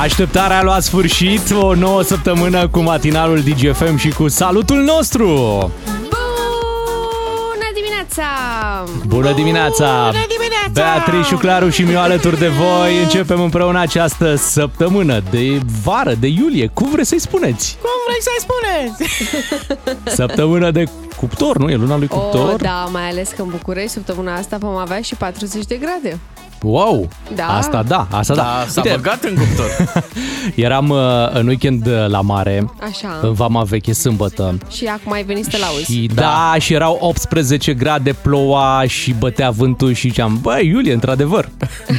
Așteptarea 0.00 0.58
a 0.58 0.62
luat 0.62 0.82
sfârșit, 0.82 1.50
o 1.60 1.74
nouă 1.74 2.02
săptămână 2.02 2.68
cu 2.68 2.80
matinalul 2.80 3.40
DGFM 3.40 3.96
și 3.96 4.08
cu 4.08 4.28
salutul 4.28 4.76
nostru! 4.76 5.26
Bună 7.48 7.68
dimineața! 7.74 8.24
Bună 9.06 9.32
dimineața! 9.32 10.10
Bună 10.10 10.24
dimineața! 10.28 10.70
Beatrice, 10.72 11.34
Claru 11.34 11.68
și 11.68 11.82
Miu 11.82 11.98
alături 11.98 12.38
de 12.38 12.48
voi. 12.48 13.02
Începem 13.02 13.40
împreună 13.40 13.80
această 13.80 14.34
săptămână 14.34 15.22
de 15.30 15.60
vară, 15.82 16.14
de 16.20 16.26
iulie, 16.26 16.66
cum 16.66 16.90
vreți 16.90 17.08
să-i 17.08 17.20
spuneți? 17.20 17.78
Cum 17.80 17.90
vreți 18.06 18.24
să-i 18.24 18.46
spuneți? 18.46 19.24
Săptămână 20.20 20.70
de 20.70 20.84
cuptor, 21.16 21.58
nu? 21.58 21.70
E 21.70 21.74
luna 21.74 21.96
lui 21.96 22.08
cuptor? 22.08 22.52
Oh, 22.52 22.60
da, 22.60 22.88
mai 22.92 23.08
ales 23.08 23.28
că 23.28 23.42
în 23.42 23.48
București 23.48 23.90
săptămâna 23.90 24.34
asta 24.34 24.56
vom 24.56 24.76
avea 24.76 25.00
și 25.00 25.14
40 25.14 25.64
de 25.64 25.74
grade. 25.74 26.18
Wow! 26.62 27.08
Da. 27.34 27.56
Asta 27.56 27.82
da, 27.82 28.06
asta 28.10 28.34
da. 28.34 28.42
Da, 28.42 28.64
s-a 28.68 28.82
băgat 28.94 29.22
în 29.24 29.34
cuptor. 29.34 29.66
eram 30.54 30.88
uh, 30.88 30.98
în 31.32 31.46
weekend 31.46 31.86
uh, 31.86 32.06
la 32.08 32.20
mare, 32.20 32.70
Așa. 32.80 33.18
în 33.22 33.32
Vama 33.32 33.62
Veche, 33.62 33.92
sâmbătă. 33.92 34.58
Și 34.70 34.84
acum 34.84 35.12
ai 35.12 35.22
venit 35.22 35.44
să 35.44 35.50
te 35.50 35.58
lauzi. 35.58 35.84
Și 35.92 36.10
da. 36.14 36.54
și 36.58 36.74
erau 36.74 36.98
18 37.00 37.74
grade, 37.74 38.12
ploua 38.12 38.84
și 38.86 39.14
bătea 39.18 39.50
vântul 39.50 39.92
și 39.92 40.08
ziceam, 40.08 40.38
bă, 40.42 40.58
Iulie, 40.62 40.92
într-adevăr. 40.92 41.48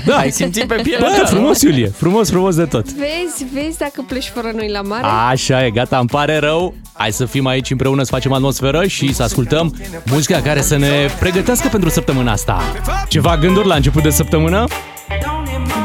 Da, 0.06 0.16
Ai 0.24 0.32
simțit 0.32 0.64
pe 0.68 0.80
pielea 0.84 1.10
Bă, 1.10 1.16
ta, 1.16 1.22
nu? 1.22 1.28
frumos, 1.38 1.62
Iulie, 1.62 1.88
frumos, 1.88 2.30
frumos 2.30 2.56
de 2.56 2.66
tot. 2.66 2.86
Vezi, 2.92 3.46
vezi 3.54 3.78
dacă 3.78 4.04
pleci 4.08 4.32
fără 4.34 4.52
noi 4.56 4.70
la 4.70 4.82
mare? 4.82 5.06
Așa 5.30 5.66
e, 5.66 5.70
gata, 5.70 5.98
îmi 5.98 6.10
pare 6.10 6.38
rău. 6.38 6.74
Hai 6.94 7.12
să 7.12 7.26
fim 7.26 7.46
aici 7.46 7.72
împreună, 7.72 8.04
să 8.04 8.10
facem 8.12 8.34
atmosferă 8.34 8.86
și 8.88 9.14
să 9.14 9.24
ascultăm 9.24 9.76
muzica 10.06 10.42
care 10.42 10.62
să 10.62 10.78
ne 10.78 11.08
pregătească 11.20 11.68
pentru 11.68 11.90
săptămâna 11.90 12.32
asta. 12.32 12.62
Ceva 13.08 13.38
gânduri 13.38 13.68
la 13.68 13.76
început 13.76 14.04
de 14.04 14.10
săptămână? 14.10 14.53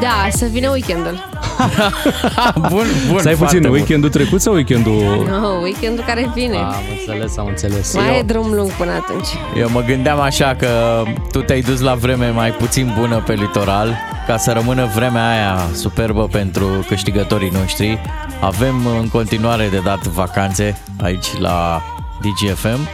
Da, 0.00 0.28
să 0.30 0.46
vină 0.50 0.70
weekendul. 0.70 1.26
Bun, 2.70 2.86
bun. 3.08 3.18
Stai 3.18 3.34
foarte 3.34 3.44
puțin, 3.44 3.60
bun. 3.60 3.70
weekendul 3.70 4.10
trecut 4.10 4.40
sau 4.40 4.54
weekendul... 4.54 5.28
Oh, 5.44 5.62
weekendul 5.62 6.04
care 6.06 6.30
vine. 6.34 6.56
Am 6.56 6.74
înțeles, 6.98 7.38
am 7.38 7.46
înțeles. 7.46 7.94
Mai 7.94 8.18
e 8.18 8.22
drum 8.22 8.52
lung 8.52 8.70
până 8.70 8.90
atunci. 8.90 9.26
Eu 9.56 9.68
mă 9.70 9.80
gândeam 9.80 10.20
așa 10.20 10.56
că 10.58 11.02
tu 11.32 11.40
te-ai 11.42 11.60
dus 11.60 11.80
la 11.80 11.94
vreme 11.94 12.30
mai 12.30 12.50
puțin 12.50 12.94
bună 12.98 13.22
pe 13.26 13.32
litoral 13.32 13.96
ca 14.26 14.36
să 14.36 14.52
rămână 14.52 14.90
vremea 14.94 15.30
aia 15.30 15.58
superbă 15.74 16.26
pentru 16.26 16.66
câștigătorii 16.88 17.50
noștri. 17.50 18.00
Avem 18.40 18.86
în 19.00 19.08
continuare 19.08 19.68
de 19.70 19.78
dat 19.84 20.06
vacanțe 20.06 20.80
aici 21.02 21.26
la 21.38 21.82
DGFM 22.20 22.88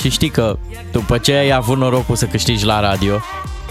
și 0.00 0.10
știi 0.10 0.28
că 0.28 0.56
după 0.92 1.18
ce 1.18 1.32
ai 1.32 1.52
avut 1.52 1.76
norocul 1.76 2.16
să 2.16 2.26
câștigi 2.26 2.64
la 2.64 2.80
radio 2.80 3.20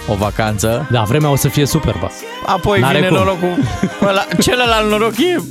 o 0.08 0.14
vacanță, 0.16 0.88
Da, 0.92 1.02
vremea 1.04 1.30
o 1.32 1.36
să 1.36 1.48
fie 1.48 1.66
superbă. 1.66 2.12
apoi 2.46 2.80
N-are 2.80 2.96
vine 2.96 3.08
cum. 3.08 3.18
norocul. 3.18 3.58
Ăla, 4.08 4.26
celălalt 4.42 4.90
noroc 4.90 5.18
e 5.18 5.42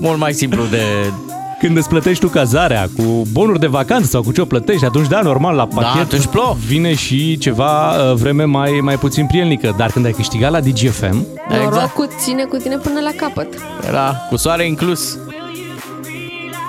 mult 0.00 0.18
mai 0.18 0.32
simplu 0.32 0.62
de 0.70 0.82
Când 1.60 1.76
îți 1.76 1.88
plătești 1.88 2.24
tu 2.24 2.28
cazarea 2.30 2.88
cu 2.96 3.02
bonuri 3.32 3.58
de 3.60 3.66
vacanță 3.66 4.06
sau 4.06 4.22
cu 4.22 4.32
ce 4.32 4.40
o 4.40 4.44
plătești, 4.44 4.84
atunci 4.84 5.08
da, 5.08 5.20
normal, 5.20 5.54
la 5.56 5.66
pachet 5.66 6.02
atunci 6.02 6.26
plouă. 6.26 6.56
vine 6.66 6.94
și 6.94 7.38
ceva 7.38 7.90
uh, 7.90 8.14
vreme 8.14 8.44
mai, 8.44 8.78
mai 8.82 8.96
puțin 8.96 9.26
prielnică. 9.26 9.74
Dar 9.76 9.90
când 9.90 10.04
ai 10.04 10.12
câștigat 10.12 10.50
la 10.50 10.60
DGFM, 10.60 11.26
Norocul 11.48 12.08
ține 12.18 12.44
cu 12.44 12.56
tine 12.56 12.76
până 12.76 13.00
la 13.00 13.10
capăt. 13.16 13.48
Era 13.88 14.14
cu 14.28 14.36
soare 14.36 14.66
inclus. 14.66 15.18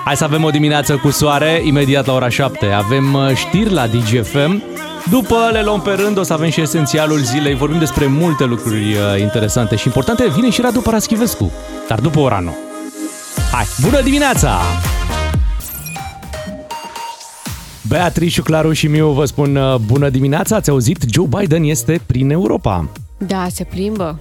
hai 0.04 0.16
să 0.16 0.24
avem 0.24 0.44
o 0.44 0.50
dimineață 0.50 0.96
cu 0.96 1.10
soare, 1.10 1.60
imediat 1.64 2.06
la 2.06 2.12
ora 2.12 2.28
7. 2.28 2.66
Avem 2.66 3.14
uh, 3.14 3.30
știri 3.34 3.72
la 3.72 3.86
DGFM. 3.86 4.62
După 5.10 5.48
le 5.52 5.62
luăm 5.62 5.80
pe 5.80 5.90
rând, 5.92 6.18
o 6.18 6.22
să 6.22 6.32
avem 6.32 6.50
și 6.50 6.60
esențialul 6.60 7.18
zilei. 7.18 7.54
Vorbim 7.54 7.78
despre 7.78 8.06
multe 8.06 8.44
lucruri 8.44 8.92
uh, 8.92 9.20
interesante 9.20 9.76
și 9.76 9.86
importante. 9.86 10.28
Vine 10.34 10.50
și 10.50 10.60
Radu 10.60 10.80
Paraschivescu, 10.80 11.52
dar 11.88 12.00
după 12.00 12.18
ora 12.20 12.38
9. 12.38 12.56
Hai, 13.52 13.64
bună 13.80 14.00
dimineața! 14.02 14.58
Beatrice, 17.88 18.40
Claru 18.40 18.72
și 18.72 18.86
Miu 18.86 19.08
vă 19.10 19.24
spun 19.24 19.56
uh, 19.56 19.74
bună 19.74 20.08
dimineața. 20.08 20.56
Ați 20.56 20.70
auzit? 20.70 21.04
Joe 21.12 21.26
Biden 21.38 21.62
este 21.64 22.00
prin 22.06 22.30
Europa. 22.30 22.88
Da, 23.18 23.46
se 23.50 23.64
plimbă. 23.64 24.18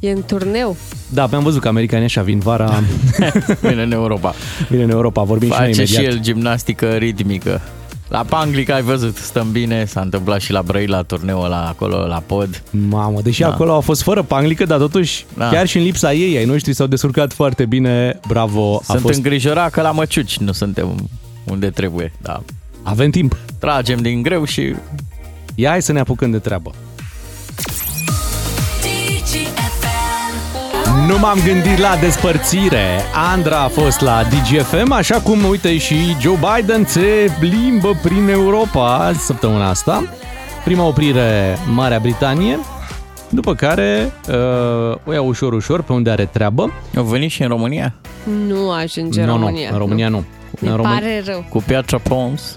E 0.00 0.10
în 0.10 0.22
turneu. 0.26 0.76
Da, 1.08 1.26
mi-am 1.26 1.42
văzut 1.42 1.60
că 1.60 1.68
americanii 1.68 2.04
așa 2.04 2.22
vin 2.22 2.38
vara, 2.38 2.82
Vine 3.60 3.82
în 3.82 3.92
Europa. 3.92 4.34
vine 4.68 4.82
în 4.82 4.90
Europa. 4.90 5.22
Vorbim 5.22 5.50
și 5.50 5.58
noi 5.58 5.66
Face 5.74 5.80
imediat. 5.80 6.02
și 6.02 6.08
el 6.08 6.20
gimnastică 6.20 6.86
ritmică. 6.86 7.60
La 8.12 8.22
Panglic 8.22 8.70
ai 8.70 8.82
văzut, 8.82 9.16
stăm 9.16 9.50
bine, 9.50 9.84
s-a 9.84 10.00
întâmplat 10.00 10.40
și 10.40 10.52
la 10.52 10.62
Brăila, 10.62 11.02
turneul 11.02 11.44
ăla 11.44 11.66
acolo, 11.66 12.06
la 12.06 12.22
pod. 12.26 12.62
Mamă, 12.70 13.20
deși 13.20 13.40
da. 13.40 13.48
acolo 13.48 13.76
a 13.76 13.80
fost 13.80 14.02
fără 14.02 14.22
panglică, 14.22 14.64
dar 14.64 14.78
totuși, 14.78 15.24
da. 15.36 15.44
Da. 15.44 15.50
chiar 15.50 15.66
și 15.66 15.76
în 15.76 15.82
lipsa 15.82 16.12
ei, 16.12 16.36
ai 16.36 16.44
noștri 16.44 16.72
s-au 16.72 16.86
descurcat 16.86 17.32
foarte 17.32 17.66
bine. 17.66 18.20
Bravo, 18.26 18.76
a 18.76 18.80
Sunt 18.84 19.00
fost... 19.00 19.16
îngrijorat 19.16 19.70
că 19.70 19.80
la 19.80 19.90
Măciuci 19.90 20.38
nu 20.38 20.52
suntem 20.52 21.10
unde 21.44 21.70
trebuie, 21.70 22.12
da. 22.22 22.42
Avem 22.82 23.10
timp. 23.10 23.36
Tragem 23.58 24.02
din 24.02 24.22
greu 24.22 24.44
și 24.44 24.74
Ia 25.54 25.70
hai 25.70 25.82
să 25.82 25.92
ne 25.92 26.00
apucăm 26.00 26.30
de 26.30 26.38
treabă. 26.38 26.70
Nu 31.06 31.18
m-am 31.18 31.38
gândit 31.46 31.78
la 31.78 31.96
despărțire. 32.00 32.86
Andra 33.32 33.58
a 33.62 33.68
fost 33.68 34.00
la 34.00 34.22
DGFM, 34.22 34.92
așa 34.92 35.20
cum, 35.20 35.44
uite, 35.44 35.78
și 35.78 35.94
Joe 36.20 36.38
Biden 36.56 36.84
se 36.86 37.32
plimbă 37.38 37.98
prin 38.02 38.28
Europa 38.28 39.12
săptămâna 39.18 39.68
asta. 39.68 40.04
Prima 40.64 40.86
oprire, 40.86 41.58
Marea 41.74 41.98
Britanie, 41.98 42.58
după 43.28 43.54
care 43.54 44.12
uh, 44.28 44.96
o 45.06 45.12
ia 45.12 45.22
ușor, 45.22 45.52
ușor, 45.52 45.82
pe 45.82 45.92
unde 45.92 46.10
are 46.10 46.24
treabă. 46.24 46.72
au 46.96 47.02
venit 47.04 47.30
și 47.30 47.42
în 47.42 47.48
România 47.48 47.94
Nu 48.46 48.70
ajunge 48.70 49.20
în 49.20 49.26
nu, 49.26 49.32
România. 49.32 49.68
nu, 49.68 49.72
în 49.74 49.78
România 49.78 50.08
nu. 50.08 50.16
Mi 50.16 50.24
în 50.60 50.68
România, 50.76 50.98
pare 50.98 51.22
rău. 51.26 51.44
cu 51.48 51.62
Piatra 51.66 51.98
Pons, 51.98 52.56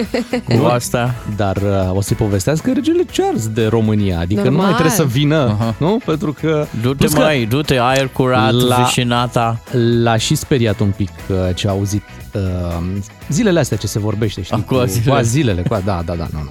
cu 0.58 0.64
asta. 0.64 1.14
Dar 1.36 1.56
uh, 1.56 1.90
o 1.96 2.00
să-i 2.00 2.16
povestească 2.16 2.72
regele 2.72 3.02
Charles 3.12 3.48
de 3.48 3.66
România, 3.66 4.18
adică 4.18 4.40
nu 4.40 4.46
mai 4.50 4.54
Normal. 4.56 4.72
trebuie 4.72 4.94
să 4.96 5.04
vină, 5.04 5.56
Aha. 5.60 5.74
nu? 5.78 6.00
Pentru 6.04 6.32
că 6.40 6.66
Du-te 6.82 6.94
plus 6.96 7.12
că 7.12 7.18
mai, 7.20 7.44
du-te, 7.44 7.78
aer 7.78 8.08
curat, 8.08 8.52
La- 8.52 8.66
la... 8.76 8.76
vecinata. 8.76 9.60
l-a 10.02 10.16
și 10.16 10.34
speriat 10.34 10.80
un 10.80 10.92
pic 10.96 11.10
uh, 11.28 11.36
ce 11.54 11.66
a 11.68 11.70
auzit 11.70 12.02
uh, 12.34 12.40
zilele 13.28 13.58
astea 13.58 13.76
ce 13.76 13.86
se 13.86 13.98
vorbește, 13.98 14.42
știi? 14.42 14.56
Acum 14.56 14.86
zilele. 14.86 15.16
Cu, 15.20 15.24
zilele, 15.24 15.62
cu, 15.62 15.80
da, 15.84 16.02
da, 16.04 16.14
da, 16.14 16.26
nu, 16.32 16.38
nu. 16.42 16.50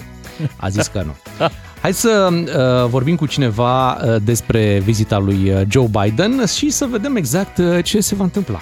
A 0.55 0.69
zis 0.69 0.87
că 0.87 1.03
nu. 1.05 1.15
Hai 1.81 1.93
să 1.93 2.29
uh, 2.31 2.89
vorbim 2.89 3.15
cu 3.15 3.25
cineva 3.25 3.91
uh, 3.93 4.15
despre 4.23 4.81
vizita 4.83 5.17
lui 5.17 5.51
uh, 5.51 5.61
Joe 5.69 5.87
Biden 6.01 6.45
și 6.55 6.69
să 6.69 6.87
vedem 6.91 7.15
exact 7.15 7.57
uh, 7.57 7.83
ce 7.83 7.99
se 7.99 8.15
va 8.15 8.23
întâmpla. 8.23 8.61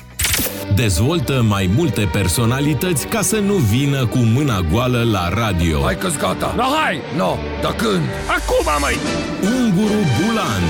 Dezvoltă 0.75 1.45
mai 1.47 1.71
multe 1.75 2.09
personalități 2.11 3.07
ca 3.07 3.21
să 3.21 3.39
nu 3.39 3.53
vină 3.53 4.05
cu 4.05 4.17
mâna 4.17 4.59
goală 4.71 5.03
la 5.11 5.29
radio. 5.29 5.81
Hai 5.81 5.97
că-s 5.97 6.17
gata. 6.17 6.53
No, 6.57 6.63
hai! 6.63 7.01
No, 7.17 7.37
dar 7.61 7.73
când? 7.75 8.01
Acum, 8.27 8.81
mai. 8.81 8.97
Unguru 9.43 9.99
Bulan 10.19 10.63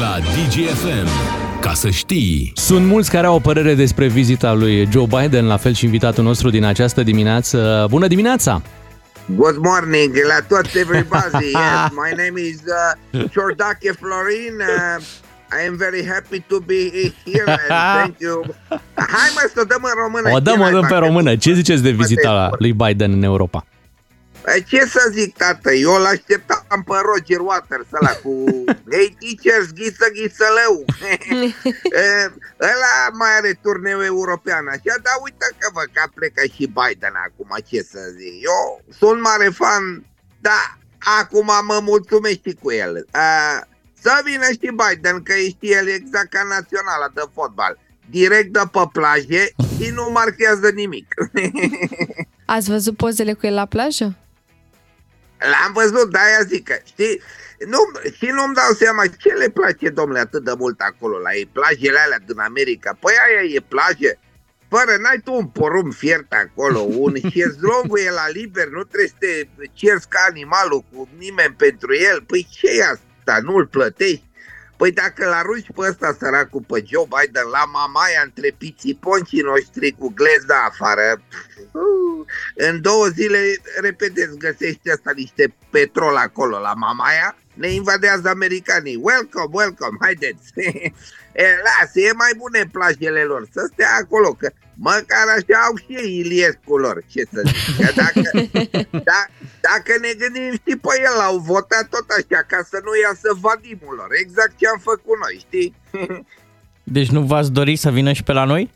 la 0.00 0.18
DGFM. 0.18 1.08
Ca 1.60 1.72
să 1.72 1.90
știi. 1.90 2.52
Sunt 2.54 2.86
mulți 2.86 3.10
care 3.10 3.26
au 3.26 3.34
o 3.34 3.38
părere 3.38 3.74
despre 3.74 4.06
vizita 4.06 4.52
lui 4.52 4.88
Joe 4.92 5.06
Biden, 5.06 5.46
la 5.46 5.56
fel 5.56 5.74
și 5.74 5.84
invitatul 5.84 6.24
nostru 6.24 6.50
din 6.50 6.64
această 6.64 7.02
dimineață. 7.02 7.86
Bună 7.90 8.06
dimineața! 8.06 8.62
Good 9.36 9.56
morning 9.56 10.14
la 10.28 10.56
toți 10.56 10.78
everybody. 10.78 11.50
Yes, 11.60 11.90
my 11.90 12.10
name 12.22 12.40
is 12.50 12.60
uh, 13.12 13.24
Ciordache 13.30 13.90
Florin. 14.00 14.54
Uh, 14.58 15.04
I 15.62 15.66
am 15.68 15.76
very 15.76 16.06
happy 16.06 16.40
to 16.48 16.60
be 16.60 17.12
here 17.24 17.44
and 17.46 17.60
thank 17.68 18.18
you. 18.18 18.44
Hai 19.14 19.30
mă 19.34 19.50
să 19.54 19.60
o 19.60 19.64
dăm 19.64 19.82
în 19.82 19.92
română. 20.02 20.30
O 20.30 20.40
dăm, 20.40 20.54
Ce 20.54 20.60
o 20.60 20.64
dăm 20.64 20.72
naiba, 20.72 20.86
pe 20.86 20.92
că- 20.94 20.98
română. 20.98 21.36
Ce 21.36 21.52
ziceți 21.54 21.82
de 21.82 21.90
Mă, 21.90 21.96
vizita 21.96 22.48
te- 22.50 22.56
lui 22.58 22.72
Biden 22.72 23.12
în 23.12 23.22
Europa? 23.22 23.66
Păi, 24.42 24.64
Ce 24.68 24.80
să 24.84 25.08
zic, 25.12 25.36
tată? 25.36 25.72
Eu 25.72 25.92
l-așteptam 26.04 26.82
pe 26.86 26.94
Roger 27.10 27.40
Waters 27.40 27.86
ăla 28.00 28.10
cu 28.22 28.32
Hey 28.92 29.16
teachers, 29.20 29.68
ghiță, 29.72 30.06
ghițălău. 30.14 30.74
Eh, 32.04 32.26
ăla 32.72 32.94
mai 33.12 33.30
are 33.38 33.58
turneu 33.62 34.00
european 34.02 34.64
așa, 34.68 34.94
dar 35.06 35.14
uite 35.24 35.46
că 35.58 35.70
vă 35.72 35.82
că 35.92 36.00
a 36.04 36.10
plecat 36.14 36.44
și 36.56 36.72
Biden 36.78 37.14
acum, 37.26 37.50
ce 37.68 37.82
să 37.92 37.98
zic. 38.18 38.34
Eu 38.50 38.60
sunt 38.98 39.20
mare 39.20 39.48
fan, 39.60 40.04
da, 40.40 40.60
acum 41.20 41.48
mă 41.70 41.78
mulțumesc 41.82 42.38
și 42.46 42.56
cu 42.62 42.72
el. 42.72 43.06
Uh, 43.14 43.58
să 44.02 44.20
vină 44.24 44.46
și 44.50 44.72
Biden, 44.80 45.22
că 45.22 45.32
știe 45.32 45.76
el 45.76 45.88
exact 45.88 46.30
ca 46.30 46.42
naționala 46.42 47.08
de 47.14 47.22
fotbal. 47.34 47.78
Direct 48.10 48.52
de 48.52 48.60
pe 48.72 48.80
plaje 48.92 49.52
și 49.76 49.90
nu 49.90 50.10
marchează 50.12 50.70
nimic. 50.70 51.14
Ați 52.54 52.70
văzut 52.70 52.96
pozele 52.96 53.32
cu 53.32 53.46
el 53.46 53.54
la 53.54 53.66
plajă? 53.66 54.16
L-am 55.38 55.72
văzut, 55.72 56.10
de 56.12 56.18
aia 56.18 56.42
zic 56.46 56.64
că, 56.64 56.76
știi, 56.84 57.20
nu, 57.66 57.78
și 58.16 58.26
nu-mi 58.26 58.54
dau 58.54 58.72
seama 58.78 59.02
ce 59.06 59.28
le 59.32 59.48
place, 59.48 59.88
domnule, 59.88 60.20
atât 60.20 60.44
de 60.44 60.52
mult 60.58 60.80
acolo 60.80 61.18
la 61.18 61.32
ei, 61.34 61.46
plajele 61.52 61.98
alea 61.98 62.18
din 62.26 62.38
America. 62.38 62.96
Păi 63.00 63.14
aia 63.26 63.54
e 63.54 63.60
plajă, 63.68 64.10
fără, 64.68 64.92
n-ai 65.02 65.20
tu 65.24 65.32
un 65.34 65.46
porumb 65.46 65.92
fiert 65.92 66.32
acolo, 66.32 66.78
un 66.78 67.14
șezlongul 67.32 67.98
e 67.98 68.10
la 68.10 68.28
liber, 68.28 68.66
nu 68.68 68.82
trebuie 68.82 69.08
să 69.08 69.14
te 69.18 69.48
cerți 69.72 70.08
ca 70.08 70.26
animalul 70.30 70.84
cu 70.92 71.08
nimeni 71.18 71.54
pentru 71.54 71.94
el. 71.94 72.22
Păi 72.26 72.48
ce 72.50 72.68
e 72.78 72.82
asta, 72.82 73.09
nu-l 73.42 73.66
plătești? 73.66 74.28
Păi 74.80 74.92
dacă 74.92 75.28
l 75.28 75.32
arunci 75.32 75.66
pe 75.74 75.80
ăsta 75.88 76.16
săracul 76.18 76.64
pe 76.66 76.84
Joe 76.86 77.08
Biden 77.14 77.46
la 77.52 77.64
mamaia 77.64 78.22
între 78.24 78.54
pițiponcii 78.58 79.40
noștri 79.40 79.90
cu 79.98 80.12
glezda 80.14 80.64
afară, 80.68 81.22
uh, 81.72 82.26
în 82.54 82.80
două 82.80 83.06
zile, 83.06 83.38
repede, 83.80 84.22
îți 84.22 84.38
găsești 84.38 84.90
asta 84.90 85.10
niște 85.14 85.54
petrol 85.70 86.16
acolo 86.16 86.58
la 86.58 86.74
mamaia, 86.74 87.36
ne 87.54 87.68
invadează 87.68 88.28
americanii. 88.28 88.96
Welcome, 89.02 89.48
welcome, 89.50 89.96
haideți! 90.00 90.52
e, 91.42 91.44
lasă, 91.64 92.00
e 92.00 92.12
mai 92.12 92.32
bune 92.36 92.68
plajele 92.72 93.22
lor, 93.22 93.48
să 93.52 93.68
stea 93.72 93.90
acolo, 94.00 94.32
că 94.32 94.50
măcar 94.88 95.26
așa 95.36 95.58
au 95.66 95.74
și 95.76 95.92
ei 96.00 96.18
Iliescu 96.18 96.76
lor, 96.76 97.04
ce 97.12 97.22
să 97.32 97.40
zic. 97.46 97.76
Că 97.76 97.92
dacă, 98.02 98.30
da, 99.10 99.20
dacă 99.68 99.92
ne 100.00 100.12
gândim, 100.20 100.52
știi, 100.60 100.76
pe 100.76 100.94
el 101.08 101.18
au 101.28 101.36
votat 101.38 101.88
tot 101.88 102.06
așa, 102.18 102.40
ca 102.52 102.60
să 102.70 102.80
nu 102.84 102.92
iasă 103.04 103.28
vadimul 103.40 103.94
lor, 104.00 104.10
exact 104.12 104.56
ce 104.56 104.66
am 104.68 104.80
făcut 104.90 105.16
noi, 105.24 105.36
știi? 105.46 105.74
Deci 106.96 107.10
nu 107.10 107.22
v-ați 107.22 107.52
dori 107.52 107.76
să 107.76 107.90
vină 107.90 108.12
și 108.12 108.22
pe 108.22 108.32
la 108.32 108.44
noi? 108.44 108.70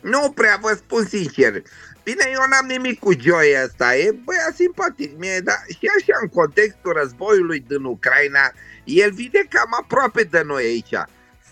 Nu 0.00 0.30
prea, 0.30 0.58
vă 0.60 0.72
spun 0.76 1.04
sincer. 1.06 1.62
Bine, 2.02 2.24
eu 2.32 2.44
n-am 2.50 2.66
nimic 2.68 2.98
cu 2.98 3.12
Joy 3.20 3.48
ăsta, 3.64 3.96
e 3.96 4.16
băiat 4.24 4.54
simpatic 4.54 5.18
mie, 5.18 5.40
dar 5.44 5.60
și 5.68 5.86
așa 5.96 6.18
în 6.22 6.28
contextul 6.28 6.92
războiului 7.00 7.64
din 7.68 7.84
Ucraina, 7.84 8.52
el 8.84 9.10
vine 9.12 9.42
cam 9.48 9.70
aproape 9.80 10.22
de 10.22 10.42
noi 10.46 10.64
aici. 10.64 10.94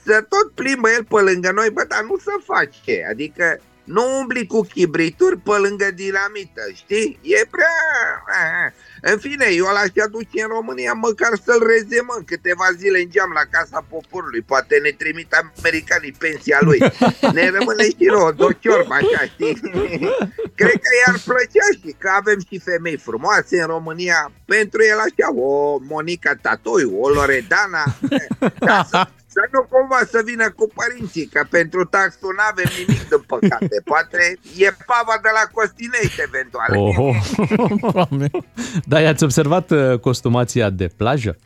Să 0.05 0.27
tot 0.29 0.53
plimbă 0.55 0.89
el 0.91 1.05
pe 1.05 1.21
lângă 1.21 1.51
noi, 1.53 1.71
bă, 1.71 1.85
dar 1.89 2.03
nu 2.03 2.17
se 2.17 2.35
face, 2.45 3.07
adică 3.11 3.61
nu 3.95 4.19
umbli 4.19 4.47
cu 4.47 4.61
chibrituri 4.61 5.37
pe 5.39 5.57
lângă 5.65 5.91
dinamită, 5.95 6.63
știi? 6.75 7.19
E 7.23 7.47
prea... 7.51 7.77
În 9.03 9.19
fine, 9.19 9.47
eu 9.51 9.65
l-aș 9.65 10.05
aduce 10.05 10.43
în 10.43 10.49
România 10.49 10.93
măcar 10.93 11.33
să-l 11.45 11.63
rezemăm 11.67 12.17
în 12.19 12.25
câteva 12.25 12.67
zile 12.77 12.99
în 13.01 13.11
geam 13.11 13.31
la 13.35 13.45
Casa 13.51 13.87
Poporului. 13.89 14.43
Poate 14.43 14.79
ne 14.83 14.91
trimit 14.91 15.35
americanii 15.59 16.19
pensia 16.19 16.59
lui. 16.61 16.79
Ne 17.37 17.51
rămâne 17.51 17.85
și 17.85 18.05
nouă, 18.15 18.33
dociorbă, 18.33 18.95
așa, 18.95 19.23
știi? 19.33 19.61
Cred 20.61 20.79
că 20.85 20.91
i-ar 21.01 21.19
plăcea 21.25 21.69
și 21.81 21.95
că 21.99 22.09
avem 22.21 22.39
și 22.49 22.59
femei 22.59 22.97
frumoase 22.97 23.61
în 23.61 23.67
România. 23.67 24.33
Pentru 24.45 24.83
el 24.83 24.99
așa, 24.99 25.35
o 25.35 25.79
Monica 25.89 26.35
Tatoiu, 26.43 27.01
o 27.01 27.09
Loredana. 27.09 27.85
Da, 28.59 28.87
să, 28.91 29.09
să 29.33 29.49
nu 29.53 29.63
cumva 29.63 30.01
să 30.11 30.21
vină 30.25 30.51
cu 30.51 30.71
părinții, 30.75 31.27
că 31.27 31.47
pentru 31.51 31.85
taxul 31.85 32.35
nu 32.37 32.43
avem 32.51 32.71
nimic 32.79 33.09
de 33.09 33.17
păcate. 33.27 33.83
Poate 33.93 34.39
e 34.57 34.71
pava 34.87 35.19
de 35.23 35.29
la 35.33 35.45
Costinești, 35.53 36.21
eventual. 36.21 36.77
Oho. 36.77 37.13
da, 38.91 39.01
i-ați 39.01 39.25
observat 39.25 39.71
uh, 39.71 39.99
costumația 39.99 40.71
de 40.71 40.91
plajă? 40.97 41.37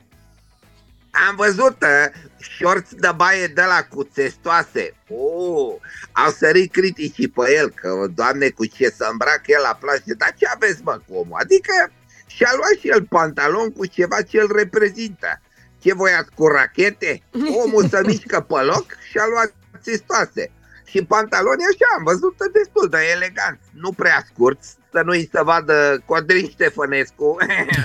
Am 1.29 1.37
văzut 1.37 1.77
uh, 1.83 2.07
shorts 2.39 2.91
de 2.95 3.11
baie 3.17 3.47
de 3.47 3.63
la 3.63 3.87
cu 3.91 4.05
testoase. 4.05 4.95
Oh, 5.09 5.75
au 6.13 6.31
sărit 6.31 6.73
criticii 6.73 7.29
pe 7.29 7.55
el, 7.57 7.71
că 7.71 8.07
doamne 8.15 8.49
cu 8.49 8.67
ce 8.67 8.89
să 8.89 9.09
îmbracă 9.11 9.45
el 9.47 9.63
la 9.63 9.79
plajă. 9.81 10.15
Dar 10.19 10.35
ce 10.39 10.47
aveți 10.55 10.81
mă 10.83 11.01
cu 11.07 11.15
omul? 11.15 11.39
Adică 11.41 11.93
și-a 12.27 12.51
luat 12.57 12.77
și 12.81 12.89
el 12.89 13.03
pantalon 13.03 13.73
cu 13.73 13.87
ceva 13.87 14.23
ce 14.23 14.41
îl 14.41 14.51
reprezintă. 14.57 15.41
Ce 15.85 15.95
voiați 15.95 16.31
cu 16.35 16.47
rachete? 16.47 17.23
Omul 17.65 17.89
să 17.89 18.03
mișcă 18.07 18.41
pe 18.41 18.61
loc 18.73 18.87
și 19.11 19.19
a 19.19 19.27
luat 19.33 19.55
testoase. 19.83 20.51
Și 20.85 21.05
pantaloni 21.05 21.69
așa, 21.71 21.89
am 21.97 22.05
văzut 22.05 22.37
destul 22.53 22.89
de 22.89 22.99
elegant, 23.15 23.61
nu 23.73 23.93
prea 23.93 24.25
scurt, 24.31 24.59
să 24.93 25.03
nu-i 25.05 25.29
să 25.33 25.41
vadă 25.45 26.03
Codrin 26.07 26.49
Ștefănescu, 26.49 27.37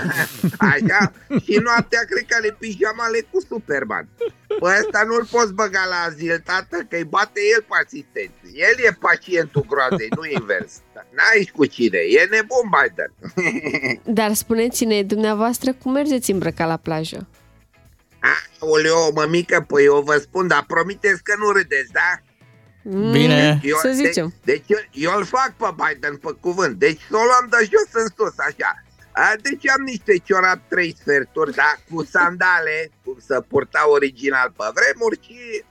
așa, 0.72 1.12
și 1.44 1.54
noaptea 1.66 2.02
cred 2.10 2.24
că 2.28 2.36
le 2.42 2.56
pijamale 2.58 3.20
cu 3.30 3.38
Superman. 3.48 4.08
Bă, 4.60 4.68
ăsta 4.80 5.02
nu-l 5.06 5.26
poți 5.30 5.52
băga 5.52 5.84
la 5.88 6.00
azil, 6.08 6.42
tată, 6.44 6.76
că-i 6.88 7.04
bate 7.04 7.40
el 7.54 7.62
pe 7.68 7.74
asistent. 7.84 8.34
El 8.66 8.74
e 8.86 8.98
pacientul 9.00 9.64
groazei, 9.70 10.08
nu 10.16 10.24
invers. 10.40 10.72
N-ai 11.16 11.50
cu 11.56 11.64
cine, 11.66 11.98
e 11.98 12.28
nebun 12.30 12.66
Biden. 12.76 13.12
Dar 14.04 14.32
spuneți-ne, 14.34 15.02
dumneavoastră, 15.02 15.72
cum 15.72 15.92
mergeți 15.92 16.30
îmbrăcat 16.30 16.68
la 16.68 16.76
plajă? 16.76 17.28
Aoleo, 18.58 19.12
mămică, 19.12 19.64
păi 19.66 19.84
eu 19.84 20.00
vă 20.00 20.16
spun, 20.16 20.46
dar 20.46 20.64
promiteți 20.66 21.22
că 21.22 21.34
nu 21.38 21.50
râdeți, 21.50 21.92
da? 21.92 22.10
Bine. 23.12 23.60
Eu, 23.62 23.76
să 23.76 23.90
zicem. 23.92 24.34
De, 24.44 24.52
deci 24.52 24.64
eu, 24.66 24.78
eu 24.90 25.18
îl 25.18 25.24
fac 25.24 25.54
pe 25.56 25.68
Biden 25.80 26.16
pe 26.16 26.30
cuvânt. 26.40 26.78
Deci 26.78 27.00
să 27.10 27.16
o 27.16 27.24
luam 27.24 27.46
de 27.50 27.68
jos 27.70 28.02
în 28.02 28.08
sus, 28.16 28.38
așa. 28.38 28.84
A, 29.12 29.32
deci 29.42 29.68
am 29.68 29.82
niște 29.82 30.16
ciorapi 30.24 30.68
trei 30.68 30.96
sferturi, 31.00 31.54
da, 31.54 31.74
cu 31.90 32.04
sandale, 32.04 32.90
cum 33.04 33.18
să 33.26 33.44
purta 33.48 33.88
original 33.88 34.52
pe 34.56 34.64
vremuri 34.74 35.20
și 35.26 35.64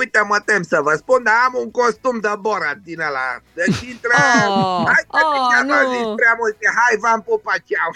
Uite, 0.00 0.20
mă 0.28 0.38
tem 0.44 0.62
să 0.62 0.78
vă 0.82 0.94
spun, 0.96 1.20
dar 1.22 1.34
am 1.46 1.54
un 1.62 1.70
costum 1.70 2.16
de 2.20 2.32
Borat 2.40 2.78
din 2.88 3.00
ăla. 3.08 3.28
Deci 3.58 3.80
intră... 3.92 4.16
Oh, 4.48 4.82
hai, 4.92 5.04
oh, 5.08 5.60
nu. 5.66 5.74
zis 5.92 6.06
prea 6.20 6.34
multe. 6.40 6.66
Hai, 6.78 6.94
v-am 7.02 7.20
pupat, 7.28 7.60
ceau. 7.68 7.90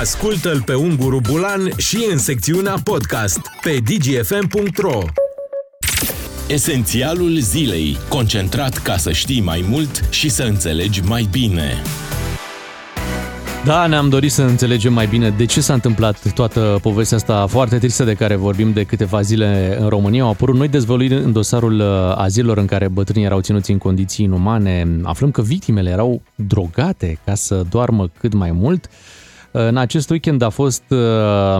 Ascultă-l 0.00 0.62
pe 0.62 0.74
Unguru 0.74 1.20
Bulan 1.28 1.62
și 1.76 2.06
în 2.10 2.18
secțiunea 2.18 2.74
podcast 2.84 3.40
pe 3.62 3.78
dgfm.ro 3.88 4.98
Esențialul 6.48 7.38
zilei. 7.38 7.98
Concentrat 8.08 8.78
ca 8.78 8.96
să 8.96 9.12
știi 9.12 9.40
mai 9.40 9.64
mult 9.68 10.00
și 10.10 10.28
să 10.28 10.42
înțelegi 10.42 11.00
mai 11.00 11.28
bine. 11.30 11.82
Da, 13.66 13.86
ne-am 13.86 14.08
dorit 14.08 14.32
să 14.32 14.42
înțelegem 14.42 14.92
mai 14.92 15.06
bine 15.06 15.30
de 15.30 15.44
ce 15.44 15.60
s-a 15.60 15.72
întâmplat 15.72 16.32
toată 16.32 16.78
povestea 16.82 17.16
asta 17.16 17.46
foarte 17.46 17.78
tristă 17.78 18.04
de 18.04 18.14
care 18.14 18.34
vorbim 18.34 18.72
de 18.72 18.82
câteva 18.82 19.20
zile 19.20 19.76
în 19.80 19.88
România. 19.88 20.22
Au 20.22 20.30
apărut 20.30 20.54
noi 20.54 20.68
dezvăluiri 20.68 21.14
în 21.14 21.32
dosarul 21.32 21.80
uh, 21.80 21.86
azilor 22.16 22.58
în 22.58 22.66
care 22.66 22.88
bătrânii 22.88 23.24
erau 23.24 23.40
ținuți 23.40 23.70
în 23.70 23.78
condiții 23.78 24.24
inumane. 24.24 25.00
Aflăm 25.02 25.30
că 25.30 25.42
victimele 25.42 25.90
erau 25.90 26.22
drogate 26.34 27.18
ca 27.24 27.34
să 27.34 27.64
doarmă 27.70 28.10
cât 28.20 28.34
mai 28.34 28.50
mult. 28.50 28.88
În 29.58 29.76
acest 29.76 30.10
weekend 30.10 30.42
a 30.42 30.48
fost 30.48 30.82
uh, 30.88 31.56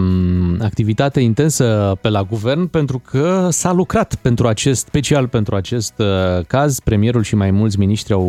activitate 0.60 1.20
intensă 1.20 1.96
pe 2.00 2.08
la 2.08 2.22
guvern 2.22 2.66
pentru 2.66 2.98
că 2.98 3.48
s-a 3.50 3.72
lucrat 3.72 4.14
pentru 4.14 4.46
acest, 4.46 4.86
special 4.86 5.28
pentru 5.28 5.56
acest 5.56 5.92
uh, 5.98 6.44
caz. 6.46 6.80
Premierul 6.80 7.22
și 7.22 7.34
mai 7.34 7.50
mulți 7.50 7.78
miniștri 7.78 8.12
au 8.12 8.26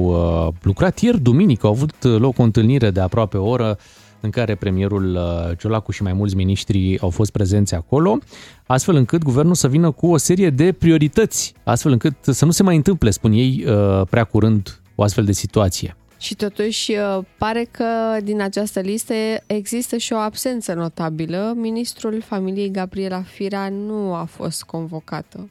uh, 0.47 0.53
lucrat 0.61 0.99
ieri, 0.99 1.19
duminică, 1.19 1.67
au 1.67 1.73
avut 1.73 2.03
loc 2.03 2.39
o 2.39 2.43
întâlnire 2.43 2.91
de 2.91 2.99
aproape 2.99 3.37
o 3.37 3.47
oră 3.47 3.77
în 4.19 4.29
care 4.29 4.55
premierul 4.55 5.15
uh, 5.15 5.57
Ciolacu 5.57 5.91
și 5.91 6.03
mai 6.03 6.13
mulți 6.13 6.35
miniștri 6.35 6.99
au 6.99 7.09
fost 7.09 7.31
prezenți 7.31 7.75
acolo, 7.75 8.17
astfel 8.65 8.95
încât 8.95 9.23
guvernul 9.23 9.55
să 9.55 9.67
vină 9.67 9.91
cu 9.91 10.07
o 10.07 10.17
serie 10.17 10.49
de 10.49 10.71
priorități, 10.71 11.53
astfel 11.63 11.91
încât 11.91 12.15
să 12.21 12.45
nu 12.45 12.51
se 12.51 12.63
mai 12.63 12.75
întâmple, 12.75 13.09
spun 13.09 13.31
ei, 13.31 13.65
uh, 13.67 14.01
prea 14.09 14.23
curând 14.23 14.81
o 14.95 15.03
astfel 15.03 15.25
de 15.25 15.31
situație. 15.31 15.95
Și 16.17 16.35
totuși 16.35 16.91
uh, 16.91 17.23
pare 17.37 17.67
că 17.71 17.85
din 18.23 18.41
această 18.41 18.79
listă 18.79 19.13
există 19.45 19.97
și 19.97 20.13
o 20.13 20.17
absență 20.17 20.73
notabilă. 20.73 21.53
Ministrul 21.55 22.21
familiei 22.21 22.71
Gabriela 22.71 23.21
Firea 23.21 23.69
nu 23.69 24.13
a 24.13 24.23
fost 24.23 24.63
convocată. 24.63 25.49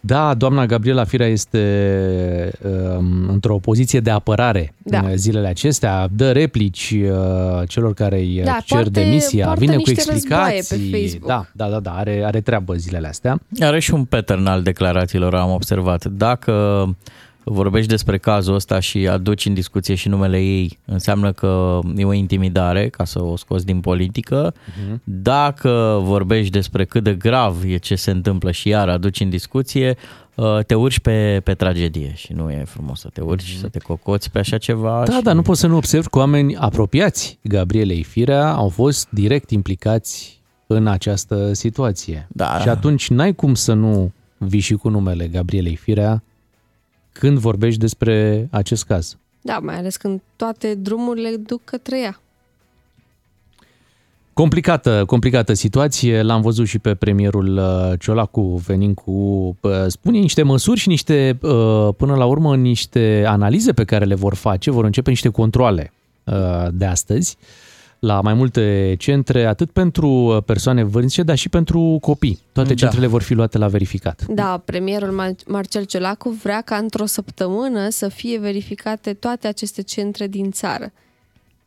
Da, 0.00 0.34
doamna 0.34 0.66
Gabriela 0.66 1.04
Firea 1.04 1.26
este 1.26 2.52
um, 2.62 3.28
într-o 3.28 3.58
poziție 3.58 4.00
de 4.00 4.10
apărare 4.10 4.74
da. 4.78 4.98
în 4.98 5.16
zilele 5.16 5.48
acestea, 5.48 6.08
dă 6.12 6.32
replici 6.32 6.94
uh, 7.02 7.68
celor 7.68 7.94
care 7.94 8.18
îi 8.18 8.40
da, 8.44 8.50
cer 8.50 8.62
poartă, 8.66 8.90
demisia, 8.90 9.44
poartă 9.44 9.60
vine 9.60 9.72
cu 9.72 9.82
niște 9.86 9.92
explicații. 9.92 10.54
războaie 10.56 10.90
pe 10.90 10.98
Facebook. 10.98 11.26
Da, 11.26 11.46
da, 11.52 11.68
da, 11.68 11.80
da 11.80 11.90
are, 11.90 12.22
are 12.24 12.40
treabă 12.40 12.74
zilele 12.74 13.06
astea. 13.06 13.40
Are 13.60 13.78
și 13.78 13.94
un 13.94 14.04
pattern 14.04 14.46
al 14.46 14.62
declarațiilor, 14.62 15.34
am 15.34 15.50
observat. 15.50 16.04
Dacă 16.04 16.52
vorbești 17.50 17.88
despre 17.88 18.18
cazul 18.18 18.54
ăsta 18.54 18.80
și 18.80 19.08
aduci 19.08 19.46
în 19.46 19.54
discuție 19.54 19.94
și 19.94 20.08
numele 20.08 20.38
ei, 20.38 20.78
înseamnă 20.84 21.32
că 21.32 21.78
e 21.96 22.04
o 22.04 22.12
intimidare 22.12 22.88
ca 22.88 23.04
să 23.04 23.22
o 23.22 23.36
scoți 23.36 23.66
din 23.66 23.80
politică. 23.80 24.52
Uh-huh. 24.52 24.96
Dacă 25.04 26.00
vorbești 26.02 26.52
despre 26.52 26.84
cât 26.84 27.02
de 27.02 27.14
grav 27.14 27.64
e 27.66 27.76
ce 27.76 27.94
se 27.94 28.10
întâmplă 28.10 28.50
și 28.50 28.68
iar 28.68 28.88
aduci 28.88 29.20
în 29.20 29.30
discuție, 29.30 29.96
uh, 30.34 30.58
te 30.66 30.74
urci 30.74 30.98
pe, 30.98 31.40
pe 31.44 31.54
tragedie 31.54 32.12
și 32.14 32.32
nu 32.32 32.50
e 32.50 32.64
frumos 32.64 33.00
să 33.00 33.08
te 33.12 33.20
urci, 33.20 33.54
uh-huh. 33.54 33.60
să 33.60 33.68
te 33.68 33.78
cocoți 33.78 34.30
pe 34.30 34.38
așa 34.38 34.58
ceva. 34.58 35.02
Da, 35.06 35.16
și... 35.16 35.22
dar 35.22 35.34
nu 35.34 35.42
poți 35.42 35.60
să 35.60 35.66
nu 35.66 35.76
observi 35.76 36.08
că 36.08 36.18
oameni 36.18 36.56
apropiați 36.56 37.38
Gabrielei 37.42 38.02
Firea 38.02 38.52
au 38.52 38.68
fost 38.68 39.08
direct 39.10 39.50
implicați 39.50 40.40
în 40.66 40.86
această 40.86 41.52
situație. 41.52 42.28
Da. 42.32 42.58
Și 42.60 42.68
atunci 42.68 43.10
n-ai 43.10 43.34
cum 43.34 43.54
să 43.54 43.72
nu 43.72 44.12
vii 44.38 44.60
și 44.60 44.74
cu 44.74 44.88
numele 44.88 45.26
Gabrielei 45.26 45.76
Firea 45.76 46.22
când 47.18 47.38
vorbești 47.38 47.80
despre 47.80 48.48
acest 48.50 48.84
caz. 48.84 49.16
Da, 49.40 49.58
mai 49.58 49.76
ales 49.76 49.96
când 49.96 50.20
toate 50.36 50.74
drumurile 50.74 51.36
duc 51.36 51.64
către 51.64 52.00
ea. 52.00 52.20
Complicată, 54.32 55.04
complicată 55.06 55.52
situație. 55.52 56.22
L-am 56.22 56.40
văzut 56.40 56.66
și 56.66 56.78
pe 56.78 56.94
premierul 56.94 57.56
uh, 57.56 57.98
Ciolacu 57.98 58.62
venind 58.66 58.94
cu, 58.94 59.10
uh, 59.60 59.70
spune, 59.86 60.18
niște 60.18 60.42
măsuri 60.42 60.80
și 60.80 60.88
niște, 60.88 61.38
uh, 61.42 61.88
până 61.96 62.14
la 62.14 62.24
urmă, 62.24 62.56
niște 62.56 63.24
analize 63.26 63.72
pe 63.72 63.84
care 63.84 64.04
le 64.04 64.14
vor 64.14 64.34
face. 64.34 64.70
Vor 64.70 64.84
începe 64.84 65.10
niște 65.10 65.28
controle 65.28 65.92
de 66.70 66.84
astăzi 66.84 67.36
la 67.98 68.20
mai 68.20 68.34
multe 68.34 68.94
centre, 68.98 69.44
atât 69.46 69.70
pentru 69.70 70.42
persoane 70.46 70.82
vârstnice, 70.82 71.22
dar 71.22 71.36
și 71.36 71.48
pentru 71.48 71.98
copii. 72.00 72.38
Toate 72.52 72.68
Da. 72.68 72.74
centrele 72.74 73.06
vor 73.06 73.22
fi 73.22 73.34
luate 73.34 73.58
la 73.58 73.68
verificat. 73.68 74.24
Da, 74.28 74.62
premierul 74.64 75.22
Mar- 75.22 75.46
Marcel 75.46 75.84
Ciolacu 75.84 76.28
vrea 76.30 76.60
ca 76.60 76.76
într-o 76.76 77.06
săptămână 77.06 77.88
să 77.88 78.08
fie 78.08 78.38
verificate 78.38 79.12
toate 79.12 79.46
aceste 79.46 79.82
centre 79.82 80.26
din 80.26 80.50
țară. 80.50 80.92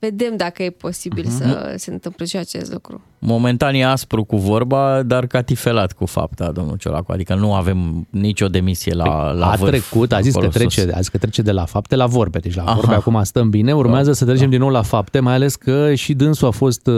Vedem 0.01 0.38
dacă 0.38 0.63
e 0.63 0.70
posibil 0.70 1.24
Mhm. 1.27 1.36
să 1.38 1.74
se 1.77 1.91
întâmple 1.91 2.25
și 2.25 2.38
acest 2.38 2.72
lucru. 2.72 3.01
Momentan 3.20 3.74
e 3.74 3.86
aspru 3.86 4.24
cu 4.24 4.38
vorba, 4.38 5.03
dar 5.03 5.25
catifelat 5.27 5.91
cu 5.93 6.05
fapta, 6.05 6.51
domnul 6.51 6.77
Ciolacu. 6.77 7.12
Adică 7.12 7.36
nu 7.36 7.53
avem 7.53 8.08
nicio 8.10 8.48
demisie 8.48 8.93
la, 8.93 9.31
la 9.31 9.51
a 9.51 9.55
vârf. 9.55 9.70
trecut, 9.72 10.12
a 10.12 10.20
zis 10.22 10.31
că 10.31 10.38
acolo 10.38 10.51
trece, 10.51 10.81
sus. 10.81 10.91
a 10.93 10.98
zis 10.98 11.08
că 11.08 11.17
trece 11.17 11.41
de 11.41 11.51
la 11.51 11.65
fapte 11.65 11.96
la 11.96 12.05
vorbe. 12.05 12.39
Deci 12.39 12.55
la 12.55 12.63
Aha. 12.63 12.74
vorbe 12.74 12.93
acum 12.93 13.24
stăm 13.24 13.50
bine, 13.50 13.74
urmează 13.74 14.12
să 14.12 14.25
trecem 14.25 14.50
din 14.50 14.60
nou 14.60 14.70
la 14.70 14.81
fapte, 14.81 15.20
mai 15.20 15.34
ales 15.34 15.55
că 15.55 15.93
și 15.93 16.13
dânsul 16.13 16.48
a 16.48 16.51
fost, 16.51 16.88
uh, 16.88 16.93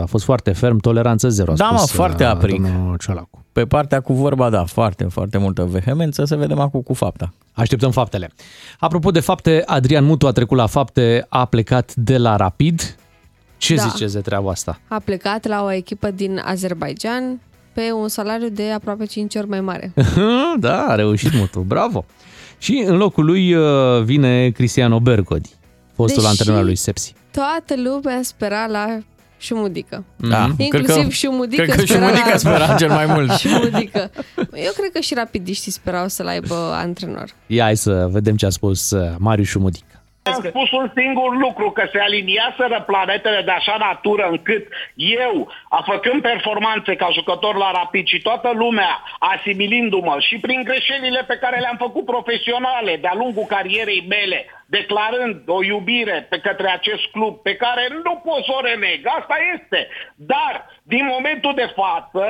a 0.00 0.04
fost 0.06 0.24
foarte 0.24 0.52
ferm, 0.52 0.78
toleranță 0.78 1.28
zero. 1.28 1.52
a 1.52 1.54
Da, 1.54 1.68
mă, 1.70 1.76
spus, 1.78 1.90
foarte 1.92 2.22
uh, 2.24 2.30
aprig. 2.30 2.62
domnul 2.62 2.96
Ciolacu. 2.96 3.44
Pe 3.52 3.64
partea 3.66 4.00
cu 4.00 4.12
vorba, 4.12 4.50
da, 4.50 4.64
foarte, 4.64 5.04
foarte 5.04 5.38
multă 5.38 5.64
vehemență. 5.64 6.24
Să 6.24 6.36
vedem 6.36 6.58
acum 6.58 6.80
cu 6.80 6.94
fapta. 6.94 7.32
Așteptăm 7.52 7.90
faptele. 7.90 8.30
Apropo 8.78 9.10
de 9.10 9.20
fapte, 9.20 9.62
Adrian 9.66 10.04
Mutu 10.04 10.26
a 10.26 10.32
trecut 10.32 10.56
la 10.56 10.66
fapte, 10.66 11.26
a 11.28 11.44
plecat 11.44 11.94
de 11.94 12.16
la 12.18 12.36
Rapid. 12.36 12.96
Ce 13.56 13.74
Da. 13.74 13.82
ziceți 13.82 14.12
de 14.14 14.20
treaba 14.20 14.50
asta? 14.50 14.80
A 14.88 14.98
plecat 15.04 15.46
la 15.46 15.62
o 15.64 15.72
echipă 15.72 16.10
din 16.10 16.40
Azerbaijan 16.44 17.40
pe 17.72 17.92
un 17.92 18.08
salariu 18.08 18.48
de 18.48 18.70
aproape 18.70 19.04
5 19.04 19.34
ori 19.34 19.48
mai 19.48 19.60
mare. 19.60 19.92
da, 20.58 20.84
a 20.88 20.94
reușit 20.94 21.34
Mutu, 21.34 21.60
bravo! 21.60 22.04
Și 22.58 22.84
în 22.86 22.96
locul 22.96 23.24
lui 23.24 23.54
uh, 23.54 24.02
vine 24.02 24.50
Cristiano 24.50 25.00
Bergodi, 25.00 25.50
fostul 25.94 26.16
Deși- 26.22 26.28
antrenor 26.30 26.58
al 26.60 26.64
lui 26.64 26.76
Sepsi. 26.76 27.14
Toată 27.30 27.74
lumea 27.82 28.20
spera 28.22 28.66
la 28.66 28.98
șumudică. 29.40 30.04
Da, 30.16 30.50
Inclusiv 30.58 30.92
cred 30.94 31.04
că, 31.06 31.08
șumudică 31.10 31.62
Cred 31.62 31.74
că 31.76 31.82
spera 31.82 31.98
șumudică 32.00 32.28
la- 32.30 32.36
spera 32.36 32.74
cel 32.74 32.88
mai 32.90 33.06
mult. 33.06 33.30
Șumudică. 33.38 34.10
Eu 34.36 34.72
cred 34.76 34.90
că 34.92 35.00
și 35.00 35.14
rapidiștii 35.14 35.72
sperau 35.72 36.08
să-l 36.08 36.26
aibă 36.26 36.54
antrenor. 36.74 37.30
Ia 37.46 37.62
hai 37.64 37.76
să 37.76 38.08
vedem 38.10 38.36
ce 38.36 38.46
a 38.46 38.50
spus 38.50 38.90
uh, 38.90 39.10
Marius 39.18 39.48
Șumudic. 39.48 39.84
Am 40.22 40.42
spus 40.42 40.70
un 40.70 40.90
singur 40.96 41.36
lucru, 41.36 41.70
că 41.70 41.88
se 41.92 42.00
aliniaseră 42.00 42.82
planetele 42.86 43.42
de 43.42 43.50
așa 43.50 43.76
natură 43.78 44.28
încât 44.30 44.68
eu, 44.94 45.52
a 45.68 45.82
făcând 45.86 46.22
performanțe 46.22 46.96
ca 46.96 47.08
jucător 47.12 47.56
la 47.56 47.70
Rapid 47.70 48.06
și 48.06 48.20
toată 48.20 48.50
lumea 48.54 49.02
asimilindu-mă 49.18 50.16
și 50.18 50.38
prin 50.38 50.62
greșelile 50.62 51.24
pe 51.26 51.36
care 51.36 51.58
le-am 51.58 51.76
făcut 51.76 52.04
profesionale 52.04 52.96
de-a 52.96 53.14
lungul 53.14 53.44
carierei 53.44 54.04
mele, 54.08 54.46
declarând 54.66 55.42
o 55.46 55.64
iubire 55.64 56.26
pe 56.30 56.38
către 56.38 56.70
acest 56.70 57.04
club 57.12 57.42
pe 57.42 57.56
care 57.56 57.88
nu 58.04 58.14
pot 58.24 58.44
să 58.44 58.52
o 58.58 58.60
reneg, 58.60 59.06
asta 59.06 59.36
este. 59.54 59.88
Dar, 60.14 60.66
din 60.82 61.04
momentul 61.06 61.54
de 61.54 61.72
față, 61.74 62.24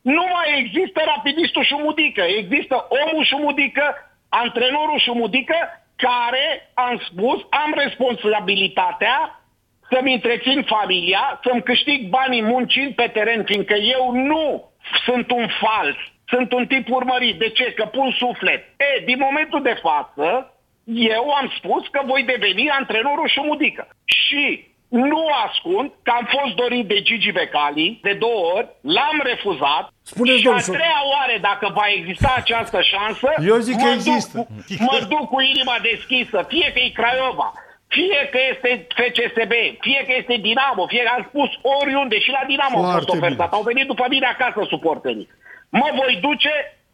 nu 0.00 0.24
mai 0.32 0.58
există 0.58 1.02
rapidistul 1.04 1.64
Șumudică, 1.64 2.22
există 2.22 2.86
omul 2.88 3.24
Șumudică, 3.24 3.84
antrenorul 4.28 4.98
Șumudică, 4.98 5.83
care, 5.96 6.70
am 6.74 7.02
spus, 7.10 7.40
am 7.50 7.72
responsabilitatea 7.76 9.44
să-mi 9.90 10.12
întrețin 10.12 10.62
familia, 10.62 11.40
să-mi 11.44 11.62
câștig 11.62 12.08
banii 12.08 12.42
muncind 12.42 12.94
pe 12.94 13.10
teren, 13.12 13.44
fiindcă 13.44 13.74
eu 13.74 14.12
nu 14.12 14.70
sunt 15.04 15.30
un 15.30 15.48
fals, 15.60 15.96
sunt 16.26 16.52
un 16.52 16.66
tip 16.66 16.88
urmărit. 16.90 17.38
De 17.38 17.48
ce? 17.48 17.72
Că 17.72 17.84
pun 17.84 18.10
suflet. 18.10 18.64
E, 18.76 19.04
din 19.04 19.18
momentul 19.18 19.62
de 19.62 19.78
față, 19.82 20.54
eu 20.84 21.30
am 21.30 21.52
spus 21.56 21.88
că 21.88 22.00
voi 22.04 22.22
deveni 22.22 22.70
antrenorul 22.70 23.28
Șumudică. 23.28 23.88
Și 24.04 24.66
nu 25.10 25.22
ascund 25.46 25.88
că 26.02 26.10
am 26.18 26.26
fost 26.36 26.54
dorit 26.54 26.86
de 26.92 27.02
Gigi 27.02 27.32
Becali 27.32 27.98
de 28.02 28.12
două 28.12 28.40
ori, 28.56 28.66
l-am 28.80 29.20
refuzat 29.30 29.84
Spuneți, 30.02 30.40
și 30.40 30.46
a 30.46 30.50
domnul, 30.50 30.74
treia 30.78 31.02
oare 31.14 31.36
dacă 31.40 31.66
va 31.78 31.86
exista 31.98 32.32
această 32.36 32.78
șansă, 32.92 33.28
Eu 33.50 33.56
zic 33.56 33.76
că 33.76 33.84
mă 33.84 33.92
există. 33.92 34.36
Duc, 34.36 34.46
cu- 34.46 34.84
mă 34.90 34.98
duc 35.08 35.28
cu 35.28 35.40
inima 35.40 35.76
deschisă, 35.90 36.44
fie 36.48 36.70
că 36.74 36.78
e 36.80 36.88
Craiova, 37.00 37.52
fie 37.88 38.28
că 38.32 38.38
este 38.52 38.86
FCSB, 39.00 39.52
fie 39.86 40.00
că 40.06 40.12
este 40.20 40.34
Dinamo, 40.46 40.86
fie 40.86 41.02
că 41.02 41.12
am 41.16 41.24
spus 41.28 41.50
oriunde 41.80 42.18
și 42.18 42.30
la 42.30 42.42
Dinamo 42.46 42.76
au 42.76 42.82
fost 42.82 42.92
Foarte 42.96 43.16
ofertat. 43.16 43.52
Au 43.52 43.62
venit 43.62 43.86
după 43.86 44.06
mine 44.08 44.26
acasă 44.26 44.60
suporterii. 44.68 45.28
Mă 45.68 45.88
voi 46.00 46.18
duce 46.20 46.52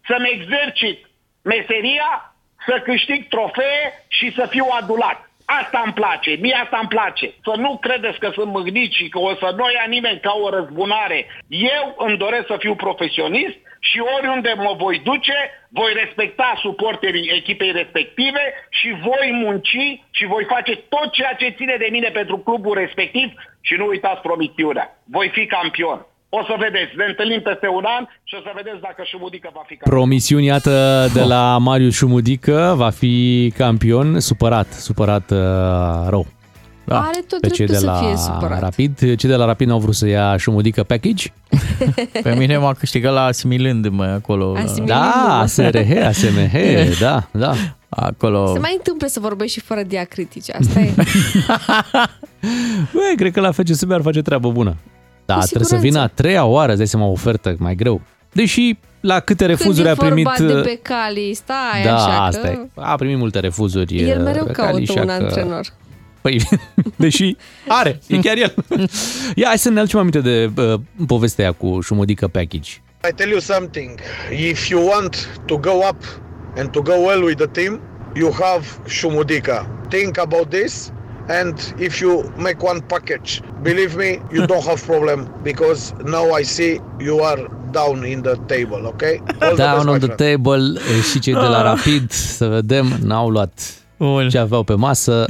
să-mi 0.09 0.31
exercit 0.37 0.99
meseria, 1.43 2.35
să 2.67 2.81
câștig 2.85 3.29
trofee 3.29 4.05
și 4.09 4.33
să 4.35 4.47
fiu 4.51 4.67
adulat. 4.81 5.30
Asta 5.59 5.83
îmi 5.85 5.93
place, 5.93 6.31
mie 6.41 6.55
asta 6.63 6.79
îmi 6.81 6.89
place. 6.89 7.27
Să 7.43 7.53
nu 7.57 7.79
credeți 7.81 8.19
că 8.19 8.31
sunt 8.33 8.51
mâgnit 8.53 8.93
și 8.93 9.09
că 9.09 9.19
o 9.19 9.35
să 9.35 9.55
nu 9.57 9.65
ia 9.71 9.85
nimeni 9.89 10.21
ca 10.21 10.33
o 10.43 10.51
răzbunare. 10.51 11.27
Eu 11.49 11.95
îmi 11.99 12.17
doresc 12.17 12.47
să 12.47 12.57
fiu 12.59 12.75
profesionist 12.75 13.57
și 13.81 13.99
oriunde 14.17 14.53
mă 14.57 14.75
voi 14.79 14.99
duce, 14.99 15.39
voi 15.69 15.93
respecta 15.93 16.59
suporterii 16.61 17.31
echipei 17.39 17.73
respective 17.73 18.55
și 18.71 18.89
voi 19.03 19.31
munci 19.33 20.01
și 20.11 20.25
voi 20.27 20.45
face 20.45 20.77
tot 20.77 21.13
ceea 21.13 21.35
ce 21.35 21.55
ține 21.57 21.77
de 21.79 21.89
mine 21.91 22.09
pentru 22.09 22.39
clubul 22.39 22.75
respectiv 22.75 23.29
și 23.61 23.75
nu 23.75 23.87
uitați 23.87 24.21
promisiunea. 24.21 24.99
Voi 25.05 25.29
fi 25.29 25.47
campion. 25.47 26.07
O 26.33 26.43
să 26.43 26.55
vedeți, 26.59 26.97
ne 26.97 27.05
întâlnim 27.05 27.41
peste 27.41 27.69
un 27.69 27.85
an 27.99 28.05
și 28.25 28.35
o 28.39 28.41
să 28.43 28.51
vedeți 28.55 28.81
dacă 28.81 29.03
Șumudică 29.05 29.51
va 29.53 29.63
fi 29.67 29.75
campion. 29.77 29.99
Promisiuni, 29.99 30.47
iată, 30.47 31.09
de 31.13 31.23
la 31.23 31.59
Marius 31.59 31.95
Șumudică, 31.95 32.75
va 32.77 32.91
fi 32.91 33.53
campion, 33.57 34.21
supărat, 34.21 34.73
supărat 34.73 35.31
uh, 35.31 35.39
rău. 36.09 36.27
Da. 36.85 37.01
Are 37.01 37.21
tot 37.29 37.41
Pe 37.41 37.49
cei 37.49 37.67
dreptul 37.67 37.89
de 37.89 37.95
să 37.95 38.01
fie 38.01 38.11
la 38.11 38.17
supărat. 38.17 38.61
Rapid, 38.61 38.99
cei 38.99 39.29
de 39.29 39.35
la 39.35 39.45
Rapid 39.45 39.69
n-au 39.69 39.79
vrut 39.79 39.95
să 39.95 40.07
ia 40.07 40.37
Șumudică 40.37 40.83
package? 40.83 41.29
Pe 42.23 42.35
mine 42.35 42.57
m-a 42.57 42.73
câștigat 42.73 43.13
la 43.13 43.25
asimilând-mă 43.25 44.05
acolo. 44.05 44.55
Asimilând. 44.57 44.89
Da, 44.89 45.39
ASRH, 45.41 46.07
ASMH, 46.07 46.55
da, 47.01 47.29
da. 47.31 47.53
Acolo. 47.89 48.53
Se 48.53 48.59
mai 48.59 48.75
întâmplă 48.77 49.07
să 49.07 49.21
vorbești 49.21 49.59
și 49.59 49.65
fără 49.65 49.83
diacritice, 49.83 50.53
asta 50.53 50.81
e. 50.81 50.95
Băi, 52.95 53.15
cred 53.17 53.33
că 53.33 53.41
la 53.41 53.53
FCSB 53.53 53.93
ar 53.93 54.03
face 54.03 54.23
treabă 54.23 54.51
bună. 54.51 54.77
Da, 55.35 55.39
Cu 55.41 55.47
trebuie 55.47 55.69
să 55.69 55.77
siguranță. 55.77 55.87
vină 55.87 56.01
a 56.01 56.07
treia 56.07 56.45
oară, 56.45 56.69
îți 56.69 56.79
dai 56.79 56.87
seama, 56.87 57.07
ofertă 57.07 57.55
mai 57.59 57.75
greu. 57.75 58.01
Deși 58.33 58.79
la 59.01 59.21
câte 59.21 59.47
refuzuri 59.47 59.87
Când 59.87 59.87
a 59.87 59.91
e 59.91 60.09
primit... 60.09 60.25
vorba 60.39 60.53
de 60.53 60.59
uh, 60.59 60.65
Becali, 60.65 61.35
stai 61.35 61.83
da, 61.85 61.95
așa 61.97 62.25
asta 62.25 62.41
că... 62.41 62.47
e. 62.49 62.69
A 62.75 62.95
primit 62.97 63.17
multe 63.19 63.39
refuzuri. 63.41 63.97
El 64.09 64.19
uh, 64.19 64.25
mereu 64.25 64.45
Becali, 64.45 64.87
caută 64.87 64.93
așa 64.93 65.01
un 65.01 65.07
că- 65.07 65.13
antrenor. 65.25 65.67
Păi, 66.21 66.41
deși 66.97 67.37
are, 67.69 68.01
e 68.07 68.19
chiar 68.19 68.37
el. 68.37 68.55
Ia, 69.35 69.47
hai 69.47 69.59
să 69.59 69.71
ne 69.71 69.79
aducem 69.79 69.99
aminte 69.99 70.21
de 70.21 70.51
uh, 70.57 70.81
povestea 71.07 71.45
aia 71.45 71.53
cu 71.53 71.81
Șumudică 71.81 72.29
Package. 72.29 72.71
I 73.11 73.13
tell 73.15 73.31
you 73.31 73.41
something. 73.41 73.91
If 74.51 74.69
you 74.69 74.89
want 74.89 75.29
to 75.47 75.57
go 75.59 75.71
up 75.91 76.03
and 76.57 76.71
to 76.71 76.81
go 76.83 76.93
well 76.93 77.23
with 77.23 77.37
the 77.37 77.47
team, 77.63 77.81
you 78.15 78.33
have 78.41 78.67
Shumudika. 78.89 79.71
Think 79.89 80.19
about 80.19 80.49
this. 80.51 80.93
And 81.39 81.55
if 81.79 82.01
you 82.01 82.33
make 82.37 82.59
one 82.63 82.81
package, 82.81 83.41
believe 83.63 83.95
me, 83.97 84.11
you 84.33 84.47
don't 84.47 84.65
have 84.67 84.81
problem 84.87 85.19
because 85.43 85.93
now 86.05 86.27
I 86.41 86.43
see 86.43 86.81
you 86.99 87.17
are 87.31 87.43
down 87.71 88.05
in 88.05 88.21
the 88.23 88.37
table, 88.47 88.87
okay? 88.87 89.15
All 89.19 89.37
the 89.39 89.47
best, 89.47 89.57
Down 89.57 89.85
my 89.87 89.93
on 89.93 89.99
the 89.99 90.07
friend. 90.15 90.17
table 90.37 90.73
uh, 90.77 91.03
și 91.11 91.19
cei 91.19 91.33
de 91.33 91.39
la 91.39 91.63
Rapid, 91.63 92.11
să 92.11 92.47
vedem, 92.47 92.87
n-au 93.03 93.29
luat 93.29 93.61
Bun. 93.99 94.29
ce 94.29 94.39
aveau 94.39 94.63
pe 94.63 94.75
masă. 94.75 95.25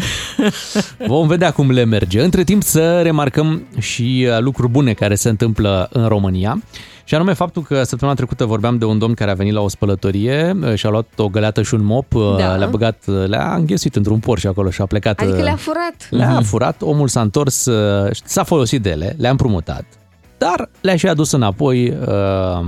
Vom 1.07 1.27
vedea 1.29 1.51
cum 1.51 1.71
le 1.71 1.85
merge. 1.85 2.23
Între 2.23 2.45
timp 2.45 2.63
să 2.63 3.01
remarcăm 3.03 3.67
și 3.79 4.27
uh, 4.31 4.39
lucruri 4.41 4.71
bune 4.71 4.93
care 4.93 5.15
se 5.15 5.29
întâmplă 5.29 5.89
în 5.93 6.09
România. 6.09 6.63
Și 7.11 7.17
anume 7.17 7.33
faptul 7.33 7.63
că 7.63 7.83
săptămâna 7.83 8.17
trecută 8.17 8.45
vorbeam 8.45 8.79
de 8.79 8.85
un 8.85 8.99
domn 8.99 9.15
care 9.15 9.31
a 9.31 9.35
venit 9.35 9.53
la 9.53 9.61
o 9.61 9.69
spălătorie 9.69 10.57
uh, 10.63 10.75
și 10.75 10.87
a 10.87 10.89
luat 10.89 11.07
o 11.17 11.29
găleată 11.29 11.63
și 11.63 11.75
un 11.75 11.85
mop, 11.85 12.15
uh, 12.15 12.37
Da. 12.39 12.55
le-a 12.55 12.67
băgat, 12.67 13.05
uh, 13.07 13.27
le-a 13.27 13.55
înghesuit 13.55 13.97
într-un 13.97 14.19
Porsche 14.19 14.49
acolo 14.49 14.71
și 14.71 14.81
a 14.81 14.87
plecat. 14.87 15.21
Adică 15.21 15.37
uh, 15.37 15.43
le-a 15.43 15.57
furat. 15.57 16.09
le-a 16.11 16.41
furat, 16.45 16.83
omul 16.83 17.09
s-a 17.09 17.21
întors, 17.21 17.67
uh, 17.67 18.11
s-a 18.25 18.43
folosit 18.43 18.83
de 18.83 18.91
ele, 18.91 19.15
le-a 19.19 19.31
împrumutat, 19.31 19.85
dar 20.39 20.69
le-a 20.81 20.97
și 20.97 21.07
adus 21.07 21.33
înapoi 21.33 21.89
uh, 21.89 22.67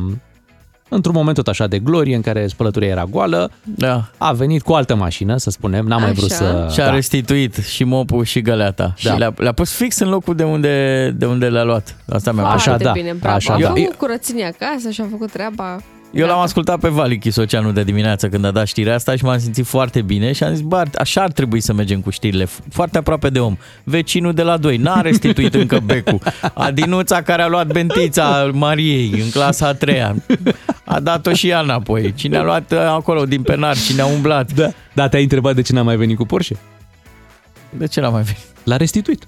într-un 0.94 1.14
moment 1.14 1.36
tot 1.36 1.48
așa 1.48 1.66
de 1.66 1.78
glorie 1.78 2.14
în 2.14 2.20
care 2.20 2.46
spălătoria 2.46 2.88
era 2.88 3.04
goală, 3.04 3.50
Da. 3.62 4.04
a 4.18 4.32
venit 4.32 4.62
cu 4.62 4.72
o 4.72 4.74
altă 4.74 4.94
mașină, 4.94 5.36
să 5.36 5.50
spunem, 5.50 5.86
n-a 5.86 5.96
mai 5.96 6.04
Așa. 6.10 6.14
vrut 6.16 6.30
să... 6.30 6.68
Și 6.72 6.80
a 6.80 6.84
da. 6.84 6.90
restituit 6.94 7.54
și 7.56 7.84
mopul 7.84 8.24
și 8.24 8.40
găleata. 8.40 8.94
Da. 9.02 9.10
Și 9.12 9.18
le-a, 9.18 9.32
le-a 9.36 9.52
pus 9.52 9.72
fix 9.72 9.98
în 9.98 10.08
locul 10.08 10.34
de 10.34 10.44
unde, 10.44 11.10
de 11.16 11.26
unde 11.26 11.48
le-a 11.48 11.62
luat. 11.64 11.96
Asta 12.08 12.32
mi-a 12.32 12.44
Așa, 12.44 12.58
Foarte 12.58 12.84
da, 12.84 12.90
bine, 12.92 13.12
bravo. 13.20 13.34
așa, 13.34 13.54
a 13.54 13.58
da. 13.58 13.66
făcut 13.66 13.82
Eu- 13.82 13.92
curățenie 13.98 14.44
acasă 14.58 14.90
și 14.90 15.00
a 15.00 15.04
făcut 15.10 15.30
treaba. 15.30 15.76
Eu 16.12 16.20
l-am 16.20 16.28
Gata. 16.28 16.42
ascultat 16.42 16.78
pe 16.78 16.88
Vali 16.88 17.18
Chisoceanu 17.18 17.72
de 17.72 17.82
dimineață 17.82 18.28
când 18.28 18.44
a 18.44 18.50
dat 18.50 18.66
știrea 18.66 18.94
asta 18.94 19.16
și 19.16 19.24
m-am 19.24 19.38
simțit 19.38 19.66
foarte 19.66 20.02
bine 20.02 20.32
și 20.32 20.42
am 20.44 20.54
zis, 20.54 20.60
bă, 20.60 20.82
așa 20.94 21.22
ar 21.22 21.32
trebui 21.32 21.60
să 21.60 21.72
mergem 21.72 22.00
cu 22.00 22.10
știrile, 22.10 22.48
foarte 22.70 22.98
aproape 22.98 23.28
de 23.28 23.38
om. 23.40 23.56
Vecinul 23.84 24.32
de 24.32 24.42
la 24.42 24.56
2 24.56 24.76
n-a 24.76 25.00
restituit 25.00 25.54
încă 25.54 25.80
becul. 25.84 26.18
Adinuța 26.54 27.22
care 27.22 27.42
a 27.42 27.48
luat 27.48 27.66
bentița 27.66 28.50
Mariei 28.52 29.20
în 29.22 29.30
clasa 29.30 29.66
a 29.66 29.72
treia. 29.74 30.14
A 30.84 31.00
dat-o 31.00 31.32
și 31.32 31.48
ea 31.48 31.60
înapoi. 31.60 32.12
Cine 32.16 32.36
a 32.36 32.42
luat 32.42 32.72
uh, 32.72 32.78
acolo 32.78 33.24
din 33.24 33.42
penar, 33.42 33.76
cine 33.76 34.00
a 34.00 34.06
umblat. 34.06 34.52
Da, 34.52 34.70
da, 34.92 35.08
te-ai 35.08 35.22
întrebat 35.22 35.54
de 35.54 35.62
ce 35.62 35.72
n-a 35.72 35.82
mai 35.82 35.96
venit 35.96 36.16
cu 36.16 36.24
Porsche? 36.26 36.56
De 37.78 37.86
ce 37.86 38.00
n-a 38.00 38.08
mai 38.08 38.22
venit? 38.22 38.40
L-a 38.64 38.76
restituit. 38.76 39.26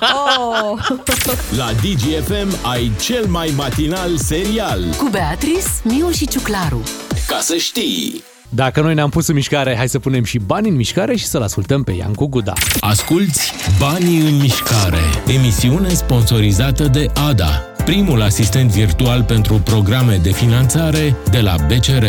Oh! 0.00 0.78
La 1.58 1.70
DGFM 1.72 2.66
ai 2.70 2.90
cel 3.00 3.26
mai 3.26 3.52
matinal 3.56 4.16
serial. 4.16 4.84
Cu 4.98 5.08
Beatrice, 5.10 5.66
Miu 5.82 6.10
și 6.10 6.28
Ciuclaru. 6.28 6.82
Ca 7.26 7.38
să 7.40 7.54
știi! 7.56 8.22
Dacă 8.48 8.80
noi 8.80 8.94
ne-am 8.94 9.10
pus 9.10 9.26
în 9.26 9.34
mișcare, 9.34 9.76
hai 9.76 9.88
să 9.88 9.98
punem 9.98 10.24
și 10.24 10.38
bani 10.38 10.68
în 10.68 10.74
mișcare 10.74 11.16
și 11.16 11.24
să-l 11.24 11.42
ascultăm 11.42 11.82
pe 11.82 11.92
Iancu 11.92 12.26
Guda. 12.26 12.52
Asculți 12.80 13.52
Banii 13.78 14.18
în 14.18 14.36
mișcare, 14.36 15.00
emisiune 15.26 15.88
sponsorizată 15.88 16.84
de 16.84 17.10
ADA, 17.28 17.62
primul 17.84 18.22
asistent 18.22 18.70
virtual 18.70 19.22
pentru 19.22 19.54
programe 19.54 20.20
de 20.22 20.32
finanțare 20.32 21.16
de 21.30 21.40
la 21.40 21.54
BCR. 21.66 22.04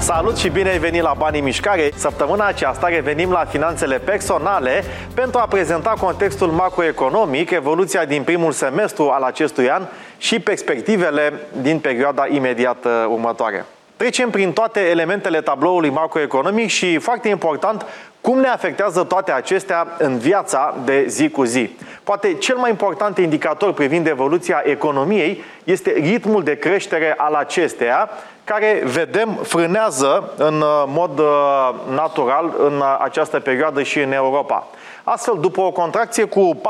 Salut 0.00 0.36
și 0.36 0.48
bine 0.48 0.68
ai 0.68 0.78
venit 0.78 1.02
la 1.02 1.14
Banii 1.18 1.40
Mișcare! 1.40 1.90
Săptămâna 1.94 2.46
aceasta 2.46 2.88
revenim 2.88 3.30
la 3.30 3.44
finanțele 3.44 3.98
personale 3.98 4.84
pentru 5.14 5.38
a 5.38 5.46
prezenta 5.46 5.94
contextul 6.00 6.48
macroeconomic, 6.48 7.50
evoluția 7.50 8.04
din 8.04 8.22
primul 8.22 8.52
semestru 8.52 9.08
al 9.08 9.22
acestui 9.22 9.70
an 9.70 9.86
și 10.18 10.38
perspectivele 10.38 11.32
din 11.60 11.78
perioada 11.78 12.26
imediat 12.26 12.84
uh, 12.84 12.90
următoare. 13.08 13.64
Trecem 14.00 14.30
prin 14.30 14.52
toate 14.52 14.80
elementele 14.80 15.40
tabloului 15.40 15.90
macroeconomic 15.90 16.68
și, 16.68 16.98
foarte 16.98 17.28
important, 17.28 17.86
cum 18.20 18.38
ne 18.38 18.48
afectează 18.48 19.02
toate 19.04 19.32
acestea 19.32 19.86
în 19.98 20.18
viața 20.18 20.74
de 20.84 21.04
zi 21.08 21.28
cu 21.28 21.44
zi. 21.44 21.70
Poate 22.04 22.34
cel 22.34 22.56
mai 22.56 22.70
important 22.70 23.18
indicator 23.18 23.72
privind 23.72 24.06
evoluția 24.06 24.62
economiei 24.64 25.42
este 25.64 25.90
ritmul 25.90 26.42
de 26.42 26.58
creștere 26.58 27.14
al 27.16 27.34
acesteia, 27.34 28.10
care, 28.44 28.82
vedem, 28.84 29.38
frânează 29.42 30.32
în 30.36 30.60
uh, 30.60 30.84
mod 30.86 31.18
uh, 31.18 31.74
natural 31.94 32.54
în 32.58 32.76
uh, 32.76 32.98
această 33.00 33.40
perioadă 33.40 33.82
și 33.82 33.98
în 33.98 34.12
Europa. 34.12 34.66
Astfel, 35.12 35.36
după 35.40 35.60
o 35.60 35.70
contracție 35.70 36.24
cu 36.24 36.50
4% 36.54 36.60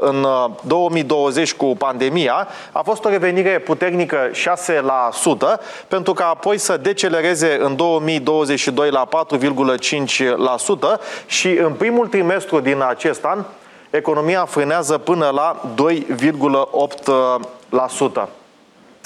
în 0.00 0.26
2020 0.62 1.54
cu 1.54 1.66
pandemia, 1.78 2.48
a 2.72 2.82
fost 2.82 3.04
o 3.04 3.08
revenire 3.08 3.58
puternică 3.58 4.30
6%, 4.30 4.36
pentru 5.88 6.12
că 6.12 6.22
apoi 6.22 6.58
să 6.58 6.76
decelereze 6.76 7.58
în 7.60 7.76
2022 7.76 8.90
la 8.90 9.08
4,5% 9.08 11.00
și 11.26 11.48
în 11.48 11.72
primul 11.72 12.06
trimestru 12.06 12.60
din 12.60 12.82
acest 12.88 13.24
an, 13.24 13.44
economia 13.90 14.44
frânează 14.44 14.98
până 14.98 15.28
la 15.28 15.60
2,8%. 18.22 18.28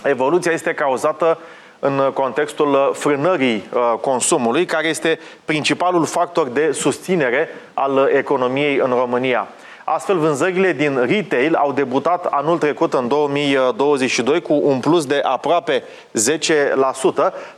Evoluția 0.04 0.52
este 0.52 0.75
cauzată 0.75 1.38
în 1.87 2.11
contextul 2.14 2.91
frânării 2.95 3.69
uh, 3.73 3.95
consumului, 4.00 4.64
care 4.64 4.88
este 4.88 5.19
principalul 5.45 6.05
factor 6.05 6.49
de 6.49 6.73
susținere 6.73 7.49
al 7.75 8.11
economiei 8.12 8.76
în 8.76 8.91
România. 8.91 9.49
Astfel, 9.85 10.19
vânzările 10.19 10.73
din 10.73 11.05
retail 11.07 11.55
au 11.55 11.73
debutat 11.73 12.25
anul 12.31 12.59
trecut, 12.59 12.95
în 12.95 13.09
2022, 13.09 14.41
cu 14.43 14.61
un 14.62 14.81
plus 14.81 15.07
de 15.07 15.21
aproape 15.23 15.83
10%, 15.83 15.85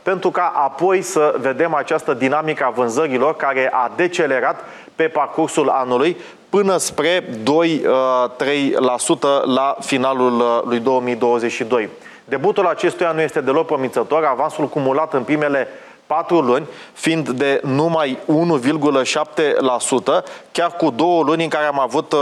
pentru 0.03 0.31
ca 0.31 0.53
apoi 0.55 1.01
să 1.01 1.35
vedem 1.39 1.73
această 1.73 2.13
dinamică 2.13 2.63
a 2.63 2.69
vânzărilor 2.69 3.35
care 3.35 3.69
a 3.73 3.91
decelerat 3.95 4.63
pe 4.95 5.03
parcursul 5.03 5.69
anului 5.69 6.17
până 6.49 6.77
spre 6.77 7.23
2-3% 7.23 7.29
la 9.43 9.77
finalul 9.79 10.39
uh, 10.39 10.61
lui 10.63 10.79
2022. 10.79 11.89
Debutul 12.29 12.65
acestui 12.65 13.05
an 13.05 13.15
nu 13.15 13.21
este 13.21 13.41
deloc 13.41 13.65
promițător, 13.65 14.23
avansul 14.23 14.67
cumulat 14.67 15.13
în 15.13 15.23
primele 15.23 15.67
patru 16.07 16.39
luni, 16.39 16.67
fiind 16.93 17.29
de 17.29 17.61
numai 17.63 18.17
1,7%, 18.25 20.23
chiar 20.51 20.71
cu 20.71 20.89
două 20.89 21.23
luni 21.23 21.43
în 21.43 21.49
care 21.49 21.65
am 21.65 21.79
avut 21.79 22.15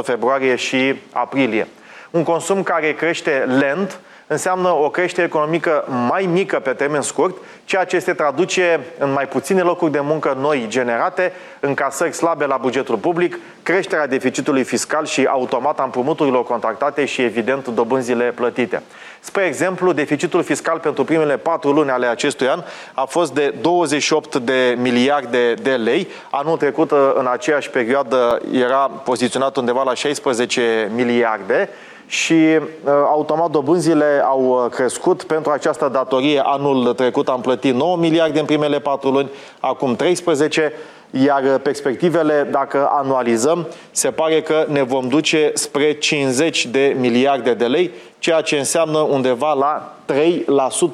0,5% 0.00 0.04
februarie 0.04 0.56
și 0.56 0.94
aprilie. 1.12 1.68
Un 2.10 2.22
consum 2.22 2.62
care 2.62 2.94
crește 2.94 3.44
lent, 3.58 4.00
înseamnă 4.26 4.68
o 4.68 4.90
creștere 4.90 5.26
economică 5.26 5.84
mai 6.08 6.28
mică 6.32 6.58
pe 6.58 6.70
termen 6.70 7.00
scurt, 7.00 7.36
ceea 7.64 7.84
ce 7.84 7.98
se 7.98 8.12
traduce 8.12 8.80
în 8.98 9.12
mai 9.12 9.26
puține 9.28 9.60
locuri 9.60 9.92
de 9.92 10.00
muncă 10.00 10.36
noi 10.40 10.66
generate, 10.68 11.32
în 11.60 11.74
casări 11.74 12.12
slabe 12.12 12.46
la 12.46 12.56
bugetul 12.56 12.96
public, 12.96 13.38
creșterea 13.62 14.06
deficitului 14.06 14.62
fiscal 14.62 15.06
și 15.06 15.24
automat 15.24 15.80
a 15.80 15.82
împrumuturilor 15.82 16.44
contractate 16.44 17.04
și, 17.04 17.22
evident, 17.22 17.68
dobânzile 17.68 18.24
plătite. 18.24 18.82
Spre 19.20 19.44
exemplu, 19.44 19.92
deficitul 19.92 20.42
fiscal 20.42 20.78
pentru 20.78 21.04
primele 21.04 21.36
patru 21.36 21.72
luni 21.72 21.90
ale 21.90 22.06
acestui 22.06 22.48
an 22.48 22.62
a 22.94 23.04
fost 23.04 23.34
de 23.34 23.54
28 23.60 24.36
de 24.36 24.76
miliarde 24.78 25.54
de 25.54 25.70
lei. 25.70 26.08
Anul 26.30 26.56
trecut, 26.56 26.90
în 27.14 27.28
aceeași 27.32 27.70
perioadă, 27.70 28.40
era 28.52 28.90
poziționat 29.04 29.56
undeva 29.56 29.82
la 29.82 29.94
16 29.94 30.90
miliarde 30.94 31.68
și 32.12 32.32
uh, 32.32 32.60
automat 33.06 33.50
dobânzile 33.50 34.22
au 34.24 34.44
uh, 34.44 34.70
crescut. 34.70 35.22
Pentru 35.22 35.50
această 35.50 35.88
datorie 35.92 36.42
anul 36.44 36.92
trecut 36.92 37.28
am 37.28 37.40
plătit 37.40 37.74
9 37.74 37.96
miliarde 37.96 38.38
în 38.38 38.44
primele 38.44 38.78
4 38.78 39.10
luni, 39.10 39.30
acum 39.60 39.96
13 39.96 40.72
iar 41.10 41.42
uh, 41.42 41.54
perspectivele, 41.62 42.48
dacă 42.50 42.88
anualizăm, 42.92 43.66
se 43.90 44.10
pare 44.10 44.42
că 44.42 44.66
ne 44.68 44.82
vom 44.82 45.08
duce 45.08 45.50
spre 45.54 45.92
50 45.92 46.66
de 46.66 46.96
miliarde 46.98 47.54
de 47.54 47.66
lei, 47.66 47.90
ceea 48.18 48.40
ce 48.40 48.56
înseamnă 48.56 48.98
undeva 48.98 49.52
la 49.52 49.96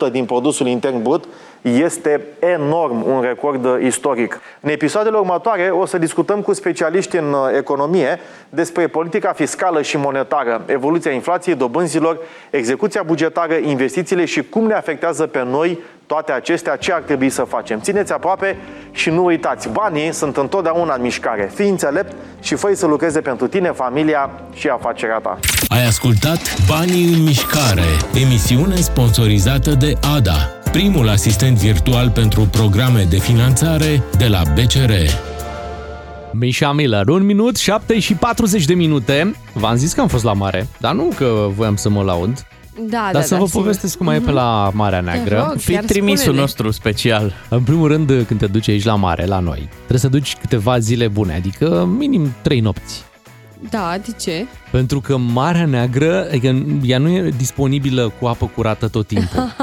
3% 0.09 0.11
din 0.11 0.25
produsul 0.25 0.67
intern 0.67 1.03
brut, 1.03 1.25
este 1.63 2.21
enorm, 2.39 3.05
un 3.07 3.21
record 3.21 3.83
istoric. 3.83 4.41
În 4.61 4.71
episoadele 4.71 5.17
următoare 5.17 5.71
o 5.71 5.87
să 5.87 5.99
discutăm 5.99 6.41
cu 6.41 6.53
specialiști 6.53 7.17
în 7.17 7.33
uh, 7.33 7.57
economie 7.57 8.21
despre 8.49 8.87
politica 8.87 9.33
fiscală 9.33 9.83
și 9.83 9.97
monetară, 9.97 10.63
evoluția 10.67 11.11
inflației, 11.11 11.55
dobânzilor, 11.55 12.19
execuția 12.51 13.03
bugetară, 13.03 13.55
investițiile 13.55 14.25
și 14.25 14.43
cum 14.43 14.67
ne 14.67 14.75
afectează 14.75 15.27
pe 15.27 15.43
noi 15.43 15.79
toate 16.07 16.33
acestea, 16.33 16.77
ce 16.77 16.93
ar 16.93 17.01
trebui 17.01 17.31
să 17.31 17.43
facem. 17.43 17.81
Țineți 17.81 18.13
aproape 18.13 18.57
și 18.91 19.11
nu 19.11 19.25
uitați, 19.25 19.69
banii 19.69 20.13
sunt 20.13 20.37
întotdeauna 20.37 20.95
în 20.95 21.03
mișcare. 21.03 21.51
Fii 21.55 21.69
înțelept 21.69 22.13
și 22.41 22.55
fă 22.55 22.75
să 22.75 22.87
lucreze 22.87 23.21
pentru 23.21 23.47
tine, 23.47 23.71
familia 23.71 24.31
și 24.55 24.69
afacerea 24.69 25.19
ta. 25.19 25.39
Ai 25.69 25.87
ascultat 25.87 26.39
Banii 26.69 27.15
în 27.15 27.23
mișcare, 27.23 27.89
emisiune 28.25 28.75
sponsorizată 28.75 29.71
de 29.71 29.93
ADA 30.17 30.53
primul 30.79 31.09
asistent 31.09 31.57
virtual 31.57 32.11
pentru 32.11 32.41
programe 32.41 33.07
de 33.11 33.17
finanțare 33.19 34.03
de 34.19 34.27
la 34.27 34.43
BCR. 34.55 34.93
Mișa 36.33 36.73
Miller, 36.73 37.09
un 37.09 37.25
minut, 37.25 37.57
7 37.57 37.99
și 37.99 38.15
40 38.15 38.65
de 38.65 38.75
minute. 38.75 39.35
V-am 39.53 39.77
zis 39.77 39.93
că 39.93 40.01
am 40.01 40.09
fost 40.09 40.25
la 40.25 40.33
mare, 40.33 40.67
dar 40.81 40.95
nu 40.95 41.13
că 41.17 41.49
voiam 41.55 41.77
să 41.77 41.89
mă 41.89 42.03
laud. 42.03 42.47
Da, 42.81 42.85
Dar 42.91 43.13
da, 43.13 43.21
să 43.21 43.35
da, 43.35 43.41
vă 43.41 43.47
sigur. 43.47 43.61
povestesc 43.61 43.97
cum 43.97 44.09
e 44.09 44.19
pe 44.19 44.31
la 44.31 44.71
Marea 44.75 45.01
Neagră. 45.01 45.47
rog. 45.49 45.59
Fi 45.59 45.73
Chiar 45.73 45.85
trimisul 45.85 46.17
spune-ne. 46.19 46.41
nostru 46.41 46.71
special. 46.71 47.33
În 47.49 47.63
primul 47.63 47.89
rând, 47.89 48.25
când 48.27 48.41
te 48.41 48.47
duci 48.47 48.69
aici 48.69 48.85
la 48.85 48.95
mare, 48.95 49.27
la 49.27 49.39
noi, 49.39 49.69
trebuie 49.77 49.99
să 49.99 50.09
duci 50.09 50.37
câteva 50.41 50.79
zile 50.79 51.09
bune, 51.09 51.35
adică 51.35 51.89
minim 51.99 52.35
3 52.43 52.61
nopți. 52.61 53.05
Da, 53.71 53.97
de 54.07 54.13
ce? 54.21 54.47
Pentru 54.71 55.01
că 55.01 55.17
Marea 55.17 55.67
Neagră, 55.67 56.27
adică 56.29 56.65
ea 56.85 56.99
nu 56.99 57.09
e 57.09 57.33
disponibilă 57.37 58.13
cu 58.21 58.27
apă 58.27 58.51
curată 58.55 58.89
tot 58.89 59.07
timpul. 59.07 59.55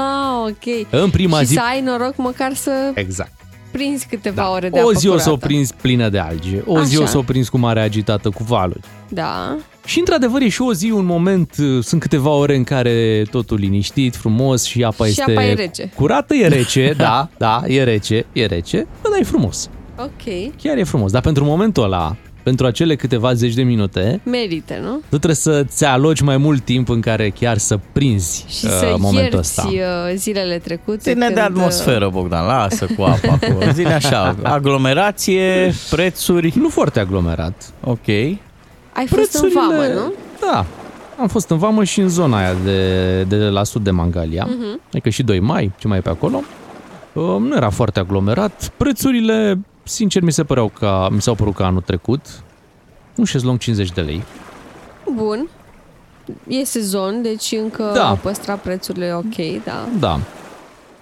Aha, 0.46 0.86
ok. 0.90 1.02
În 1.02 1.10
prima 1.10 1.38
și 1.38 1.44
zi- 1.46 1.54
să 1.54 1.60
ai 1.70 1.80
noroc 1.80 2.16
măcar 2.16 2.54
să 2.54 2.70
Exact. 2.94 3.32
prinzi 3.70 4.06
câteva 4.06 4.42
Da. 4.42 4.50
ore 4.50 4.68
de 4.68 4.78
o 4.78 4.88
apă 4.88 4.98
zi 4.98 5.08
o 5.08 5.16
să 5.18 5.28
o 5.28 5.32
curată. 5.32 5.46
prinzi 5.46 5.74
plină 5.80 6.08
de 6.08 6.18
alge, 6.18 6.60
o 6.66 6.82
zi 6.82 6.94
Așa. 6.94 7.02
o 7.02 7.06
să 7.06 7.18
o 7.18 7.22
prinzi 7.22 7.50
cu 7.50 7.58
mare 7.58 7.80
agitată, 7.80 8.30
cu 8.30 8.44
valuri. 8.44 8.80
Da. 9.08 9.56
Și 9.84 9.98
într-adevăr 9.98 10.40
e 10.40 10.48
și 10.48 10.62
o 10.62 10.72
zi, 10.72 10.90
un 10.90 11.04
moment, 11.04 11.54
uh, 11.60 11.82
sunt 11.84 12.00
câteva 12.00 12.30
ore 12.30 12.56
în 12.56 12.64
care 12.64 13.22
totul 13.30 13.58
liniștit, 13.58 14.16
frumos 14.16 14.64
și 14.64 14.84
apa 14.84 15.04
Și 15.04 15.10
este 15.10 15.22
apa 15.30 15.44
e 15.44 15.54
rece. 15.54 15.90
curată, 15.94 16.34
e 16.34 16.48
rece, 16.48 16.94
da, 16.96 17.28
da, 17.38 17.62
e 17.66 17.82
rece, 17.84 18.26
e 18.32 18.46
rece, 18.46 18.86
dar 19.02 19.20
e 19.20 19.24
frumos. 19.24 19.68
Ok. 19.98 20.52
Chiar 20.62 20.76
e 20.76 20.82
frumos, 20.84 21.12
dar 21.12 21.22
pentru 21.22 21.44
momentul 21.44 21.82
ăla, 21.84 22.16
pentru 22.46 22.66
acele 22.66 22.96
câteva 22.96 23.32
zeci 23.32 23.54
de 23.54 23.62
minute, 23.62 24.20
Merită, 24.24 24.74
nu? 24.82 24.90
tu 24.94 25.02
trebuie 25.08 25.34
să-ți 25.34 25.84
aloci 25.84 26.20
mai 26.20 26.36
mult 26.36 26.64
timp 26.64 26.88
în 26.88 27.00
care 27.00 27.30
chiar 27.30 27.58
să 27.58 27.78
prinzi 27.92 28.44
Și 28.48 28.64
uh, 28.64 28.70
să 28.70 28.94
momentul 28.98 29.22
ierți 29.22 29.36
ăsta. 29.38 29.68
uh, 29.72 30.14
zilele 30.14 30.58
trecute. 30.58 30.98
Ține 30.98 31.28
de 31.28 31.34
când, 31.34 31.36
uh, 31.36 31.42
atmosferă, 31.42 32.08
Bogdan, 32.12 32.46
lasă 32.46 32.86
cu 32.96 33.02
apa 33.02 33.38
acolo. 33.40 33.70
Zine 33.72 33.92
așa, 33.92 34.36
aglomerație, 34.42 35.74
prețuri. 35.90 36.52
Nu 36.56 36.68
foarte 36.68 37.00
aglomerat. 37.00 37.72
Ok. 37.84 38.06
Ai 38.08 39.06
fost 39.06 39.34
în 39.34 39.50
vamă, 39.54 39.82
nu? 39.94 40.12
Da. 40.52 40.66
Am 41.20 41.28
fost 41.28 41.50
în 41.50 41.58
vamă 41.58 41.84
și 41.84 42.00
în 42.00 42.08
zona 42.08 42.38
aia 42.38 42.54
de, 42.64 43.22
de 43.22 43.36
la 43.36 43.64
sud 43.64 43.84
de 43.84 43.90
Mangalia. 43.90 44.46
Mhm. 44.48 44.80
Adică 44.88 45.08
și 45.08 45.22
2 45.22 45.40
mai, 45.40 45.72
ce 45.78 45.88
mai 45.88 45.98
e 45.98 46.00
pe 46.00 46.08
acolo. 46.08 46.42
Uh, 47.12 47.22
Nu 47.40 47.56
era 47.56 47.70
foarte 47.70 47.98
aglomerat. 47.98 48.72
Prețurile, 48.76 49.58
sincer, 49.86 50.22
mi 50.22 50.32
se 50.32 50.44
păreau 50.44 50.68
ca, 50.78 51.08
mi 51.10 51.22
s-au 51.22 51.34
părut 51.34 51.54
ca 51.54 51.66
anul 51.66 51.80
trecut. 51.80 52.20
Un 53.16 53.24
șezlong 53.24 53.58
50 53.58 53.90
de 53.92 54.00
lei. 54.00 54.22
Bun. 55.14 55.48
E 56.48 56.64
sezon, 56.64 57.22
deci 57.22 57.56
încă 57.62 57.90
Da. 57.94 58.08
au 58.08 58.18
păstrat 58.22 58.60
prețurile 58.60 59.12
ok, 59.14 59.64
da. 59.64 59.88
Da. 59.98 60.18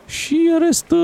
Și 0.06 0.40
în 0.52 0.58
rest, 0.66 0.90
uh, 0.90 0.98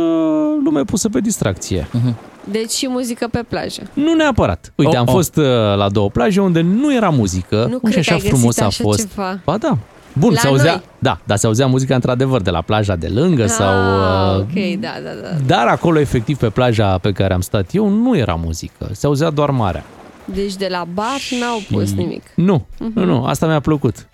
lume 0.65 0.83
pusă 0.85 1.09
pe 1.09 1.21
distracție. 1.21 1.89
Mhm. 1.93 2.17
Deci 2.51 2.71
și 2.71 2.89
muzică 2.89 3.29
pe 3.31 3.43
plajă. 3.49 3.83
Nu 3.93 4.15
neapărat. 4.15 4.73
Uite, 4.77 4.91
Oh, 4.91 4.99
am 4.99 5.07
oh. 5.07 5.13
fost 5.15 5.37
uh, 5.37 5.45
la 5.77 5.89
două 5.93 6.11
plaje 6.11 6.41
unde 6.41 6.61
nu 6.61 6.95
era 6.95 7.09
muzică. 7.09 7.57
Nu 7.57 7.75
și 7.75 7.79
cred 7.81 7.93
că 7.93 7.99
așa 7.99 8.13
ai 8.13 8.19
găsit 8.19 8.33
frumos 8.35 8.59
a 8.59 8.65
așa 8.65 8.83
fost. 8.85 8.99
ceva. 9.09 9.41
Ba 9.45 9.57
da. 9.59 9.79
Bun, 10.13 10.33
La 10.33 10.39
se 10.41 10.47
auzea, 10.47 10.71
noi? 10.73 10.83
da, 10.99 11.19
dar 11.25 11.37
se 11.37 11.47
auzea 11.47 11.67
muzica 11.67 11.95
într-adevăr 11.95 12.41
de 12.43 12.51
la 12.51 12.61
plaja 12.61 12.97
de 12.97 13.09
lângă 13.09 13.47
sau... 13.47 13.67
Ah, 13.69 14.37
uh, 14.37 14.41
ok, 14.41 14.81
da, 14.81 14.89
da, 15.05 15.11
da. 15.23 15.37
Dar 15.47 15.67
acolo, 15.67 15.99
efectiv, 15.99 16.37
pe 16.39 16.49
plaja 16.49 16.99
pe 16.99 17.13
care 17.13 17.35
am 17.35 17.41
stat 17.41 17.69
eu, 17.73 17.89
nu 17.89 18.17
era 18.17 18.35
muzică. 18.35 18.89
Se 18.93 19.07
auzea 19.07 19.31
doar 19.31 19.51
marea. 19.51 19.85
Deci 20.25 20.55
de 20.57 20.67
la 20.71 20.85
bar 20.95 21.19
n-au 21.41 21.61
pus 21.71 21.93
nimic. 21.93 22.23
Nu, 22.35 22.67
Mhm. 22.79 22.93
nu, 22.95 23.05
nu, 23.05 23.25
asta 23.25 23.47
mi-a 23.47 23.61
plăcut. 23.61 24.09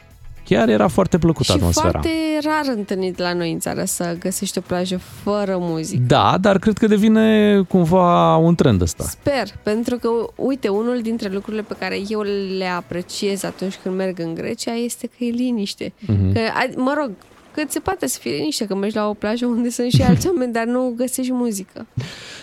Chiar 0.49 0.69
era 0.69 0.89
foarte 0.89 1.19
plăcută 1.19 1.43
Și 1.45 1.51
atmosfera. 1.53 1.91
foarte 1.91 2.09
rar 2.45 2.75
întâlnit 2.77 3.19
la 3.19 3.33
noi 3.33 3.53
în 3.53 3.59
țară 3.59 3.85
să 3.85 4.17
găsești 4.19 4.59
o 4.59 4.61
plajă 4.61 5.01
fără 5.23 5.57
muzică. 5.61 6.03
Da, 6.07 6.37
dar 6.41 6.59
cred 6.59 6.79
că 6.79 6.87
devine 6.87 7.61
cumva 7.69 8.37
un 8.37 8.55
trend 8.55 8.81
ăsta. 8.81 9.05
Sper, 9.05 9.45
pentru 9.63 9.97
că, 9.97 10.09
uite, 10.37 10.69
unul 10.69 11.01
dintre 11.03 11.29
lucrurile 11.33 11.63
pe 11.63 11.77
care 11.79 11.99
eu 12.09 12.21
le 12.59 12.67
apreciez 12.77 13.43
atunci 13.43 13.75
când 13.83 13.97
merg 13.97 14.19
în 14.19 14.35
Grecia 14.35 14.73
este 14.75 15.07
că 15.07 15.25
e 15.25 15.31
liniște. 15.31 15.93
Mhm. 16.07 16.33
Că, 16.33 16.39
a- 16.55 16.81
mă 16.81 16.95
rog, 16.99 17.11
cât 17.57 17.71
se 17.71 17.79
poate 17.79 18.07
să 18.07 18.19
fie 18.21 18.33
liniște, 18.33 18.65
că 18.67 18.75
mergi 18.75 18.97
la 18.97 19.09
o 19.09 19.15
plajă 19.15 19.47
unde 19.47 19.69
sunt 19.71 19.93
și 19.93 20.03
alți 20.03 20.27
oameni, 20.27 20.53
dar 20.53 20.65
nu 20.65 20.93
găsești 20.97 21.33
muzică. 21.33 21.87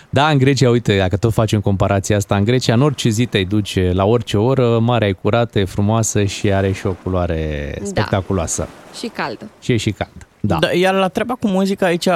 Da, 0.09 0.29
în 0.29 0.37
Grecia, 0.37 0.69
uite, 0.69 0.97
dacă 0.97 1.17
tot 1.17 1.33
facem 1.33 1.59
comparația 1.61 2.15
asta, 2.15 2.35
în 2.35 2.43
Grecia, 2.43 2.73
în 2.73 2.81
orice 2.81 3.09
zi 3.09 3.25
te 3.25 3.43
duce, 3.43 3.91
la 3.93 4.05
orice 4.05 4.37
oră, 4.37 4.79
marea 4.79 5.07
e 5.07 5.11
curată, 5.11 5.59
e 5.59 5.65
frumoasă 5.65 6.23
și 6.23 6.51
are 6.51 6.71
și 6.71 6.87
o 6.87 6.91
culoare 7.03 7.73
Da. 7.79 7.85
spectaculoasă. 7.85 8.67
Și 8.99 9.07
caldă. 9.07 9.49
Și 9.61 9.71
e 9.71 9.77
și 9.77 9.91
cald. 9.91 10.27
Da. 10.39 10.57
Da, 10.59 10.71
iar 10.71 10.93
la 10.93 11.07
treaba 11.07 11.33
cu 11.33 11.47
muzica 11.47 11.85
aici 11.85 12.07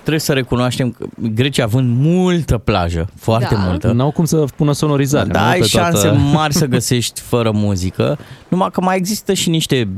trebuie 0.00 0.18
să 0.20 0.32
recunoaștem 0.32 0.90
că 0.90 1.06
Grecia 1.34 1.64
având 1.64 1.96
multă 2.00 2.58
plajă, 2.58 3.08
foarte 3.16 3.54
Da. 3.54 3.60
multă. 3.60 3.92
N-au 3.92 4.10
cum 4.10 4.24
să 4.24 4.44
pună 4.56 4.72
sonorizare. 4.72 5.28
Da, 5.28 5.40
nu? 5.40 5.46
ai 5.48 5.58
Pe 5.58 5.66
șanse 5.66 6.06
toată... 6.06 6.18
mari 6.32 6.54
să 6.54 6.66
găsești 6.66 7.20
fără 7.20 7.50
muzică, 7.50 8.18
numai 8.48 8.68
că 8.72 8.80
mai 8.80 8.96
există 8.96 9.32
și 9.32 9.50
niște 9.50 9.88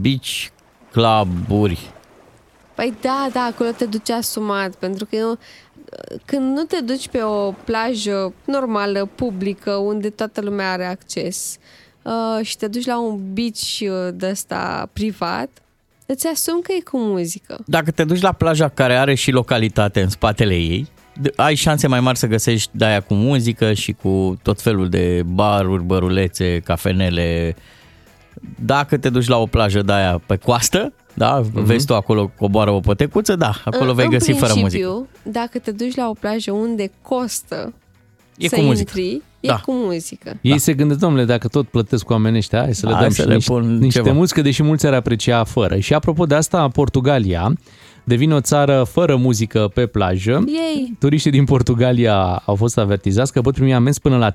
beach 0.00 0.26
cluburi. 0.92 1.78
Păi 2.80 2.94
da, 3.00 3.28
da, 3.32 3.40
acolo 3.40 3.70
te 3.70 3.84
duci 3.84 4.10
asumat, 4.10 4.74
pentru 4.74 5.04
că 5.04 5.16
eu, 5.16 5.38
când 6.24 6.56
nu 6.56 6.62
te 6.62 6.80
duci 6.80 7.08
pe 7.08 7.22
o 7.22 7.52
plajă 7.52 8.32
normală, 8.44 9.08
publică, 9.14 9.70
unde 9.70 10.10
toată 10.10 10.40
lumea 10.40 10.72
are 10.72 10.84
acces 10.84 11.56
uh, 12.02 12.46
și 12.46 12.56
te 12.56 12.68
duci 12.68 12.86
la 12.86 13.00
un 13.00 13.32
beach 13.32 13.80
uh, 13.80 14.14
de 14.14 14.28
ăsta 14.30 14.88
privat, 14.92 15.48
îți 16.06 16.26
asumi 16.26 16.62
că 16.62 16.72
e 16.72 16.80
cu 16.80 16.98
muzică. 16.98 17.58
Dacă 17.66 17.90
te 17.90 18.04
duci 18.04 18.20
la 18.20 18.32
plaja 18.32 18.68
care 18.68 18.96
are 18.96 19.14
și 19.14 19.30
localitate 19.30 20.00
în 20.00 20.08
spatele 20.08 20.54
ei, 20.54 20.86
d- 21.18 21.34
ai 21.36 21.54
șanse 21.54 21.86
mai 21.86 22.00
mari 22.00 22.18
să 22.18 22.26
găsești 22.26 22.70
de 22.72 22.84
aia 22.84 23.00
cu 23.00 23.14
muzică 23.14 23.72
și 23.72 23.92
cu 23.92 24.38
tot 24.42 24.60
felul 24.60 24.88
de 24.88 25.22
baruri, 25.26 25.82
bărulețe, 25.82 26.60
cafenele. 26.60 27.56
Dacă 28.64 28.98
te 28.98 29.10
duci 29.10 29.26
la 29.28 29.36
o 29.36 29.46
plajă 29.46 29.82
de 29.82 29.92
aia 29.92 30.20
pe 30.26 30.36
coastă, 30.36 30.92
da, 31.14 31.38
Mhm. 31.52 31.64
vezi 31.64 31.86
tu 31.86 31.94
acolo 31.94 32.30
coboară 32.38 32.70
o 32.70 32.80
potecuță, 32.80 33.36
da, 33.36 33.52
acolo 33.64 33.90
În- 33.90 33.96
vei 33.96 34.04
în 34.04 34.10
găsi 34.10 34.32
fără 34.32 34.52
muzică. 34.56 34.60
principiu, 34.66 35.06
dacă 35.22 35.58
te 35.58 35.70
duci 35.70 35.94
la 35.96 36.08
o 36.08 36.12
plajă 36.12 36.52
unde 36.52 36.90
costă 37.02 37.72
E 38.36 38.48
să 38.48 38.54
cu 38.56 38.60
muzică. 38.60 38.98
intri, 38.98 39.22
e 39.40 39.46
Da. 39.48 39.56
cu 39.64 39.72
muzică. 39.72 40.38
Ei 40.40 40.58
se 40.58 40.72
gândesc, 40.74 40.98
domnule, 41.00 41.24
dacă 41.24 41.48
tot 41.48 41.68
plătesc 41.68 42.04
cu 42.04 42.12
oamenii 42.12 42.38
ăștia, 42.38 42.58
hai 42.58 42.74
să 42.74 42.86
le 42.86 42.92
Hai 42.92 43.02
dăm 43.02 43.10
să 43.10 43.22
și 43.22 43.28
le 43.28 43.34
niște, 43.34 43.52
pun 43.52 43.76
niște 43.78 44.00
ceva. 44.00 44.12
muzică, 44.14 44.42
deși 44.42 44.62
mulți 44.62 44.86
ar 44.86 44.92
aprecia 44.94 45.44
fără. 45.44 45.78
Și 45.78 45.94
apropo 45.94 46.26
de 46.26 46.34
asta, 46.34 46.68
Portugalia 46.68 47.52
devine 48.10 48.34
o 48.34 48.40
țară 48.40 48.86
fără 48.90 49.16
muzică 49.16 49.70
pe 49.74 49.86
plajă. 49.86 50.44
Ei, 50.46 50.96
Turiștii 50.98 51.30
din 51.30 51.44
Portugalia 51.44 52.42
au 52.44 52.54
fost 52.54 52.78
avertizați 52.78 53.32
că 53.32 53.40
pot 53.40 53.54
primi 53.54 53.74
amenzi 53.74 54.00
până 54.00 54.16
la 54.16 54.30
36.000 54.30 54.34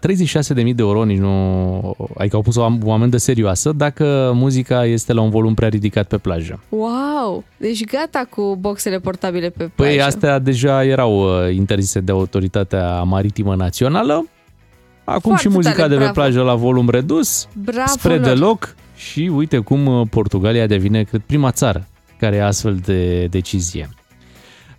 de 0.55 0.73
euro, 0.77 1.03
nici 1.03 1.17
nu... 1.17 1.95
adică 2.17 2.35
au 2.35 2.41
pus 2.41 2.55
o, 2.55 2.63
am- 2.63 2.81
o 2.85 2.91
amendă 2.93 3.17
serioasă 3.17 3.71
dacă 3.71 4.31
muzica 4.35 4.85
este 4.85 5.13
la 5.13 5.21
un 5.21 5.29
volum 5.29 5.53
prea 5.53 5.69
ridicat 5.69 6.07
pe 6.07 6.17
plajă. 6.17 6.59
wow! 6.69 7.43
Deci 7.57 7.85
gata 7.85 8.27
cu 8.29 8.57
boxele 8.59 8.99
portabile 8.99 9.49
pe 9.49 9.63
Păi 9.75 9.93
plajă. 9.93 10.03
astea 10.03 10.39
deja 10.39 10.83
erau 10.85 11.19
uh, 11.19 11.53
interzise 11.55 11.99
de 11.99 12.11
Autoritatea 12.11 13.01
Maritimă 13.03 13.55
Națională. 13.55 14.25
Acum 15.03 15.21
Foarte 15.21 15.47
și 15.47 15.53
muzica 15.53 15.75
tare, 15.75 15.87
de 15.87 15.93
pe 15.95 15.99
bravo. 15.99 16.13
plajă 16.13 16.41
la 16.41 16.55
volum 16.55 16.89
redus, 16.89 17.47
Bravo 17.63 17.87
spre 17.87 18.15
lor. 18.15 18.23
deloc 18.23 18.75
și 18.95 19.31
uite 19.35 19.57
cum 19.57 19.85
uh, 19.85 20.07
Portugalia 20.09 20.67
devine, 20.67 21.03
cred, 21.03 21.21
prima 21.25 21.51
țară 21.51 21.87
care 22.19 22.35
ia 22.35 22.45
astfel 22.47 22.75
de 22.75 23.25
decizie. 23.25 23.89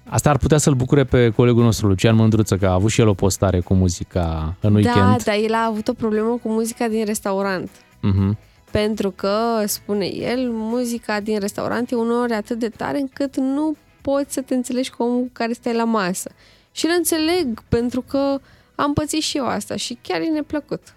Asta 0.08 0.30
ar 0.30 0.36
putea 0.38 0.58
să-l 0.58 0.74
bucure 0.74 1.04
pe 1.04 1.30
colegul 1.30 1.62
nostru, 1.62 1.86
Lucian 1.86 2.14
Mândruță, 2.14 2.56
că 2.56 2.66
a 2.66 2.72
avut 2.72 2.90
și 2.90 3.00
el 3.00 3.08
o 3.08 3.14
postare 3.14 3.60
cu 3.60 3.74
muzica 3.74 4.54
în 4.60 4.72
Da, 4.72 4.78
weekend. 4.78 5.22
dar 5.24 5.34
el 5.34 5.54
a 5.54 5.64
avut 5.64 5.88
o 5.88 5.92
problemă 5.92 6.38
cu 6.42 6.48
muzica 6.48 6.88
din 6.88 7.04
restaurant. 7.04 7.70
Mhm. 8.00 8.38
Pentru 8.70 9.10
că, 9.10 9.62
spune 9.66 10.06
el, 10.06 10.50
muzica 10.50 11.20
din 11.20 11.38
restaurant 11.38 11.90
e 11.90 11.94
uneori 11.94 12.32
atât 12.32 12.58
de 12.58 12.68
tare 12.68 12.98
încât 13.00 13.36
nu 13.36 13.76
poți 14.02 14.32
să 14.34 14.40
te 14.40 14.54
înțelegi 14.54 14.90
cu 14.90 15.02
omul 15.02 15.20
cu 15.22 15.30
care 15.32 15.52
stai 15.52 15.74
la 15.74 15.84
masă. 15.84 16.30
Și 16.72 16.86
îl 16.86 16.92
înțeleg, 16.96 17.62
pentru 17.68 18.00
că 18.08 18.38
am 18.74 18.92
pățit 18.92 19.22
și 19.22 19.36
eu 19.36 19.46
asta 19.46 19.76
și 19.76 19.98
chiar 20.02 20.20
e 20.20 20.24
neplăcut. 20.24 20.94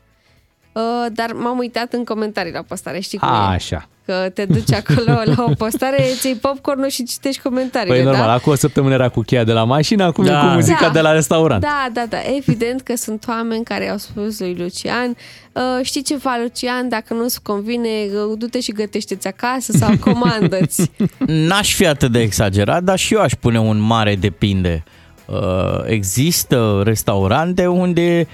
Uh, 0.74 1.06
dar 1.14 1.34
m-am 1.34 1.58
uitat 1.58 1.94
în 1.94 2.04
comentarii 2.04 2.52
la 2.52 2.62
postare, 2.62 3.00
știi 3.00 3.18
cum 3.18 3.28
A, 3.28 3.52
e? 3.52 3.56
așa. 3.56 3.88
Că 4.10 4.30
te 4.34 4.46
duci 4.46 4.74
acolo 4.74 5.22
la 5.36 5.44
o 5.50 5.54
postare, 5.58 6.10
îți 6.12 6.26
iei 6.28 6.36
popcorn 6.36 6.88
și 6.88 7.04
citești 7.04 7.42
comentariile, 7.42 7.96
Păi 7.96 8.06
normal, 8.06 8.26
da? 8.26 8.34
acum 8.34 8.52
o 8.52 8.56
săptămână 8.56 8.94
era 8.94 9.10
cu 9.10 9.22
cheia 9.22 9.44
de 9.44 9.52
la 9.52 9.64
mașină, 9.64 10.04
acum 10.04 10.26
Da. 10.26 10.32
e 10.40 10.48
cu 10.48 10.54
muzica 10.54 10.86
Da. 10.86 10.90
de 10.90 11.02
la 11.02 11.12
restaurant. 11.12 11.62
Da, 11.62 11.88
da, 11.94 12.06
da. 12.10 12.18
Evident 12.38 12.82
că 12.82 12.96
sunt 12.96 13.26
oameni 13.28 13.64
care 13.64 13.90
au 13.90 13.98
spus 13.98 14.40
lui 14.40 14.56
Lucian, 14.60 15.16
uh, 15.54 15.62
știi 15.82 16.02
ceva, 16.04 16.38
Lucian, 16.42 16.90
dacă 16.90 17.14
nu-ți 17.14 17.42
convine, 17.42 17.90
uh, 17.90 18.38
du-te 18.38 18.60
și 18.60 18.72
gătește-ți 18.72 19.28
acasă 19.28 19.72
sau 19.72 19.90
comandă-ți. 20.00 20.92
N-aș 21.48 21.76
fi 21.76 21.86
atât 21.88 22.12
de 22.12 22.20
exagerat, 22.20 22.84
dar 22.84 22.98
și 22.98 23.14
eu 23.14 23.22
aș 23.22 23.34
pune 23.40 23.60
un 23.60 23.80
mare 23.80 24.16
depinde. 24.16 24.84
Uh, 25.26 25.82
există 25.86 26.82
restaurante 26.86 27.66
unde 27.68 28.28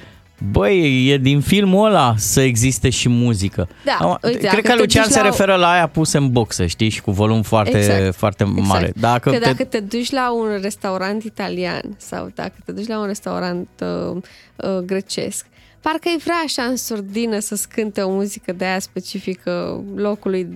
Băi, 0.52 1.08
e 1.10 1.17
din 1.17 1.41
filmul 1.41 1.88
ăla 1.88 2.13
să 2.17 2.41
existe 2.41 2.89
și 2.89 3.10
muzică. 3.10 3.67
Da, 3.86 3.98
Acum, 4.00 4.17
uite, 4.24 4.38
Cred 4.38 4.50
dacă 4.52 4.62
că 4.62 4.67
te 4.67 4.76
Lucian 4.76 5.04
duci 5.04 5.13
se 5.13 5.19
la- 5.19 5.26
referă 5.26 5.56
la 5.56 5.71
aia 5.71 5.88
pus 5.88 6.12
în 6.13 6.32
boxe, 6.32 6.65
știi, 6.67 6.89
și 6.89 7.02
cu 7.02 7.12
volum 7.12 7.41
foarte, 7.41 7.78
Exact, 7.78 8.15
foarte 8.15 8.43
mare. 8.43 8.91
Dacă 8.95 9.30
că 9.30 9.38
te... 9.38 9.45
dacă 9.45 9.63
te 9.63 9.80
duci 9.80 10.12
la 10.12 10.34
un 10.34 10.48
restaurant 10.62 11.24
italian 11.24 11.82
sau 11.98 12.32
dacă 12.36 12.54
te 12.65 12.71
duci 12.71 12.88
la 12.88 13.00
un 13.00 13.06
restaurant 13.06 13.67
uh, 13.82 14.15
uh, 14.56 14.78
grecesc, 14.78 15.45
parcă 15.82 16.08
ai 16.08 16.17
vrea 16.24 16.36
așa 16.45 16.62
în 16.63 16.76
surdină 16.78 17.39
să 17.39 17.60
cânte 17.74 18.02
o 18.02 18.10
muzică 18.12 18.52
de 18.52 18.65
aia 18.65 18.80
specifică 18.80 19.84
locului 19.95 20.48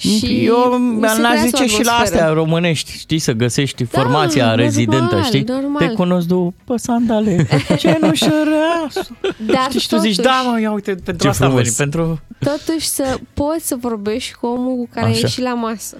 și 0.00 0.44
eu 0.44 0.56
mi 0.78 1.08
se 1.08 1.20
n-aș 1.20 1.28
creează 1.30 1.42
o 1.42 1.46
zice 1.58 1.66
și 1.76 1.84
la 1.84 1.92
atmosferă. 1.92 2.20
astea 2.20 2.32
românești, 2.32 2.92
știi, 2.98 3.18
să 3.18 3.32
găsești 3.32 3.84
formația 3.84 4.44
normal, 4.46 4.64
rezidentă, 4.64 5.20
știi? 5.22 5.42
normal. 5.42 5.86
Te 5.88 5.94
cunosc 5.94 6.26
după 6.26 6.76
sandale, 6.76 7.46
cenușăreasă. 7.78 9.06
Dar 9.46 9.66
Știi, 9.68 9.80
și 9.80 9.88
tu 9.88 9.96
zici, 9.96 10.16
totuși- 10.16 10.34
da, 10.44 10.50
mă, 10.50 10.60
ia 10.60 10.72
uite, 10.72 10.94
pentru 10.94 11.22
Ce 11.22 11.28
asta 11.28 11.44
am 11.44 11.50
frumos. 11.50 11.76
venit, 11.76 11.76
pentru... 11.92 12.20
totuși 12.38 12.86
să 12.86 13.18
poți 13.34 13.66
să 13.66 13.76
vorbești 13.80 14.34
cu 14.34 14.46
omul 14.46 14.76
cu 14.76 14.88
care 14.94 15.06
Așa. 15.06 15.14
ai 15.14 15.20
ieșit 15.20 15.42
la 15.42 15.54
masă. 15.54 15.96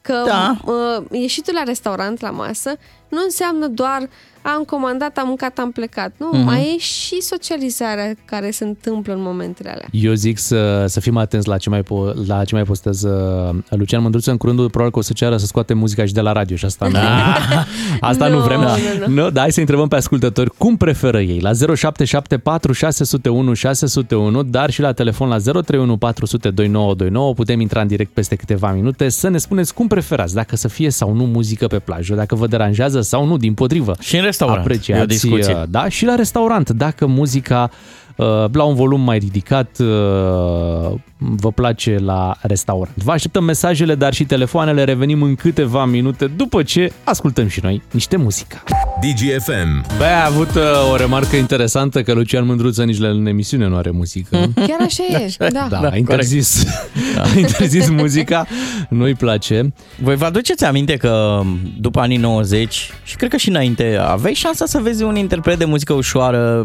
Că 0.00 0.22
Da. 0.26 0.56
uh, 0.64 1.04
ieșitul 1.20 1.54
la 1.54 1.62
restaurant, 1.62 2.20
la 2.20 2.30
masă, 2.30 2.72
nu 3.12 3.20
înseamnă 3.24 3.66
doar 3.66 4.08
am 4.44 4.62
comandat, 4.66 5.18
am 5.18 5.26
mâncat, 5.26 5.58
am 5.58 5.70
plecat. 5.72 6.12
Nu, 6.16 6.28
Mhm. 6.32 6.44
mai 6.44 6.72
e 6.74 6.78
și 6.78 7.20
socializarea 7.20 8.14
care 8.24 8.50
se 8.50 8.64
întâmplă 8.64 9.12
în 9.14 9.22
momentele 9.22 9.70
alea. 9.70 9.86
Eu 9.90 10.12
zic 10.12 10.38
să, 10.38 10.84
să 10.88 11.00
fim 11.00 11.16
atenți 11.16 11.48
la 11.48 11.56
ce 11.56 11.68
mai, 11.68 11.80
po- 11.82 12.26
la 12.26 12.44
ce 12.44 12.54
mai 12.54 12.64
postează 12.64 13.10
Lucian 13.68 14.02
Mândruță. 14.02 14.30
În 14.30 14.36
curând, 14.36 14.58
probabil 14.58 14.90
că 14.92 14.98
o 14.98 15.02
să 15.02 15.12
ceară 15.12 15.36
să 15.36 15.46
scoate 15.46 15.74
muzica 15.74 16.04
și 16.04 16.12
de 16.12 16.20
la 16.20 16.32
radio 16.32 16.56
și 16.56 16.64
asta 16.64 16.88
nu, 16.92 16.98
asta 18.00 18.28
nu 18.28 18.36
Nu, 18.38 18.44
vrem. 18.44 18.60
nu, 18.60 18.66
nu. 19.06 19.22
Nu, 19.22 19.30
dar 19.30 19.42
hai 19.42 19.52
să 19.52 19.60
întrebăm 19.60 19.88
pe 19.88 19.96
ascultători 19.96 20.50
cum 20.58 20.76
preferă 20.76 21.20
ei. 21.20 21.40
La 21.40 21.52
0774 21.52 22.72
601 22.72 23.54
601, 23.54 24.42
dar 24.42 24.70
și 24.70 24.80
la 24.80 24.92
telefon 24.92 25.28
la 25.28 25.36
031 25.38 25.96
400 25.96 26.50
2929. 26.50 27.34
Putem 27.34 27.60
intra 27.60 27.80
în 27.80 27.86
direct 27.86 28.10
peste 28.12 28.34
câteva 28.36 28.72
minute 28.72 29.08
să 29.08 29.28
ne 29.28 29.38
spuneți 29.38 29.74
cum 29.74 29.86
preferați, 29.86 30.34
dacă 30.34 30.56
să 30.56 30.68
fie 30.68 30.90
sau 30.90 31.12
nu 31.14 31.24
muzică 31.24 31.66
pe 31.66 31.78
plajă, 31.78 32.14
dacă 32.14 32.34
vă 32.34 32.46
deranjează 32.46 33.00
sau 33.02 33.26
nu, 33.26 33.36
din 33.36 33.54
potrivă. 33.54 33.94
Și 34.00 34.16
în 34.16 34.22
restaurant, 34.22 34.58
e 34.58 34.60
o 34.60 34.64
Apreciați, 34.64 35.06
discuție. 35.06 35.54
uh, 35.54 35.62
da, 35.68 35.88
și 35.88 36.04
la 36.04 36.14
restaurant, 36.14 36.70
dacă 36.70 37.06
muzica 37.06 37.70
uh, 38.16 38.44
la 38.52 38.64
un 38.64 38.74
volum 38.74 39.00
mai 39.00 39.18
ridicat 39.18 39.78
uh, 39.78 40.94
vă 41.36 41.52
place 41.52 41.98
la 41.98 42.36
restaurant. 42.40 42.96
Vă 42.96 43.10
așteptăm 43.10 43.44
mesajele, 43.44 43.94
dar 43.94 44.14
și 44.14 44.24
telefoanele. 44.24 44.84
Revenim 44.84 45.22
în 45.22 45.34
câteva 45.34 45.84
minute 45.84 46.26
după 46.26 46.62
ce 46.62 46.92
ascultăm 47.04 47.48
și 47.48 47.60
noi 47.62 47.82
niște 47.90 48.16
muzică. 48.16 48.62
DGFM. 49.00 49.96
Bă, 49.98 50.04
a 50.04 50.26
avut 50.26 50.54
uh, 50.54 50.62
o 50.92 50.96
remarcă 50.96 51.36
interesantă 51.36 52.02
că 52.02 52.12
Lucian 52.12 52.46
Mândruță 52.46 52.84
nici 52.84 52.98
la 52.98 53.08
în 53.08 53.26
emisiune 53.26 53.66
nu 53.66 53.76
are 53.76 53.90
muzică. 53.90 54.52
Chiar 54.54 54.80
așa 54.80 55.02
e, 55.08 55.48
da. 55.50 55.66
Da, 55.70 55.88
a 55.88 55.96
interzis, 55.96 56.64
a 57.34 57.38
interzis 57.38 57.88
muzica, 57.90 58.46
nu-i 58.88 59.14
place. 59.14 59.72
Voi 59.98 60.16
vă 60.16 60.24
aduceți 60.24 60.64
aminte 60.64 60.96
că 60.96 61.40
după 61.80 62.00
anii 62.00 62.16
90 62.16 62.90
și 63.04 63.16
cred 63.16 63.30
că 63.30 63.36
și 63.36 63.48
înainte 63.48 63.96
aveai 64.00 64.34
șansa 64.34 64.66
să 64.66 64.78
vezi 64.82 65.02
un 65.02 65.16
interpret 65.16 65.58
de 65.58 65.64
muzică 65.64 65.92
ușoară 65.92 66.62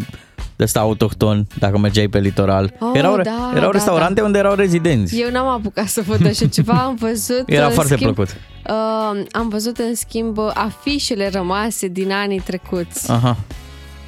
de 0.58 0.64
ăsta 0.64 0.80
autohton, 0.80 1.48
dacă 1.60 1.78
mergeai 1.78 2.08
pe 2.08 2.20
litoral. 2.20 2.74
Oh, 2.80 2.90
erau 2.94 3.22
da, 3.22 3.52
erau 3.56 3.72
da, 3.72 3.78
restaurante 3.78 4.22
unde 4.22 4.38
erau 4.38 4.47
rezidenți. 4.56 5.20
Eu 5.20 5.32
n-am 5.32 5.48
apucat 5.48 5.88
să 5.88 6.02
văd 6.02 6.26
așa 6.26 6.48
ceva, 6.48 6.74
am 6.74 6.96
văzut... 6.96 7.44
Era 7.46 7.66
în 7.66 7.72
foarte 7.72 7.96
schimb, 7.96 8.14
plăcut. 8.14 8.36
Uh, 8.70 9.26
am 9.32 9.50
văzut, 9.50 9.78
în 9.78 9.96
schimb, 9.96 10.38
afișele 10.54 11.30
rămase 11.30 11.88
din 11.88 12.12
anii 12.12 12.40
trecuți. 12.40 13.12
Aha. 13.12 13.38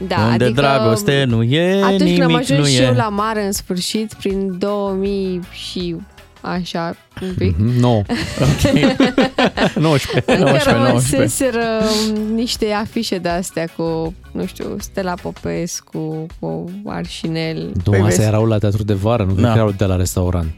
Da, 0.08 0.16
unde 0.18 0.44
adică 0.44 0.62
dragoste 0.62 1.24
nu 1.24 1.44
e, 1.44 1.84
Atunci 1.84 2.00
nimic 2.00 2.20
când 2.20 2.32
am 2.32 2.36
ajuns 2.36 2.60
nu 2.60 2.66
și 2.66 2.82
e. 2.82 2.86
eu 2.86 2.94
la 2.94 3.10
mare 3.10 3.46
în 3.46 3.52
sfârșit, 3.52 4.14
prin 4.14 4.58
2000 4.58 5.40
și 5.52 5.96
așa, 6.42 6.96
un 7.22 7.34
pic. 7.38 7.56
Mhm, 7.58 7.80
9. 7.80 8.02
19. 9.76 10.24
Încă 10.36 10.50
19, 10.50 10.72
rămăseseră 10.72 11.64
niște 12.34 12.72
afișe 12.82 13.18
de 13.18 13.30
astea 13.30 13.66
cu, 13.76 14.14
nu 14.32 14.46
știu, 14.46 14.76
Stella 14.80 15.14
Popescu, 15.22 16.26
cu 16.40 16.66
Arșinel. 16.86 17.72
Două 17.84 18.06
astea 18.06 18.26
erau 18.26 18.46
la 18.46 18.58
teatru 18.58 18.84
de 18.84 18.94
vară, 18.94 19.24
nu 19.24 19.34
cred 19.34 19.44
Da. 19.46 19.52
că 19.52 19.58
erau 19.58 19.72
de 19.78 19.86
la 19.86 19.96
restaurant. 19.96 20.52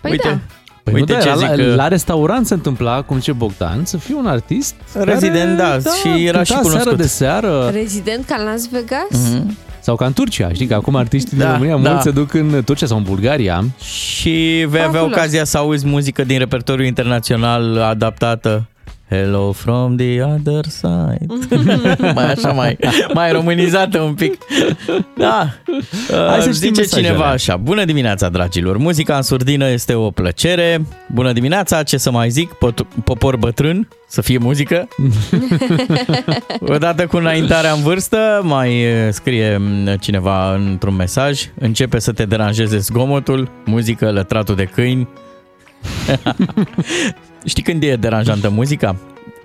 Păi 0.00 0.10
Uite, 0.10 0.28
da. 0.28 0.38
Păi 0.82 0.94
Uite 0.94 1.12
nu, 1.12 1.18
ce 1.20 1.26
da, 1.28 1.34
la, 1.34 1.38
zic 1.40 1.48
că- 1.66 1.74
la 1.74 1.88
restaurant 1.88 2.46
se 2.46 2.54
întâmpla, 2.54 3.02
cum 3.02 3.18
ce 3.18 3.32
Bogdan, 3.32 3.84
să 3.84 3.96
fie 3.96 4.14
un 4.14 4.26
artist 4.26 4.74
Rezident, 4.94 5.56
da, 5.56 5.78
și 5.78 6.24
era 6.26 6.42
și 6.42 6.52
cânta 6.52 6.68
seară 6.68 6.78
cunoscut. 6.84 6.96
de 6.96 7.06
seară. 7.06 7.68
Rezident 7.72 8.24
ca 8.26 8.36
în 8.38 8.44
Las 8.44 8.68
Vegas? 8.68 9.30
Mhm. 9.32 9.56
Sau 9.86 9.96
ca 9.96 10.06
în 10.06 10.12
Turcia, 10.12 10.52
știi 10.52 10.66
că 10.66 10.74
acum 10.74 10.96
artiștii 10.96 11.36
din 11.36 11.46
Da, 11.46 11.52
România 11.52 11.76
da. 11.76 11.88
mulți 11.90 12.02
se 12.04 12.10
duc 12.10 12.34
în 12.34 12.62
Turcia 12.64 12.86
sau 12.86 12.96
în 12.96 13.02
Bulgaria. 13.02 13.64
Și 13.84 14.30
vei 14.68 14.82
avea 14.82 14.82
Fabulos. 15.00 15.16
ocazia 15.16 15.44
să 15.44 15.58
auzi 15.58 15.86
muzică 15.86 16.24
din 16.24 16.38
repertoriul 16.38 16.86
internațional 16.86 17.78
adaptată. 17.82 18.68
Hello 19.08 19.52
from 19.52 19.96
the 19.96 20.22
other 20.22 20.64
side. 20.68 21.26
mai 22.14 22.30
așa, 22.32 22.52
mai, 22.52 22.78
mai 23.14 23.32
românizată 23.32 24.00
un 24.00 24.14
pic. 24.14 24.38
Da. 25.16 25.48
Hai 26.10 26.40
să 26.40 26.48
Uh, 26.48 26.54
știm 26.54 26.74
Zice 26.74 26.80
mesajele. 26.80 27.06
cineva 27.06 27.24
așa. 27.26 27.56
Bună 27.56 27.84
dimineața, 27.84 28.28
dragilor. 28.28 28.76
Muzica 28.76 29.16
în 29.16 29.22
surdină 29.22 29.68
este 29.68 29.94
o 29.94 30.10
plăcere. 30.10 30.86
Bună 31.12 31.32
dimineața, 31.32 31.82
ce 31.82 31.96
să 31.96 32.10
mai 32.10 32.30
zic? 32.30 32.52
Pot- 32.52 32.86
popor 33.04 33.36
bătrân, 33.36 33.88
să 34.08 34.20
fie 34.22 34.38
muzică. 34.38 34.88
Odată 36.74 37.06
cu 37.06 37.16
înaintarea 37.16 37.72
în 37.72 37.82
vârstă, 37.82 38.40
mai 38.44 38.80
e, 38.80 39.10
scrie 39.10 39.56
m, 39.56 39.96
cineva 40.00 40.54
într-un 40.54 40.94
mesaj, 40.94 41.42
începe 41.60 41.98
să 41.98 42.12
te 42.12 42.24
deranjeze 42.24 42.78
zgomotul, 42.78 43.48
muzică, 43.64 44.10
lătratul 44.10 44.54
de 44.54 44.64
câini. 44.64 45.08
Știi 47.46 47.62
când 47.62 47.82
e 47.82 47.96
deranjantă 47.96 48.48
muzica? 48.50 48.96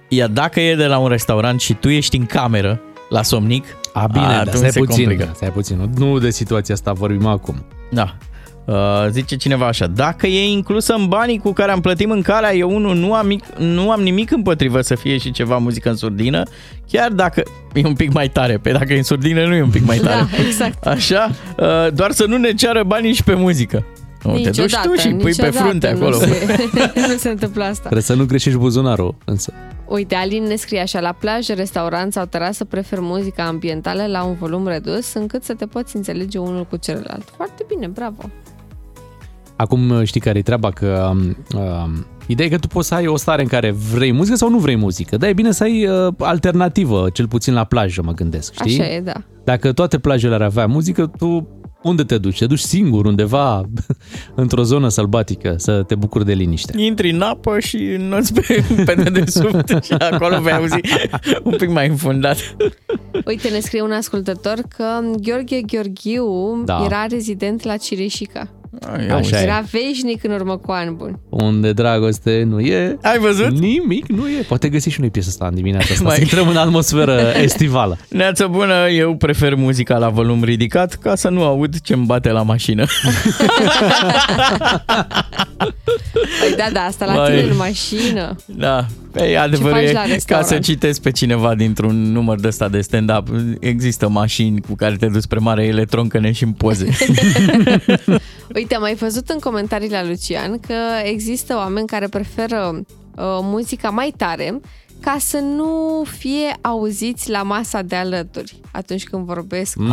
Ea 0.08 0.28
dacă 0.28 0.60
e 0.60 0.76
de 0.76 0.86
la 0.86 0.98
un 0.98 1.08
restaurant 1.08 1.60
și 1.62 1.74
tu 1.74 1.90
ești 1.90 2.18
în 2.18 2.26
cameră 2.26 2.82
la 3.10 3.24
somnic, 3.24 3.66
A, 3.94 4.08
bine, 4.08 4.26
dar 4.26 4.40
atunci 4.40 4.56
stai 4.56 4.72
se 4.72 4.80
puțin, 4.80 5.06
complică. 5.06 5.32
stai 5.36 5.50
puțin. 5.50 5.78
Nu, 5.98 6.06
nu 6.06 6.20
de 6.20 6.30
situația 6.30 6.74
asta 6.74 6.92
vorbim 6.94 7.26
acum. 7.26 7.66
Da. 7.92 8.16
Uh, 8.66 9.08
zice 9.10 9.36
cineva 9.36 9.68
așa, 9.68 9.88
dacă 9.88 10.28
e 10.28 10.52
inclusă 10.52 10.94
în 10.94 11.08
banii 11.08 11.38
cu 11.38 11.52
care 11.52 11.72
am 11.72 11.82
plătit 11.82 12.08
mâncarea, 12.08 12.56
eu 12.56 12.76
unul 12.76 12.96
nu 12.96 13.14
am, 13.14 13.28
mic, 13.28 13.44
nu 13.58 13.92
am 13.92 14.02
nimic 14.02 14.32
împotrivă 14.32 14.82
să 14.82 14.96
fie 14.96 15.18
și 15.18 15.32
ceva 15.32 15.58
muzică 15.58 15.90
în 15.90 15.96
surdină, 15.96 16.44
chiar 16.88 17.12
dacă 17.12 17.44
e 17.74 17.86
un 17.86 17.94
pic 17.94 18.14
mai 18.14 18.30
tare, 18.30 18.58
pe 18.58 18.72
dacă 18.72 18.94
e 18.94 18.98
în 18.98 19.04
surdină 19.04 19.46
nu 19.46 19.54
e 19.54 19.62
un 19.62 19.70
pic 19.70 19.86
mai 19.86 19.98
tare. 19.98 20.28
Da, 20.32 20.44
exact. 20.48 20.86
Așa, 20.86 21.32
uh, 21.58 21.94
doar 21.94 22.12
să 22.12 22.26
nu 22.28 22.38
ne 22.38 22.54
ceară 22.54 22.84
banii 22.84 23.14
și 23.14 23.24
pe 23.24 23.34
muzică. 23.34 23.86
Nu, 24.24 24.34
te 24.34 24.50
duci 24.50 24.58
Niciodată, 24.58 24.88
tu 24.88 24.96
și 24.96 25.10
pui 25.10 25.18
pe 25.20 25.28
niciodată 25.28 25.58
frunte 25.58 25.92
nu 25.92 25.98
acolo. 25.98 26.18
Se, 26.18 26.48
nu 27.10 27.18
se 27.18 27.30
întâmplă 27.30 27.64
asta. 27.64 27.80
Trebuie 27.80 28.02
să 28.02 28.14
nu 28.14 28.26
greșești 28.26 28.60
buzunarul, 28.60 29.16
însă. 29.26 29.54
Uite, 29.88 30.16
Alin 30.16 30.44
ne 30.44 30.56
scrie 30.56 30.80
așa, 30.80 31.00
la 31.00 31.12
plajă, 31.12 31.54
restaurant 31.54 32.14
sau 32.14 32.26
terasă 32.26 32.66
prefer 32.66 33.00
muzica 33.00 33.44
ambientală 33.44 34.06
la 34.08 34.24
un 34.24 34.36
volum 34.36 34.68
redus, 34.68 35.14
încât 35.14 35.44
să 35.44 35.54
te 35.54 35.66
poți 35.66 35.96
înțelege 35.96 36.38
unul 36.38 36.66
cu 36.66 36.76
celălalt. 36.78 37.34
Foarte 37.36 37.66
bine, 37.68 37.88
bravo. 37.88 38.22
Acum 39.56 40.04
știi 40.04 40.20
care 40.20 40.38
e 40.38 40.42
treaba, 40.42 40.72
că 40.72 41.12
um, 41.12 41.38
um, 41.60 42.06
ideea 42.28 42.48
e 42.48 42.52
că 42.52 42.58
tu 42.58 42.68
poți 42.68 42.88
să 42.88 42.94
ai 42.94 43.08
o 43.08 43.18
stare 43.18 43.42
în 43.42 43.48
care 43.48 43.72
vrei 43.72 44.12
muzică 44.12 44.36
sau 44.36 44.50
nu 44.50 44.58
vrei 44.58 44.76
muzică. 44.76 45.18
Dar 45.18 45.30
e 45.30 45.34
bine 45.34 45.52
să 45.52 45.64
ai 45.64 45.88
uh, 45.88 46.14
alternativă, 46.18 47.10
cel 47.14 47.28
puțin 47.28 47.54
la 47.54 47.64
plajă, 47.64 48.02
mă 48.02 48.12
gândesc, 48.12 48.54
știi? 48.54 48.80
Așa 48.82 48.92
e, 48.92 49.00
da. 49.00 49.14
Dacă 49.44 49.72
toate 49.72 50.00
plajele 50.00 50.34
ar 50.34 50.42
avea 50.42 50.66
muzică, 50.66 51.12
tu 51.18 51.48
unde 51.84 52.04
te 52.04 52.18
duci? 52.18 52.38
Te 52.38 52.46
duci 52.46 52.60
singur 52.60 53.06
undeva 53.06 53.66
într-o 54.36 54.64
zonă 54.64 54.88
sălbatică 54.90 55.56
să 55.58 55.84
te 55.84 55.96
bucuri 55.96 56.26
de 56.26 56.34
liniște. 56.34 56.82
Intri 56.82 57.10
în 57.10 57.22
apă 57.22 57.60
și 57.60 57.78
înnoți 57.78 58.34
pe, 58.34 58.64
pe 58.86 58.94
dedesubt 58.94 59.84
și 59.84 59.94
acolo 59.94 60.40
vei 60.40 60.54
auzi 60.54 60.80
un 61.44 61.56
pic 61.58 61.70
mai 61.70 61.88
înfundat. 61.88 62.56
Uite, 63.26 63.50
ne 63.50 63.60
scrie 63.60 63.82
un 63.82 63.92
ascultător 63.92 64.58
că 64.78 64.86
Gheorghe 65.22 65.62
Gheorghiu 65.62 66.62
Da. 66.66 66.82
era 66.86 67.06
rezident 67.06 67.64
la 67.64 67.78
Cireșica. 67.78 68.48
Așa 69.14 69.40
e. 69.40 69.44
Era 69.44 69.64
veșnic 69.72 70.24
în 70.24 70.32
urmă 70.32 70.58
cu 70.58 70.72
ani 70.72 70.92
buni. 70.96 71.20
Unde 71.30 71.74
dragoste 71.74 72.44
nu 72.48 72.60
e, 72.60 72.98
Ai 73.02 73.20
văzut? 73.20 73.60
nimic 73.60 74.08
nu 74.08 74.28
e. 74.30 74.46
Poate 74.48 74.70
găsi 74.70 74.90
și 74.90 75.00
noi 75.00 75.10
piesa 75.10 75.28
asta 75.30 75.46
în 75.48 75.56
dimineața 75.56 75.88
asta, 75.92 76.04
Mai- 76.04 76.16
să 76.16 76.22
intrăm 76.22 76.48
în 76.48 76.56
atmosferă 76.58 77.22
estivală. 77.44 77.98
Neață 78.10 78.48
bună, 78.48 78.90
eu 78.90 79.16
prefer 79.16 79.56
muzica 79.56 79.98
la 79.98 80.10
volum 80.10 80.44
ridicat 80.44 80.94
ca 80.94 81.16
să 81.16 81.30
nu 81.30 81.44
aud 81.44 81.80
ce-mi 81.80 82.06
bate 82.06 82.30
la 82.32 82.42
mașină. 82.42 82.86
Păi 86.40 86.54
da, 86.58 86.68
da, 86.74 86.80
asta 86.82 87.06
la 87.06 87.14
Mai- 87.14 87.30
tine 87.30 87.42
în 87.52 87.56
mașină. 87.58 88.36
Da, 88.46 88.86
pe 89.12 89.36
adevărul 89.36 89.72
faci 89.78 89.88
e, 89.90 89.92
la 89.92 90.00
ca 90.00 90.06
să 90.08 90.12
restaurant? 90.14 90.64
citesc 90.64 91.02
pe 91.02 91.12
cineva 91.12 91.56
dintr-un 91.56 92.12
număr 92.12 92.40
de 92.40 92.48
ăsta 92.48 92.68
de 92.70 92.82
stand-up, 92.82 93.28
există 93.60 94.10
mașini 94.10 94.62
cu 94.62 94.76
care 94.76 94.96
te 94.96 95.06
duci 95.06 95.22
spre 95.22 95.40
mare 95.40 95.66
electron 95.66 96.08
că 96.08 96.20
ne 96.20 96.32
și 96.32 96.44
în 96.44 96.52
poze. 96.52 96.90
Uite, 98.62 98.76
am 98.76 98.82
mai 98.82 98.94
văzut 98.94 99.30
în 99.30 99.40
comentariile 99.40 100.02
la 100.02 100.08
Lucian 100.08 100.60
că 100.60 100.74
există 101.04 101.56
oameni 101.56 101.88
care 101.88 102.08
preferă 102.08 102.72
uh, 102.76 102.84
muzica 103.42 103.90
mai 103.90 104.14
tare 104.18 104.60
ca 105.02 105.16
să 105.20 105.38
nu 105.56 106.04
fie 106.18 106.58
auziți 106.62 107.30
la 107.30 107.42
masa 107.44 107.82
de 107.82 107.96
alături 107.96 108.56
atunci 108.72 109.04
când 109.04 109.26
vorbesc. 109.26 109.76
Mm, 109.76 109.88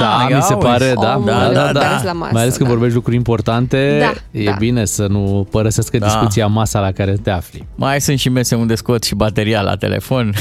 da, 0.00 0.26
ia 0.30 0.36
mi 0.36 0.42
se 0.42 0.54
uzi. 0.54 0.64
pare, 0.66 0.94
da, 1.00 1.14
Omul 1.16 1.26
da, 1.26 1.50
da, 1.52 1.52
da, 1.52 1.72
da. 1.72 2.00
la 2.04 2.12
masă, 2.12 2.32
Mai 2.32 2.42
ales 2.42 2.56
când 2.56 2.68
da. 2.68 2.74
vorbești 2.74 2.94
lucruri 2.94 3.16
importante, 3.16 3.98
Da, 4.00 4.38
e 4.40 4.44
da. 4.44 4.52
bine 4.58 4.84
să 4.84 5.06
nu 5.06 5.46
părăsească 5.50 5.98
Da. 5.98 6.06
discuția 6.06 6.46
masa 6.46 6.80
la 6.80 6.92
care 6.92 7.12
te 7.22 7.30
afli. 7.30 7.66
Mai 7.74 8.00
sunt 8.00 8.18
și 8.18 8.28
mese 8.28 8.54
unde 8.54 8.74
scot 8.74 9.02
și 9.04 9.14
bateria 9.14 9.60
la 9.60 9.76
telefon. 9.76 10.32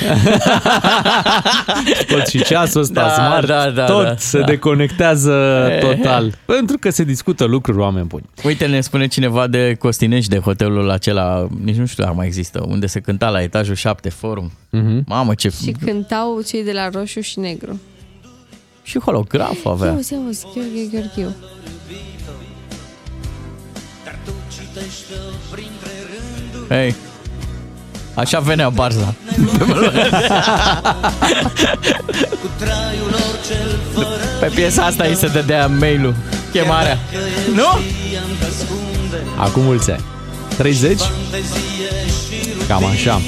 Tot 2.08 2.28
și 2.28 2.44
ceasul 2.44 2.82
ăsta 2.82 3.02
Da, 3.02 3.10
smart, 3.10 3.48
da, 3.48 3.70
da, 3.70 3.86
tot 3.86 4.04
da, 4.04 4.16
se 4.18 4.40
da. 4.40 4.46
deconectează 4.46 5.62
total. 5.82 6.34
Pentru 6.46 6.78
că 6.78 6.90
se 6.90 7.04
discută 7.04 7.46
lucruri 7.46 7.78
oameni 7.80 8.06
buni. 8.06 8.24
Uite, 8.46 8.66
ne 8.66 8.82
spune 8.82 9.08
cineva 9.08 9.48
de 9.48 9.76
Costinești, 9.80 10.30
de 10.30 10.38
hotelul 10.40 10.90
acela, 10.92 11.48
nici 11.64 11.76
nu 11.76 11.86
știu 11.86 12.04
dacă 12.04 12.16
mai 12.16 12.26
există, 12.26 12.64
unde 12.68 12.88
se 12.88 13.00
cânta 13.00 13.30
la 13.30 13.42
etajul 13.42 13.76
7 13.76 13.96
forum. 14.10 14.52
Mhm. 14.70 15.04
Mamă, 15.08 15.34
ce... 15.34 15.50
Și 15.64 15.72
cântau 15.86 16.42
cei 16.42 16.64
de 16.64 16.72
la 16.72 16.90
roșu 16.90 17.20
și 17.22 17.40
negru. 17.40 17.80
Și 18.84 19.00
holograf 19.00 19.66
avea. 19.66 19.92
Auzi, 19.92 20.14
auzi, 20.14 20.46
Gheorghe 20.54 20.88
Gheorghiu. 20.92 21.36
Hei, 26.70 26.96
așa 28.14 28.40
venea 28.40 28.70
Barza. 28.70 29.14
Pe 34.40 34.52
piesa 34.56 34.84
asta 34.84 35.04
îi 35.04 35.16
se 35.16 35.28
dădea 35.28 35.68
mail-ul, 35.68 36.16
chemarea. 36.52 36.98
Nu? 37.56 37.80
Acum 39.38 39.64
mulți 39.64 39.92
ani. 39.92 40.04
30? 40.58 41.02
Cam 42.68 42.86
așa. 42.86 43.22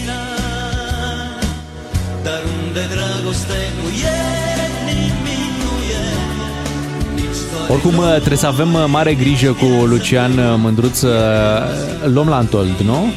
Oricum 7.68 7.94
trebuie 8.16 8.38
să 8.38 8.48
avem 8.48 8.74
uh, 8.74 8.84
mare 8.88 9.14
grijă 9.14 9.52
cu 9.52 9.66
Lucian 9.86 10.32
uh, 10.32 10.44
Mândruț, 10.58 11.02
uh, 11.02 11.12
îl 12.04 12.14
luăm 12.14 12.28
la 12.28 12.36
Antold, 12.36 12.78
nu? 12.86 13.12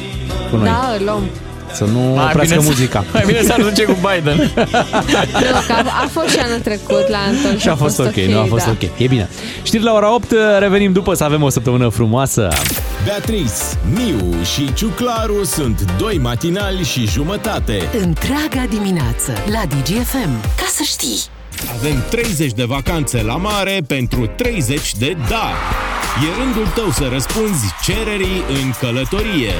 Cu 0.49 0.55
noi. 0.55 0.65
Da, 0.65 0.93
îl 0.99 1.03
luăm. 1.05 1.23
Să 1.71 1.83
nu 1.83 1.99
Mai 1.99 2.25
oprească 2.25 2.41
bine 2.55 2.61
să- 2.61 2.67
muzica. 2.69 3.03
Mai 3.13 3.23
bine 3.25 3.41
să 3.41 3.55
duce 3.59 3.83
cu 3.83 3.95
Biden. 4.13 4.37
Nu, 5.43 5.59
că 5.67 5.73
a, 5.73 5.83
a 6.03 6.07
fost 6.11 6.27
și 6.29 6.37
anul 6.39 6.59
trecut 6.63 7.07
la 7.09 7.17
Anton 7.27 7.57
Și 7.57 7.69
a 7.69 7.75
fost 7.75 7.99
ok, 7.99 8.15
nu 8.15 8.39
a 8.39 8.45
fost 8.49 8.65
da. 8.65 8.71
ok. 8.71 8.81
E 8.97 9.07
bine. 9.07 9.29
Știri 9.63 9.83
la 9.83 9.93
ora 9.93 10.13
8, 10.13 10.33
revenim 10.59 10.91
după 10.91 11.13
să 11.13 11.23
avem 11.23 11.41
o 11.43 11.49
săptămână 11.49 11.87
frumoasă. 11.89 12.47
Beatrice, 13.05 13.53
Miu 13.93 14.43
și 14.43 14.73
Ciuclaru 14.73 15.43
sunt 15.43 15.91
doi 15.97 16.17
matinali 16.17 16.83
și 16.83 17.07
jumătate. 17.07 17.89
Întreaga 18.01 18.65
dimineață 18.69 19.33
la 19.51 19.61
DGFM. 19.65 20.41
Ca 20.57 20.65
să 20.67 20.83
știi! 20.83 21.19
Avem 21.77 22.03
30 22.09 22.51
de 22.51 22.63
vacanțe 22.63 23.21
la 23.21 23.35
mare 23.35 23.79
pentru 23.87 24.25
30 24.25 24.95
de 24.95 25.17
da. 25.29 25.51
E 26.23 26.43
rândul 26.43 26.67
tău 26.75 26.91
să 26.91 27.07
răspunzi 27.11 27.65
cererii 27.83 28.43
în 28.49 28.71
călătorie. 28.79 29.53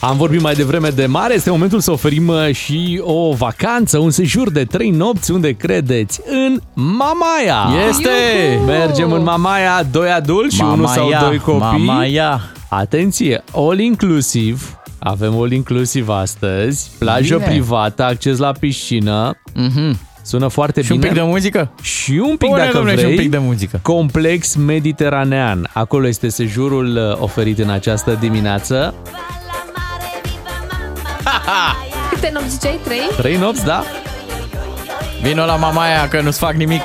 Am 0.00 0.16
vorbit 0.16 0.40
mai 0.40 0.54
devreme 0.54 0.88
de 0.88 1.06
mare, 1.06 1.34
este 1.34 1.50
momentul 1.50 1.80
să 1.80 1.90
oferim 1.90 2.28
uh, 2.28 2.54
și 2.54 3.00
o 3.04 3.32
vacanță, 3.32 3.98
un 3.98 4.10
sejur 4.10 4.50
de 4.50 4.64
3 4.64 4.90
nopți 4.90 5.30
unde 5.30 5.52
credeți 5.52 6.20
în 6.26 6.60
Mamaia. 6.74 7.86
Este! 7.88 8.08
Iuhu! 8.52 8.64
Mergem 8.64 9.12
în 9.12 9.22
Mamaia, 9.22 9.82
doi 9.90 10.10
adulți 10.10 10.54
și 10.56 10.62
unul 10.62 10.76
Mamaia, 10.76 11.18
sau 11.18 11.28
doi 11.28 11.38
copii. 11.38 11.84
Mamaia. 11.84 12.40
Atenție, 12.68 13.44
all 13.54 13.78
inclusiv. 13.78 14.74
Avem 14.98 15.34
all 15.40 15.52
inclusiv 15.52 16.08
astăzi, 16.08 16.90
plajă 16.98 17.34
Bine. 17.36 17.48
privată, 17.48 18.04
acces 18.04 18.38
la 18.38 18.52
piscină. 18.60 19.32
Mhm. 19.54 19.98
Sună 20.22 20.48
foarte 20.48 20.82
Și 20.82 20.92
un 20.92 20.98
bine. 20.98 21.10
pic 21.12 21.20
de 21.22 21.26
muzică? 21.26 21.70
Și 21.82 22.10
un 22.24 22.36
pic, 22.36 22.48
Pune, 22.48 22.60
dacă 22.60 22.72
domnule, 22.72 22.94
și 22.96 23.00
vrei, 23.02 23.10
un 23.16 23.20
pic 23.20 23.30
de 23.30 23.38
muzică. 23.38 23.78
complex 23.82 24.54
mediteranean. 24.54 25.70
Acolo 25.72 26.06
este 26.06 26.28
sejurul 26.28 26.96
uh, 26.96 27.22
oferit 27.22 27.58
în 27.58 27.70
această 27.70 28.16
dimineață. 28.20 28.94
Câte 32.12 32.30
nopți 32.32 32.50
ziceai? 32.50 32.78
Trei? 32.84 33.00
Trei 33.16 33.36
nopți, 33.36 33.64
da? 33.64 33.82
Vino 35.22 35.44
la 35.44 35.56
Mamaia 35.56 36.08
că 36.08 36.20
nu-ți 36.20 36.38
fac 36.38 36.52
nimic. 36.52 36.82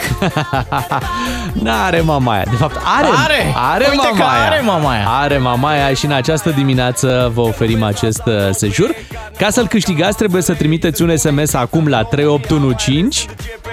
N-are 1.64 2.02
Mamaia. 2.02 2.44
De 2.50 2.56
fapt, 2.56 2.76
are. 2.98 3.08
Are! 3.24 3.54
Are 3.56 3.86
Uite 3.92 4.08
că 4.08 4.14
Mamaia. 4.14 4.46
are 4.46 4.62
Mamaia. 4.62 5.06
Are 5.08 5.38
Mamaia 5.38 5.94
și 5.94 6.06
în 6.06 6.12
această 6.12 6.50
dimineață 6.50 7.32
vă 7.34 7.42
oferim 7.42 7.84
acest 7.84 8.22
uh, 8.26 8.34
sejur. 8.52 8.90
Ca 9.38 9.50
să-l 9.50 9.68
câștigați, 9.68 10.18
trebuie 10.18 10.42
să 10.42 10.54
trimiteți 10.54 11.02
un 11.02 11.18
SMS 11.18 11.54
acum 11.54 11.88
la 11.88 12.04
3815 12.04 13.26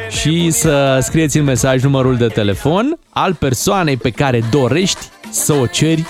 și 0.08 0.50
să 0.50 0.98
scrieți 1.02 1.38
în 1.38 1.44
mesaj 1.44 1.82
numărul 1.82 2.16
de 2.16 2.26
telefon 2.26 2.98
al 3.10 3.34
persoanei 3.34 3.96
pe 3.96 4.10
care 4.10 4.42
dorești 4.50 5.00
să 5.30 5.52
o 5.52 5.66
ceri 5.66 6.04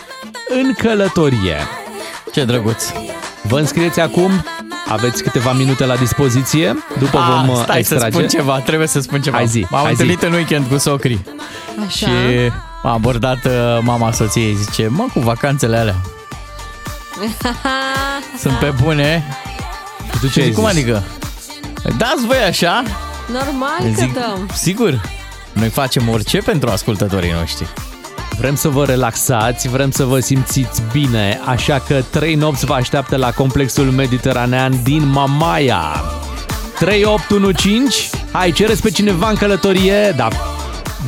în 0.63 0.73
călătorie. 0.73 1.57
Ce 2.33 2.45
drăguț. 2.45 2.85
Vă 3.43 3.59
înscrieți 3.59 4.01
acum, 4.01 4.31
aveți 4.89 5.23
câteva 5.23 5.53
minute 5.53 5.85
la 5.85 5.97
dispoziție, 5.97 6.77
după 6.99 7.19
Ah, 7.19 7.27
vom 7.45 7.49
uh, 7.49 7.61
stai 7.63 7.79
extrage. 7.79 8.03
să 8.05 8.11
spun 8.11 8.29
ceva, 8.29 8.59
trebuie 8.59 8.89
să 8.89 9.01
spun 9.01 9.21
ceva. 9.23 9.37
Hai 9.37 9.47
zi, 9.47 9.67
M-am 9.71 9.85
hai 9.85 9.95
zi. 9.95 10.01
întâlnit 10.01 10.23
în 10.23 10.33
weekend 10.33 10.67
cu 10.67 10.79
socrii 10.79 11.25
Așa. 11.87 12.07
și 12.07 12.11
m-a 12.83 12.93
abordat 12.93 13.45
uh, 13.45 13.53
mama 13.81 14.13
soției, 14.13 14.55
zice, 14.55 14.87
mă, 14.89 15.07
cu 15.13 15.21
vacanțele 15.21 15.77
alea, 15.77 15.97
sunt 18.41 18.55
pe 18.55 18.73
bune. 18.83 19.25
Tu 20.21 20.27
Și 20.27 20.33
ce 20.33 20.41
ai 20.41 20.47
zic, 20.47 20.55
cum 20.55 20.69
zis? 20.69 20.73
adică? 20.79 21.03
Dați 21.97 22.27
voi 22.27 22.37
așa? 22.49 22.83
Normal 23.33 23.95
că 23.95 24.01
Zic, 24.01 24.13
dăm. 24.13 24.49
sigur, 24.55 25.01
noi 25.53 25.69
facem 25.69 26.09
orice 26.09 26.39
pentru 26.39 26.71
ascultătorii 26.71 27.33
noștri. 27.39 27.67
Vrem 28.39 28.55
să 28.55 28.69
vă 28.69 28.85
relaxați, 28.85 29.69
vrem 29.69 29.91
să 29.91 30.05
vă 30.05 30.19
simțiți 30.21 30.83
bine, 30.93 31.41
așa 31.45 31.83
că 31.87 32.03
trei 32.11 32.35
nopți 32.35 32.65
vă 32.65 32.75
așteaptă 32.75 33.17
la 33.17 33.31
complexul 33.31 33.85
mediteranean 33.85 34.83
din 34.83 35.07
Mamaia. 35.09 36.03
3815, 36.79 38.09
hai, 38.33 38.53
cereți 38.53 38.83
pe 38.83 38.91
cineva 38.91 39.29
în 39.29 39.35
călătorie, 39.37 40.13
dar 40.17 40.33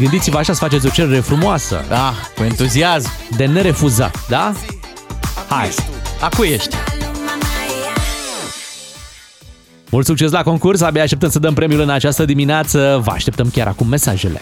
gândiți-vă 0.01 0.39
așa 0.39 0.53
să 0.53 0.59
faceți 0.59 0.87
o 0.87 0.91
cerere 0.91 1.21
frumoasă, 1.21 1.85
Da, 1.89 2.15
cu 2.37 2.43
entuziasm. 2.43 3.11
de 3.37 3.45
nerefuzat, 3.45 4.29
da? 4.29 4.53
Hai! 5.49 5.71
Acu 6.21 6.43
ești. 6.43 6.77
Mult 9.95 10.07
succes 10.07 10.31
la 10.31 10.43
concurs, 10.43 10.81
abia 10.81 11.03
așteptăm 11.03 11.31
să 11.31 11.39
dăm 11.39 11.55
premiul 11.55 11.81
în 11.81 11.91
această 11.91 12.25
dimineață, 12.25 13.01
vă 13.05 13.11
așteptăm 13.11 13.51
chiar 13.53 13.67
acum 13.67 13.89
mesajele. 13.89 14.41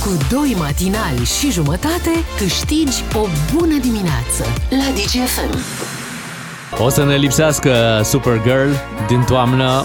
Cu 0.00 0.08
doi 0.30 0.56
matinali 0.58 1.24
și 1.38 1.50
jumătate 1.50 2.10
câștigi 2.38 3.02
o 3.14 3.26
bună 3.54 3.78
dimineață 3.80 4.44
la 4.70 4.92
DGFM. 4.94 5.58
O 6.84 6.88
să 6.88 7.04
ne 7.04 7.14
lipsească 7.16 8.00
Supergirl 8.04 8.70
din 9.08 9.22
toamnă. 9.26 9.84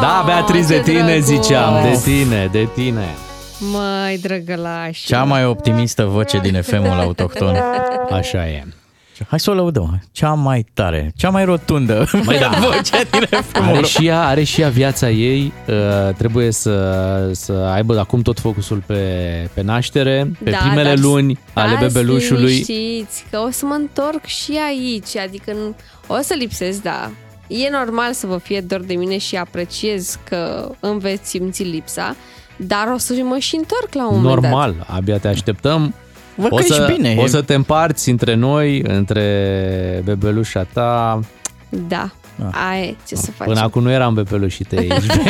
Da, 0.00 0.18
Oh, 0.20 0.26
Beatriz, 0.26 0.66
de 0.66 0.74
ce 0.74 0.82
tine 0.82 1.00
drăguț. 1.02 1.24
ziceam, 1.24 1.82
de 1.82 2.00
tine, 2.04 2.48
de 2.52 2.68
tine. 2.74 3.14
Măi, 3.58 4.18
drăgălaș. 4.18 5.00
Cea 5.04 5.22
mai 5.24 5.44
optimistă 5.44 6.04
voce 6.04 6.38
din 6.38 6.62
FM-ul 6.62 7.00
autohton. 7.00 7.56
Așa 8.10 8.46
e. 8.48 8.64
Hai 9.28 9.40
să 9.40 9.50
o 9.50 9.54
lăudăm. 9.54 10.02
Cea 10.12 10.32
mai 10.32 10.66
tare, 10.74 11.12
cea 11.16 11.28
mai 11.30 11.44
rotundă 11.44 12.06
Măi, 12.24 12.38
da. 12.38 12.48
voce 12.60 13.04
din 13.10 13.26
Are 13.30 13.42
FM-ul. 13.42 13.84
și 13.84 14.06
ea, 14.06 14.26
are 14.26 14.42
și 14.42 14.60
ea 14.60 14.68
viața 14.68 15.10
ei, 15.10 15.52
uh, 15.68 16.14
trebuie 16.16 16.50
să, 16.52 17.28
să 17.32 17.52
aibă 17.52 17.98
acum 17.98 18.22
tot 18.22 18.40
focusul 18.40 18.82
pe, 18.86 19.04
pe 19.54 19.62
naștere, 19.62 20.30
pe 20.44 20.50
Da, 20.50 20.56
primele 20.56 20.88
dar 20.88 20.98
luni 20.98 21.38
ale 21.52 21.76
stați 21.76 21.92
bebelușului. 21.92 22.44
liniștiți, 22.50 23.24
că 23.30 23.38
o 23.38 23.50
să 23.50 23.66
mă 23.66 23.74
întorc 23.74 24.24
și 24.24 24.58
aici, 24.68 25.16
adică 25.16 25.52
nu- 25.52 25.74
o 26.06 26.16
să 26.22 26.34
lipsesc, 26.38 26.82
da. 26.82 27.10
E 27.46 27.68
normal 27.70 28.12
să 28.12 28.26
vă 28.26 28.38
fie 28.38 28.60
dor 28.60 28.80
de 28.80 28.94
mine 28.94 29.18
și 29.18 29.36
apreciez 29.36 30.18
că 30.28 30.70
îmi 30.80 31.00
veți 31.00 31.28
simți 31.28 31.62
lipsa, 31.62 32.16
dar 32.56 32.90
o 32.94 32.98
să 32.98 33.14
mă 33.22 33.38
și 33.38 33.56
întorc 33.56 33.94
la 33.94 34.08
un 34.08 34.16
moment 34.22 34.40
dat. 34.40 34.50
Normal, 34.50 34.86
abia 34.88 35.18
te 35.18 35.28
așteptăm. 35.28 35.94
Văd 36.34 36.52
o 36.52 36.56
că 36.56 36.62
să, 36.62 36.74
ești 36.74 36.96
bine. 36.96 37.16
O 37.18 37.26
să 37.26 37.42
te 37.42 37.54
împarți 37.54 38.10
între 38.10 38.34
noi, 38.34 38.82
între 38.82 39.22
bebelușa 40.04 40.66
ta. 40.72 41.20
Da, 41.68 42.10
aia 42.50 42.82
e, 42.82 42.96
ce 43.06 43.14
să 43.14 43.30
facem. 43.30 43.52
Până 43.52 43.64
acum 43.66 43.82
nu 43.82 43.90
eram 43.90 44.14
bebelușii 44.14 44.64
tăi 44.64 44.90
aici. 44.90 45.04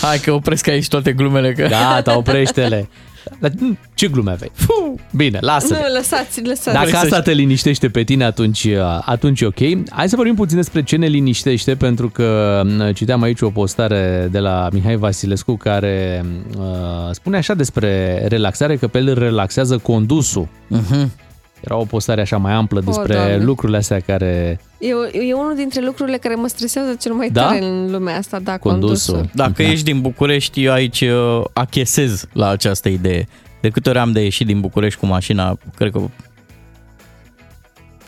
Hai 0.00 0.18
că 0.18 0.32
opresc 0.32 0.68
aici 0.68 0.88
toate 0.88 1.12
glumele. 1.12 1.52
Că... 1.52 1.66
Gata, 1.66 2.16
oprește-le. 2.16 2.88
Dar 3.38 3.52
ce 3.94 4.08
glume 4.08 4.30
aveai? 4.30 4.50
Fuh, 4.54 5.00
Bine, 5.12 5.38
lasă 5.40 5.74
Nu, 5.74 5.94
lăsați, 5.96 6.42
lăsați. 6.44 6.76
Dacă 6.76 6.96
asta 6.96 7.20
te 7.20 7.32
liniștește 7.32 7.88
pe 7.88 8.02
tine, 8.02 8.24
atunci, 8.24 8.68
atunci 9.00 9.40
e 9.40 9.46
ok. 9.46 9.88
Hai 9.90 10.08
să 10.08 10.16
vorbim 10.16 10.34
puțin 10.34 10.56
despre 10.56 10.82
ce 10.82 10.96
ne 10.96 11.06
liniștește, 11.06 11.74
pentru 11.74 12.08
că 12.08 12.60
m, 12.64 12.92
citeam 12.92 13.22
aici 13.22 13.40
o 13.40 13.50
postare 13.50 14.28
de 14.30 14.38
la 14.38 14.68
Mihai 14.72 14.96
Vasilescu 14.96 15.56
care 15.56 16.24
uh, 16.58 16.64
spune 17.10 17.36
așa 17.36 17.54
despre 17.54 18.24
relaxare, 18.28 18.76
că 18.76 18.86
pe 18.86 18.98
el 18.98 19.08
îl 19.08 19.18
relaxează 19.18 19.78
condusul. 19.78 20.48
Uh-huh. 20.48 21.23
Era 21.64 21.76
o 21.76 21.84
postare 21.84 22.20
așa 22.20 22.36
mai 22.36 22.52
amplă 22.52 22.80
despre 22.80 23.14
Doamne. 23.14 23.36
lucrurile 23.44 23.78
astea 23.78 24.00
care... 24.00 24.60
E, 24.78 24.88
e 25.28 25.32
unul 25.34 25.54
dintre 25.56 25.80
lucrurile 25.84 26.16
care 26.16 26.34
mă 26.34 26.46
stresează 26.46 26.94
cel 27.00 27.12
mai 27.12 27.30
Da? 27.30 27.42
tare 27.46 27.64
în 27.64 27.90
lumea 27.90 28.16
asta, 28.16 28.38
da, 28.38 28.58
Condusul. 28.58 29.12
condusul. 29.14 29.30
Dacă 29.34 29.62
ești 29.62 29.84
din 29.84 30.00
București, 30.00 30.64
eu 30.64 30.72
aici 30.72 31.00
uh, 31.00 31.44
achesez 31.52 32.24
la 32.32 32.48
această 32.48 32.88
idee. 32.88 33.28
De 33.60 33.68
câte 33.70 33.88
ori 33.88 33.98
am 33.98 34.12
de 34.12 34.20
ieșit 34.22 34.46
din 34.46 34.60
București 34.60 34.98
cu 35.00 35.06
mașina, 35.06 35.58
cred 35.76 35.92
că 35.92 36.00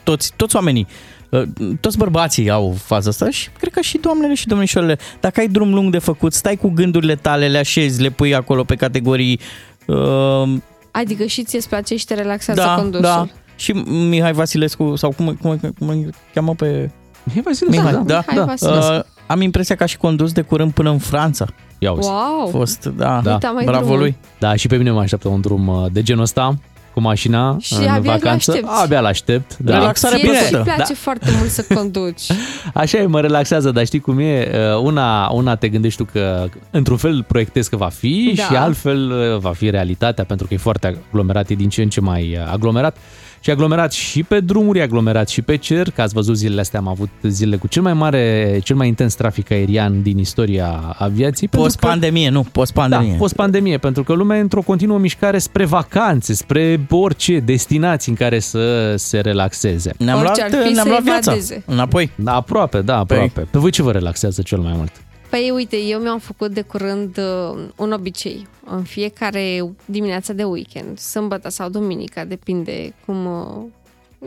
toți, 0.03 0.33
toți 0.37 0.57
oamenii, 0.57 0.87
uh, 1.31 1.43
toți 1.81 1.99
bărbații 1.99 2.51
au 2.51 2.75
faza 2.85 3.09
asta 3.09 3.31
și 3.31 3.49
cred 3.59 3.73
că 3.73 3.81
și 3.81 3.99
doamnele 3.99 4.35
și 4.35 4.47
domnișoarele. 4.47 4.99
Dacă 5.21 5.41
ai 5.41 5.49
drum 5.49 5.75
lung 5.75 5.91
de 5.91 5.99
făcut, 5.99 6.33
stai 6.33 6.57
cu 6.57 6.69
gândurile 6.69 7.15
tale, 7.15 7.49
le 7.49 7.59
așezi, 7.59 8.01
le 8.03 8.11
pui 8.11 8.35
acolo 8.35 8.65
pe 8.65 8.75
categorii. 8.75 9.41
Uh, 9.87 10.43
Adică 10.91 11.25
și 11.25 11.43
ție 11.45 11.59
îți 11.59 11.69
place 11.69 11.97
și 11.97 12.05
te 12.05 12.15
relaxează 12.15 12.61
da, 12.61 12.75
condusul. 12.75 13.03
da. 13.03 13.27
Și 13.57 13.73
Mihai 13.87 14.33
Vasilescu, 14.33 14.97
sau 14.97 15.11
cum, 15.17 15.39
cum, 15.43 15.59
cum 15.79 15.89
îl 15.89 16.15
cheamă 16.35 16.55
pe... 16.55 16.91
Mihai 17.25 17.43
Vasilescu, 17.45 17.81
Mihai, 17.83 18.03
da. 18.05 18.23
Mihai 18.29 18.45
Vasilescu. 18.47 18.93
Uh, 18.95 19.01
am 19.27 19.41
impresia 19.41 19.75
că 19.77 19.83
a 19.83 19.87
și 19.87 19.97
condus 19.97 20.33
de 20.33 20.41
curând 20.41 20.73
până 20.73 20.91
în 20.91 20.99
Franța. 20.99 21.47
Ia 21.79 21.93
uzi. 21.93 22.09
Wow! 22.09 22.47
A 22.47 22.51
fost, 22.51 22.85
da, 22.97 23.21
Da. 23.25 23.33
Uita, 23.33 23.51
mai 23.51 23.65
bravo 23.65 23.81
drumul. 23.85 23.99
lui. 24.01 24.17
Da, 24.39 24.55
și 24.55 24.67
pe 24.67 24.77
mine 24.77 24.91
mă 24.91 25.01
așteaptă 25.01 25.29
un 25.29 25.41
drum 25.41 25.67
uh, 25.69 25.85
de 25.93 26.03
genul 26.03 26.23
ăsta, 26.23 26.55
cu 26.95 27.01
mașina, 27.03 27.57
Și 27.61 27.75
în 27.75 27.87
abia 27.89 28.13
vacanță. 28.13 28.51
l-aștepți. 28.51 28.83
Abia 28.83 29.01
l-aștept. 29.01 29.57
Da. 29.59 29.73
Relaxare 29.79 30.17
Ție 30.17 30.25
plăcută. 30.29 30.57
îți 30.57 30.65
place 30.65 30.93
Da. 30.93 30.99
foarte 30.99 31.31
mult 31.39 31.51
să 31.51 31.65
conduci. 31.75 32.23
Așa 32.75 32.99
e, 32.99 33.07
mă 33.07 33.21
relaxează, 33.21 33.71
dar 33.71 33.85
știi 33.87 34.01
cum 34.01 34.19
e? 34.19 34.51
Uh, 34.75 34.81
Una, 34.83 35.29
una 35.29 35.55
te 35.55 35.69
gândești 35.69 36.03
tu 36.03 36.09
că 36.13 36.49
într-un 36.71 36.97
fel 36.97 37.25
proiectezi 37.29 37.71
că 37.71 37.77
va 37.77 37.89
fi 37.89 38.33
Da. 38.37 38.43
și 38.43 38.55
altfel 38.55 39.11
uh, 39.11 39.39
va 39.39 39.53
fi 39.53 39.71
realitatea, 39.71 40.25
pentru 40.25 40.47
că 40.47 40.55
e 40.55 40.57
foarte 40.57 40.87
aglomerat, 41.11 41.49
e 41.51 41.55
din 41.55 41.69
ce 41.69 41.83
în 41.83 41.89
ce 41.89 42.01
mai 42.01 42.37
uh, 42.41 42.51
aglomerat. 42.53 42.97
Și 43.41 43.51
aglomerat 43.51 43.93
și 43.93 44.23
pe 44.23 44.41
drumuri, 44.41 44.81
aglomerat 44.81 45.29
și 45.29 45.43
pe 45.43 45.57
cer, 45.57 45.91
că 45.91 46.03
ați 46.03 46.15
văzut 46.15 46.37
zilele 46.37 46.61
astea, 46.61 46.81
am 46.81 46.89
avut 46.89 47.09
zile 47.23 47.57
cu 47.57 47.67
cel 47.67 47.83
mai 47.83 47.93
mare, 47.93 48.59
cel 48.65 48.77
mai 48.77 48.89
intens 48.89 49.15
trafic 49.15 49.51
aerian 49.51 50.03
din 50.03 50.19
istoria 50.19 50.95
aviației. 50.99 51.49
pentru 51.49 51.59
că- 51.59 51.63
Post-pandemie, 51.77 52.29
nu, 52.31 52.43
post-pandemie. 52.53 53.11
da, 53.11 53.17
post-pandemie, 53.17 53.79
pentru 53.79 54.03
că 54.03 54.13
lumea 54.13 54.37
e 54.37 54.41
într-o 54.41 54.61
continuă 54.63 54.99
mișcare 54.99 55.39
spre 55.39 55.65
vacanțe, 55.65 56.35
spre 56.35 56.87
orice 56.91 57.39
destinații 57.39 58.11
în 58.11 58.17
care 58.19 58.39
să 58.39 58.95
se 58.97 59.21
relaxeze. 59.21 59.93
Ne-am 59.99 60.19
Orice 60.19 60.33
luat, 60.41 60.53
ar 60.53 60.59
fi 60.67 60.73
ne-am 60.73 60.85
să 60.85 60.89
luat 60.89 61.03
viața 61.03 61.31
evadeze. 61.31 61.63
înapoi. 61.67 62.11
Da, 62.15 62.35
aproape, 62.35 62.81
da, 62.81 62.99
aproape. 62.99 63.41
Pe 63.51 63.59
voi 63.59 63.71
ce 63.71 63.83
vă 63.83 63.93
relaxează 63.93 64.43
cel 64.43 64.59
mai 64.59 64.73
mult? 64.77 64.93
Păi 65.31 65.51
uite, 65.51 65.77
eu 65.77 66.01
mi-am 66.01 66.19
făcut 66.19 66.51
de 66.51 66.63
curând 66.63 67.17
uh, 67.19 67.65
un 67.77 67.93
obicei. 67.93 68.47
În 68.65 68.83
fiecare 68.83 69.75
dimineață 69.85 70.33
de 70.33 70.45
weekend, 70.45 70.99
sâmbătă 70.99 71.49
sau 71.49 71.69
duminica, 71.69 72.25
depinde 72.25 72.95
cum, 73.07 73.27
uh, 73.27 73.65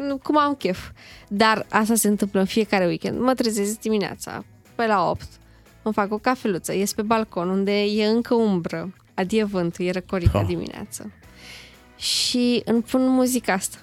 nu- 0.07 0.17
cum 0.17 0.37
am 0.37 0.55
chef. 0.55 0.89
Dar 1.27 1.65
asta 1.69 1.95
se 1.95 2.07
întâmplă 2.07 2.39
în 2.39 2.45
fiecare 2.45 2.85
weekend. 2.85 3.19
Mă 3.19 3.33
trezesc 3.33 3.79
dimineața, 3.79 4.43
pe 4.75 4.85
la 4.87 5.09
8, 5.09 5.27
îmi 5.81 5.93
fac 5.93 6.11
o 6.13 6.17
cafeluță, 6.17 6.73
ies 6.73 6.93
pe 6.93 7.01
balcon 7.01 7.49
unde 7.49 7.81
e 7.83 8.05
încă 8.07 8.33
umbră, 8.33 8.93
adie 9.13 9.43
vântul, 9.43 9.85
e 9.85 9.91
răcorică 9.91 10.37
Ah. 10.37 10.45
dimineață. 10.47 11.11
Și 11.97 12.61
îmi 12.65 12.81
pun 12.81 13.07
muzica 13.07 13.53
asta. 13.53 13.77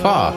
Fa. 0.00 0.34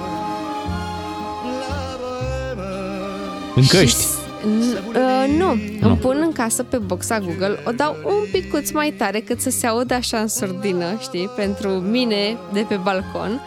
În 3.55 3.65
căști. 3.65 3.99
Și, 3.99 4.05
n- 4.45 4.95
uh, 4.95 5.35
nu, 5.37 5.49
îmi 5.81 5.97
pun 5.97 6.17
în 6.25 6.31
casă 6.31 6.63
pe 6.63 6.77
boxa 6.77 7.19
Google, 7.19 7.59
o 7.65 7.71
dau 7.71 7.95
un 8.05 8.27
picuț 8.31 8.71
mai 8.71 8.93
tare 8.97 9.19
cât 9.19 9.39
să 9.41 9.49
se 9.49 9.67
audă 9.67 9.93
așa 9.93 10.17
în 10.17 10.27
surdină, 10.27 10.85
știi, 11.01 11.29
pentru 11.35 11.69
mine 11.69 12.37
de 12.53 12.65
pe 12.69 12.75
balcon. 12.83 13.41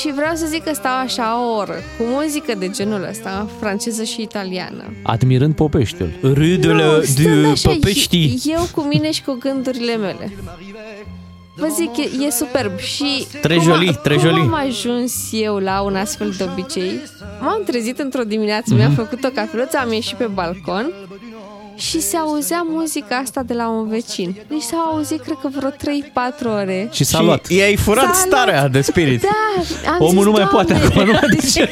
Și 0.00 0.12
vreau 0.12 0.34
să 0.34 0.46
zic 0.46 0.64
că 0.64 0.70
stau 0.74 0.96
așa 0.98 1.40
o 1.46 1.54
oră, 1.56 1.74
cu 1.98 2.04
muzică 2.04 2.54
de 2.58 2.70
genul 2.70 3.06
ăsta, 3.10 3.48
franceză 3.60 4.02
și 4.02 4.22
italiană. 4.22 4.84
Admirând 5.02 5.54
Popeștiul. 5.54 6.10
Râdele 6.22 6.84
Nu, 6.84 7.02
stând 7.02 7.42
de 7.42 7.48
așa, 7.48 7.70
Păpești. 7.70 8.34
Eu 8.44 8.66
cu 8.74 8.80
mine 8.82 9.10
și 9.10 9.22
cu 9.22 9.36
gândurile 9.40 9.96
mele. 9.96 10.32
Vă 11.56 11.66
zic, 11.66 11.96
e, 11.96 12.24
e 12.26 12.30
superb 12.30 12.78
și 12.78 13.26
Très 13.42 13.56
cum, 13.56 13.64
joli, 13.72 13.88
a- 13.88 13.92
très 13.92 14.20
cum 14.20 14.28
joli. 14.28 14.40
am 14.40 14.54
ajuns 14.54 15.12
eu 15.32 15.56
la 15.56 15.80
un 15.80 15.96
astfel 15.96 16.30
de 16.38 16.44
obicei? 16.44 17.00
M-am 17.40 17.62
trezit 17.66 17.98
într-o 17.98 18.22
dimineață, 18.22 18.74
mi-am 18.74 18.90
Mhm. 18.90 19.00
făcut 19.00 19.24
o 19.24 19.28
cafeluță, 19.28 19.78
am 19.78 19.92
ieșit 19.92 20.16
pe 20.16 20.24
balcon 20.24 20.92
și 21.76 22.00
se 22.00 22.16
auzea 22.16 22.66
muzica 22.68 23.16
asta 23.16 23.42
de 23.42 23.54
la 23.54 23.68
un 23.68 23.88
vecin. 23.88 24.36
Deci 24.48 24.62
s-au 24.62 24.80
auzit, 24.94 25.20
cred 25.22 25.36
că 25.42 25.48
vreo 25.56 25.70
3-4 25.70 25.74
ore. 26.62 26.88
Și 26.92 27.04
s-a 27.04 27.18
Și 27.18 27.24
luat. 27.24 27.48
i-ai 27.48 27.76
furat 27.76 28.04
S-a 28.04 28.12
starea 28.26 28.68
de 28.68 28.80
spirit. 28.80 29.22
Da, 29.22 29.90
am 29.90 29.96
Omul 29.98 30.14
zis, 30.14 30.24
nu 30.24 30.30
mai 30.30 30.46
poate 30.46 30.72
"Doamne, 30.72 30.86
acum, 30.94 31.04
nu 31.04 31.12
mai 31.12 31.36
deci 31.40 31.68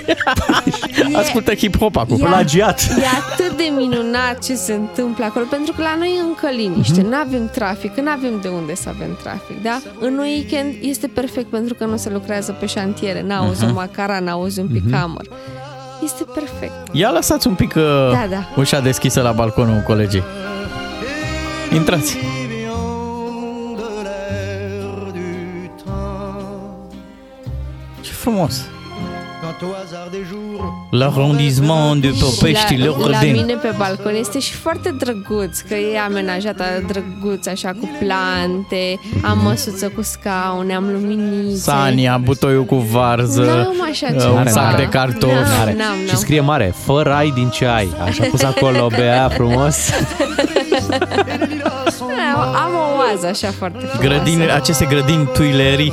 Ascultă 1.23 1.55
hip-hop 1.55 1.93
acum. 1.95 2.21
E- 2.21 2.25
Plagiat. 2.25 2.81
E 2.81 3.05
atât 3.33 3.57
de 3.57 3.73
minunat 3.77 4.45
ce 4.45 4.55
se 4.55 4.73
întâmplă 4.73 5.25
acolo, 5.25 5.45
pentru 5.51 5.73
că 5.73 5.83
la 5.83 5.95
noi 5.99 6.15
e 6.19 6.21
încă 6.21 6.49
liniște, 6.57 7.01
Mhm. 7.01 7.11
nu 7.11 7.17
avem 7.17 7.49
trafic, 7.49 7.97
nu 7.97 8.11
avem 8.11 8.39
de 8.43 8.49
unde 8.49 8.75
să 8.75 8.89
avem 8.89 9.19
trafic, 9.23 9.63
da? 9.63 9.81
În 10.01 10.19
weekend 10.19 10.75
este 10.81 11.07
perfect 11.07 11.47
pentru 11.51 11.75
că 11.75 11.85
nu 11.85 11.97
se 11.97 12.11
lucrează 12.11 12.53
pe 12.61 12.67
șantiere, 12.67 13.23
n-auzi 13.23 13.63
Mhm. 13.65 13.71
o 13.71 13.75
macara, 13.75 14.19
n-auzi 14.19 14.61
un 14.61 14.67
picamăr. 14.69 15.29
Este 16.03 16.25
perfect. 16.35 16.73
Ia 16.93 17.11
lăsați 17.11 17.47
un 17.47 17.55
pic 17.55 17.75
uh, 17.75 17.83
Da, 18.13 18.27
da. 18.31 18.49
ușa 18.57 18.81
deschisă 18.81 19.21
la 19.23 19.33
balconul 19.33 19.83
colegii. 19.87 20.23
Intrați. 21.75 22.17
Ce 28.01 28.13
frumos. 28.13 28.61
L'arrondissement 30.91 32.01
de 32.01 32.13
Popești, 32.21 32.77
la, 32.77 32.85
la 32.87 32.97
Lăcădeni. 32.97 33.33
mine 33.39 33.55
pe 33.55 33.75
balcon 33.79 34.15
este 34.19 34.39
și 34.39 34.53
foarte 34.53 34.95
drăguț, 34.99 35.59
că 35.61 35.75
e 35.75 35.99
amenajat 36.01 36.57
drăguț, 36.87 37.47
așa, 37.47 37.69
cu 37.81 37.89
plante, 37.99 39.01
am 39.23 39.39
măsuță 39.43 39.89
cu 39.89 40.03
scaune, 40.03 40.75
am 40.75 40.85
luminițe. 40.93 41.57
Sania, 41.61 42.17
butoiul 42.25 42.65
cu 42.65 42.75
varză, 42.77 43.43
N-am 43.43 43.89
așa 43.91 44.07
uh, 44.15 44.21
ceva. 44.21 44.41
un 44.41 44.47
sac 44.47 44.77
de 44.77 44.89
cartofi. 44.89 45.35
N-am, 45.35 45.61
Are. 45.61 45.73
n-am, 45.73 45.97
Și 46.01 46.07
n-am. 46.07 46.17
scrie 46.17 46.41
mare, 46.41 46.75
fă 46.85 47.03
rai 47.03 47.33
din 47.35 47.49
ce 47.49 47.67
ai. 47.67 47.89
Așa 48.05 48.25
pus 48.25 48.43
acolo, 48.43 48.87
bea 48.97 49.29
frumos. 49.29 49.77
Am 52.65 52.71
o 52.75 52.97
oază 53.11 53.27
așa 53.27 53.51
foarte 53.59 53.79
frumoasă. 53.87 54.01
Grădini, 54.23 54.51
aceste 54.51 54.85
grădini 54.85 55.29
tuilerii 55.33 55.93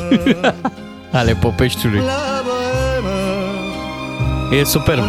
ale 1.12 1.34
Popeștiului. 1.42 2.02
E 4.52 4.64
superb. 4.64 5.04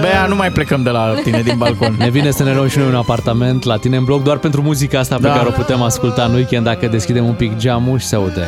Bea, 0.00 0.26
nu 0.26 0.34
mai 0.36 0.50
plecăm 0.50 0.82
de 0.82 0.90
la 0.90 1.14
tine 1.22 1.42
din 1.42 1.54
balcon. 1.56 1.94
Ne 1.98 2.08
vine 2.10 2.30
să 2.30 2.42
ne 2.42 2.54
luăm 2.54 2.68
și 2.68 2.78
noi 2.78 2.86
un 2.86 2.94
apartament 2.94 3.64
la 3.64 3.76
tine 3.76 3.96
în 3.96 4.04
bloc 4.04 4.22
doar 4.22 4.36
pentru 4.38 4.62
muzica 4.62 4.98
asta 4.98 5.16
pe 5.16 5.22
Da. 5.22 5.32
care 5.32 5.46
o 5.48 5.50
putem 5.50 5.82
asculta 5.82 6.22
în 6.24 6.34
weekend 6.34 6.64
dacă 6.64 6.86
deschidem 6.86 7.24
un 7.24 7.32
pic 7.34 7.56
geamul 7.56 7.98
și 7.98 8.06
se 8.06 8.14
aude. 8.14 8.46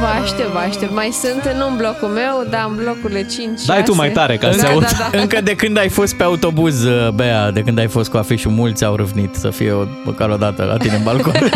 Vă 0.00 0.06
aștept, 0.22 0.52
vă 0.52 0.58
aștept. 0.58 0.94
Mai 0.94 1.10
sunt 1.22 1.56
nu 1.58 1.66
în 1.68 1.76
blocul 1.76 2.08
meu, 2.08 2.46
dar 2.50 2.66
în 2.68 2.76
blocurile 2.82 3.26
5 3.30 3.64
Dai 3.66 3.82
tu 3.82 3.94
mai 3.94 4.10
tare 4.10 4.36
ca 4.36 4.50
să 4.50 4.56
da, 4.56 4.62
se 4.66 4.72
audă. 4.72 4.86
da, 4.98 5.08
da. 5.12 5.20
Încă 5.20 5.40
de 5.40 5.54
când 5.54 5.78
ai 5.78 5.88
fost 5.88 6.14
pe 6.14 6.22
autobuz, 6.22 6.82
uh, 6.84 7.08
Bea, 7.14 7.50
de 7.50 7.60
când 7.62 7.78
ai 7.78 7.86
fost 7.88 8.10
cu 8.10 8.16
afișul, 8.16 8.50
mulți 8.50 8.84
au 8.84 8.94
râvnit 8.96 9.34
să 9.34 9.50
fie 9.50 9.72
o, 9.72 9.82
măcar 10.04 10.28
o 10.30 10.36
dată 10.36 10.64
la 10.64 10.76
tine 10.76 10.94
în 10.96 11.02
balcon. 11.02 11.32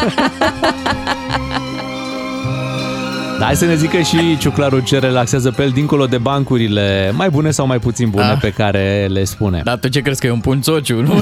Da, 3.45 3.51
hai 3.51 3.59
să 3.59 3.65
ne 3.69 3.75
zică 3.77 4.01
și 4.01 4.39
ciuclarul 4.39 4.83
ce 4.83 4.99
relaxează 4.99 5.51
pe 5.51 5.63
el 5.63 5.71
dincolo 5.71 6.07
de 6.07 6.19
bancurile 6.19 7.13
mai 7.17 7.31
bune 7.31 7.51
sau 7.51 7.67
mai 7.67 7.79
puțin 7.79 8.11
bune 8.11 8.25
Ah. 8.31 8.39
pe 8.41 8.51
care 8.51 9.07
le 9.11 9.25
spune. 9.25 9.61
Dar 9.65 9.77
tu 9.79 9.89
ce 9.89 10.01
crezi 10.01 10.21
că 10.21 10.27
e 10.27 10.31
un 10.31 10.41
punțociu, 10.41 11.01
nu? 11.01 11.13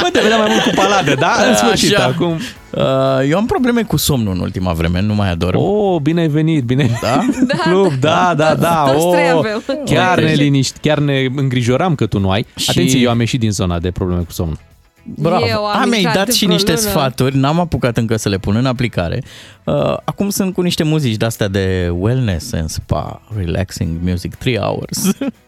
Bă, 0.00 0.08
te 0.12 0.20
vedeam 0.22 0.40
mai 0.40 0.48
mult 0.50 0.62
cu 0.62 0.70
paladă, 0.74 1.14
da? 1.14 1.32
În 1.48 1.54
sfârșit, 1.56 1.96
Așa. 1.96 2.04
acum. 2.06 2.30
Uh, 2.70 2.82
eu 3.28 3.36
am 3.38 3.46
probleme 3.46 3.82
cu 3.82 3.96
somnul 3.96 4.32
în 4.34 4.40
ultima 4.40 4.72
vreme, 4.72 5.00
nu 5.00 5.14
mai 5.14 5.30
adorm. 5.30 5.58
Oh, 5.58 6.00
bine 6.02 6.20
ai 6.20 6.28
venit, 6.28 6.64
bine 6.64 6.82
ai 6.82 6.98
Da? 7.02 7.20
Da, 7.46 7.56
Club, 7.56 7.92
da, 8.00 8.34
da, 8.36 8.54
da. 8.54 8.90
Toți 8.92 9.06
trei 9.10 9.30
Oh, 9.32 9.38
avem. 9.38 9.62
chiar 9.84 10.18
Ok. 10.18 10.24
ne 10.24 10.32
liniști, 10.32 10.78
chiar 10.80 10.98
ne 10.98 11.26
îngrijoram 11.36 11.94
că 11.94 12.06
tu 12.06 12.18
nu 12.18 12.30
ai. 12.30 12.46
Și- 12.56 12.70
Atenție, 12.70 13.00
eu 13.00 13.10
am 13.10 13.18
ieșit 13.20 13.40
din 13.40 13.50
zona 13.50 13.78
de 13.78 13.90
probleme 13.90 14.20
cu 14.22 14.32
somnul. 14.32 14.58
Bravo. 15.04 15.46
Eu 15.46 15.66
am 15.66 15.80
am 15.80 15.88
mi-ai 15.88 15.98
intrat 16.00 16.16
dat 16.16 16.26
de 16.26 16.32
și 16.32 16.44
vreo 16.44 16.52
niște 16.56 16.72
lună. 16.72 16.88
sfaturi, 16.88 17.36
n-am 17.36 17.60
apucat 17.60 17.96
încă 17.96 18.16
să 18.16 18.28
le 18.28 18.38
pun 18.38 18.56
în 18.56 18.66
aplicare. 18.66 19.22
Uh, 19.64 19.96
acum 20.04 20.30
sunt 20.30 20.54
cu 20.54 20.60
niște 20.60 20.82
muzici 20.82 21.16
de-astea 21.16 21.48
de 21.48 21.90
wellness 21.98 22.52
and 22.52 22.68
spa, 22.70 23.20
relaxing 23.36 23.98
music, 24.02 24.34
3 24.34 24.58
hours. 24.58 25.02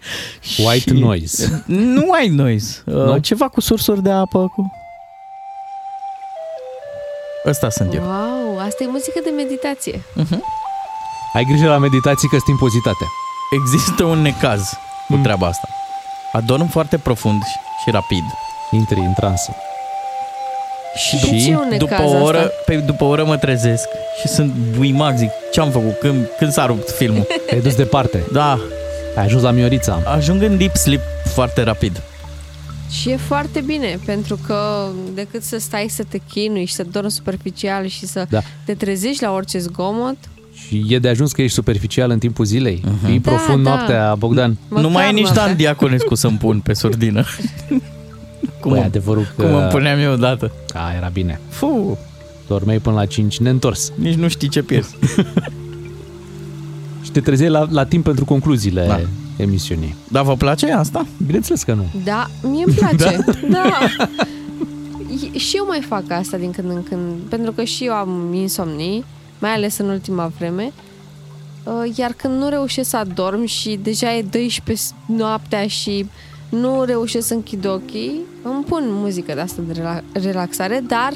White 0.66 0.94
Și- 0.94 1.00
noise. 1.00 1.62
Nu 1.94 2.07
white 2.11 2.34
noise. 2.34 2.82
Uh, 2.86 2.94
Nu? 2.94 3.18
Ceva 3.18 3.48
cu 3.48 3.61
sursuri 3.61 4.03
de 4.03 4.11
apă. 4.11 4.38
Cu... 4.55 4.72
Ăsta 7.46 7.70
sunt 7.70 7.94
eu. 7.94 8.03
Wow, 8.03 8.59
asta 8.59 8.82
e 8.82 8.86
muzică 8.90 9.20
de 9.24 9.30
meditație. 9.36 10.00
Ai 11.32 11.44
grijă 11.44 11.68
la 11.68 11.78
meditații 11.78 12.28
că 12.28 12.36
sunt 12.36 12.48
impozitate. 12.48 13.05
Există 13.62 14.05
un 14.05 14.18
necaz 14.18 14.62
cu 15.09 15.14
Mm. 15.14 15.22
treaba 15.22 15.46
asta. 15.46 15.68
Adorm 16.32 16.68
foarte 16.68 16.98
profund 16.98 17.42
și- 17.42 17.59
și 17.84 17.90
rapid. 17.90 18.22
Intri 18.72 18.98
în 18.98 19.12
transă. 19.16 19.50
Și 20.96 21.16
de 21.30 21.36
ce 21.38 21.50
e 21.50 21.56
un 21.56 21.68
necaz 21.70 21.78
după 21.88 22.02
o 22.02 22.22
oră, 22.22 22.38
asta? 22.38 22.50
pe, 22.66 22.76
după 22.76 23.04
o 23.04 23.06
oră 23.06 23.24
mă 23.24 23.36
trezesc 23.36 23.88
și 24.20 24.28
sunt 24.28 24.52
buimac, 24.76 25.16
zic, 25.16 25.30
ce-am 25.52 25.70
făcut? 25.70 25.98
Când, 25.98 26.26
când 26.38 26.52
s-a 26.52 26.66
rupt 26.66 26.90
filmul? 26.90 27.26
Te-ai 27.48 27.60
dus 27.60 27.74
departe. 27.74 28.22
Da, 28.32 28.58
Ai 29.16 29.24
ajuns 29.24 29.42
la 29.42 29.50
Miorița. 29.50 30.02
ajung 30.04 30.42
în 30.42 30.56
deep 30.58 30.76
sleep 30.76 31.00
foarte 31.34 31.62
rapid. 31.62 32.02
Și 32.90 33.10
e 33.10 33.16
foarte 33.16 33.60
bine, 33.60 33.98
pentru 34.04 34.38
că 34.46 34.86
decât 35.14 35.42
să 35.42 35.58
stai 35.58 35.86
să 35.88 36.02
te 36.08 36.18
chinui 36.32 36.64
și 36.64 36.74
să 36.74 36.84
dormi 36.90 37.10
superficial 37.10 37.86
și 37.86 38.06
să 38.06 38.26
Da. 38.28 38.40
te 38.64 38.74
trezești 38.74 39.22
la 39.22 39.32
orice 39.32 39.58
zgomot, 39.58 40.16
Și 40.68 40.84
e 40.88 40.98
de 40.98 41.08
ajuns 41.08 41.32
că 41.32 41.42
ești 41.42 41.54
superficial 41.54 42.10
în 42.10 42.18
timpul 42.18 42.44
zilei. 42.44 42.82
Uh-huh. 42.84 43.06
Fii 43.06 43.18
Da, 43.18 43.30
profund 43.30 43.64
da. 43.64 43.70
noaptea, 43.70 44.14
Bogdan. 44.18 44.56
nu 44.68 44.80
mai 44.80 44.88
e 44.88 44.90
Măcar 44.90 45.12
nici 45.12 45.22
noaptea. 45.22 45.46
Dan 45.46 45.56
Diaconescu 45.56 46.14
să-mi 46.14 46.36
pun 46.38 46.60
pe 46.60 46.74
surdină. 46.74 47.24
cum, 48.61 48.70
Băi, 48.70 48.78
îmi- 48.78 48.86
adevărul 48.86 49.26
că... 49.36 49.43
cum 49.43 49.55
îmi 49.55 49.68
puneam 49.70 49.99
eu 49.99 50.12
odată. 50.12 50.53
A, 50.74 50.93
era 50.97 51.09
bine. 51.12 51.40
Fu, 51.49 51.99
Dormeai 52.47 52.78
până 52.78 52.97
la 52.97 53.07
5 53.07 53.38
neîntors. 53.38 53.93
nici 53.95 54.14
nu 54.14 54.28
știi 54.28 54.49
ce 54.49 54.62
pierzi. 54.62 54.97
Și 57.03 57.11
te 57.11 57.20
trezeai 57.20 57.51
la, 57.51 57.66
la 57.70 57.84
timp 57.84 58.05
pentru 58.05 58.24
concluziile 58.24 58.84
Da. 58.86 58.95
da. 58.97 59.01
emisiunii. 59.36 59.95
Dar 60.09 60.24
vă 60.24 60.36
place 60.36 60.72
asta? 60.72 61.07
Bineînțeles 61.26 61.62
că 61.62 61.74
nu. 61.74 61.84
da, 62.05 62.26
mie 62.43 62.64
îmi 62.66 62.74
place. 62.74 63.24
da. 63.51 63.78
E- 65.34 65.38
Și 65.38 65.57
eu 65.57 65.66
mai 65.66 65.80
fac 65.88 66.03
asta 66.11 66.36
din 66.36 66.51
când 66.51 66.70
în 66.70 66.82
când, 66.82 67.01
pentru 67.28 67.53
că 67.53 67.64
și 67.64 67.84
eu 67.84 67.93
am 67.93 68.32
insomnii, 68.34 69.05
mai 69.38 69.51
ales 69.51 69.78
în 69.78 69.88
ultima 69.88 70.32
vreme. 70.38 70.72
Uh, 71.64 71.97
Iar 71.99 72.12
când 72.12 72.40
nu 72.43 72.49
reușesc 72.49 72.88
să 72.88 72.97
adorm 72.97 73.45
și 73.45 73.78
deja 73.82 74.14
e 74.14 74.22
12 74.22 74.82
noaptea 75.07 75.66
și 75.66 76.07
nu 76.61 76.84
reușesc 76.84 77.26
să 77.26 77.34
închid 77.34 77.66
ochii, 77.66 78.20
îmi 78.42 78.64
pun 78.64 78.84
muzică 78.88 79.34
de 79.34 79.40
asta 79.40 79.62
de 79.66 79.80
rela- 79.80 80.03
relaxare, 80.12 80.82
dar 80.86 81.12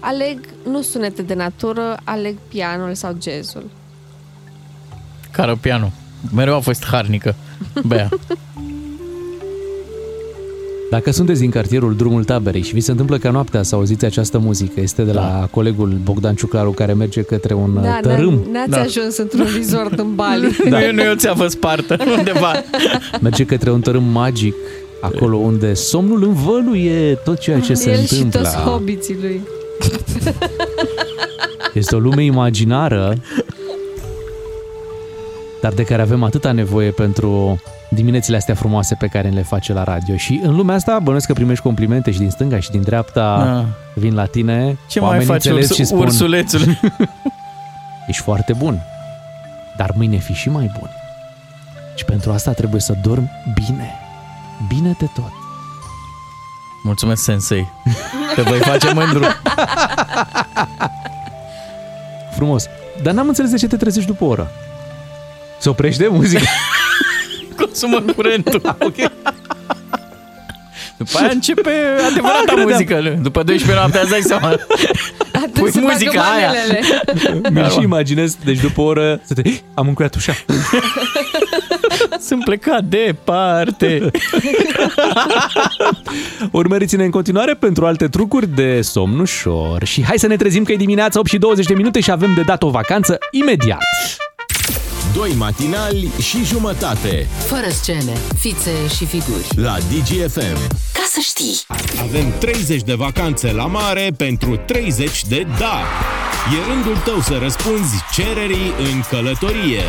aleg 0.00 0.48
nu 0.70 0.82
sunete 0.82 1.22
de 1.22 1.34
natură, 1.34 1.96
aleg 2.04 2.36
pianul 2.48 2.94
sau 2.94 3.16
jazzul. 3.22 3.70
Carapianu. 5.30 5.92
Mereu 6.34 6.54
a 6.56 6.60
fost 6.60 6.84
harnică. 6.84 7.34
Bea. 7.86 8.08
Dacă 10.90 11.10
sunteți 11.10 11.40
din 11.40 11.50
cartierul 11.50 11.96
Drumul 11.96 12.24
Taberei 12.24 12.62
și 12.62 12.74
vi 12.74 12.80
se 12.80 12.90
întâmplă 12.90 13.18
ca 13.18 13.30
noaptea 13.30 13.62
să 13.62 13.74
auziți 13.74 14.04
această 14.04 14.38
muzică, 14.38 14.80
este 14.80 15.02
de 15.02 15.12
la 15.12 15.20
Da. 15.40 15.48
colegul 15.50 15.98
Bogdan 16.02 16.34
Ciuclaru 16.34 16.70
care 16.70 16.92
merge 16.92 17.22
către 17.22 17.54
un 17.54 17.74
Da, 17.74 17.80
da, 17.80 17.98
tărâm, 18.02 18.42
n- 18.42 18.46
n-ați 18.52 18.70
Da. 18.70 18.80
ajuns 18.80 19.16
într-un 19.16 19.46
resort 19.56 19.98
în 19.98 20.14
Bali. 20.14 20.56
Da. 20.70 20.78
Nu, 20.78 20.84
e- 20.84 20.90
nu 20.92 21.00
e 21.02 21.08
o 21.08 21.14
țeavă 21.16 21.46
spartă 21.48 21.96
undeva. 22.18 22.52
merge 23.20 23.44
către 23.44 23.70
un 23.70 23.80
tărâm 23.80 24.04
magic 24.04 24.54
Acolo 25.00 25.36
unde 25.36 25.74
somnul 25.74 26.22
învăluie 26.22 27.14
tot 27.24 27.38
ceea 27.38 27.60
ce 27.60 27.74
se 27.74 27.90
El 27.90 28.04
și 28.04 28.12
întâmplă. 28.14 28.40
toți 28.40 28.56
hobiții 28.56 29.16
lui. 29.20 29.40
Este 31.74 31.94
o 31.94 31.98
lume 31.98 32.24
imaginară, 32.24 33.14
dar 35.60 35.72
de 35.72 35.82
care 35.82 36.02
avem 36.02 36.22
atâta 36.22 36.52
nevoie 36.52 36.90
pentru 36.90 37.60
diminețile 37.90 38.36
astea 38.36 38.54
frumoase 38.54 38.94
pe 38.94 39.06
care 39.06 39.28
le 39.28 39.42
face 39.42 39.72
la 39.72 39.82
radio. 39.82 40.16
Și 40.16 40.40
în 40.42 40.54
lumea 40.56 40.74
asta 40.74 40.98
bănuiesc 40.98 41.26
că 41.26 41.32
primești 41.32 41.62
complimente 41.62 42.10
și 42.10 42.18
din 42.18 42.30
stânga 42.30 42.60
și 42.60 42.70
din 42.70 42.82
dreapta 42.82 43.44
Da. 43.44 43.64
vin 43.94 44.14
la 44.14 44.24
tine, 44.24 44.76
Ce 44.88 45.00
mai 45.00 45.08
oamenii 45.08 45.28
faci, 45.28 45.44
înțeleg 45.44 45.62
urs, 45.68 45.74
și 45.74 45.84
spun, 45.84 45.98
ursulețule? 45.98 46.80
ești 48.08 48.22
foarte 48.22 48.52
bun, 48.52 48.80
dar 49.76 49.90
mâine 49.94 50.16
fi 50.16 50.32
și 50.32 50.48
mai 50.48 50.70
bun. 50.78 50.88
Și 51.94 52.04
pentru 52.04 52.32
asta 52.32 52.52
trebuie 52.52 52.80
să 52.80 52.94
dormi 53.02 53.30
bine, 53.54 53.94
bine 54.68 54.96
de 54.98 55.06
tot. 55.14 55.32
Mulțumesc, 56.84 57.22
Sensei. 57.22 57.68
Te 58.34 58.42
voi 58.42 58.58
face 58.58 58.92
mândru. 58.92 59.24
Frumos. 62.30 62.66
Dar 63.02 63.14
n-am 63.14 63.28
înțeles 63.28 63.50
de 63.50 63.56
ce 63.56 63.66
te 63.66 63.76
trezești 63.76 64.08
după 64.08 64.24
o 64.24 64.26
oră. 64.26 64.50
Se 65.58 65.68
oprește 65.68 66.02
de 66.02 66.08
muzică. 66.08 66.44
Consumă 67.80 68.12
curentul. 68.12 68.60
ok. 68.88 68.94
După 70.98 71.18
aia 71.18 71.30
începe 71.32 71.70
adevărata 72.10 72.38
Ah, 72.38 72.44
credeam. 72.46 72.68
muzică. 72.68 73.18
După 73.22 73.42
12 73.42 73.78
noapte, 73.80 73.98
îți 73.98 74.10
dai 74.10 74.20
seama. 74.20 74.48
Pui 75.52 75.70
să 75.70 75.80
muzica 75.80 76.10
bagă 76.12 76.20
aia. 76.36 76.46
manelele. 76.46 76.80
Mi-l 77.52 77.70
și 77.70 77.82
imaginez, 77.82 78.36
deci 78.44 78.60
după 78.60 78.80
o 78.80 78.84
oră 78.84 79.20
să 79.24 79.34
te... 79.34 79.50
Am 79.74 79.88
încuiat 79.88 80.14
ușa. 80.14 80.32
Sunt 82.28 82.44
plecat 82.44 82.84
departe. 82.84 84.10
Urmăriți-ne 86.50 87.04
în 87.04 87.10
continuare 87.10 87.54
pentru 87.54 87.86
alte 87.86 88.08
trucuri 88.08 88.46
de 88.48 88.80
somn 88.82 89.18
ușor. 89.18 89.84
Și 89.84 90.04
hai 90.04 90.18
să 90.18 90.26
ne 90.26 90.36
trezim 90.36 90.64
că 90.64 90.72
e 90.72 90.76
dimineața 90.76 91.18
8 91.18 91.28
și 91.28 91.38
20 91.38 91.66
de 91.66 91.74
minute 91.74 92.00
și 92.00 92.10
avem 92.10 92.34
de 92.34 92.42
dat 92.42 92.62
o 92.62 92.70
vacanță 92.70 93.18
imediat. 93.30 93.78
Doi 95.16 95.32
matinali 95.36 96.10
și 96.20 96.44
jumătate 96.44 97.26
Fără 97.46 97.68
scene, 97.68 98.12
fițe 98.38 98.70
și 98.96 99.04
figuri. 99.04 99.46
la 99.54 99.76
DGFM. 99.78 100.58
Ca 100.92 101.04
să 101.12 101.20
știi! 101.20 101.60
Avem 102.00 102.32
30 102.38 102.82
de 102.82 102.94
vacanțe 102.94 103.52
la 103.52 103.66
mare 103.66 104.10
pentru 104.16 104.56
30 104.56 105.24
de 105.24 105.46
da. 105.58 105.80
E 106.54 106.72
rândul 106.72 106.96
tău 106.96 107.20
să 107.20 107.38
răspunzi 107.42 107.94
cererii 108.14 108.72
în 108.92 109.00
călătorie. 109.10 109.82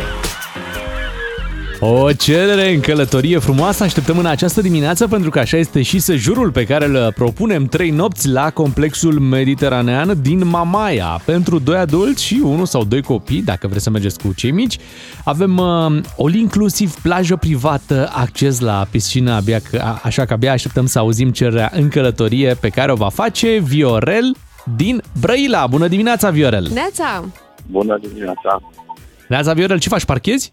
O 1.80 2.12
cerere 2.12 2.74
în 2.74 2.80
călătorie 2.80 3.38
frumoasă 3.38 3.82
așteptăm 3.84 4.18
în 4.18 4.26
această 4.26 4.60
dimineață 4.60 5.08
pentru 5.08 5.30
că 5.30 5.38
așa 5.38 5.56
este 5.56 5.82
și 5.82 5.98
sejurul 5.98 6.50
pe 6.50 6.64
care 6.64 6.84
îl 6.84 7.12
propunem 7.12 7.66
trei 7.66 7.90
nopți 7.90 8.28
la 8.28 8.50
complexul 8.50 9.18
mediteranean 9.18 10.18
din 10.22 10.46
Mamaia. 10.46 11.20
Pentru 11.24 11.58
doi 11.58 11.76
adulți 11.76 12.24
și 12.24 12.40
unul 12.44 12.66
sau 12.66 12.84
doi 12.84 13.02
copii, 13.02 13.42
dacă 13.42 13.66
vreți 13.66 13.84
să 13.84 13.90
mergeți 13.90 14.18
cu 14.18 14.32
cei 14.36 14.50
mici, 14.50 14.78
avem 15.24 15.56
uh, 15.58 15.66
all 16.18 16.34
inclusiv 16.34 16.94
plajă 17.02 17.36
privată, 17.36 18.10
acces 18.12 18.60
la 18.60 18.86
piscină, 18.90 19.32
abia 19.32 19.58
că, 19.70 19.80
a, 19.84 20.00
așa 20.02 20.24
că 20.24 20.32
abia 20.32 20.52
așteptăm 20.52 20.86
să 20.86 20.98
auzim 20.98 21.30
cererea 21.30 21.70
în 21.74 21.88
călătorie 21.88 22.54
pe 22.60 22.68
care 22.68 22.92
o 22.92 22.94
va 22.94 23.08
face 23.08 23.58
Viorel 23.58 24.36
din 24.76 25.02
Brăila. 25.20 25.66
Bună 25.66 25.88
dimineața, 25.88 26.30
Viorel! 26.30 26.68
Neața! 26.72 27.24
Bună 27.66 27.98
dimineața! 28.02 28.60
Neața, 29.28 29.52
Viorel, 29.52 29.78
ce 29.78 29.88
faci, 29.88 30.04
parchezi? 30.04 30.52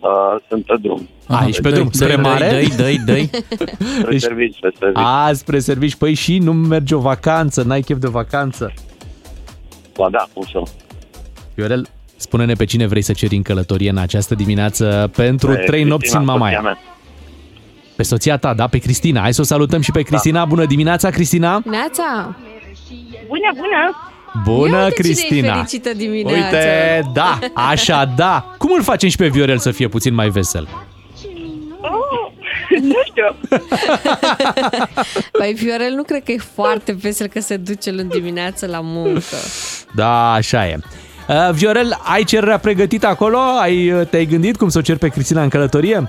Uh, 0.00 0.08
sunt 0.48 0.64
pe 0.64 0.74
drum. 0.80 1.08
A, 1.26 1.44
ești 1.46 1.60
pe 1.62 1.70
drum, 1.70 1.90
spre 1.90 2.16
mare? 2.16 2.48
Dăi, 2.50 2.72
dăi, 2.76 2.98
dăi. 3.04 3.30
Spre 3.98 4.10
Deci- 4.10 4.20
servici, 4.20 4.54
spre 4.56 4.70
servici. 4.78 5.02
A, 5.02 5.30
spre 5.32 5.58
servici. 5.58 5.94
Păi 5.94 6.14
și 6.14 6.38
nu 6.38 6.52
merge 6.52 6.94
o 6.94 6.98
vacanță, 7.00 7.62
n-ai 7.62 7.80
chef 7.80 7.98
de 7.98 8.08
vacanță. 8.08 8.72
Ba 9.96 10.08
da, 10.10 10.26
cum 10.34 10.44
să. 10.50 10.62
Viorel, 11.54 11.86
spune-ne 12.16 12.52
pe 12.54 12.64
cine 12.64 12.86
vrei 12.86 13.02
să 13.02 13.12
ceri 13.12 13.36
în 13.36 13.42
călătorie 13.42 13.90
în 13.90 13.96
această 13.96 14.34
dimineață 14.34 15.10
pentru 15.16 15.48
Pe 15.48 15.54
trei 15.54 15.66
Cristina, 15.68 15.88
nopți 15.88 16.14
în 16.14 16.20
soția 16.20 16.32
Mamaia. 16.32 16.60
mea. 16.60 16.78
Pe 17.96 18.02
soția 18.02 18.36
ta, 18.36 18.54
da? 18.54 18.66
Pe 18.66 18.78
Cristina. 18.78 19.20
Hai 19.20 19.34
să 19.34 19.40
o 19.40 19.44
salutăm 19.44 19.80
și 19.80 19.90
pe 19.90 20.02
Cristina. 20.02 20.44
Bună 20.44 20.64
dimineața, 20.64 21.10
Cristina! 21.10 21.62
Neața! 21.64 22.36
Bună, 23.26 23.50
bună! 23.54 24.10
Bună, 24.44 24.76
Ia 24.76 24.84
uite 24.84 25.02
cine 25.02 25.10
e 25.10 25.14
Cristina! 25.14 25.54
fericită 25.54 25.92
dimineața. 25.94 26.56
Uite, 26.56 27.10
da, 27.12 27.38
așa, 27.54 28.12
da. 28.16 28.54
Cum 28.58 28.70
îl 28.76 28.82
facem 28.82 29.08
și 29.08 29.16
pe 29.16 29.28
Viorel 29.28 29.58
să 29.58 29.70
fie 29.70 29.88
puțin 29.88 30.14
mai 30.14 30.28
vesel? 30.28 30.68
Oh, 31.80 32.32
nu 32.82 32.94
știu. 33.04 33.36
Păi 35.38 35.52
Viorel 35.52 35.92
nu 35.94 36.02
cred 36.02 36.22
că 36.22 36.32
e 36.32 36.38
foarte 36.54 36.92
vesel 36.92 37.26
că 37.26 37.40
se 37.40 37.56
duce 37.56 37.90
luni 37.90 38.08
dimineață 38.08 38.66
la 38.66 38.80
muncă. 38.82 39.36
Da, 39.94 40.32
așa 40.32 40.66
e. 40.68 40.78
Uh, 41.28 41.50
Viorel, 41.52 41.98
ai 42.02 42.24
cererea 42.24 42.58
pregătită 42.58 43.06
acolo? 43.06 43.38
Ai, 43.60 43.92
uh, 43.92 44.06
te-ai 44.06 44.26
gândit 44.26 44.56
cum 44.56 44.68
să 44.68 44.78
o 44.78 44.80
ceri 44.80 44.98
pe 44.98 45.08
Cristina 45.08 45.42
în 45.42 45.48
călătorie? 45.48 46.08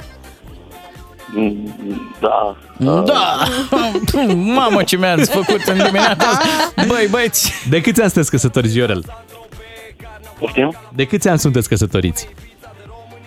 Mm, 1.34 1.74
Da. 2.20 2.56
Da! 2.80 3.38
Mamă, 4.56 4.84
ce 4.84 4.98
mi-ați 4.98 5.32
făcut 5.32 5.62
în 5.66 5.78
dimineața 5.78 6.28
asta. 6.28 6.46
Băi, 6.88 7.08
băieți! 7.12 7.54
De 7.70 7.82
câți 7.82 8.02
ani 8.02 8.10
sunteți 8.10 8.30
căsătoriți, 8.32 8.74
Viorel? 8.74 9.04
Poftim? 10.40 10.74
De 10.96 11.06
câți 11.06 11.28
ani 11.30 11.40
sunteți 11.40 11.70
căsătoriți? 11.70 12.30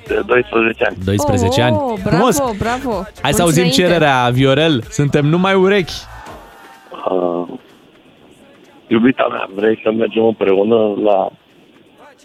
De 0.07 0.23
12 0.27 0.85
ani. 0.85 0.97
12 1.05 1.63
ani. 1.63 1.77
Oh, 1.77 1.99
bravo, 2.03 2.17
Frumos! 2.17 2.57
bravo. 2.59 2.93
Hai 2.93 3.05
să 3.13 3.21
Mulți 3.23 3.41
auzim 3.41 3.63
înainte. 3.63 3.83
cererea, 3.83 4.29
Viorel. 4.33 4.83
Suntem 4.89 5.27
numai 5.27 5.55
urechi. 5.55 5.93
Uh, 7.11 7.49
iubita 8.87 9.27
mea, 9.31 9.49
vrei 9.55 9.81
să 9.83 9.91
mergem 9.91 10.25
împreună 10.25 10.77
la 11.03 11.31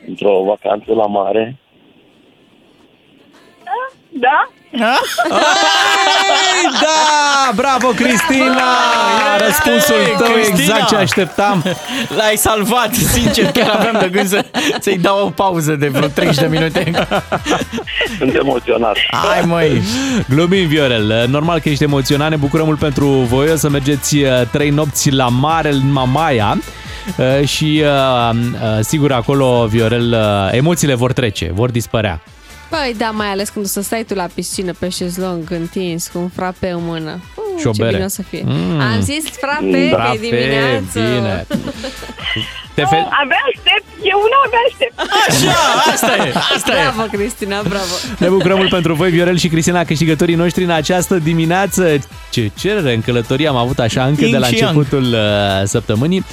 într-o 0.08 0.44
vacanță 0.44 0.94
la 0.94 1.06
mare? 1.06 1.58
Da? 4.10 4.50
Ei, 5.30 6.72
da! 6.82 7.52
Bravo, 7.56 7.88
Cristina! 7.88 8.64
Răspunsul 9.46 9.96
Ei, 10.08 10.16
tău 10.18 10.28
e 10.28 10.32
Cristina! 10.42 10.60
exact 10.60 10.88
ce 10.88 10.96
așteptam. 10.96 11.64
L-ai 12.18 12.36
salvat, 12.36 12.94
sincer, 12.94 13.52
chiar 13.52 13.70
aveam 13.70 13.98
de 14.00 14.10
gând 14.10 14.28
să, 14.28 14.46
să-i 14.80 14.98
dau 14.98 15.26
o 15.26 15.30
pauză 15.30 15.76
de 15.76 15.88
vreo 15.88 16.08
30 16.08 16.36
de 16.38 16.48
minute. 16.48 16.92
Sunt 18.18 18.36
emoționat. 18.36 18.98
Hai, 19.12 19.42
măi! 19.46 19.82
Glumim, 20.30 20.68
Viorel. 20.68 21.26
Normal 21.30 21.60
că 21.60 21.70
ești 21.70 21.84
emoționat. 21.84 22.30
Ne 22.30 22.36
bucurăm 22.36 22.66
mult 22.66 22.80
pentru 22.80 23.08
voi. 23.08 23.52
O 23.52 23.56
să 23.56 23.70
mergeți 23.70 24.18
uh, 24.18 24.30
trei 24.52 24.70
nopți 24.70 25.12
la 25.12 25.28
mare 25.28 25.70
în 25.70 25.92
Mamaia. 25.92 26.58
Uh, 27.18 27.48
Și 27.48 27.84
uh, 27.84 28.36
uh, 28.36 28.80
sigur 28.82 29.12
acolo, 29.12 29.66
Viorel, 29.70 30.12
uh, 30.14 30.50
emoțiile 30.52 30.94
vor 30.96 31.14
trece, 31.14 31.52
vor 31.54 31.70
dispărea. 31.72 32.22
Păi 32.70 32.96
da, 32.98 33.10
mai 33.10 33.28
ales 33.28 33.50
când 33.50 33.66
o 33.66 33.68
să 33.68 33.82
stai 33.82 34.04
tu 34.04 34.14
la 34.14 34.28
piscină 34.34 34.74
pe 34.80 34.90
șezlong 34.90 35.52
întins 35.52 36.08
cu 36.08 36.18
un 36.20 36.30
frape 36.30 36.70
în 36.70 36.80
mână. 36.84 37.20
Uh, 37.36 37.60
Și 37.60 37.68
o 37.68 37.72
ce 37.72 37.78
bere. 37.82 37.92
bine 37.94 38.06
o 38.06 38.08
să 38.08 38.22
fie. 38.22 38.42
Mm. 38.46 38.80
Am 38.80 39.02
zis 39.02 39.24
frape, 39.30 39.90
că 39.90 40.12
e 40.14 40.18
dimineață. 40.20 41.00
bine. 41.00 41.46
Te 42.76 42.82
Oh, 42.82 42.88
fe- 42.90 42.96
abia 43.22 43.42
aștept. 43.50 43.86
Eu 44.04 44.20
una 44.26 44.38
abia 44.46 44.60
aștept. 44.70 45.00
Așa, 45.28 45.58
asta 45.94 46.26
e, 46.28 46.34
asta 46.56 46.72
e. 46.72 46.76
Bravo, 46.92 47.10
Cristina, 47.12 47.62
bravo. 47.62 47.94
Ne 48.18 48.28
bucurăm 48.28 48.58
mult 48.58 48.70
pentru 48.70 48.94
voi, 48.94 49.10
Viorel 49.10 49.38
și 49.38 49.48
Cristina, 49.48 49.84
câștigătorii 49.84 50.36
noștri 50.36 50.64
în 50.64 50.70
această 50.70 51.16
dimineață. 51.16 51.98
Ce 52.32 52.52
cerere 52.58 52.94
în 52.94 53.02
călătorie 53.02 53.48
am 53.48 53.56
avut 53.56 53.80
așa 53.80 54.06
încă 54.06 54.24
Yin 54.24 54.32
de 54.32 54.38
la 54.38 54.48
și 54.48 54.58
yang. 54.58 54.76
începutul 54.76 55.04
uh, 55.14 55.20
săptămânii. 55.66 56.26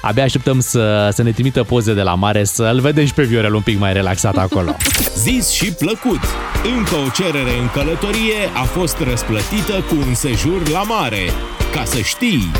Abia 0.00 0.22
așteptăm 0.24 0.60
să, 0.60 1.08
să 1.12 1.22
ne 1.22 1.32
trimită 1.32 1.64
poze 1.64 1.94
de 1.94 2.02
la 2.02 2.14
mare, 2.14 2.44
să-l 2.44 2.80
vedem 2.80 3.06
și 3.06 3.14
pe 3.14 3.22
Viorel 3.22 3.54
un 3.54 3.60
pic 3.60 3.78
mai 3.78 3.92
relaxat 3.92 4.36
acolo. 4.36 4.76
Zis 5.24 5.50
și 5.50 5.72
plăcut. 5.72 6.20
Încă 6.76 6.94
o 6.94 7.10
cerere 7.14 7.58
în 7.60 7.68
călătorie 7.72 8.40
a 8.54 8.62
fost 8.62 8.96
răsplătită 9.10 9.84
cu 9.88 9.94
un 10.06 10.14
sejur 10.14 10.68
la 10.68 10.82
mare. 10.82 11.30
Ca 11.72 11.84
să 11.84 12.00
știi, 12.00 12.50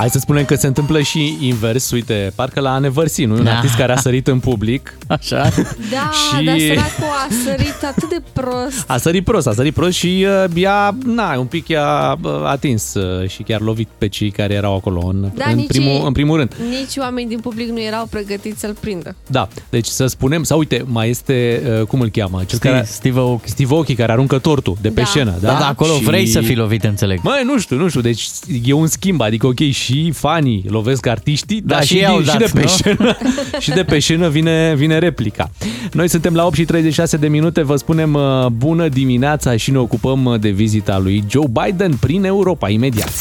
Hai 0.00 0.10
să 0.10 0.18
spunem 0.18 0.44
că 0.44 0.54
se 0.54 0.66
întâmplă 0.66 1.00
și 1.00 1.36
invers, 1.40 1.90
uite, 1.90 2.32
parcă 2.34 2.60
la 2.60 2.72
Anevărsi, 2.72 3.24
nu? 3.24 3.34
Un 3.34 3.44
Da. 3.44 3.50
artist 3.56 3.74
care 3.76 3.92
a 3.92 3.96
sărit 3.96 4.26
în 4.28 4.38
public. 4.38 4.98
Așa? 5.06 5.42
Da, 5.92 6.10
Și- 6.38 6.44
dar 6.44 6.58
săracul 6.58 7.04
a 7.04 7.28
sărit 7.44 7.84
atât 7.88 8.08
de 8.08 8.22
prost. 8.32 8.84
A 8.86 8.96
sărit 8.96 9.24
prost, 9.24 9.46
a 9.46 9.52
sărit 9.52 9.74
prost 9.74 9.96
și 9.96 10.26
uh, 10.44 10.50
ea, 10.54 10.96
na, 11.04 11.38
un 11.38 11.44
pic 11.46 11.68
i-a 11.68 12.18
uh, 12.22 12.30
atins 12.44 12.94
uh, 12.94 13.28
și 13.28 13.42
chiar 13.42 13.60
lovit 13.60 13.88
pe 13.98 14.08
cei 14.08 14.30
care 14.30 14.54
erau 14.54 14.74
acolo 14.74 15.06
în, 15.06 15.30
Da, 15.34 15.44
în, 15.50 15.56
nici 15.56 15.66
primul, 15.66 15.88
ei- 15.92 16.02
în 16.04 16.12
primul 16.12 16.36
rând. 16.36 16.54
Nici 16.68 16.96
oamenii 16.96 17.28
din 17.28 17.40
public 17.40 17.68
nu 17.68 17.80
erau 17.80 18.06
pregătiți 18.10 18.60
să-l 18.60 18.76
prindă. 18.80 19.16
Da, 19.26 19.48
deci 19.70 19.86
să 19.86 20.06
spunem, 20.06 20.42
sau 20.42 20.58
uite, 20.58 20.82
mai 20.86 21.08
este, 21.10 21.62
uh, 21.80 21.86
cum 21.86 22.00
îl 22.00 22.08
cheamă? 22.08 22.38
Cel 22.46 22.58
Steve- 22.58 22.74
care, 22.74 22.86
Steve 22.90 23.18
Aoki. 23.18 23.48
Steve 23.48 23.74
Aoki, 23.74 23.94
care 23.94 24.12
aruncă 24.12 24.38
tortul 24.38 24.76
de 24.80 24.88
pe 24.88 25.00
Da. 25.00 25.06
scenă. 25.06 25.34
Da, 25.40 25.52
Da, 25.52 25.58
da, 25.58 25.66
acolo 25.68 25.92
Și- 25.94 26.02
vrei 26.02 26.26
să 26.26 26.40
fii 26.40 26.56
lovit, 26.56 26.84
înțeleg. 26.84 27.20
Măi, 27.22 27.42
nu 27.44 27.58
știu, 27.58 27.76
nu 27.76 27.88
știu, 27.88 28.00
deci 28.00 28.28
e 28.64 28.72
un 28.72 28.86
schimb, 28.86 29.20
adică 29.20 29.46
ok, 29.46 29.58
și 29.70 29.89
și 29.90 30.10
fanii 30.10 30.64
lovesc 30.68 31.06
artiștii, 31.06 31.60
Da, 31.64 31.74
dar 31.74 31.82
și 31.84 31.88
și, 31.92 31.98
ei 31.98 32.06
au 32.06 32.20
din- 32.20 32.24
și, 32.30 32.38
dat, 32.38 32.38
de 32.38 32.50
pe 32.54 32.60
nu? 32.60 32.68
scenă, 32.68 33.16
și 33.64 33.70
de 33.70 33.82
pe 33.84 33.98
scenă 33.98 34.28
vine, 34.28 34.74
vine 34.76 34.98
replica. 34.98 35.50
Noi 35.92 36.08
suntem 36.08 36.34
la 36.34 36.46
8 36.46 36.54
și 36.54 36.64
36 36.64 37.16
de 37.16 37.28
minute, 37.28 37.62
vă 37.62 37.76
spunem 37.76 38.14
uh, 38.14 38.46
bună 38.46 38.88
dimineața 38.88 39.56
și 39.56 39.70
ne 39.70 39.78
ocupăm 39.78 40.24
uh, 40.24 40.40
de 40.40 40.48
vizita 40.50 40.98
lui 40.98 41.24
Joe 41.28 41.46
Biden 41.64 41.96
prin 42.00 42.24
Europa 42.24 42.68
imediat. 42.68 43.12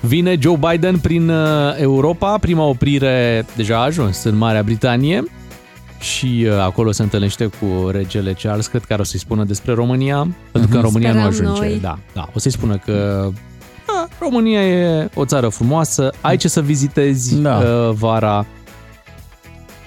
Vine 0.00 0.36
Joe 0.40 0.58
Biden 0.70 0.98
prin 0.98 1.28
uh, 1.28 1.36
Europa, 1.80 2.38
prima 2.38 2.64
oprire 2.64 3.46
deja 3.56 3.76
a 3.76 3.84
ajuns 3.84 4.22
în 4.24 4.36
Marea 4.36 4.62
Britanie 4.62 5.24
și 6.02 6.46
uh, 6.48 6.58
acolo 6.58 6.92
se 6.92 7.02
întâlnește 7.02 7.46
cu 7.46 7.88
regele 7.90 8.32
Charles, 8.32 8.66
cred 8.66 8.84
că 8.84 8.96
o 9.00 9.02
să-i 9.02 9.18
spună 9.18 9.44
despre 9.44 9.72
România, 9.74 10.28
pentru 10.52 10.70
că 10.70 10.76
în 10.76 10.82
România 10.82 11.12
nu 11.12 11.18
Sperăm 11.32 11.50
ajunge. 11.50 11.68
noi. 11.70 11.78
Da, 11.80 11.98
da, 12.14 12.28
o 12.34 12.38
să-i 12.38 12.50
spună 12.50 12.76
că 12.76 13.28
a, 13.86 14.08
România 14.20 14.68
e 14.68 15.08
o 15.14 15.24
țară 15.24 15.48
frumoasă, 15.48 16.10
ai 16.20 16.36
ce 16.36 16.48
să 16.48 16.60
vizitezi 16.60 17.40
Da. 17.40 17.56
uh, 17.58 17.94
vara. 17.94 18.46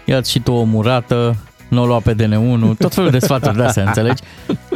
Ia-ți 0.05 0.31
și 0.31 0.39
tu 0.39 0.51
o 0.51 0.63
murată, 0.63 1.35
nu 1.75 1.81
o 1.81 1.85
lua 1.85 1.99
pe 1.99 2.13
DN1, 2.13 2.77
tot 2.77 2.93
felul 2.93 3.09
de 3.09 3.19
sfaturi 3.19 3.55
de 3.55 3.63
astea, 3.63 3.83
înțelegi? 3.87 4.21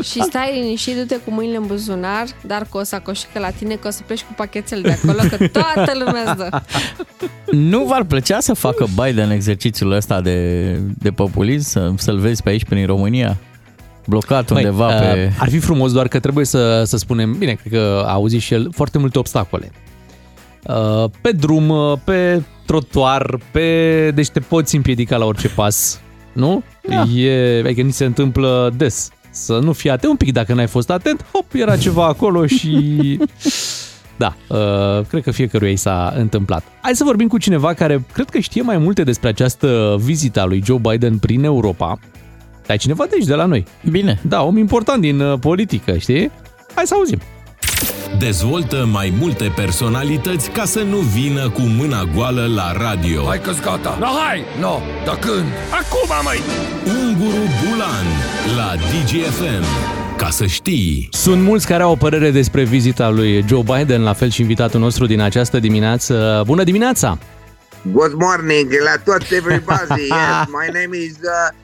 Și 0.01 0.21
stai 0.21 0.59
liniștit, 0.61 0.95
du-te 0.95 1.15
cu 1.15 1.31
mâinile 1.31 1.57
în 1.57 1.65
buzunar, 1.67 2.25
dar 2.45 2.65
cu 2.69 2.77
o 2.77 2.83
sacoșică 2.83 3.39
la 3.39 3.49
tine, 3.49 3.75
că 3.75 3.87
o 3.87 3.91
să 3.91 4.01
pleci 4.05 4.21
cu 4.21 4.33
pachetele 4.35 4.81
de 4.81 4.97
acolo, 5.03 5.27
că 5.29 5.47
toată 5.47 5.91
lumea 6.05 6.23
îți 6.25 6.37
dă. 6.37 6.49
Nu 7.51 7.83
v-ar 7.83 8.03
plăcea 8.03 8.39
să 8.39 8.53
facă 8.53 8.85
Biden 9.03 9.31
exercițiul 9.31 9.91
ăsta 9.91 10.21
de, 10.21 10.71
de 10.97 11.11
populism, 11.11 11.69
să, 11.69 11.91
să-l 11.97 12.17
vezi 12.17 12.43
pe 12.43 12.49
aici 12.49 12.63
prin 12.63 12.85
România? 12.85 13.37
Blocat 14.05 14.49
Măi, 14.49 14.63
undeva 14.63 14.87
uh, 14.87 14.99
pe... 14.99 15.31
Ar 15.39 15.49
fi 15.49 15.59
frumos, 15.59 15.91
doar 15.91 16.07
că 16.07 16.19
trebuie 16.19 16.45
să, 16.45 16.83
să 16.83 16.97
spunem, 16.97 17.37
bine, 17.37 17.53
cred 17.53 17.71
că 17.71 18.03
a 18.05 18.11
auzit 18.11 18.41
și 18.41 18.53
el 18.53 18.69
foarte 18.71 18.97
multe 18.97 19.19
obstacole. 19.19 19.71
Uh, 20.67 21.09
Pe 21.21 21.31
drum, 21.31 21.69
uh, 21.69 21.97
pe 22.03 22.43
trotuar, 22.65 23.39
pe... 23.51 24.11
deci 24.11 24.29
te 24.29 24.39
poți 24.39 24.75
împiedica 24.75 25.17
la 25.17 25.25
orice 25.25 25.49
pas, 25.49 25.99
nu? 26.33 26.63
Da. 26.87 27.03
E, 27.03 27.59
adică 27.65 27.81
ni 27.81 27.91
se 27.91 28.05
întâmplă 28.05 28.73
des. 28.77 29.09
Să 29.31 29.59
nu 29.59 29.73
fii 29.73 29.89
atent 29.89 30.11
un 30.11 30.17
pic 30.17 30.31
dacă 30.31 30.53
n-ai 30.53 30.67
fost 30.67 30.89
atent, 30.89 31.25
hop, 31.31 31.45
era 31.53 31.77
ceva 31.77 32.05
acolo 32.05 32.45
și... 32.45 32.77
Da, 34.17 34.35
uh, 34.47 35.05
cred 35.07 35.23
că 35.23 35.31
fiecăruia 35.31 35.71
i 35.71 35.75
s-a 35.75 36.13
întâmplat. 36.17 36.63
Hai 36.81 36.95
să 36.95 37.03
vorbim 37.03 37.27
cu 37.27 37.37
cineva 37.37 37.73
care 37.73 38.05
cred 38.13 38.29
că 38.29 38.39
știe 38.39 38.61
mai 38.61 38.77
multe 38.77 39.03
despre 39.03 39.29
această 39.29 39.97
vizită 39.99 40.41
a 40.41 40.45
lui 40.45 40.61
Joe 40.65 40.77
Biden 40.77 41.17
prin 41.17 41.43
Europa. 41.43 41.99
Dar 42.65 42.75
e 42.75 42.79
cineva 42.79 43.03
de 43.03 43.09
aici, 43.13 43.25
de 43.25 43.33
la 43.33 43.45
noi. 43.45 43.65
Bine. 43.89 44.19
Da, 44.21 44.43
om 44.43 44.57
important 44.57 45.01
din 45.01 45.19
uh, 45.19 45.39
politică, 45.39 45.97
știi? 45.97 46.31
Hai 46.75 46.85
să 46.85 46.93
auzim. 46.93 47.19
Dezvoltă 48.17 48.87
mai 48.91 49.13
multe 49.19 49.51
personalități 49.55 50.49
ca 50.49 50.65
să 50.65 50.79
nu 50.79 50.97
vină 50.97 51.49
cu 51.49 51.61
mâna 51.61 52.03
goală 52.15 52.45
la 52.55 52.71
radio. 52.71 53.25
Hai 53.25 53.41
că 53.41 53.51
gata. 53.63 53.97
No, 53.99 54.05
hai! 54.05 54.43
No, 54.59 54.79
dar 55.05 55.15
când? 55.15 55.45
Acum, 55.71 56.09
măi! 56.23 56.39
Unguru 56.85 57.43
Bulan 57.63 58.05
la 58.55 58.75
DGFM. 58.75 59.63
Ca 60.17 60.29
să 60.29 60.45
știi. 60.45 61.07
Sunt 61.11 61.41
mulți 61.41 61.67
care 61.67 61.83
au 61.83 61.91
o 61.91 61.95
părere 61.95 62.31
despre 62.31 62.63
vizita 62.63 63.09
lui 63.09 63.45
Joe 63.47 63.63
Biden, 63.63 64.01
la 64.03 64.13
fel 64.13 64.29
și 64.29 64.41
invitatul 64.41 64.79
nostru 64.79 65.05
din 65.05 65.21
această 65.21 65.59
dimineață. 65.59 66.43
Bună 66.45 66.63
dimineața! 66.63 67.17
Good 67.91 68.13
morning 68.13 68.71
la 68.83 69.13
toți 69.13 69.35
everybody. 69.39 70.01
yes, 70.01 70.47
my 70.47 70.67
name 70.79 70.97
is 70.97 71.15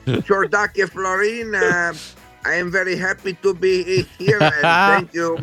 uh, 0.04 0.16
Ciordache 0.24 0.84
Florin. 0.92 1.48
Uh, 1.52 1.96
I 2.54 2.60
am 2.60 2.68
very 2.70 2.98
happy 3.00 3.32
to 3.40 3.52
be 3.52 4.06
here 4.18 4.38
and 4.40 4.52
thank 4.92 5.12
you. 5.12 5.38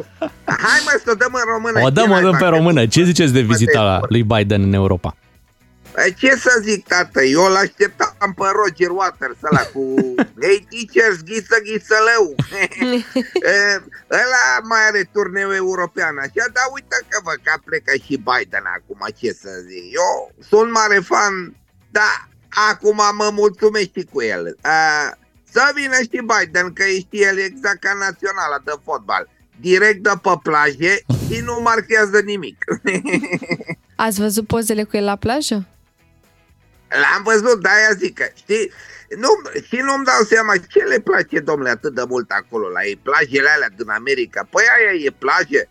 Hai 0.46 0.80
mă 0.86 1.00
să 1.04 1.12
o 1.12 1.14
dăm 1.14 1.34
în 1.34 1.52
română. 1.54 1.80
O 1.82 1.90
dăm, 1.90 2.04
Ce 2.04 2.10
o 2.10 2.14
mai 2.14 2.22
dăm 2.22 2.32
pe 2.32 2.38
fac? 2.38 2.50
română. 2.50 2.86
Ce 2.88 3.04
ziceți 3.04 3.34
de 3.34 3.42
Mă 3.42 3.48
vizita 3.48 3.82
la 3.82 3.90
descurc. 4.00 4.12
lui 4.12 4.24
Biden 4.24 4.62
în 4.64 4.74
Europa? 4.74 5.16
Eh, 5.98 6.14
Ce 6.18 6.36
să 6.36 6.60
zic, 6.62 6.88
tată? 6.88 7.24
Eu 7.24 7.42
l-așteptam 7.56 8.34
pe 8.38 8.44
Roger 8.62 8.90
Waters 8.90 9.38
ăla 9.50 9.62
cu 9.74 9.84
Hey 10.44 10.68
teachers, 10.70 11.18
ghiță, 11.24 11.58
ghițălău. 11.68 12.26
Eh, 13.54 13.78
ăla 14.12 14.46
mai 14.70 14.80
are 14.88 15.10
turneu 15.14 15.54
european 15.54 16.18
așa, 16.18 16.46
dar 16.56 16.66
uite 16.74 16.98
că 17.08 17.20
vă 17.24 17.34
că 17.44 17.54
plecă 17.66 17.94
și 18.06 18.24
Biden 18.30 18.66
acum, 18.78 19.02
ce 19.20 19.32
să 19.42 19.50
zic. 19.68 19.84
Eu 20.02 20.32
sunt 20.50 20.72
mare 20.72 21.00
fan, 21.00 21.34
dar 21.92 22.30
acum 22.72 23.00
mă 23.16 23.30
mulțumesc 23.34 23.90
și 23.98 24.08
cu 24.12 24.22
el. 24.22 24.58
Eh, 24.64 25.10
Să 25.54 25.72
vină 25.76 25.96
și 25.96 26.20
Biden, 26.32 26.74
că 26.74 26.84
știe 26.84 27.28
el 27.32 27.38
exact 27.38 27.80
ca 27.80 27.94
naționala 27.94 28.60
de 28.66 28.72
fotbal. 28.84 29.30
Direct 29.60 30.04
de 30.04 30.12
pe 30.22 30.34
plaje 30.44 30.94
și 31.28 31.42
nu 31.42 31.60
marchează 31.62 32.20
nimic. 32.20 32.58
Ați 34.06 34.20
văzut 34.20 34.48
pozele 34.48 34.84
cu 34.84 34.98
el 34.98 35.04
la 35.04 35.16
plajă? 35.16 35.68
L-am 37.02 37.24
văzut, 37.24 37.62
de 37.62 37.70
aia 37.70 37.94
zic 37.98 38.14
că, 38.14 38.26
știi, 38.36 38.72
nu, 39.18 39.30
și 39.68 39.76
nu-mi 39.76 40.06
dau 40.06 40.22
seama 40.28 40.54
ce 40.58 40.80
le 40.80 41.00
place, 41.00 41.40
domnule, 41.40 41.70
atât 41.70 41.94
de 41.96 42.04
mult 42.08 42.30
acolo 42.32 42.68
la 42.70 42.84
ei, 42.84 42.96
plajele 42.96 43.50
alea 43.50 43.70
din 43.78 43.90
America. 43.90 44.48
Păi 44.50 44.64
aia 44.78 45.04
e 45.06 45.10
plajă, 45.10 45.62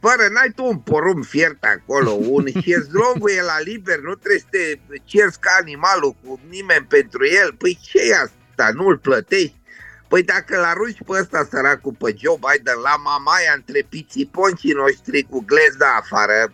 fără, 0.00 0.24
n-ai 0.32 0.52
tu 0.56 0.64
un 0.64 0.78
porum 0.78 1.22
fiert 1.22 1.64
acolo, 1.64 2.10
un 2.10 2.46
șezlongul 2.64 3.30
e 3.30 3.42
la 3.42 3.60
liber, 3.60 3.98
nu 3.98 4.14
trebuie 4.14 4.40
să 4.40 4.46
te 4.50 4.78
cerți 5.04 5.40
ca 5.40 5.50
animalul 5.60 6.16
cu 6.22 6.40
nimeni 6.48 6.86
pentru 6.88 7.26
el. 7.26 7.54
Păi 7.58 7.78
ce 7.82 7.98
e 7.98 8.14
asta, 8.14 8.43
nu-l 8.74 8.98
plătești? 8.98 9.62
Păi 10.08 10.22
dacă 10.22 10.60
l 10.60 10.62
arunci 10.62 10.98
pe 11.06 11.12
ăsta 11.20 11.48
săracul 11.50 11.92
pe 11.98 12.14
Joe 12.18 12.38
Biden 12.46 12.78
la 12.82 12.96
mamaia 12.96 13.52
între 13.54 13.86
pițiponcii 13.88 14.72
noștri 14.72 15.26
cu 15.30 15.44
glezda 15.46 15.96
afară, 16.00 16.52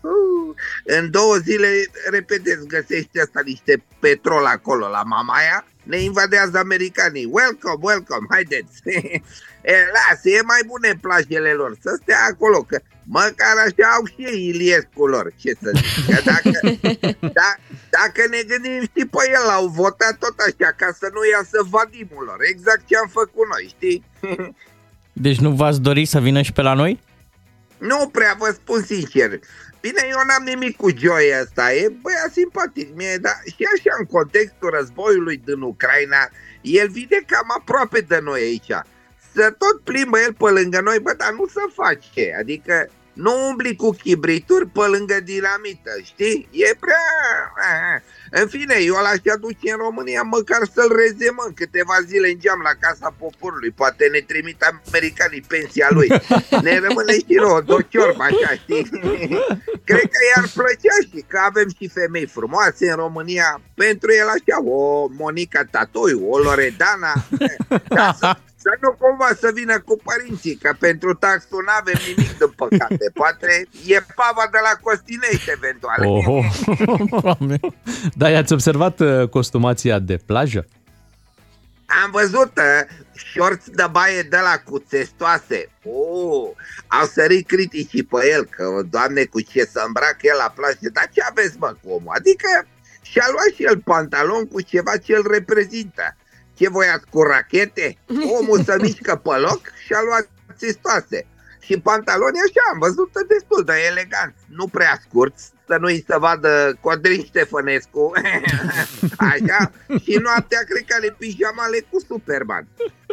uh, 0.00 0.56
în 0.84 1.10
două 1.10 1.36
zile, 1.36 1.68
repede, 2.10 2.52
îți 2.52 2.66
găsești 2.66 3.20
asta 3.20 3.40
niște 3.44 3.84
petrol 4.00 4.44
acolo 4.44 4.88
la 4.88 5.02
mamaia, 5.02 5.66
ne 5.82 5.98
invadează 5.98 6.58
americanii. 6.58 7.30
Welcome, 7.30 7.78
welcome, 7.80 8.26
haideți! 8.30 8.80
e, 9.72 9.74
lasă, 9.92 10.28
e 10.28 10.40
mai 10.42 10.60
bune 10.66 10.98
plajele 11.00 11.52
lor, 11.52 11.76
să 11.80 11.98
stea 12.02 12.26
acolo, 12.30 12.62
că 12.62 12.80
măcar 13.04 13.56
așa 13.66 13.88
au 13.96 14.04
și 14.06 14.26
ei 14.30 14.48
Iliescu 14.48 15.06
lor, 15.06 15.32
ce 15.36 15.52
să 15.62 15.70
zic. 15.74 16.14
Că 16.14 16.20
dacă, 16.24 16.76
da, 17.38 17.50
dacă 17.90 18.20
ne 18.30 18.42
gândim, 18.48 18.82
știi, 18.82 19.06
pe 19.06 19.22
el 19.28 19.48
au 19.50 19.66
votat 19.66 20.18
tot 20.18 20.38
așa, 20.38 20.72
ca 20.76 20.88
să 20.98 21.10
nu 21.12 21.20
iasă 21.32 21.66
vadimul 21.70 22.24
lor, 22.24 22.38
exact 22.42 22.86
ce 22.86 22.96
am 22.96 23.08
făcut 23.08 23.46
noi, 23.52 23.74
știi? 23.76 24.04
Deci 25.12 25.38
nu 25.38 25.50
v-ați 25.50 25.80
dori 25.80 26.04
să 26.04 26.20
vină 26.20 26.42
și 26.42 26.52
pe 26.52 26.62
la 26.62 26.74
noi? 26.74 27.00
Nu 27.78 28.08
prea, 28.12 28.36
vă 28.38 28.50
spun 28.54 28.82
sincer. 28.82 29.30
Bine, 29.80 30.02
eu 30.10 30.20
n-am 30.26 30.44
nimic 30.44 30.76
cu 30.76 30.88
Joy 30.96 31.26
ăsta, 31.42 31.74
e 31.74 31.92
băiat 32.02 32.32
simpatic 32.32 32.96
mie, 32.96 33.16
dar 33.16 33.36
și 33.44 33.66
așa 33.74 33.96
în 33.98 34.04
contextul 34.04 34.70
războiului 34.78 35.42
din 35.44 35.60
Ucraina, 35.60 36.28
el 36.60 36.88
vine 36.88 37.18
cam 37.26 37.48
aproape 37.58 38.00
de 38.00 38.18
noi 38.22 38.40
aici. 38.40 38.72
Să 39.34 39.54
tot 39.58 39.80
plimbă 39.84 40.18
el 40.18 40.32
pe 40.32 40.50
lângă 40.50 40.80
noi, 40.80 40.98
bă, 40.98 41.14
dar 41.16 41.32
nu 41.32 41.46
să 41.46 41.60
face, 41.74 42.36
adică 42.38 42.88
nu 43.12 43.48
umbli 43.48 43.76
cu 43.76 43.90
chibrituri 43.90 44.66
pe 44.66 44.80
lângă 44.80 45.20
dinamită, 45.24 45.90
știi? 46.04 46.48
E 46.50 46.74
prea... 46.80 47.04
În 48.30 48.46
fine, 48.48 48.76
eu 48.80 48.94
l-aș 48.94 49.34
aduce 49.34 49.70
în 49.70 49.76
România 49.76 50.22
măcar 50.22 50.62
să-l 50.74 50.92
rezemăm 50.96 51.52
câteva 51.54 51.96
zile 52.06 52.28
în 52.28 52.38
geam 52.38 52.60
la 52.62 52.74
Casa 52.80 53.14
Poporului. 53.18 53.70
Poate 53.70 54.08
ne 54.12 54.18
trimit 54.18 54.64
americanii 54.86 55.44
pensia 55.48 55.88
lui. 55.90 56.08
Ne 56.66 56.78
rămâne 56.78 57.12
și 57.12 57.34
nouă, 57.44 57.60
dociorba 57.60 58.24
așa, 58.24 58.52
știi? 58.62 58.82
Cred 59.88 60.06
că 60.14 60.20
i-ar 60.28 60.48
plăcea 60.54 60.96
și 61.10 61.24
că 61.26 61.38
avem 61.44 61.68
și 61.78 61.88
femei 61.88 62.26
frumoase 62.26 62.90
în 62.90 62.96
România. 62.96 63.60
Pentru 63.74 64.12
el 64.12 64.28
așa, 64.28 64.64
o 64.64 65.06
Monica 65.10 65.64
Tatoi, 65.70 66.12
o 66.28 66.38
Loredana. 66.38 67.12
Ca 67.88 68.16
să, 68.20 68.36
să 68.62 68.70
nu 68.80 68.90
cumva 68.92 69.30
să 69.40 69.50
vină 69.54 69.80
cu 69.80 70.00
părinții, 70.08 70.54
că 70.54 70.74
pentru 70.78 71.14
taxul 71.14 71.62
nu 71.66 71.72
avem 71.80 71.98
nimic 72.08 72.38
de 72.38 72.46
păcate. 72.56 73.10
Poate 73.20 73.68
e 73.86 73.98
pava 74.14 74.48
de 74.50 74.58
la 74.62 74.74
Costinești, 74.82 75.50
eventual. 75.50 75.98
Oho. 76.06 76.38
da, 78.20 78.30
i-ați 78.30 78.52
observat 78.52 79.00
uh, 79.00 79.28
costumația 79.28 79.98
de 79.98 80.16
plajă? 80.26 80.66
Am 82.04 82.10
văzut 82.10 82.52
uh, 82.56 82.80
shorts 83.12 83.66
de 83.68 83.84
baie 83.90 84.22
de 84.22 84.36
la 84.48 84.56
cu 84.64 84.78
testoase. 84.78 85.68
Oh, 85.84 86.50
au 86.86 87.06
sărit 87.06 87.46
criticii 87.46 88.02
pe 88.02 88.30
el, 88.34 88.44
că, 88.44 88.64
doamne, 88.90 89.24
cu 89.24 89.40
ce 89.40 89.64
să 89.64 89.82
îmbracă 89.86 90.20
el 90.20 90.36
la 90.38 90.52
plajă. 90.54 90.88
Dar 90.92 91.08
ce 91.12 91.22
aveți, 91.30 91.56
mă, 91.58 91.74
cu 91.82 91.90
omul? 91.90 92.12
Adică 92.16 92.48
și-a 93.02 93.26
luat 93.30 93.50
și 93.54 93.64
el 93.64 93.78
pantalon 93.78 94.46
cu 94.46 94.60
ceva 94.60 94.96
ce 94.96 95.14
îl 95.14 95.26
reprezintă. 95.30 96.16
Ce 96.62 96.68
voiați 96.68 97.06
cu 97.10 97.22
rachete? 97.22 97.98
Omul 98.40 98.62
să 98.64 98.76
mișcă 98.80 99.14
pe 99.16 99.36
loc 99.36 99.60
și 99.84 99.92
a 99.92 100.02
luat 100.08 100.28
testoase. 100.58 101.26
Și 101.60 101.80
pantaloni 101.80 102.44
așa, 102.46 102.62
am 102.72 102.78
văzut 102.78 103.10
destul 103.28 103.62
de 103.64 103.72
elegant, 103.90 104.34
nu 104.58 104.66
prea 104.66 105.00
scurt, 105.04 105.34
să 105.68 105.76
nu-i 105.80 106.04
se 106.08 106.16
vadă 106.18 106.78
Codrin 106.80 107.22
Ștefănescu, 107.24 108.12
așa, 109.32 109.60
și 110.04 110.14
noaptea 110.26 110.60
cred 110.68 110.84
că 110.86 110.94
ale 110.98 111.14
pijamale 111.18 111.78
cu 111.90 111.98
Superman. 112.08 112.66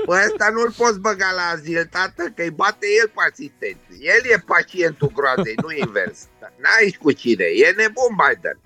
Păi 0.06 0.22
ăsta 0.26 0.50
nu-l 0.54 0.72
poți 0.78 1.00
băga 1.00 1.32
la 1.36 1.46
azil, 1.54 1.88
tată, 1.92 2.24
că 2.36 2.42
îi 2.42 2.58
bate 2.62 2.88
el 3.02 3.08
pe 3.16 3.22
asistent. 3.30 3.82
El 4.14 4.22
e 4.34 4.44
pacientul 4.54 5.12
groazei, 5.16 5.56
nu 5.64 5.72
invers. 5.86 6.20
N-ai 6.62 6.98
cu 7.02 7.12
cine, 7.12 7.46
e 7.64 7.74
nebun 7.80 8.14
Biden. 8.22 8.58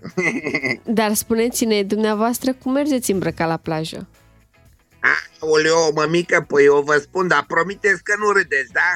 Dar 0.99 1.13
spuneți-ne, 1.13 1.83
dumneavoastră, 1.83 2.53
cum 2.53 2.71
mergeți 2.71 3.11
îmbrăcat 3.11 3.47
la 3.47 3.57
plajă? 3.57 4.07
Oleo, 5.39 5.91
mămică, 5.91 6.45
păi 6.47 6.65
eu 6.65 6.81
vă 6.81 6.97
spun, 6.97 7.27
dar 7.27 7.45
promiteți 7.47 8.03
că 8.03 8.15
nu 8.17 8.31
râdeți, 8.31 8.71
da? 8.71 8.91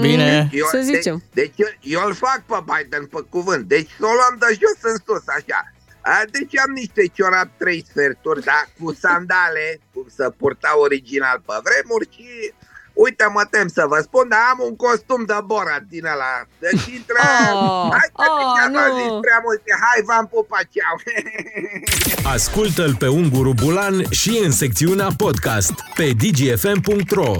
Bine. 0.00 0.48
Eu, 0.52 0.66
Să 0.66 0.80
zicem. 0.82 1.16
De, 1.16 1.40
deci 1.40 1.52
eu, 1.56 1.68
eu 1.80 2.06
îl 2.06 2.14
fac 2.14 2.42
pe 2.46 2.58
Biden 2.70 3.06
pe 3.06 3.20
cuvânt. 3.30 3.68
Deci 3.68 3.90
să 3.98 4.04
o 4.06 4.12
luam 4.12 4.36
de 4.38 4.58
jos 4.60 4.92
în 4.92 4.96
sus, 5.06 5.24
așa. 5.26 5.72
A, 6.00 6.22
deci 6.30 6.58
am 6.58 6.70
niște 6.70 7.06
ciorapi 7.06 7.58
trei 7.58 7.84
sferturi, 7.88 8.44
da, 8.44 8.64
cu 8.80 8.94
sandale, 8.94 9.80
cum 9.94 10.06
să 10.16 10.30
purta 10.30 10.78
original 10.78 11.42
pe 11.46 11.54
vremuri 11.64 12.08
și 12.10 12.52
Uite, 12.94 13.26
mă 13.32 13.44
tem 13.50 13.68
să 13.68 13.84
vă 13.86 13.98
spun, 14.00 14.28
dar 14.28 14.40
am 14.50 14.58
un 14.68 14.76
costum 14.76 15.24
de 15.24 15.34
Borat 15.44 15.82
din 15.82 16.04
ăla. 16.04 16.34
Deci 16.58 16.86
intră... 16.86 17.18
Oh, 17.52 17.88
hai 17.90 18.08
că 18.16 18.24
oh, 18.28 18.40
oh, 18.40 18.70
nu. 18.70 18.98
zis 18.98 19.12
prea 19.20 19.40
multe. 19.44 19.72
Hai, 19.80 20.02
v-am 20.04 20.26
pupat, 20.26 20.66
ceau. 20.72 20.96
Ascultă-l 22.24 22.94
pe 22.98 23.06
Unguru 23.06 23.52
Bulan 23.62 24.04
și 24.10 24.40
în 24.44 24.50
secțiunea 24.50 25.08
podcast 25.16 25.74
pe 25.96 26.10
dgfm.ro 26.16 27.32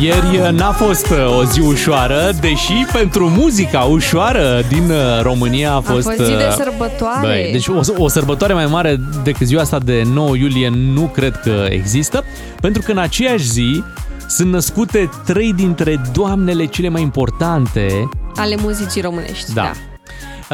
Ieri 0.00 0.38
uh, 0.38 0.48
n-a 0.50 0.72
fost 0.72 1.10
uh, 1.10 1.38
o 1.38 1.44
zi 1.44 1.60
ușoară, 1.60 2.30
deși 2.40 2.86
pentru 2.92 3.28
muzica 3.28 3.80
ușoară 3.80 4.62
din 4.68 4.90
uh, 4.90 5.22
România 5.22 5.72
a 5.72 5.80
fost... 5.80 6.06
fost 6.06 6.16
zi 6.16 6.36
de 6.36 6.46
uh, 6.48 6.54
sărbătoare. 6.56 7.26
băi, 7.26 7.48
deci 7.52 7.66
o, 7.66 7.80
o 7.96 8.08
sărbătoare 8.08 8.52
mai 8.52 8.66
mare 8.66 9.00
decât 9.24 9.46
ziua 9.46 9.62
asta 9.62 9.78
de 9.78 10.02
9 10.12 10.36
iulie 10.36 10.68
nu 10.68 11.06
cred 11.06 11.40
că 11.40 11.66
există, 11.68 12.24
pentru 12.60 12.82
că 12.82 12.90
în 12.90 12.98
aceeași 12.98 13.44
zi 13.44 13.82
sunt 14.28 14.52
născute 14.52 15.10
trei 15.24 15.52
dintre 15.52 16.00
doamnele 16.12 16.64
cele 16.64 16.88
mai 16.88 17.02
importante 17.02 18.08
Ale 18.36 18.56
muzicii 18.60 19.00
românești, 19.00 19.52
da. 19.52 19.62
da. 19.62 19.72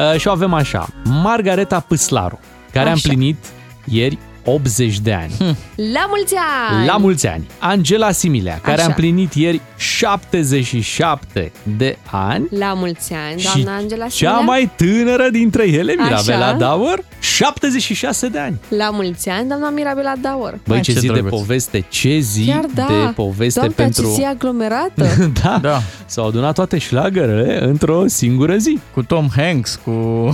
Uh, 0.03 0.19
și 0.19 0.27
o 0.27 0.31
avem 0.31 0.53
așa, 0.53 0.87
Margareta 1.03 1.79
Păslaru, 1.79 2.39
care 2.75 2.89
a 2.89 2.91
Așa. 2.91 3.01
împlinit 3.09 3.37
ieri 3.85 4.17
80 4.47 4.99
de 4.99 5.13
ani. 5.13 5.31
La 5.75 6.05
mulți 6.07 6.35
ani! 6.69 6.85
La 6.85 6.97
mulți 6.97 7.27
ani! 7.27 7.47
Angela 7.59 8.11
Similea, 8.11 8.59
care 8.61 8.71
a 8.77 8.79
Așa. 8.79 8.85
împlinit 8.85 9.33
ieri 9.33 9.61
77 9.77 11.51
de 11.77 11.97
ani. 12.11 12.47
La 12.49 12.73
mulți 12.73 13.13
ani, 13.29 13.39
și 13.39 13.45
doamna 13.53 13.75
Angela 13.75 14.03
cea 14.05 14.09
Similea. 14.09 14.39
mai 14.39 14.71
tânără 14.75 15.29
dintre 15.31 15.67
ele, 15.69 15.93
Mirabela 15.97 16.45
Așa. 16.47 16.55
Daur, 16.57 17.03
76 17.19 18.27
de 18.27 18.39
ani. 18.39 18.59
La 18.69 18.89
mulți 18.89 19.29
ani, 19.29 19.47
doamna 19.47 19.69
Mirabela 19.69 20.13
Daur. 20.21 20.59
Băi, 20.67 20.81
ce, 20.81 20.93
ce 20.93 20.99
zi 20.99 21.07
drăguț. 21.07 21.23
de 21.23 21.29
poveste, 21.35 21.85
ce 21.89 22.19
zi 22.19 22.45
Chiar 22.45 22.65
da. 22.73 22.85
de 22.87 23.11
poveste 23.15 23.59
Doamne, 23.59 23.75
pentru... 23.75 24.01
ce 24.03 24.09
zi 24.09 24.21
aglomerată. 24.23 25.05
da, 25.43 25.57
Da. 25.61 25.81
s-au 26.05 26.27
adunat 26.27 26.53
toate 26.53 26.77
șlagărele 26.77 27.63
într-o 27.63 28.07
singură 28.07 28.57
zi. 28.57 28.79
Cu 28.93 29.03
Tom 29.03 29.27
Hanks, 29.35 29.79
cu... 29.83 29.91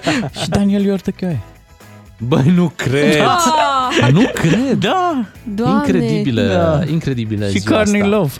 și 0.42 0.48
Daniel 0.48 0.84
Iortăchioe. 0.84 1.42
Băi, 2.26 2.52
nu 2.54 2.72
cred! 2.76 3.20
Ah, 3.20 4.10
Nu 4.12 4.22
cred! 4.34 4.72
Da. 4.78 5.24
Doamne. 5.54 5.76
Incredibilă, 5.76 6.42
Da. 6.42 6.90
incredibilă 6.92 7.48
Și 7.48 7.58
ziua 7.58 7.74
Courtney 7.76 8.00
asta. 8.00 8.16
Love. 8.16 8.32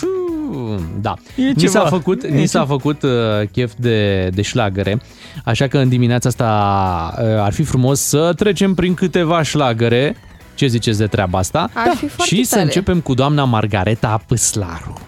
Puh, 0.00 0.78
Da. 1.00 1.14
E 1.36 1.42
Ni 1.42 1.54
ceva. 1.54 1.70
s-a 1.72 1.84
făcut, 1.86 2.22
E 2.22 2.28
ni 2.28 2.46
s-a 2.46 2.58
ceva. 2.60 2.72
făcut 2.74 3.02
uh, 3.02 3.10
chef 3.52 3.72
de, 3.76 4.28
de 4.28 4.42
șlagăre, 4.42 5.00
așa 5.44 5.66
că 5.66 5.78
în 5.78 5.88
dimineața 5.88 6.28
asta 6.28 7.14
uh, 7.18 7.24
ar 7.40 7.52
fi 7.52 7.62
frumos 7.62 8.00
să 8.00 8.32
trecem 8.36 8.74
prin 8.74 8.94
câteva 8.94 9.42
șlagăre. 9.42 10.16
Ce 10.54 10.66
ziceți 10.66 10.98
de 10.98 11.06
treaba 11.06 11.38
asta? 11.38 11.70
Ar 11.74 11.94
fi 11.96 12.08
foarte 12.08 12.34
Și 12.34 12.44
să 12.44 12.50
tare. 12.54 12.64
începem 12.66 13.00
cu 13.00 13.14
doamna 13.14 13.44
Margareta 13.44 14.22
Păslaru. 14.26 14.98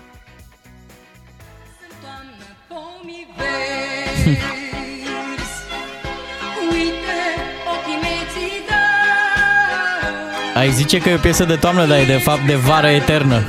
Ai 10.55 10.71
zice 10.71 10.99
că 10.99 11.09
e 11.09 11.15
o 11.15 11.19
piesă 11.19 11.45
de 11.45 11.55
toamnă, 11.55 11.87
dar 11.87 11.99
e 11.99 12.05
de 12.05 12.13
fapt 12.13 12.47
de 12.47 12.55
vară 12.55 12.87
eternă. 12.87 13.43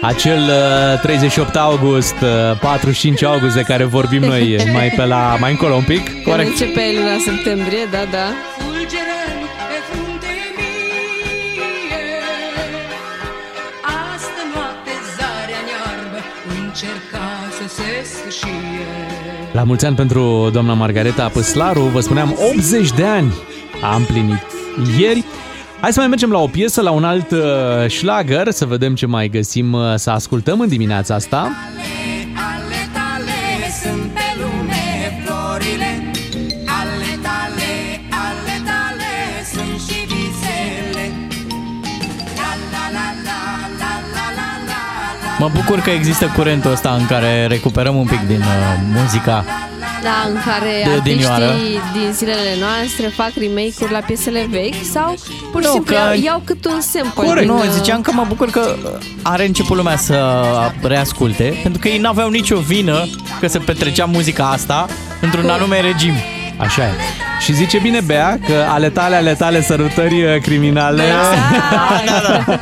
Acel 0.00 0.38
uh, 0.94 1.00
38 1.00 1.56
august, 1.56 2.14
uh, 2.22 2.58
45 2.60 3.24
august 3.24 3.54
de 3.54 3.62
care 3.62 3.84
vorbim 3.84 4.22
noi 4.22 4.56
mai 4.72 4.92
pe 4.96 5.04
la 5.04 5.36
mai 5.40 5.50
încolo 5.50 5.74
un 5.74 5.82
pic. 5.82 6.22
Când 6.22 6.38
începe 6.38 6.80
luna 6.96 7.16
septembrie, 7.24 7.84
da, 7.90 7.98
da. 8.10 8.26
Astă 14.12 14.42
noapte 14.54 14.90
zarea 15.16 15.60
nearbă 15.68 16.18
încerca 16.64 17.26
să 17.58 17.74
se 17.74 18.08
sfâșie. 18.14 18.86
La 19.52 19.62
mulți 19.62 19.86
ani 19.86 19.96
pentru 19.96 20.48
doamna 20.52 20.72
Margareta 20.72 21.28
Păslaru, 21.28 21.80
vă 21.80 22.00
spuneam 22.00 22.36
80 22.54 22.92
de 22.92 23.04
ani 23.04 23.32
a 23.82 23.94
împlinit 23.96 24.46
ieri. 24.98 25.24
Hai 25.80 25.92
să 25.92 25.98
mai 25.98 26.08
mergem 26.08 26.30
la 26.30 26.38
o 26.38 26.46
piesă, 26.46 26.80
la 26.82 26.90
un 26.90 27.04
alt 27.04 27.30
uh, 27.30 27.40
șlager, 27.88 28.50
să 28.50 28.64
vedem 28.64 28.94
ce 28.94 29.06
mai 29.06 29.28
găsim 29.28 29.72
uh, 29.72 29.94
să 29.94 30.10
ascultăm 30.10 30.60
în 30.60 30.68
dimineața 30.68 31.14
asta. 31.14 31.52
Mă 45.38 45.50
bucur 45.54 45.78
că 45.78 45.90
există 45.90 46.32
curentul 46.36 46.70
ăsta 46.70 46.90
în 46.90 47.06
care 47.06 47.46
recuperăm 47.46 47.96
un 47.96 48.06
pic 48.06 48.20
din 48.20 48.40
uh, 48.40 48.46
muzica. 48.94 49.44
Da, 50.08 50.18
în 50.28 50.36
care 50.46 50.72
De 50.84 50.90
artiștii 50.90 51.12
odinioară. 51.12 51.52
din 51.92 52.08
zilele 52.12 52.52
noastre 52.60 53.06
fac 53.06 53.30
remake-uri 53.44 53.92
la 53.92 53.98
piesele 53.98 54.46
vechi 54.50 54.82
sau 54.92 55.14
pur 55.52 55.60
și 55.62 55.66
Nu, 55.66 55.72
simplu 55.72 55.94
că- 55.94 56.00
iau, 56.00 56.20
iau 56.22 56.42
cât 56.44 56.64
un 56.64 56.80
sample. 56.80 57.24
Corect. 57.26 57.46
din, 57.46 57.54
Nu, 57.54 57.58
uh, 57.58 57.68
ziceam 57.70 58.00
că 58.00 58.10
mă 58.12 58.24
bucur 58.28 58.50
că 58.50 58.76
are 59.22 59.46
început 59.46 59.76
lumea 59.76 59.96
să 59.96 60.16
reasculte, 60.82 61.58
pentru 61.62 61.80
că 61.80 61.88
ei 61.88 61.98
n-aveau 61.98 62.28
nicio 62.28 62.56
vină 62.58 63.06
că 63.40 63.46
se 63.46 63.58
petrecea 63.58 64.04
muzica 64.04 64.44
asta 64.50 64.86
într-un 65.20 65.48
anume 65.48 65.80
regim. 65.80 66.12
Așa 66.58 66.82
e. 66.82 66.90
Și 67.40 67.52
zice 67.54 67.78
bine 67.78 68.00
Bea 68.00 68.38
că 68.46 68.64
ale 68.72 68.88
tale, 68.90 69.16
ale 69.16 69.34
tale 69.34 69.62
sărutări 69.62 70.24
uh, 70.24 70.40
criminale. 70.42 71.02
Da, 72.06 72.20
da. 72.28 72.44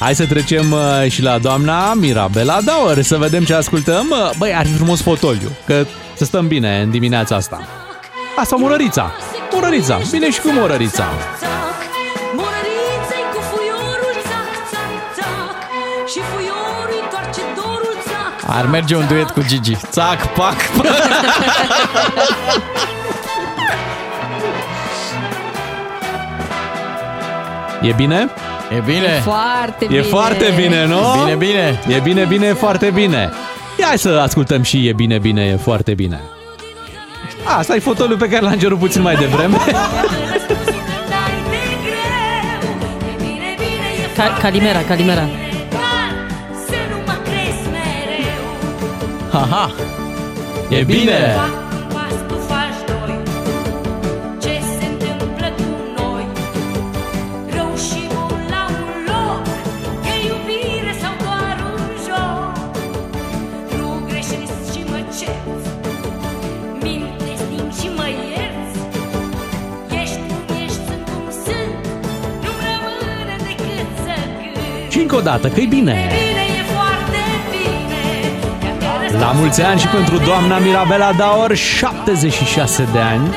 Hai 0.00 0.14
să 0.14 0.26
trecem 0.26 0.72
uh, 0.72 1.10
și 1.10 1.22
la 1.22 1.38
doamna 1.38 1.94
Mirabela 1.94 2.60
Daur, 2.60 3.02
să 3.02 3.16
vedem 3.16 3.44
ce 3.44 3.54
ascultăm. 3.54 4.06
Uh, 4.10 4.30
Băi, 4.38 4.54
ar 4.54 4.66
fi 4.66 4.72
frumos 4.72 5.02
fotoliu, 5.02 5.50
că 5.66 5.86
să 6.14 6.24
stăm 6.24 6.46
bine 6.46 6.80
în 6.80 6.90
dimineața 6.90 7.36
asta. 7.36 7.60
Asta, 8.36 8.56
Murărița. 8.56 9.12
Murărița. 9.52 10.00
Bine 10.10 10.30
și 10.30 10.40
cu 10.40 10.50
Murărița. 10.50 11.04
Murărița-i 12.36 13.24
cu 13.34 13.40
fuiorul 13.50 14.16
țac, 14.28 14.50
țac, 14.70 14.90
țac 15.16 16.08
Și 16.08 16.20
fuiorul 16.32 17.00
întoarce 17.02 17.40
dorul 17.54 17.96
țac 18.04 18.56
Ar 18.58 18.66
merge 18.66 18.96
un 18.96 19.06
duet 19.08 19.30
cu 19.30 19.42
Gigi. 19.46 19.76
Țac, 19.90 20.26
pac, 20.32 20.56
E 27.82 27.92
bine? 27.96 28.30
E 28.76 28.82
bine. 28.86 29.20
Foarte 29.22 29.84
E 29.84 29.86
bine. 29.88 30.00
foarte 30.02 30.52
bine, 30.56 30.86
nu? 30.86 30.96
E 31.30 31.34
bine, 31.34 31.78
bine. 31.86 31.96
E 31.96 32.00
bine, 32.02 32.24
bine, 32.24 32.46
e 32.46 32.52
foarte 32.52 32.90
bine. 32.94 33.30
Ia 33.78 33.86
hai 33.86 33.98
să 33.98 34.08
ascultăm 34.22 34.62
și 34.62 34.88
e 34.88 34.92
bine, 34.92 35.18
bine, 35.18 35.44
e 35.44 35.56
foarte 35.56 35.94
bine. 35.94 36.20
Asta 37.58 37.74
e 37.74 37.78
fotoliu 37.78 38.16
pe 38.16 38.28
care 38.28 38.42
l-am 38.44 38.58
cerut 38.58 38.78
puțin 38.78 39.02
mai 39.02 39.14
devreme. 39.16 39.56
Ca- 44.16 44.36
Calimera, 44.40 44.78
Calimera. 44.88 45.24
Să 46.66 46.74
nu 46.90 46.96
mă 47.06 47.12
crezi 47.24 47.68
mereu 47.70 48.44
Haha. 49.32 49.70
E 50.68 50.82
bine. 50.82 51.34
Fac 51.36 51.69
dată, 75.30 75.48
că 75.48 75.60
e 75.60 75.66
bine. 75.66 76.08
Bine, 76.08 76.44
e 76.58 76.62
foarte 76.72 77.20
bine 77.50 79.18
La 79.18 79.18
La 79.18 79.32
mulți 79.32 79.62
ani 79.62 79.80
și 79.80 79.86
pentru 79.86 80.18
doamna 80.18 80.58
Mirabela 80.58 81.12
Daor, 81.12 81.54
76 81.54 82.88
de 82.92 82.98
ani. 82.98 83.28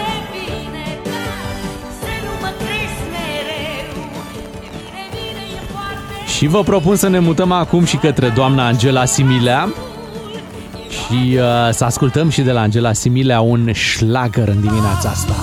Și 6.38 6.48
vă 6.48 6.64
propun 6.64 6.96
să 6.96 7.10
ne 7.10 7.20
mutăm 7.20 7.52
acum 7.52 7.86
și 7.86 7.98
către 7.98 8.30
doamna 8.30 8.66
Angela 8.66 9.06
Similea 9.06 9.74
și 10.90 11.38
uh, 11.38 11.40
să 11.72 11.86
ascultăm 11.86 12.30
și 12.30 12.42
de 12.42 12.52
la 12.52 12.62
Angela 12.62 12.94
Similea 12.94 13.42
un 13.42 13.74
șlagăr 13.74 14.48
în 14.48 14.62
dimineața 14.62 15.10
asta. 15.10 15.36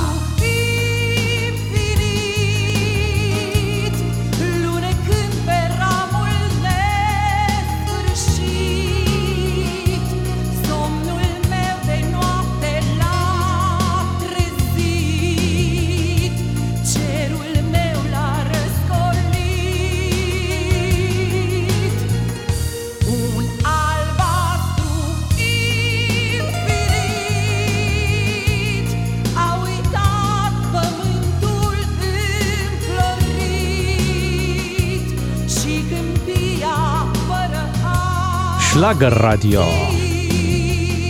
Schlager 38.81 39.12
Radio. 39.12 39.61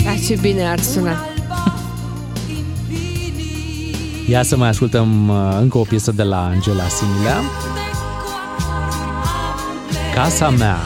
Da, 0.05 0.11
ce 0.27 0.39
bine 0.41 0.69
ar 0.69 0.81
suna. 0.81 1.25
Ia 4.29 4.43
să 4.43 4.57
mai 4.57 4.69
ascultăm 4.69 5.29
uh, 5.29 5.59
încă 5.61 5.79
o 5.79 5.83
piesă 5.83 6.13
de 6.13 6.23
la 6.23 6.47
Angela 6.47 6.89
Similea. 6.89 7.41
Casa 10.15 10.51
mea. 10.51 10.79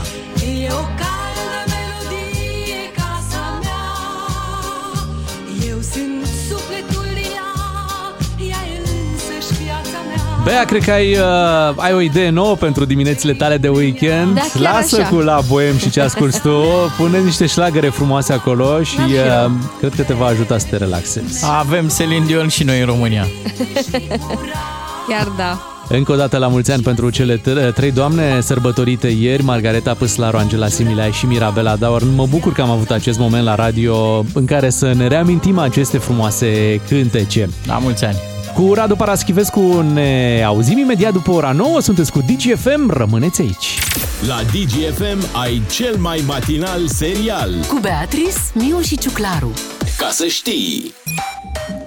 Bea, 10.45 10.65
cred 10.65 10.83
că 10.85 10.91
ai, 10.91 11.13
uh, 11.13 11.75
ai 11.77 11.93
o 11.95 12.01
idee 12.01 12.29
nouă 12.31 12.55
pentru 12.57 12.85
diminețile 12.85 13.33
tale 13.33 13.57
de 13.57 13.69
weekend. 13.69 14.35
Da, 14.35 14.41
chiar 14.61 14.73
Lasă 14.75 15.01
așa. 15.01 15.09
cu 15.09 15.17
la 15.17 15.41
boem 15.49 15.77
și 15.79 15.91
ce 15.91 16.01
asculti 16.01 16.41
tu. 16.41 16.63
Pune 16.97 17.19
niște 17.19 17.47
șlagăre 17.47 17.89
frumoase 17.89 18.33
acolo 18.33 18.83
și 18.83 18.97
Da, 18.97 19.03
și 19.07 19.13
uh, 19.13 19.19
eu. 19.43 19.51
cred 19.79 19.95
că 19.95 20.03
te 20.03 20.13
va 20.15 20.27
ajuta 20.27 20.59
să 20.59 20.67
te 20.71 20.77
relaxezi. 20.77 21.45
Avem 21.59 21.89
Celine 21.99 22.25
Dion 22.27 22.49
și 22.49 22.65
noi 22.65 22.81
în 22.81 22.87
România. 22.87 23.27
Chiar 25.09 25.29
da. 25.37 25.59
Încă 25.89 26.13
o 26.13 26.17
dată 26.17 26.37
la 26.39 26.47
mulți 26.47 26.71
ani 26.73 26.83
pentru 26.83 27.11
cele 27.11 27.37
t- 27.39 27.75
trei 27.75 27.91
doamne 27.93 28.41
sărbătorite 28.41 29.09
ieri, 29.09 29.43
Margareta 29.45 29.95
Păslaru, 29.95 30.37
Angela 30.37 30.69
Similea 30.69 31.11
și 31.11 31.27
Mirabela 31.27 31.77
Daur. 31.77 32.03
Mă 32.15 32.27
bucur 32.27 32.53
că 32.53 32.61
am 32.63 32.71
avut 32.71 32.91
acest 32.91 33.19
moment 33.19 33.45
la 33.45 33.55
radio 33.55 34.25
în 34.35 34.45
care 34.45 34.71
să 34.71 34.93
ne 34.97 35.07
reamintim 35.07 35.59
aceste 35.59 35.99
frumoase 35.99 36.81
cântece. 36.89 37.49
La 37.67 37.79
mulți 37.79 38.05
ani! 38.05 38.17
Cu 38.55 38.75
Radu 38.75 38.97
Paraschivescu 38.97 39.81
ne 39.81 40.43
auzim 40.47 40.79
imediat 40.79 41.13
după 41.13 41.31
ora 41.31 41.53
9. 41.53 41.81
Sunteți 41.81 42.13
cu 42.13 42.19
DGFM, 42.19 42.91
rămâneți 42.91 43.41
aici. 43.41 43.79
La 44.27 44.41
DGFM 44.43 45.39
ai 45.41 45.63
cel 45.71 45.97
mai 45.97 46.23
matinal 46.27 46.87
serial. 46.87 47.51
Cu 47.69 47.79
Beatrice, 47.81 48.37
Miu 48.55 48.81
și 48.81 48.99
Ciuclaru. 48.99 49.51
Ca 49.99 50.09
să 50.11 50.27
știi! 50.27 50.93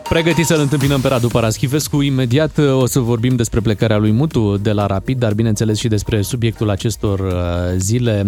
Pregătiți 0.10 0.48
să-l 0.48 0.60
întâmpinăm 0.60 1.02
pe 1.02 1.08
Radu 1.08 1.28
Paraschivescu. 1.28 2.02
Imediat 2.02 2.58
uh, 2.58 2.82
o 2.82 2.86
să 2.86 3.00
vorbim 3.00 3.36
despre 3.36 3.60
plecarea 3.60 3.98
lui 3.98 4.12
Mutu 4.12 4.58
de 4.58 4.72
la 4.72 4.86
Rapid, 4.86 5.20
dar 5.20 5.34
bineînțeles 5.34 5.78
și 5.78 5.88
despre 5.88 6.22
subiectul 6.22 6.70
acestor 6.70 7.20
uh, 7.20 7.34
zile, 7.78 8.28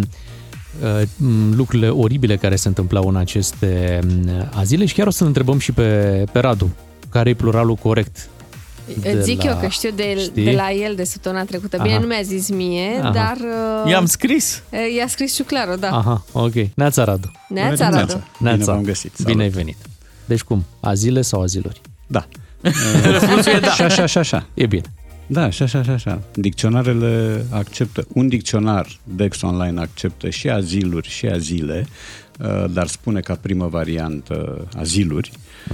uh, 0.82 1.02
m, 1.18 1.56
lucrurile 1.56 1.90
oribile 1.90 2.36
care 2.38 2.56
se 2.56 2.68
întâmplau 2.68 3.08
în 3.08 3.16
aceste 3.16 4.00
m, 4.04 4.64
zile 4.64 4.86
și 4.86 4.94
chiar 4.94 5.08
o 5.08 5.12
să-l 5.12 5.28
întrebăm 5.28 5.60
și 5.60 5.72
pe, 5.72 6.24
pe 6.32 6.40
Radu, 6.40 6.70
care 7.10 7.30
e 7.30 7.34
pluralul 7.34 7.76
corect. 7.76 8.30
de 9.02 9.22
Zic 9.22 9.44
la- 9.44 9.50
eu 9.50 9.58
că 9.58 9.68
știu 9.68 9.90
de, 9.96 10.16
Știi? 10.20 10.44
de 10.44 10.52
la 10.52 10.72
el 10.72 10.96
de 10.96 11.04
săptămâna 11.04 11.44
trecută. 11.44 11.78
Bine, 11.82 11.94
Aha. 11.94 12.02
nu 12.02 12.08
mi-a 12.08 12.22
zis 12.22 12.50
mie, 12.50 13.00
Aha. 13.02 13.12
dar... 13.12 13.38
uh, 13.86 13.90
I-am 13.92 14.06
scris. 14.06 14.64
uh, 14.72 14.80
I-a 14.98 15.08
scris 15.08 15.34
și 15.36 15.42
clară, 15.44 15.76
da. 15.76 15.90
Aha, 15.98 16.24
ok. 16.32 16.54
Neața 16.76 17.04
Radu. 17.04 17.32
Neața, 17.50 17.90
Radu. 17.90 18.24
Neața. 18.40 18.56
Bine 18.58 18.64
v-am 18.64 18.84
găsit. 18.84 19.12
Salut. 19.16 19.32
Bine 19.32 19.44
ai 19.44 19.50
venit. 19.50 19.78
Deci 20.26 20.42
cum? 20.42 20.66
Azile 20.80 21.22
sau 21.22 21.42
aziluri? 21.42 21.82
Da. 22.08 22.28
Răspunsul 23.12 23.64
Și 23.76 23.82
așa, 23.82 24.06
și 24.06 24.18
așa. 24.18 24.46
E 24.54 24.66
bine. 24.66 24.94
Da, 25.28 25.50
și 25.50 25.64
așa, 25.64 25.84
și 25.84 25.90
așa. 25.90 26.22
Dicționarele 26.34 27.46
acceptă, 27.50 28.08
un 28.14 28.28
dicționar 28.28 28.88
Dex 29.04 29.42
Online 29.42 29.80
acceptă 29.82 30.30
și 30.30 30.50
aziluri 30.50 31.10
și 31.10 31.26
azile, 31.26 31.88
uh, 31.88 32.29
dar 32.72 32.88
spune 32.88 33.20
ca 33.20 33.36
primă 33.36 33.68
variantă 33.68 34.68
aziluri. 34.76 35.32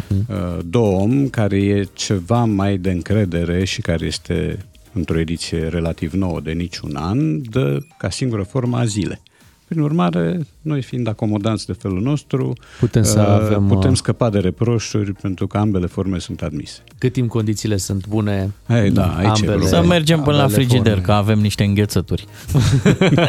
Uh, 0.10 0.60
Dom, 0.66 1.30
care 1.30 1.58
e 1.58 1.88
ceva 1.94 2.44
mai 2.44 2.78
de 2.78 2.92
încredere 2.92 3.64
și 3.64 3.82
care 3.82 4.06
este 4.06 4.66
într-o 4.94 5.20
ediție 5.20 5.68
relativ 5.68 6.14
nouă 6.14 6.40
de 6.40 6.52
niciun 6.52 6.96
an, 6.96 7.42
dă 7.50 7.80
ca 7.98 8.10
singură 8.10 8.44
formă 8.44 8.78
azile. 8.78 9.22
Prin 9.68 9.82
urmare, 9.82 10.40
noi 10.62 10.82
fiind 10.82 11.08
acomodanți 11.08 11.66
de 11.66 11.74
felul 11.74 12.02
nostru, 12.02 12.54
Putem 12.80 13.04
să 13.04 13.20
uh, 13.20 13.28
avem, 13.28 13.66
putem 13.68 13.92
uh, 13.92 13.98
scăpa 13.98 14.30
de 14.30 14.40
reproșuri 14.40 15.14
pentru 15.14 15.48
că 15.48 15.58
ambele 15.58 15.86
forme 15.86 16.20
sunt 16.20 16.42
admise. 16.42 16.84
Cât 16.98 17.14
timp 17.14 17.30
condițiile 17.30 17.78
sunt 17.78 18.08
bune, 18.08 18.54
Ei, 18.70 18.92
da, 18.92 19.16
aici 19.16 19.26
e 19.26 19.28
ambele, 19.28 19.52
problema. 19.52 19.82
Să 19.82 19.88
mergem 19.88 20.22
până 20.22 20.38
la 20.38 20.44
ambele 20.44 20.64
frigider, 20.64 20.92
forme. 20.92 21.06
că 21.06 21.12
avem 21.12 21.40
niște 21.40 21.64
înghețături. 21.64 22.28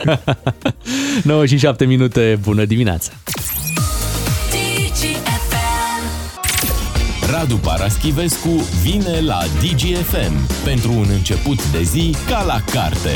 9 1.24 1.47
și 1.47 1.57
7 1.57 1.84
minute, 1.84 2.39
bună 2.43 2.64
dimineața! 2.64 3.12
Radu 7.30 7.57
Paraschivescu 7.57 8.49
vine 8.82 9.20
la 9.20 9.39
DGFM 9.61 10.64
pentru 10.64 10.93
un 10.93 11.07
început 11.16 11.70
de 11.70 11.82
zi 11.82 12.14
ca 12.28 12.43
la 12.43 12.61
carte. 12.72 13.11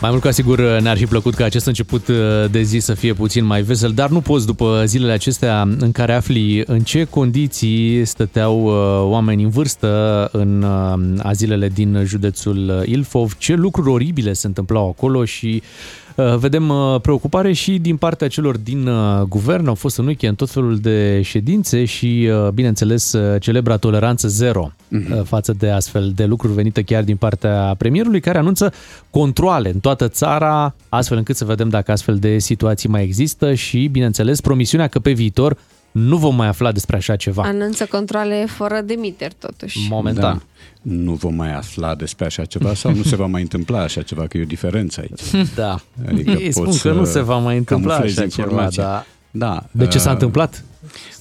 Mai 0.00 0.10
mult 0.10 0.22
ca 0.22 0.30
sigur 0.30 0.58
ne-ar 0.80 0.96
fi 0.96 1.06
plăcut 1.06 1.34
ca 1.34 1.44
acest 1.44 1.66
început 1.66 2.08
uh, 2.08 2.16
de 2.50 2.62
zi 2.62 2.78
să 2.78 2.94
fie 2.94 3.12
puțin 3.12 3.44
mai 3.44 3.62
vesel, 3.62 3.92
dar 3.92 4.10
nu 4.10 4.20
poți 4.20 4.46
după 4.46 4.82
zilele 4.86 5.12
acestea 5.12 5.60
în 5.78 5.92
care 5.92 6.14
afli 6.14 6.62
în 6.66 6.80
ce 6.80 7.04
condiții 7.04 8.04
stăteau 8.04 8.64
uh, 8.64 9.10
oameni 9.12 9.42
în 9.42 9.50
vârstă 9.50 10.28
în 10.32 10.62
uh, 10.62 11.20
azilele 11.22 11.68
din 11.68 12.02
județul 12.04 12.82
Ilfov, 12.86 13.36
ce 13.38 13.54
lucruri 13.54 13.90
oribile 13.90 14.32
se 14.32 14.46
întâmplau 14.46 14.88
acolo 14.88 15.24
și 15.24 15.62
uh, 15.62 16.07
vedem 16.22 16.68
uh, 16.68 17.00
preocupare 17.00 17.52
și 17.52 17.78
din 17.78 17.96
partea 17.96 18.28
celor 18.28 18.56
din 18.56 18.86
uh, 18.86 19.22
guvern. 19.22 19.66
Au 19.66 19.74
fost 19.74 19.98
în 19.98 20.06
weekend 20.06 20.36
tot 20.36 20.50
felul 20.50 20.78
de 20.78 21.22
ședințe 21.22 21.84
și, 21.84 22.28
uh, 22.30 22.48
bineînțeles, 22.48 23.12
uh, 23.12 23.40
celebra 23.40 23.76
toleranță 23.76 24.28
zero 24.28 24.72
uh, 24.90 25.00
față 25.24 25.52
de 25.52 25.70
astfel 25.70 26.12
de 26.14 26.24
lucruri 26.24 26.54
venite 26.54 26.82
chiar 26.82 27.02
din 27.02 27.16
partea 27.16 27.74
premierului, 27.78 28.20
care 28.20 28.38
anunță 28.38 28.72
controle 29.10 29.70
în 29.70 29.78
toată 29.78 30.08
țara, 30.08 30.74
astfel 30.88 31.16
încât 31.16 31.36
să 31.36 31.44
vedem 31.44 31.68
dacă 31.68 31.92
astfel 31.92 32.16
de 32.16 32.38
situații 32.38 32.88
mai 32.88 33.02
există 33.02 33.54
și, 33.54 33.86
bineînțeles, 33.86 34.40
promisiunea 34.40 34.86
că 34.86 34.98
pe 34.98 35.12
viitor 35.12 35.56
nu 35.98 36.16
vom 36.16 36.34
mai 36.34 36.46
afla 36.46 36.72
despre 36.72 36.96
așa 36.96 37.16
ceva. 37.16 37.42
Anunță 37.42 37.86
controle 37.86 38.46
fără 38.46 38.80
demiteri, 38.84 39.34
totuși. 39.38 39.78
Momentan. 39.90 40.36
Da. 40.36 40.42
Nu 40.82 41.12
vom 41.12 41.34
mai 41.34 41.54
afla 41.54 41.94
despre 41.94 42.24
așa 42.24 42.44
ceva 42.44 42.74
sau 42.74 42.94
nu 42.94 43.02
se 43.02 43.16
va 43.16 43.26
mai 43.26 43.40
întâmpla 43.42 43.80
așa 43.80 44.02
ceva, 44.02 44.26
că 44.26 44.38
e 44.38 44.42
o 44.42 44.44
diferență 44.44 45.00
aici. 45.00 45.48
Da. 45.54 45.80
Adică 46.08 46.30
Ei 46.30 46.52
spun 46.52 46.64
poți 46.64 46.82
că 46.82 46.92
nu 46.92 47.04
să 47.04 47.12
se 47.12 47.20
va 47.20 47.36
mai 47.36 47.56
întâmpla 47.56 47.90
camuflezi 47.92 48.18
așa 48.18 48.28
ceva, 48.28 48.42
informația. 48.48 48.82
da. 48.82 49.04
Da. 49.30 49.66
De 49.70 49.86
ce 49.86 49.98
s-a 49.98 50.08
uh, 50.08 50.14
întâmplat? 50.14 50.64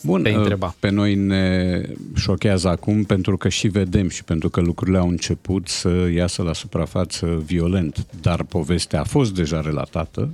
Bun, 0.04 0.22
Te 0.22 0.30
uh, 0.30 0.36
întreba. 0.36 0.76
pe 0.80 0.90
noi 0.90 1.16
ne 1.16 1.82
șochează 2.16 2.68
acum 2.68 3.04
pentru 3.04 3.38
că 3.38 3.50
și 3.50 3.68
vedem 3.68 4.10
și 4.10 4.24
pentru 4.24 4.50
că 4.50 4.60
lucrurile 4.62 4.98
au 4.98 5.08
început 5.08 5.68
să 5.68 5.90
iasă 6.14 6.42
la 6.42 6.54
suprafață 6.54 7.44
violent, 7.46 8.06
dar 8.22 8.44
povestea 8.44 9.00
a 9.00 9.04
fost 9.04 9.34
deja 9.34 9.62
relatată. 9.62 10.30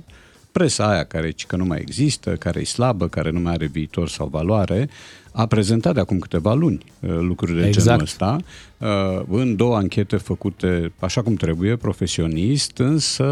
Presa 0.54 0.88
aia 0.88 1.04
care 1.04 1.30
ci 1.30 1.46
că 1.46 1.56
nu 1.56 1.64
mai 1.64 1.78
există, 1.80 2.30
care 2.30 2.60
e 2.60 2.64
slabă, 2.64 3.08
care 3.08 3.30
nu 3.30 3.40
mai 3.40 3.52
are 3.52 3.66
viitor 3.66 4.08
sau 4.08 4.26
valoare, 4.26 4.88
a 5.32 5.46
prezentat 5.46 5.94
de 5.94 6.00
acum 6.00 6.18
câteva 6.18 6.54
luni 6.54 6.84
uh, 7.00 7.10
lucruri 7.20 7.60
de 7.60 7.66
Exact. 7.66 7.84
genul 7.86 8.02
ăsta, 8.02 8.36
uh, 8.78 9.24
în 9.28 9.56
două 9.56 9.76
anchete 9.76 10.16
făcute 10.16 10.92
așa 10.98 11.22
cum 11.22 11.34
trebuie, 11.34 11.76
profesionist, 11.76 12.78
însă 12.78 13.24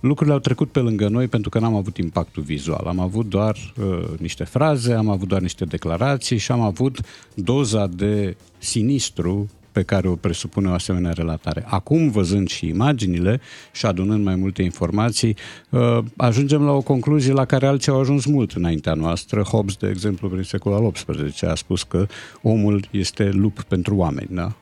lucrurile 0.00 0.34
au 0.34 0.40
trecut 0.40 0.70
pe 0.70 0.80
lângă 0.80 1.08
noi 1.08 1.28
pentru 1.28 1.50
că 1.50 1.58
n-am 1.58 1.74
avut 1.74 1.96
impactul 1.96 2.42
vizual. 2.42 2.86
Am 2.86 2.98
avut 2.98 3.28
doar 3.28 3.56
uh, 3.80 4.18
niște 4.18 4.44
fraze, 4.44 4.92
am 4.92 5.08
avut 5.08 5.28
doar 5.28 5.40
niște 5.40 5.64
declarații 5.64 6.36
și 6.36 6.52
am 6.52 6.60
avut 6.60 7.00
doza 7.34 7.86
de 7.86 8.36
sinistru 8.58 9.48
pe 9.72 9.82
care 9.82 10.08
o 10.08 10.14
presupune 10.14 10.68
o 10.68 10.72
asemenea 10.72 11.12
relatare. 11.12 11.64
Acum, 11.66 12.10
văzând 12.10 12.48
și 12.48 12.66
imaginile 12.66 13.40
și 13.72 13.86
adunând 13.86 14.24
mai 14.24 14.34
multe 14.34 14.62
informații, 14.62 15.36
uh, 15.70 15.98
ajungem 16.16 16.62
la 16.62 16.72
o 16.72 16.80
concluzie 16.80 17.32
la 17.32 17.44
care 17.44 17.66
alții 17.66 17.92
au 17.92 18.00
ajuns 18.00 18.24
mult 18.24 18.52
înaintea 18.52 18.94
noastră. 18.94 19.42
Hobbes, 19.42 19.76
de 19.76 19.88
exemplu, 19.88 20.28
prin 20.28 20.42
secolul 20.42 20.84
al 20.84 20.90
XVIII 20.90 21.50
a 21.50 21.54
spus 21.54 21.82
că 21.82 22.06
omul 22.42 22.88
este 22.90 23.30
lup 23.30 23.62
pentru 23.62 23.96
oameni, 23.96 24.28
da? 24.30 24.52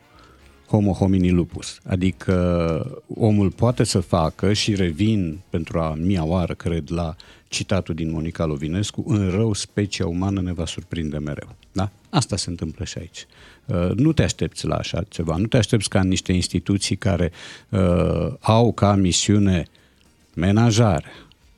homo 0.68 0.92
homini 0.92 1.30
lupus. 1.30 1.78
Adică 1.84 3.02
omul 3.14 3.50
poate 3.50 3.84
să 3.84 4.00
facă 4.00 4.52
și 4.52 4.74
revin 4.74 5.40
pentru 5.50 5.78
a 5.78 5.94
mia 5.94 6.24
oară, 6.24 6.54
cred, 6.54 6.90
la 6.90 7.16
citatul 7.48 7.94
din 7.94 8.11
Monica 8.11 8.44
Lovinescu, 8.44 9.04
în 9.06 9.30
rău 9.30 9.52
specia 9.52 10.06
umană 10.06 10.40
ne 10.40 10.52
va 10.52 10.66
surprinde 10.66 11.18
mereu. 11.18 11.56
Da? 11.72 11.90
Asta 12.11 12.36
se 12.36 12.50
întâmplă 12.50 12.84
și 12.84 12.98
aici. 12.98 13.26
Uh, 13.69 13.91
nu 13.95 14.12
te 14.12 14.23
aștepți 14.23 14.66
la 14.66 14.75
așa 14.75 15.03
ceva, 15.09 15.37
nu 15.37 15.47
te 15.47 15.57
aștepți 15.57 15.89
ca 15.89 16.01
în 16.01 16.09
niște 16.09 16.33
instituții 16.33 16.97
care 16.97 17.33
uh, 17.69 18.33
au 18.41 18.73
ca 18.73 18.95
misiune 18.95 19.64
menajare 20.35 21.11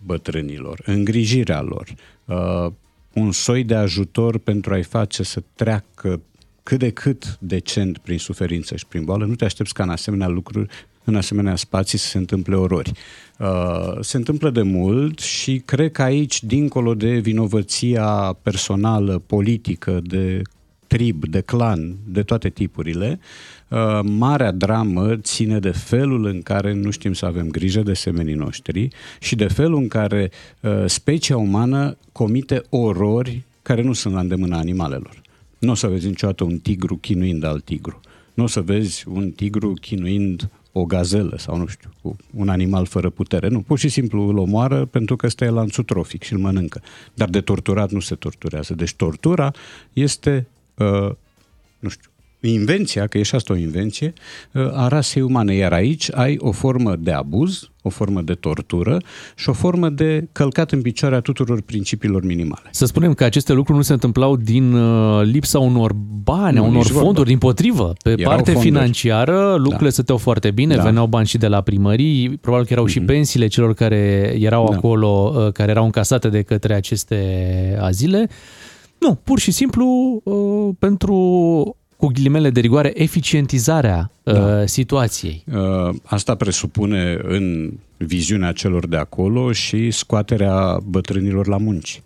bătrânilor, 0.07 0.81
îngrijirea 0.85 1.61
lor, 1.61 1.95
uh, 2.25 2.73
un 3.13 3.33
soi 3.33 3.65
de 3.65 3.75
ajutor 3.75 4.39
pentru 4.39 4.73
a-i 4.73 4.83
face 4.83 5.23
să 5.23 5.43
treacă 5.55 6.21
cât 6.63 6.79
de 6.79 6.91
cât 6.91 7.37
decent 7.41 7.99
prin 7.99 8.19
suferință 8.19 8.77
și 8.77 8.87
prin 8.87 9.05
boală, 9.05 9.25
nu 9.25 9.35
te 9.35 9.45
aștepți 9.45 9.75
ca 9.75 9.83
în 9.83 9.91
asemenea 9.91 10.29
lucruri, 10.29 10.69
în 11.05 11.17
asemenea 11.17 11.57
spații 11.57 11.99
să 11.99 12.07
se 12.07 12.19
întâmple 12.19 12.57
orori. 12.57 12.93
Uh, 13.39 13.99
se 14.01 14.17
întâmplă 14.17 14.51
de 14.51 14.63
mult 14.63 15.19
și 15.19 15.63
cred 15.65 15.93
că 15.93 16.03
aici, 16.03 16.45
dincolo 16.45 16.95
de 16.95 17.19
vinovăția 17.19 18.37
personală, 18.43 19.23
politică, 19.27 20.01
de 20.03 20.43
trib, 20.91 21.27
de 21.27 21.41
clan, 21.41 21.97
de 22.07 22.23
toate 22.23 22.49
tipurile, 22.49 23.21
uh, 23.69 24.01
marea 24.03 24.53
dramă 24.53 25.17
ține 25.17 25.59
de 25.59 25.71
felul 25.71 26.25
în 26.25 26.43
care 26.43 26.73
nu 26.73 26.91
știm 26.91 27.13
să 27.13 27.27
avem 27.27 27.49
grijă 27.49 27.81
de 27.81 27.95
semenii 27.95 28.35
noștri 28.35 28.89
și 29.21 29.35
de 29.37 29.47
felul 29.47 29.79
în 29.79 29.89
care 29.89 30.31
uh, 30.61 30.85
specia 30.87 31.37
umană 31.37 31.97
comite 32.13 32.63
orori 32.69 33.43
care 33.63 33.83
nu 33.83 33.93
sunt 33.93 34.15
la 34.15 34.21
îndemâna 34.21 34.59
animalelor. 34.59 35.23
Nu 35.59 35.71
o 35.71 35.75
să 35.75 35.87
vezi 35.87 36.07
niciodată 36.07 36.45
un 36.45 36.59
tigru 36.59 36.97
chinuind 36.97 37.45
alt 37.45 37.65
tigru. 37.65 38.01
Nu 38.35 38.43
o 38.43 38.47
să 38.47 38.61
vezi 38.61 39.05
un 39.09 39.31
tigru 39.31 39.73
chinuind 39.73 40.51
o 40.73 40.85
gazelă 40.85 41.37
sau 41.39 41.57
nu 41.57 41.67
știu, 41.67 41.91
un 42.35 42.49
animal 42.49 42.87
fără 42.87 43.11
putere. 43.11 43.49
Nu, 43.49 43.61
pur 43.61 43.79
și 43.79 43.89
simplu 43.89 44.29
îl 44.29 44.39
omoară 44.39 44.85
pentru 44.85 45.17
că 45.17 45.27
ăsta 45.27 45.45
e 45.45 45.49
lanțul 45.49 45.85
trofic 45.85 46.23
și 46.23 46.33
îl 46.33 46.39
mănâncă. 46.39 46.83
Dar 47.15 47.29
de 47.29 47.41
torturat 47.41 47.91
nu 47.91 48.01
se 48.01 48.15
torturează. 48.15 48.75
Deci 48.75 48.95
tortura 48.95 49.53
este, 49.93 50.47
uh, 50.49 50.60
nu 51.79 51.89
știu, 51.89 52.11
invenția, 52.43 53.07
că 53.07 53.19
e 53.19 53.23
și 53.23 53.35
asta 53.35 53.53
o 53.53 53.57
invenție, 53.57 54.13
uh, 54.53 54.63
a 54.73 54.89
rasei 54.89 55.23
umane. 55.23 55.55
Iar 55.55 55.73
aici 55.73 56.09
ai 56.15 56.37
o 56.41 56.51
formă 56.53 56.97
de 56.97 57.11
abuz, 57.13 57.71
o 57.83 57.89
formă 57.89 58.21
de 58.23 58.35
tortură 58.35 58.99
și 59.37 59.49
o 59.49 59.53
formă 59.53 59.89
de 59.89 60.29
călcat 60.33 60.73
în 60.73 60.83
picioare 60.83 61.15
a 61.15 61.21
tuturor 61.21 61.61
principiilor 61.61 62.25
minimale. 62.25 62.69
Să 62.71 62.85
spunem 62.87 63.15
că 63.15 63.25
aceste 63.25 63.53
lucruri 63.53 63.79
nu 63.79 63.85
se 63.85 63.93
întâmplau 63.93 64.37
din 64.37 64.73
uh, 64.73 65.21
lipsa 65.25 65.59
unor 65.59 65.93
bani, 66.23 66.59
a 66.59 66.61
Nu, 66.61 66.67
unor 66.67 66.77
nici 66.77 66.87
vorbă. 66.91 67.05
fonduri, 67.05 67.29
din 67.29 67.39
potrivă. 67.39 67.93
Pe 68.03 68.11
Erau 68.11 68.33
parte 68.35 68.51
fonduri. 68.53 68.75
financiară, 68.75 69.51
lucrurile 69.57 69.85
Da. 69.89 69.91
stăteau 69.91 70.19
foarte 70.19 70.51
bine, 70.51 70.75
Da. 70.77 70.83
veneau 70.83 71.07
bani 71.07 71.27
și 71.27 71.39
de 71.39 71.47
la 71.47 71.61
primării, 71.61 72.31
probabil 72.37 72.67
că 72.67 72.73
erau 72.73 72.87
și 72.87 73.01
pensiile 73.01 73.47
celor 73.47 73.75
care 73.75 74.35
erau 74.39 74.69
Da. 74.71 74.77
acolo, 74.77 75.33
uh, 75.47 75.53
care 75.53 75.71
erau 75.71 75.85
încasate 75.85 76.29
de 76.29 76.43
către 76.43 76.75
aceste 76.75 77.79
azile. 77.81 78.29
Nu, 79.01 79.15
pur 79.15 79.39
și 79.39 79.51
simplu 79.51 80.21
uh, 80.25 80.75
pentru 80.79 81.15
cu 81.97 82.07
ghilimele 82.07 82.51
de 82.51 82.61
rigoare, 82.61 82.93
eficientizarea 82.95 84.11
da. 84.23 84.67
situației. 84.67 85.45
Uh, 85.53 85.95
Asta 86.03 86.35
presupune 86.35 87.19
în 87.23 87.73
viziunea 87.97 88.53
celor 88.53 88.87
de 88.87 88.97
acolo 88.97 89.53
și 89.53 89.91
scoaterea 89.91 90.79
bătrânilor 90.85 91.47
la 91.47 91.57
munci. 91.57 92.03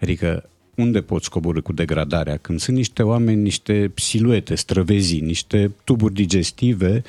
Adică 0.00 0.48
unde 0.74 1.00
poți 1.00 1.30
coborâ 1.30 1.60
cu 1.60 1.72
degradarea? 1.72 2.36
Când 2.36 2.60
sunt 2.60 2.76
niște 2.76 3.02
oameni, 3.02 3.42
niște 3.42 3.92
siluete 3.94 4.54
străvezii, 4.54 5.20
niște 5.20 5.72
tuburi 5.84 6.14
digestive 6.14 7.02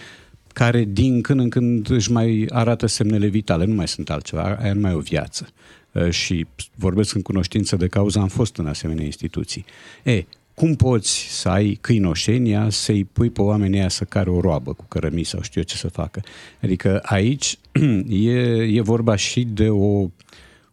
care 0.53 0.83
din 0.83 1.21
când 1.21 1.39
în 1.39 1.49
când 1.49 1.89
își 1.89 2.11
mai 2.11 2.47
arată 2.49 2.85
semnele 2.85 3.27
vitale, 3.27 3.65
nu 3.65 3.73
mai 3.73 3.87
sunt 3.87 4.09
altceva, 4.09 4.57
aia 4.61 4.73
nu 4.73 4.79
mai 4.79 4.91
e 4.91 4.95
o 4.95 4.99
viață. 4.99 5.47
Uh, 5.91 6.09
Și 6.09 6.45
vorbesc 6.75 7.15
în 7.15 7.21
cunoștință 7.21 7.75
de 7.75 7.87
cauză, 7.87 8.19
am 8.19 8.27
fost 8.27 8.57
în 8.57 8.67
asemenea 8.67 9.05
instituții. 9.05 9.65
E, 10.03 10.25
cum 10.53 10.75
poți 10.75 11.27
să 11.29 11.49
ai 11.49 11.77
câinoșenia 11.81 12.69
să-i 12.69 13.03
pui 13.03 13.29
pe 13.29 13.41
oamenii 13.41 13.79
aia 13.79 13.89
să 13.89 14.03
care 14.03 14.29
o 14.29 14.39
roabă 14.39 14.73
cu 14.73 14.85
cărămii 14.87 15.23
sau 15.23 15.41
știu 15.41 15.61
eu 15.61 15.67
ce 15.67 15.75
să 15.75 15.87
facă? 15.87 16.21
Adică 16.61 16.99
aici 17.03 17.59
e, 18.09 18.31
e 18.61 18.81
vorba 18.81 19.15
și 19.15 19.43
de 19.43 19.69
o 19.69 20.09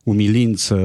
umilință 0.02 0.76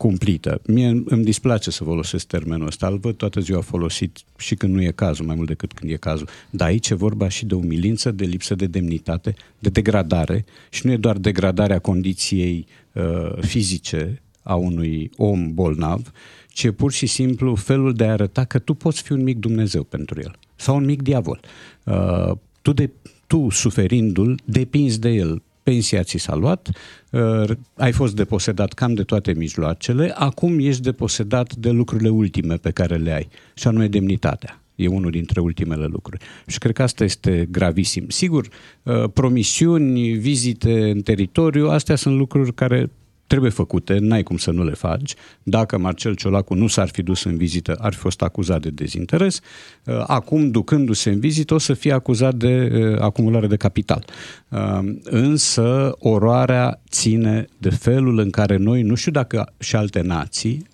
cumplită. 0.00 0.60
Mie 0.66 1.02
îmi 1.04 1.24
displace 1.24 1.70
să 1.70 1.84
folosesc 1.84 2.26
termenul 2.26 2.66
ăsta, 2.66 2.86
îl 2.86 2.98
văd 2.98 3.16
toată 3.16 3.40
ziua 3.40 3.60
folosit 3.60 4.18
și 4.38 4.54
când 4.54 4.74
nu 4.74 4.82
e 4.82 4.90
cazul, 4.90 5.26
mai 5.26 5.34
mult 5.34 5.48
decât 5.48 5.72
când 5.72 5.90
e 5.90 5.96
cazul. 5.96 6.28
Dar 6.50 6.68
aici 6.68 6.88
e 6.88 6.94
vorba 6.94 7.28
și 7.28 7.46
de 7.46 7.54
umilință, 7.54 8.10
de 8.10 8.24
lipsă 8.24 8.54
de 8.54 8.66
demnitate, 8.66 9.34
de 9.58 9.68
degradare 9.68 10.44
și 10.70 10.86
nu 10.86 10.92
e 10.92 10.96
doar 10.96 11.16
degradarea 11.16 11.78
condiției 11.78 12.66
uh, 12.92 13.42
fizice 13.42 14.22
a 14.42 14.54
unui 14.54 15.10
om 15.16 15.54
bolnav, 15.54 16.12
ci 16.48 16.62
e 16.62 16.70
pur 16.70 16.92
și 16.92 17.06
simplu 17.06 17.54
felul 17.54 17.92
de 17.92 18.04
a 18.04 18.12
arăta 18.12 18.44
că 18.44 18.58
tu 18.58 18.74
poți 18.74 19.02
fi 19.02 19.12
un 19.12 19.22
mic 19.22 19.38
Dumnezeu 19.38 19.82
pentru 19.82 20.20
el 20.20 20.38
sau 20.56 20.76
un 20.76 20.84
mic 20.84 21.02
diavol. 21.02 21.40
Uh, 21.84 22.32
tu, 22.62 22.72
de, 22.72 22.90
tu, 23.26 23.48
suferindu-l, 23.50 24.40
depinzi 24.44 25.00
de 25.00 25.08
el. 25.08 25.42
Pensia 25.70 26.02
ți 26.02 26.18
s-a 26.18 26.34
luat, 26.34 26.70
uh, 27.10 27.50
ai 27.74 27.92
fost 27.92 28.14
deposedat 28.14 28.72
cam 28.72 28.94
de 28.94 29.02
toate 29.02 29.32
mijloacele, 29.32 30.12
acum 30.14 30.58
ești 30.58 30.82
deposedat 30.82 31.54
de 31.54 31.70
lucrurile 31.70 32.08
ultime 32.08 32.54
pe 32.54 32.70
care 32.70 32.96
le 32.96 33.12
ai, 33.12 33.28
și 33.54 33.66
anume 33.66 33.88
demnitatea. 33.88 34.62
E 34.74 34.86
unul 34.86 35.10
dintre 35.10 35.40
ultimele 35.40 35.84
lucruri. 35.84 36.24
Și 36.46 36.58
cred 36.58 36.74
că 36.74 36.82
asta 36.82 37.04
este 37.04 37.48
gravisim. 37.50 38.08
Sigur, 38.08 38.48
uh, 38.82 39.04
promisiuni, 39.12 40.12
vizite 40.12 40.90
în 40.90 41.00
teritoriu, 41.00 41.68
astea 41.68 41.96
sunt 41.96 42.16
lucruri 42.16 42.54
care 42.54 42.90
trebuie 43.30 43.50
făcute, 43.50 43.98
n-ai 43.98 44.22
cum 44.22 44.36
să 44.36 44.50
nu 44.50 44.64
le 44.64 44.74
faci. 44.74 45.14
Dacă 45.42 45.78
Marcel 45.78 46.14
Ciolacu 46.14 46.54
nu 46.54 46.66
s-ar 46.66 46.88
fi 46.88 47.02
dus 47.02 47.24
în 47.24 47.36
vizită, 47.36 47.76
ar 47.80 47.92
fi 47.92 47.98
fost 47.98 48.22
acuzat 48.22 48.60
de 48.60 48.70
dezinteres. 48.70 49.40
Uh, 49.84 50.04
Acum, 50.06 50.50
ducându-se 50.50 51.10
în 51.10 51.20
vizită, 51.20 51.54
o 51.54 51.58
să 51.58 51.74
fie 51.74 51.92
acuzat 51.92 52.34
de 52.34 52.70
uh, 52.72 53.00
acumulare 53.00 53.46
de 53.46 53.56
capital. 53.56 54.04
Uh, 54.48 54.78
Însă, 55.04 55.94
oroarea 55.98 56.80
ține 56.88 57.46
de 57.58 57.70
felul 57.70 58.18
în 58.18 58.30
care 58.30 58.56
noi, 58.56 58.82
nu 58.82 58.94
știu 58.94 59.12
dacă 59.12 59.52
și 59.58 59.76
alte 59.76 60.00
nații, 60.00 60.66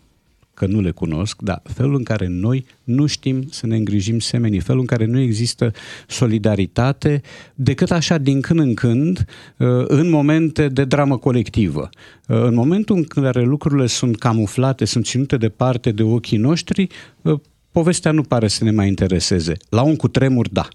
că 0.57 0.66
nu 0.66 0.80
le 0.80 0.90
cunosc, 0.90 1.42
dar 1.42 1.62
felul 1.64 1.94
în 1.94 2.02
care 2.02 2.26
noi 2.26 2.64
nu 2.84 3.07
știm 3.07 3.46
să 3.50 3.66
ne 3.66 3.76
îngrijim 3.76 4.18
semenii, 4.18 4.61
felul 4.61 4.80
în 4.80 4.86
care 4.86 5.04
nu 5.04 5.20
există 5.20 5.72
solidaritate 6.07 7.20
decât 7.54 7.90
așa 7.90 8.18
din 8.18 8.40
când 8.40 8.61
în 8.61 8.74
când 8.74 9.24
uh, 9.57 9.84
în 9.86 10.11
momente 10.11 10.68
de 10.68 10.84
dramă 10.84 11.18
colectivă. 11.18 11.88
Uh, 12.28 12.42
În 12.42 12.54
momentul 12.54 12.96
în 12.96 13.04
care 13.04 13.42
lucrurile 13.42 13.86
sunt 13.86 14.18
camuflate, 14.18 14.84
sunt 14.84 15.04
ținute 15.04 15.36
departe 15.36 15.90
de 15.90 16.02
ochii 16.02 16.38
noștri, 16.38 16.86
uh, 17.22 17.40
povestea 17.70 18.12
nu 18.12 18.22
pare 18.22 18.48
să 18.48 18.64
ne 18.64 18.70
mai 18.70 18.88
intereseze. 18.88 19.52
La 19.68 19.82
un 19.82 19.96
cutremur, 19.96 20.48
da 20.48 20.68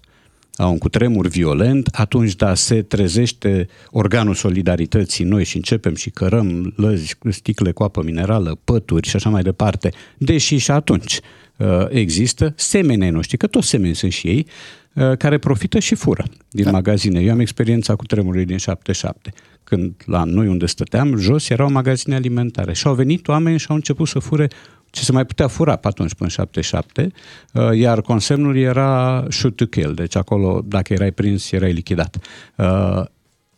la 0.56 0.66
un 0.66 0.78
cutremur 0.78 1.26
violent, 1.26 1.88
atunci 1.92 2.34
da, 2.34 2.54
se 2.54 2.82
trezește 2.82 3.68
organul 3.90 4.34
solidarității 4.34 5.24
noi 5.24 5.44
și 5.44 5.56
începem 5.56 5.94
și 5.94 6.10
cărăm 6.10 6.72
lăzi, 6.76 7.16
sticle 7.28 7.72
cu 7.72 7.82
apă 7.82 8.02
minerală, 8.02 8.58
pături 8.64 9.08
și 9.08 9.16
așa 9.16 9.30
mai 9.30 9.42
departe, 9.42 9.90
deși 10.18 10.56
și 10.56 10.70
atunci 10.70 11.20
uh, 11.56 11.66
există 11.88 12.52
semenii 12.56 13.10
noștri, 13.10 13.36
că 13.36 13.46
toți 13.46 13.68
semeni 13.68 13.94
sunt 13.94 14.12
și 14.12 14.26
ei, 14.26 14.46
uh, 14.92 15.16
care 15.16 15.38
profită 15.38 15.78
și 15.78 15.94
fură 15.94 16.24
din 16.50 16.64
da. 16.64 16.70
magazine. 16.70 17.20
Eu 17.20 17.32
am 17.32 17.40
experiența 17.40 17.94
cu 17.94 18.04
tremurului 18.04 18.44
din 18.44 18.56
77, 18.56 19.32
când 19.64 19.94
la 20.06 20.24
noi 20.24 20.46
unde 20.46 20.66
stăteam, 20.66 21.16
jos 21.16 21.48
erau 21.48 21.70
magazine 21.70 22.14
alimentare 22.14 22.72
și 22.72 22.86
au 22.86 22.94
venit 22.94 23.28
oameni 23.28 23.58
și 23.58 23.66
au 23.68 23.74
început 23.74 24.08
să 24.08 24.18
fure 24.18 24.48
ce 24.92 25.04
se 25.04 25.12
mai 25.12 25.24
putea 25.26 25.46
fura 25.46 25.76
pe 25.76 25.88
atunci, 25.88 26.14
până 26.14 26.28
în 26.28 26.28
77, 26.28 27.12
uh, 27.52 27.70
iar 27.74 28.00
consemnul 28.00 28.56
era 28.56 29.24
shoot 29.30 29.56
to 29.56 29.66
kill, 29.66 29.94
deci 29.94 30.16
acolo, 30.16 30.62
dacă 30.64 30.92
erai 30.92 31.12
prins, 31.12 31.52
erai 31.52 31.72
lichidat. 31.72 32.16
Uh, 32.56 33.02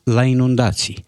La 0.04 0.24
inundații, 0.24 1.04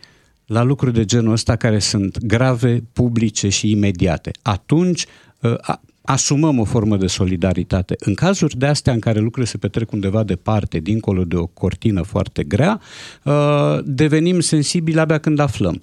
la 0.47 0.63
lucruri 0.63 0.95
de 0.95 1.05
genul 1.05 1.33
ăsta 1.33 1.57
care 1.57 1.79
sunt 1.79 2.19
grave, 2.25 2.83
publice 2.93 3.49
și 3.49 3.71
imediate. 3.71 4.31
Atunci 4.43 5.07
uh, 5.41 5.55
a- 5.61 5.81
asumăm 6.03 6.59
o 6.59 6.65
formă 6.65 6.97
de 6.97 7.07
solidaritate. 7.07 7.95
În 7.99 8.15
cazuri 8.15 8.57
de 8.59 8.67
astea 8.67 8.93
în 8.93 8.99
care 9.01 9.19
lucrurile 9.19 9.51
se 9.51 9.59
petrec 9.59 9.93
undeva 9.93 10.23
departe, 10.23 10.79
dincolo 10.79 11.25
de 11.25 11.37
o 11.37 11.47
cortină 11.47 12.03
foarte 12.03 12.43
grea, 12.45 12.81
uh, 13.23 13.79
devenim 13.85 14.41
sensibili 14.41 14.99
abia 15.01 15.19
când 15.19 15.39
aflăm. 15.39 15.83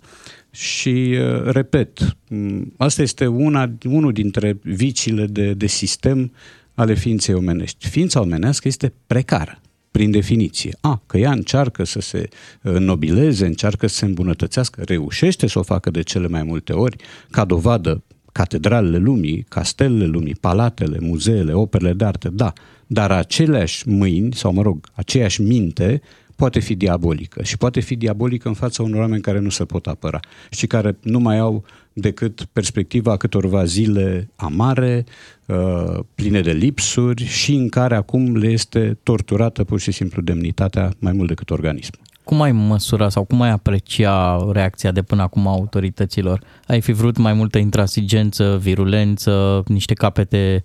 Și, 0.54 1.16
uh, 1.18 1.44
repet, 1.44 2.18
m, 2.28 2.74
asta 2.78 3.02
este 3.02 3.26
una, 3.26 3.72
unul 3.86 4.12
dintre 4.12 4.58
viciile 4.64 5.26
de, 5.26 5.54
de 5.54 5.68
sistem 5.68 6.32
ale 6.74 6.94
ființei 6.94 7.36
omenești. 7.36 7.88
Ființa 7.88 8.22
omenească 8.22 8.68
este 8.68 8.94
precară, 9.08 9.62
prin 9.92 10.12
definiție. 10.12 10.78
A, 10.82 11.02
că 11.06 11.18
ea 11.18 11.32
încearcă 11.32 11.84
să 11.84 12.02
se 12.02 12.28
nobileze, 12.62 13.46
încearcă 13.46 13.88
să 13.88 13.96
se 13.96 14.06
îmbunătățească, 14.06 14.82
reușește 14.86 15.48
să 15.48 15.60
o 15.60 15.64
facă 15.64 15.90
de 15.90 16.02
cele 16.02 16.28
mai 16.28 16.44
multe 16.44 16.74
ori, 16.74 16.96
ca 17.32 17.46
dovadă 17.46 18.04
catedralele 18.32 18.98
lumii, 18.98 19.46
castelele 19.50 20.06
lumii, 20.06 20.36
palatele, 20.36 20.98
muzeele, 21.02 21.54
operele 21.54 21.94
de 21.94 22.06
artă, 22.06 22.30
da, 22.30 22.54
dar 22.88 23.12
aceleași 23.12 23.88
mâini, 23.88 24.34
sau 24.34 24.54
mă 24.54 24.62
rog, 24.62 24.88
aceeași 24.94 25.42
minte, 25.42 26.02
poate 26.36 26.60
fi 26.60 26.76
diabolică 26.76 27.44
și 27.44 27.58
poate 27.58 27.80
fi 27.80 27.96
diabolică 27.96 28.48
în 28.48 28.54
fața 28.54 28.84
unor 28.84 29.00
oameni 29.00 29.22
care 29.22 29.40
nu 29.40 29.50
se 29.50 29.66
pot 29.66 29.88
apăra 29.88 30.20
și 30.50 30.68
care 30.68 30.98
nu 31.02 31.20
mai 31.20 31.38
au 31.38 31.64
decât 31.94 32.46
perspectiva 32.54 33.18
câtorva 33.18 33.66
zile 33.66 34.30
amare, 34.36 35.06
uh, 35.46 36.00
pline 36.16 36.42
de 36.42 36.52
lipsuri 36.52 37.26
și 37.26 37.54
în 37.54 37.70
care 37.70 37.96
acum 37.96 38.36
le 38.36 38.48
este 38.48 38.98
torturată 39.04 39.64
pur 39.64 39.80
și 39.80 39.92
simplu 39.92 40.22
demnitatea 40.22 40.94
mai 41.00 41.12
mult 41.12 41.28
decât 41.28 41.50
organism. 41.50 41.94
Cum 42.24 42.42
ai 42.42 42.52
măsura 42.52 43.10
sau 43.10 43.24
cum 43.24 43.42
ai 43.42 43.50
aprecia 43.50 44.48
reacția 44.52 44.92
de 44.92 45.02
până 45.02 45.22
acum 45.22 45.48
a 45.48 45.52
autorităților? 45.52 46.42
Ai 46.68 46.82
fi 46.82 46.92
vrut 46.92 47.18
mai 47.18 47.34
multă 47.34 47.58
intransigență, 47.58 48.58
virulență, 48.62 49.64
niște 49.68 49.94
capete 49.94 50.64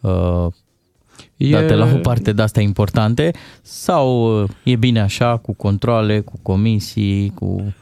uh, 0.00 0.46
date 1.38 1.72
E- 1.72 1.76
la 1.76 1.90
o 1.94 1.98
parte 1.98 2.32
de 2.32 2.42
astea 2.42 2.62
importante 2.62 3.30
sau 3.62 4.40
uh, 4.42 4.48
e 4.62 4.76
bine 4.76 5.00
așa, 5.00 5.36
cu 5.36 5.52
controle, 5.52 6.20
cu 6.20 6.38
comisii, 6.42 7.32
cu 7.34 7.74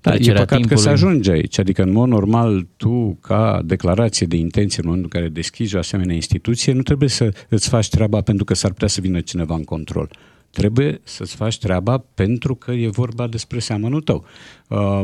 Da, 0.00 0.10
e 0.10 0.14
trecerea 0.14 0.40
păcat 0.40 0.58
timpului? 0.58 0.82
că 0.82 0.88
se 0.88 0.90
ajunge 0.90 1.30
aici. 1.30 1.58
Adică, 1.58 1.82
în 1.82 1.92
mod 1.92 2.08
normal, 2.08 2.66
tu, 2.76 3.18
ca 3.20 3.62
declarație 3.64 4.26
de 4.26 4.36
intenție, 4.36 4.82
în 4.82 4.88
momentul 4.88 5.10
în 5.12 5.20
care 5.20 5.32
deschizi 5.32 5.74
o 5.74 5.78
asemenea 5.78 6.14
instituție, 6.14 6.72
nu 6.72 6.82
trebuie 6.82 7.08
să 7.08 7.32
îți 7.48 7.68
faci 7.68 7.88
treaba 7.88 8.20
pentru 8.20 8.44
că 8.44 8.54
s-ar 8.54 8.70
putea 8.70 8.88
să 8.88 9.00
vină 9.00 9.20
cineva 9.20 9.54
în 9.54 9.64
control. 9.64 10.10
Trebuie 10.50 11.00
să-ți 11.02 11.36
faci 11.36 11.58
treaba 11.58 11.98
pentru 12.14 12.54
că 12.54 12.72
e 12.72 12.88
vorba 12.88 13.26
despre 13.26 13.58
seamănul 13.58 14.00
tău. 14.00 14.24
Uh, 14.68 15.02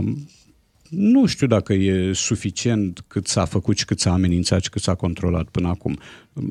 nu 0.88 1.26
știu 1.26 1.46
dacă 1.46 1.72
e 1.72 2.12
suficient 2.12 3.04
cât 3.06 3.26
s-a 3.26 3.44
făcut 3.44 3.78
și 3.78 3.84
cât 3.84 4.00
s-a 4.00 4.12
amenințat 4.12 4.62
și 4.62 4.70
cât 4.70 4.82
s-a 4.82 4.94
controlat 4.94 5.48
până 5.48 5.68
acum. 5.68 5.98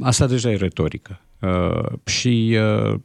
Asta 0.01 0.27
deja 0.27 0.51
e 0.51 0.55
retorică. 0.55 1.21
Uh, 1.41 1.91
și 2.05 2.57
uh, 2.91 2.99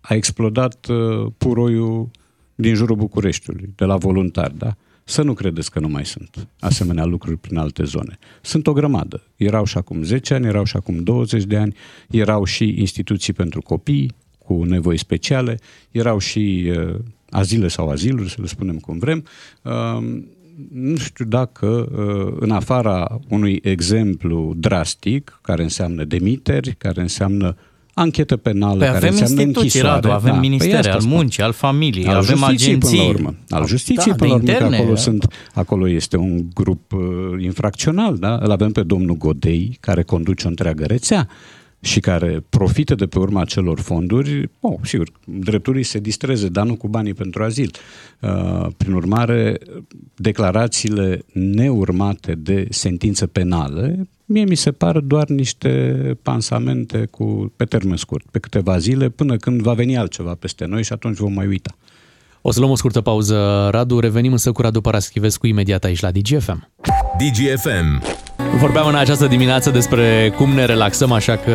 a 0.00 0.14
explodat 0.14 0.86
uh, 0.86 1.32
puroiul 1.38 2.10
din 2.54 2.74
jurul 2.74 2.96
Bucureștiului, 2.96 3.72
de 3.76 3.84
la 3.84 3.96
voluntari, 3.96 4.58
da? 4.58 4.76
Să 5.04 5.22
nu 5.22 5.32
credeți 5.34 5.70
că 5.70 5.80
nu 5.80 5.88
mai 5.88 6.06
sunt 6.06 6.48
asemenea 6.60 7.04
lucruri 7.04 7.36
prin 7.36 7.56
alte 7.56 7.84
zone. 7.84 8.18
Sunt 8.40 8.66
o 8.66 8.72
grămadă. 8.72 9.22
Erau 9.36 9.64
și 9.64 9.76
acum 9.76 10.02
10 10.02 10.34
ani, 10.34 10.46
erau 10.46 10.64
și 10.64 10.76
acum 10.76 11.02
20 11.02 11.44
de 11.44 11.56
ani, 11.56 11.76
erau 12.10 12.44
și 12.44 12.74
instituții 12.78 13.32
pentru 13.32 13.62
copii 13.62 14.14
cu 14.38 14.64
nevoi 14.64 14.96
speciale, 14.96 15.58
erau 15.90 16.18
și 16.18 16.72
uh, 16.76 16.94
azile 17.30 17.68
sau 17.68 17.88
aziluri, 17.88 18.30
să 18.30 18.36
le 18.40 18.46
spunem 18.46 18.78
cum 18.78 18.98
vrem. 18.98 19.24
Uh, 19.62 20.22
nu 20.72 20.96
știu 20.96 21.24
dacă 21.24 21.66
uh, 21.66 22.36
în 22.40 22.50
afara 22.50 23.20
unui 23.28 23.60
exemplu 23.62 24.54
drastic, 24.56 25.38
care 25.42 25.62
înseamnă 25.62 26.04
demiteri, 26.04 26.74
care 26.78 27.00
înseamnă 27.00 27.56
anchetă 27.94 28.36
penală, 28.36 28.76
Păi 28.78 28.86
care 28.86 28.96
avem 28.96 29.10
înseamnă 29.10 29.40
instituții, 29.40 29.80
închisoare. 29.80 30.00
Radu, 30.00 30.14
avem 30.14 30.32
da. 30.32 30.40
ministere, 30.40 30.76
asta 30.76 30.92
al 30.92 31.00
spun. 31.00 31.12
muncii, 31.12 31.42
al 31.42 31.52
familiei, 31.52 32.06
al 32.06 32.16
avem 32.16 32.36
justiției 32.36 32.74
agenții. 32.74 32.96
până 32.96 33.02
la 33.02 33.14
urmă. 33.14 33.34
Al 33.48 33.66
justiției 33.66 34.14
Da, 34.14 34.14
până 34.14 34.28
la 34.28 34.34
urmă, 34.34 34.46
de 34.46 34.52
că 34.52 34.56
interne, 34.58 34.76
acolo, 34.76 34.94
da. 34.94 35.00
sunt, 35.00 35.26
acolo 35.54 35.88
este 35.88 36.16
un 36.16 36.46
grup 36.54 36.92
uh, 36.92 37.00
infracțional, 37.42 38.16
da? 38.16 38.38
Îl 38.42 38.50
avem 38.50 38.72
pe 38.72 38.82
domnul 38.82 39.16
Godei, 39.16 39.76
care 39.80 40.02
conduce 40.02 40.46
o 40.46 40.48
întreagă 40.48 40.84
rețea 40.84 41.28
și 41.84 42.00
care 42.00 42.44
profită 42.48 42.94
de 42.94 43.06
pe 43.06 43.18
urma 43.18 43.40
acelor 43.40 43.80
fonduri, 43.80 44.50
oh, 44.60 44.78
sigur, 44.82 45.12
drepturii 45.24 45.82
se 45.82 45.98
distreze, 45.98 46.48
dar 46.48 46.66
nu 46.66 46.76
cu 46.76 46.88
banii 46.88 47.14
pentru 47.14 47.42
azil. 47.42 47.70
Uh, 48.20 48.66
prin 48.76 48.92
urmare, 48.92 49.58
declarațiile 50.14 51.24
neurmate 51.32 52.34
de 52.34 52.66
sentință 52.70 53.26
penală, 53.26 54.08
mie 54.24 54.44
mi 54.44 54.54
se 54.54 54.72
par 54.72 54.98
doar 54.98 55.28
niște 55.28 55.70
pansamente 56.22 57.06
cu, 57.10 57.52
pe 57.56 57.64
termen 57.64 57.96
scurt, 57.96 58.24
pe 58.30 58.38
câteva 58.38 58.78
zile, 58.78 59.08
până 59.08 59.36
când 59.36 59.60
va 59.60 59.72
veni 59.72 59.96
altceva 59.96 60.34
peste 60.34 60.64
noi 60.64 60.82
și 60.82 60.92
atunci 60.92 61.16
vom 61.16 61.32
mai 61.32 61.46
uita. 61.46 61.76
O 62.40 62.50
să 62.50 62.58
luăm 62.58 62.70
o 62.72 62.76
scurtă 62.76 63.00
pauză, 63.00 63.68
Radu. 63.70 63.98
Revenim 63.98 64.32
însă 64.32 64.52
cu 64.52 64.62
Radu 64.62 64.80
Paraschivescu 64.80 65.46
imediat 65.46 65.84
aici 65.84 66.00
la 66.00 66.10
DGFM. 66.10 66.68
DGFM. 67.18 68.02
Vorbeam 68.58 68.86
în 68.86 68.94
această 68.94 69.26
dimineață 69.26 69.70
despre 69.70 70.32
cum 70.36 70.50
ne 70.50 70.64
relaxăm, 70.64 71.12
așa 71.12 71.36
că, 71.36 71.52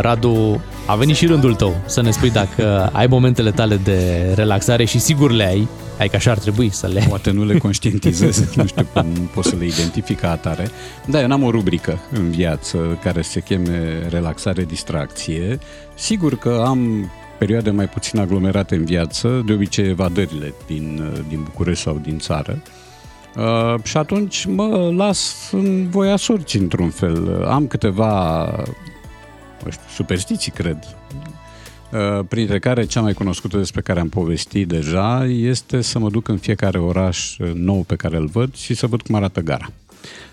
Radu, 0.00 0.60
a 0.86 0.94
venit 0.94 1.16
și 1.16 1.26
rândul 1.26 1.54
tău 1.54 1.76
să 1.86 2.02
ne 2.02 2.10
spui 2.10 2.30
dacă 2.30 2.90
ai 2.92 3.06
momentele 3.06 3.50
tale 3.50 3.76
de 3.76 4.32
relaxare 4.34 4.84
și 4.84 4.98
sigur 4.98 5.30
le 5.30 5.44
ai, 5.46 5.68
ai 5.98 6.08
că 6.08 6.16
așa 6.16 6.30
ar 6.30 6.38
trebui 6.38 6.70
să 6.72 6.86
le 6.86 7.00
ai. 7.00 7.06
Poate 7.06 7.30
nu 7.30 7.44
le 7.44 7.58
conștientizez, 7.68 8.54
nu 8.54 8.66
știu 8.66 8.86
cum 8.92 9.30
pot 9.34 9.44
să 9.44 9.54
le 9.58 9.64
identific 9.64 10.20
ca 10.20 10.30
atare. 10.30 10.70
Da, 11.04 11.20
eu 11.20 11.26
n-am 11.26 11.42
o 11.42 11.50
rubrică 11.50 11.98
în 12.12 12.30
viață 12.30 12.98
care 13.02 13.22
se 13.22 13.40
cheme 13.40 14.06
relaxare, 14.08 14.64
distracție. 14.64 15.58
Sigur 15.94 16.38
că 16.38 16.62
am 16.66 17.10
perioade 17.38 17.70
mai 17.70 17.88
puțin 17.88 18.18
aglomerate 18.18 18.74
în 18.74 18.84
viață, 18.84 19.42
de 19.46 19.52
obicei 19.52 19.88
evadările 19.88 20.54
din, 20.66 21.12
din 21.28 21.42
București 21.42 21.82
sau 21.82 22.00
din 22.02 22.18
țară. 22.18 22.62
Uh, 23.38 23.82
și 23.82 23.96
atunci 23.96 24.44
mă 24.44 24.92
las 24.96 25.48
în 25.52 25.88
voia 25.88 26.16
sorții 26.16 26.60
într-un 26.60 26.90
fel. 26.90 27.44
Am 27.44 27.66
câteva 27.66 28.44
nu 29.64 29.70
știu, 29.70 29.82
superstiții, 29.88 30.52
cred, 30.52 30.78
Uh, 31.92 32.24
printre 32.28 32.58
care 32.58 32.84
cea 32.84 33.00
mai 33.00 33.12
cunoscută 33.12 33.56
despre 33.56 33.80
care 33.80 34.00
am 34.00 34.08
povestit 34.08 34.68
deja 34.68 35.24
este 35.26 35.80
să 35.80 35.98
mă 35.98 36.10
duc 36.10 36.28
în 36.28 36.36
fiecare 36.36 36.78
oraș 36.78 37.38
uh, 37.38 37.50
nou 37.54 37.82
pe 37.82 37.96
care 37.96 38.16
îl 38.16 38.26
văd 38.26 38.54
și 38.54 38.74
să 38.74 38.86
văd 38.86 39.02
cum 39.02 39.14
arată 39.14 39.40
gara. 39.40 39.72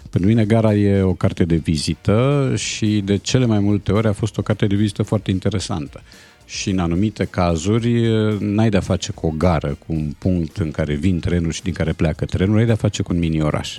Pentru 0.10 0.30
mine 0.30 0.46
gara 0.46 0.74
e 0.74 1.02
o 1.02 1.14
carte 1.14 1.44
de 1.44 1.56
vizită 1.56 2.52
și 2.56 3.02
de 3.06 3.18
cele 3.18 3.46
mai 3.46 3.60
multe 3.60 3.92
ori 3.92 4.08
a 4.08 4.14
fost 4.14 4.38
o 4.38 4.42
carte 4.42 4.66
de 4.66 4.76
vizită 4.76 5.04
foarte 5.04 5.32
interesantă. 5.32 6.02
Și 6.46 6.70
în 6.70 6.80
anumite 6.80 7.28
cazuri 7.30 8.08
uh, 8.08 8.38
n-ai 8.40 8.70
de-a 8.70 8.80
face 8.80 9.12
cu 9.12 9.28
o 9.28 9.34
gară, 9.38 9.78
cu 9.88 9.94
un 9.94 10.12
punct 10.18 10.58
în 10.58 10.72
care 10.72 10.94
vin 10.94 11.20
trenuri 11.20 11.56
și 11.56 11.62
din 11.62 11.74
care 11.74 11.94
pleacă 11.94 12.26
trenuri, 12.26 12.60
ai 12.60 12.66
de-a 12.66 12.76
face 12.76 13.04
cu 13.04 13.14
un 13.14 13.20
mini-oraș. 13.20 13.78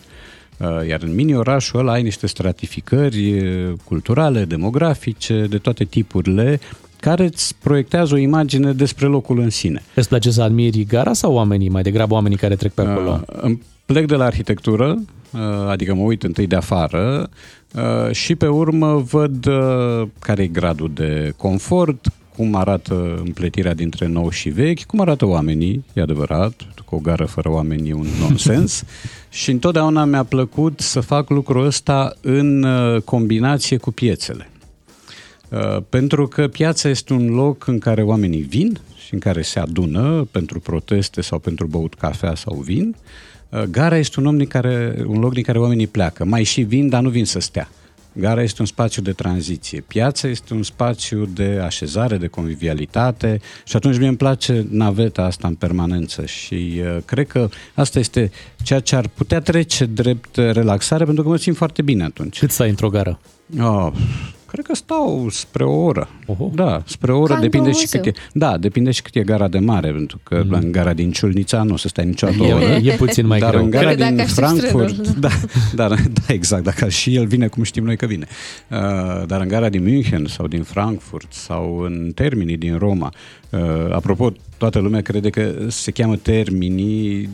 Uh, 0.59 0.89
Iar 0.89 1.03
în 1.03 1.15
mini-orașul 1.15 1.81
ăla 1.81 1.93
ai 1.93 2.03
niște 2.03 2.27
stratificări 2.27 3.39
uh, 3.39 3.73
culturale, 3.85 4.45
demografice, 4.45 5.47
de 5.49 5.59
toate 5.59 5.85
tipurile, 5.85 6.61
care 7.01 7.25
îți 7.25 7.55
proiectează 7.63 8.15
o 8.15 8.17
imagine 8.17 8.73
despre 8.73 9.07
locul 9.07 9.39
în 9.39 9.51
sine. 9.51 9.83
Îți 9.95 10.09
place 10.09 10.31
să 10.31 10.43
admiri 10.43 10.85
gara 10.85 11.13
sau 11.13 11.33
oamenii, 11.33 11.69
mai 11.69 11.83
degrabă 11.83 12.15
oamenii 12.15 12.37
care 12.37 12.57
trec 12.57 12.73
pe 12.73 12.81
acolo? 12.81 13.21
Uh, 13.29 13.39
îmi 13.41 13.63
plec 13.87 14.07
de 14.07 14.15
la 14.15 14.25
arhitectură, 14.25 14.99
uh, 15.33 15.41
adică 15.69 15.95
mă 15.95 16.03
uit 16.03 16.23
întâi 16.23 16.47
de 16.47 16.57
afară 16.57 17.29
uh, 17.75 18.13
și 18.15 18.35
pe 18.35 18.47
urmă 18.47 18.97
văd 18.97 19.47
uh, 19.47 20.09
care 20.19 20.43
e 20.43 20.47
gradul 20.47 20.91
de 20.95 21.33
confort, 21.37 22.07
cum 22.37 22.55
arată 22.55 23.23
împletirea 23.25 23.75
dintre 23.75 24.07
nou 24.07 24.31
și 24.31 24.49
vechi, 24.49 24.85
cum 24.85 25.01
arată 25.01 25.27
oamenii, 25.27 25.85
e 25.93 26.01
adevărat, 26.01 26.55
că 26.75 26.95
o 26.95 26.99
gară 26.99 27.25
fără 27.25 27.51
oameni 27.51 27.89
e 27.89 27.95
un 27.95 28.07
nonsens 28.21 28.85
și 29.41 29.51
întotdeauna 29.51 30.05
mi-a 30.05 30.25
plăcut 30.25 30.81
să 30.81 31.01
fac 31.01 31.31
lucrul 31.31 31.65
ăsta 31.65 32.13
în 32.21 32.63
uh, 32.63 33.03
combinație 33.03 33.77
cu 33.77 33.91
piețele. 33.91 34.51
Uh, 35.49 35.83
Pentru 35.89 36.27
că 36.27 36.49
piața 36.49 36.89
este 36.89 37.13
un 37.13 37.35
loc 37.35 37.67
în 37.67 37.79
care 37.79 38.03
oamenii 38.03 38.43
vin 38.43 38.79
și 39.07 39.15
în 39.15 39.21
care 39.21 39.43
se 39.43 39.59
adună 39.59 40.29
pentru 40.31 40.61
proteste 40.61 41.21
sau 41.21 41.39
pentru 41.39 41.67
băut 41.67 41.95
cafea 41.95 42.35
sau 42.35 42.55
vin. 42.55 42.97
Uh, 43.49 43.63
Gara 43.63 43.97
este 43.97 44.21
un, 44.21 44.27
om 44.27 44.37
din 44.37 44.47
care, 44.47 45.05
un 45.07 45.19
loc 45.19 45.33
din 45.33 45.43
care 45.43 45.59
oamenii 45.59 45.87
pleacă. 45.87 46.25
Mai 46.25 46.43
și 46.43 46.63
vin, 46.63 46.89
dar 46.89 47.03
nu 47.03 47.09
vin 47.09 47.25
să 47.25 47.39
stea. 47.39 47.69
Gara 48.19 48.43
este 48.43 48.61
un 48.61 48.67
spațiu 48.67 49.03
de 49.03 49.13
tranziție. 49.13 49.81
Piața 49.81 50.29
este 50.29 50.55
un 50.55 50.63
spațiu 50.63 51.27
de 51.27 51.61
așezare, 51.65 52.17
de 52.17 52.27
convivialitate 52.27 53.41
și 53.65 53.77
atunci 53.77 53.99
mie 53.99 54.09
îmi 54.09 54.17
place 54.17 54.67
naveta 54.71 55.23
asta 55.23 55.49
în 55.49 55.55
permanență 55.55 56.27
și 56.27 56.81
uh, 56.81 56.97
cred 57.05 57.27
că 57.27 57.49
asta 57.75 57.99
este 57.99 58.31
ceea 58.63 58.81
ce 58.81 58.97
ar 58.97 59.09
putea 59.09 59.41
trece 59.41 59.85
drept 59.85 60.37
relaxare 60.37 61.05
pentru 61.05 61.23
că 61.23 61.29
mă 61.29 61.37
simt 61.37 61.57
foarte 61.57 61.83
bine 61.83 62.05
atunci. 62.05 62.39
Cât 62.39 62.51
stai 62.51 62.69
într-o 62.69 62.89
gară? 62.89 63.21
Oh, 63.61 63.93
cred 64.57 64.69
că 64.69 64.75
stau 64.75 65.27
spre 65.31 65.65
o 65.65 65.83
oră. 65.85 66.09
Oho. 66.27 66.51
Da, 66.55 66.83
spre 66.87 67.13
o 67.13 67.19
oră 67.21 67.35
Ca 67.35 67.41
depinde 67.41 67.67
într-un 67.67 67.85
și 67.87 67.91
cât 67.91 68.05
e. 68.07 68.09
muzeu. 68.09 68.23
Da, 68.33 68.59
depinde 68.59 68.91
și 68.91 69.03
cât 69.03 69.15
e 69.15 69.21
gara 69.21 69.49
de 69.49 69.59
mare, 69.59 69.91
pentru 69.91 70.21
că 70.23 70.43
mm. 70.47 70.53
în 70.53 70.73
gara 70.73 70.93
din 70.93 71.11
Ciulnița 71.11 71.63
nu 71.63 71.73
o 71.73 71.77
să 71.77 71.89
stai 71.89 72.05
niciodată 72.05 72.43
o 72.43 72.47
E- 72.47 72.53
oră. 72.53 72.65
e 72.65 72.93
puțin 72.93 73.27
mai 73.27 73.39
dar 73.39 73.51
greu. 73.51 73.63
în 73.65 73.71
gara 73.71 73.85
Cred 73.87 73.99
dacă 73.99 74.11
din 74.11 74.21
aștepți 74.21 74.41
Frankfurt, 74.41 74.95
trenul. 74.95 75.15
da, 75.27 75.29
dar, 75.75 75.89
da, 75.89 76.33
exact, 76.35 76.65
dacă 76.65 76.89
și 76.89 77.15
el 77.15 77.27
vine 77.27 77.47
cum 77.47 77.63
știm 77.63 77.85
noi 77.85 77.97
că 77.97 78.07
vine. 78.07 78.27
Uh, 78.71 78.79
dar 79.27 79.41
în 79.41 79.49
gara 79.49 79.69
din 79.69 79.83
München 79.83 80.27
sau 80.27 80.47
din 80.47 80.63
Frankfurt 80.63 81.33
sau 81.33 81.79
în 81.79 82.13
Termini 82.15 82.57
din 82.57 82.79
Roma, 82.79 83.13
uh, 83.51 83.61
apropo, 83.91 84.33
toată 84.59 84.79
lumea 84.79 85.01
crede 85.01 85.31
că 85.31 85.53
se 85.69 85.91
cheamă 85.91 86.17
Termini 86.17 87.29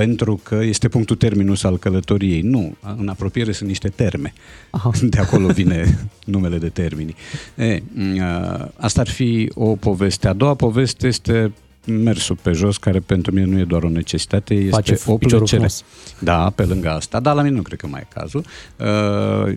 pentru 0.00 0.40
că 0.42 0.54
este 0.54 0.88
punctul 0.88 1.16
terminus 1.16 1.64
al 1.64 1.78
călătoriei. 1.78 2.40
Nu, 2.40 2.76
în 2.96 3.08
apropiere 3.08 3.52
sunt 3.52 3.68
niște 3.68 3.88
terme. 3.88 4.32
Aha. 4.70 4.90
De 5.12 5.18
acolo 5.18 5.46
vine 5.46 5.98
numele 6.24 6.58
de 6.58 6.68
termini. 6.68 7.14
E, 7.54 7.82
uh, 7.98 8.66
asta 8.76 9.00
ar 9.00 9.08
fi 9.08 9.50
o 9.54 9.76
poveste. 9.76 10.28
A 10.28 10.32
doua 10.32 10.54
poveste 10.54 11.06
este 11.06 11.52
mersul 11.84 12.36
pe 12.42 12.52
jos, 12.52 12.76
care 12.76 12.98
pentru 12.98 13.32
mine 13.32 13.46
nu 13.46 13.58
e 13.58 13.64
doar 13.64 13.82
o 13.82 13.88
necesitate, 13.88 14.54
este 14.54 14.70
Face 14.70 14.92
o 15.06 15.16
piciorul 15.16 15.46
plăcere. 15.46 15.68
frumos. 15.68 15.84
Da, 16.18 16.50
pe 16.54 16.64
lângă 16.64 16.90
asta, 16.90 17.20
dar 17.20 17.34
la 17.34 17.42
mine 17.42 17.56
nu 17.56 17.62
cred 17.62 17.78
că 17.78 17.86
mai 17.86 18.00
e 18.00 18.14
cazul. 18.14 18.44
Uh, 18.76 19.52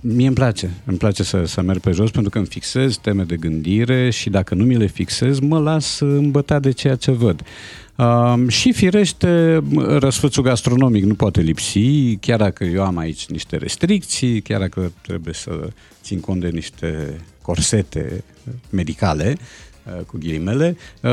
mie 0.00 0.26
îmi 0.26 0.36
place, 0.36 0.70
îmi 0.84 0.98
place 0.98 1.22
să, 1.22 1.44
să 1.44 1.62
merg 1.62 1.80
pe 1.80 1.90
jos 1.90 2.10
pentru 2.10 2.30
că 2.30 2.38
îmi 2.38 2.46
fixez 2.46 2.96
teme 2.96 3.22
de 3.22 3.36
gândire 3.36 4.10
și 4.10 4.30
dacă 4.30 4.54
nu 4.54 4.64
mi 4.64 4.76
le 4.76 4.86
fixez, 4.86 5.38
mă 5.38 5.58
las 5.58 6.00
îmbătat 6.00 6.62
de 6.62 6.70
ceea 6.70 6.96
ce 6.96 7.10
văd. 7.10 7.42
Um, 7.96 8.48
și 8.48 8.72
firește, 8.72 9.62
răsfățul 9.76 10.42
gastronomic 10.42 11.04
nu 11.04 11.14
poate 11.14 11.40
lipsi, 11.40 12.16
chiar 12.16 12.38
dacă 12.38 12.64
eu 12.64 12.84
am 12.84 12.96
aici 12.96 13.26
niște 13.26 13.56
restricții, 13.56 14.40
chiar 14.40 14.60
dacă 14.60 14.92
trebuie 15.02 15.34
să 15.34 15.68
țin 16.02 16.20
cont 16.20 16.40
de 16.40 16.48
niște 16.48 17.20
corsete 17.42 18.24
medicale, 18.70 19.36
uh, 19.38 19.73
cu 20.06 20.18
ghilimele, 20.18 20.76
uh, 21.00 21.10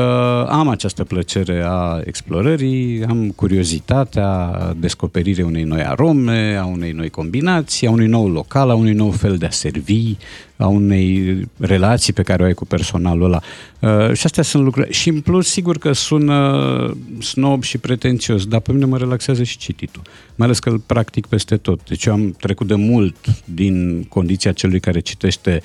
am 0.48 0.68
această 0.68 1.04
plăcere 1.04 1.62
a 1.66 2.00
explorării, 2.04 3.04
am 3.04 3.30
curiozitatea 3.30 4.50
descoperirii 4.76 5.44
unei 5.44 5.62
noi 5.62 5.84
arome, 5.84 6.56
a 6.60 6.64
unei 6.64 6.92
noi 6.92 7.08
combinații, 7.08 7.86
a 7.86 7.90
unui 7.90 8.06
nou 8.06 8.28
local, 8.28 8.70
a 8.70 8.74
unui 8.74 8.92
nou 8.92 9.10
fel 9.10 9.36
de 9.36 9.46
a 9.46 9.50
servi, 9.50 10.16
a 10.56 10.66
unei 10.66 11.38
relații 11.58 12.12
pe 12.12 12.22
care 12.22 12.42
o 12.42 12.46
ai 12.46 12.54
cu 12.54 12.64
personalul 12.64 13.24
ăla. 13.24 13.40
Uh, 13.80 14.12
și 14.12 14.24
astea 14.24 14.42
sunt 14.42 14.64
lucruri. 14.64 14.92
Și 14.92 15.08
în 15.08 15.20
plus, 15.20 15.48
sigur 15.48 15.78
că 15.78 15.92
sună 15.92 16.96
snob 17.20 17.62
și 17.62 17.78
pretențios, 17.78 18.46
dar 18.46 18.60
pe 18.60 18.72
mine 18.72 18.84
mă 18.84 18.98
relaxează 18.98 19.42
și 19.42 19.58
cititul. 19.58 20.02
Mai 20.34 20.46
ales 20.46 20.58
că 20.58 20.68
îl 20.68 20.78
practic 20.78 21.26
peste 21.26 21.56
tot. 21.56 21.88
Deci 21.88 22.04
eu 22.04 22.12
am 22.12 22.36
trecut 22.40 22.66
de 22.66 22.74
mult 22.74 23.16
din 23.44 24.04
condiția 24.04 24.52
celui 24.52 24.80
care 24.80 25.00
citește 25.00 25.62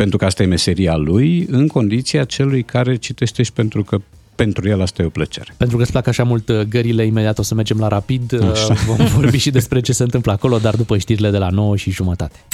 pentru 0.00 0.18
că 0.18 0.24
asta 0.24 0.42
e 0.42 0.46
meseria 0.46 0.96
lui, 0.96 1.46
în 1.50 1.66
condiția 1.66 2.24
celui 2.24 2.62
care 2.62 2.96
citește 2.96 3.42
și 3.42 3.52
pentru 3.52 3.84
că 3.84 4.00
pentru 4.34 4.68
el 4.68 4.82
asta 4.82 5.02
e 5.02 5.04
o 5.04 5.08
plăcere. 5.08 5.54
Pentru 5.56 5.76
că 5.76 5.82
îți 5.82 5.92
plac 5.92 6.06
așa 6.06 6.22
mult 6.22 6.48
uh, 6.48 6.60
gările, 6.60 7.04
imediat 7.04 7.38
o 7.38 7.42
să 7.42 7.54
mergem 7.54 7.78
la 7.78 7.88
rapid. 7.88 8.32
Uh, 8.32 8.50
Așa. 8.50 8.74
Vom 8.74 9.06
vorbi 9.06 9.36
și 9.36 9.50
despre 9.50 9.80
ce 9.80 9.92
se 9.92 10.02
întâmplă 10.02 10.32
acolo, 10.32 10.58
dar 10.58 10.76
după 10.76 10.98
știrile 10.98 11.30
de 11.30 11.38
la 11.38 11.48
9 11.48 11.76
și 11.76 11.90
jumătate. 11.90 12.44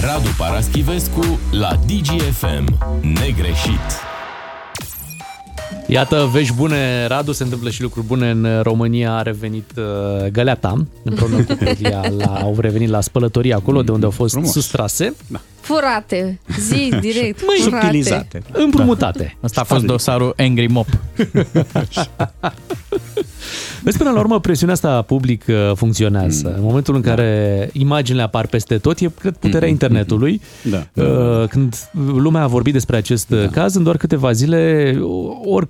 Radu 0.00 0.28
Paraschivescu 0.38 1.40
la 1.50 1.80
DGFM. 1.86 2.78
Negreșit. 3.00 3.86
Iată, 5.86 6.28
vești 6.32 6.54
bune, 6.54 7.06
Radu, 7.06 7.32
se 7.32 7.42
întâmplă 7.42 7.70
și 7.70 7.82
lucruri 7.82 8.06
bune 8.06 8.30
în 8.30 8.60
România. 8.62 9.14
A 9.16 9.22
revenit 9.22 9.70
uh, 9.76 10.26
Găleata, 10.32 10.86
împreună 11.02 11.36
cu 11.42 11.54
Cordia, 11.64 12.02
la, 12.18 12.26
au 12.42 12.56
revenit 12.58 12.88
la 12.88 13.00
spălătorie 13.00 13.54
acolo, 13.54 13.82
de 13.82 13.90
unde 13.90 14.04
au 14.04 14.10
fost 14.10 14.32
Frumos. 14.32 14.50
sustrase. 14.50 15.14
Da. 15.26 15.40
Furate, 15.60 16.40
zi 16.60 16.92
direct, 17.00 17.46
Măi, 17.46 17.56
furate. 17.60 17.80
Subtilizate. 17.82 18.42
Împrumutate. 18.52 19.36
Asta 19.42 19.60
a 19.60 19.64
fost 19.64 19.84
dosarul 19.84 20.34
Angry 20.36 20.66
Mop. 20.66 20.86
Vezi, 23.82 23.98
până 23.98 24.10
la 24.10 24.18
urmă, 24.18 24.40
presiunea 24.40 24.74
asta 24.74 25.02
publică 25.02 25.72
funcționează. 25.76 26.48
Mm. 26.48 26.54
În 26.56 26.62
momentul 26.62 26.94
în 26.94 27.00
care 27.00 27.70
imaginile 27.72 28.22
apar 28.22 28.46
peste 28.46 28.78
tot, 28.78 28.98
e, 28.98 29.10
cred, 29.20 29.36
puterea 29.36 29.68
internetului. 29.68 30.40
Da. 30.62 31.02
Uh, 31.02 31.48
Când 31.48 31.76
lumea 31.94 32.42
a 32.42 32.46
vorbit 32.46 32.72
despre 32.72 32.96
acest 32.96 33.28
da. 33.28 33.46
caz, 33.46 33.74
în 33.74 33.82
doar 33.82 33.96
câteva 33.96 34.32
zile, 34.32 34.92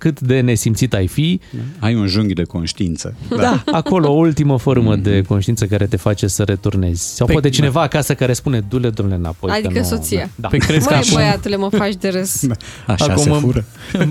oricât 0.05 0.27
de 0.27 0.39
nesimțit 0.39 0.93
ai 0.93 1.07
fi, 1.07 1.39
Ai 1.79 1.95
un 1.95 2.07
junghi 2.07 2.33
de 2.33 2.43
conștiință. 2.43 3.13
da, 3.29 3.35
da 3.37 3.61
acolo 3.71 4.09
o 4.11 4.15
ultimă 4.15 4.57
formă 4.57 4.95
de 4.95 5.21
conștiință 5.21 5.65
care 5.65 5.85
te 5.85 5.97
face 5.97 6.27
să 6.27 6.43
returnezi. 6.43 7.15
Sau 7.15 7.25
Păi, 7.25 7.35
poate 7.35 7.49
cineva 7.49 7.81
acasă 7.81 8.13
care 8.13 8.33
spune, 8.33 8.59
du-le, 8.69 8.89
du-le 8.89 9.15
înapoi. 9.15 9.49
că 9.49 9.55
Adică 9.55 9.79
nu... 9.79 9.85
soția. 9.85 10.29
Da. 10.35 10.47
Păi 10.47 10.59
crezi 10.59 10.87
că 10.87 10.93
Măi, 10.93 11.01
acum, 11.03 11.13
băiatule, 11.13 11.55
mă 11.57 11.69
faci 11.69 11.95
de 11.95 12.09
râs. 12.09 12.41
Așa 12.87 13.05
Acum 13.05 13.23
se 13.23 13.29
îmi- 13.29 13.39
fură. 13.39 13.65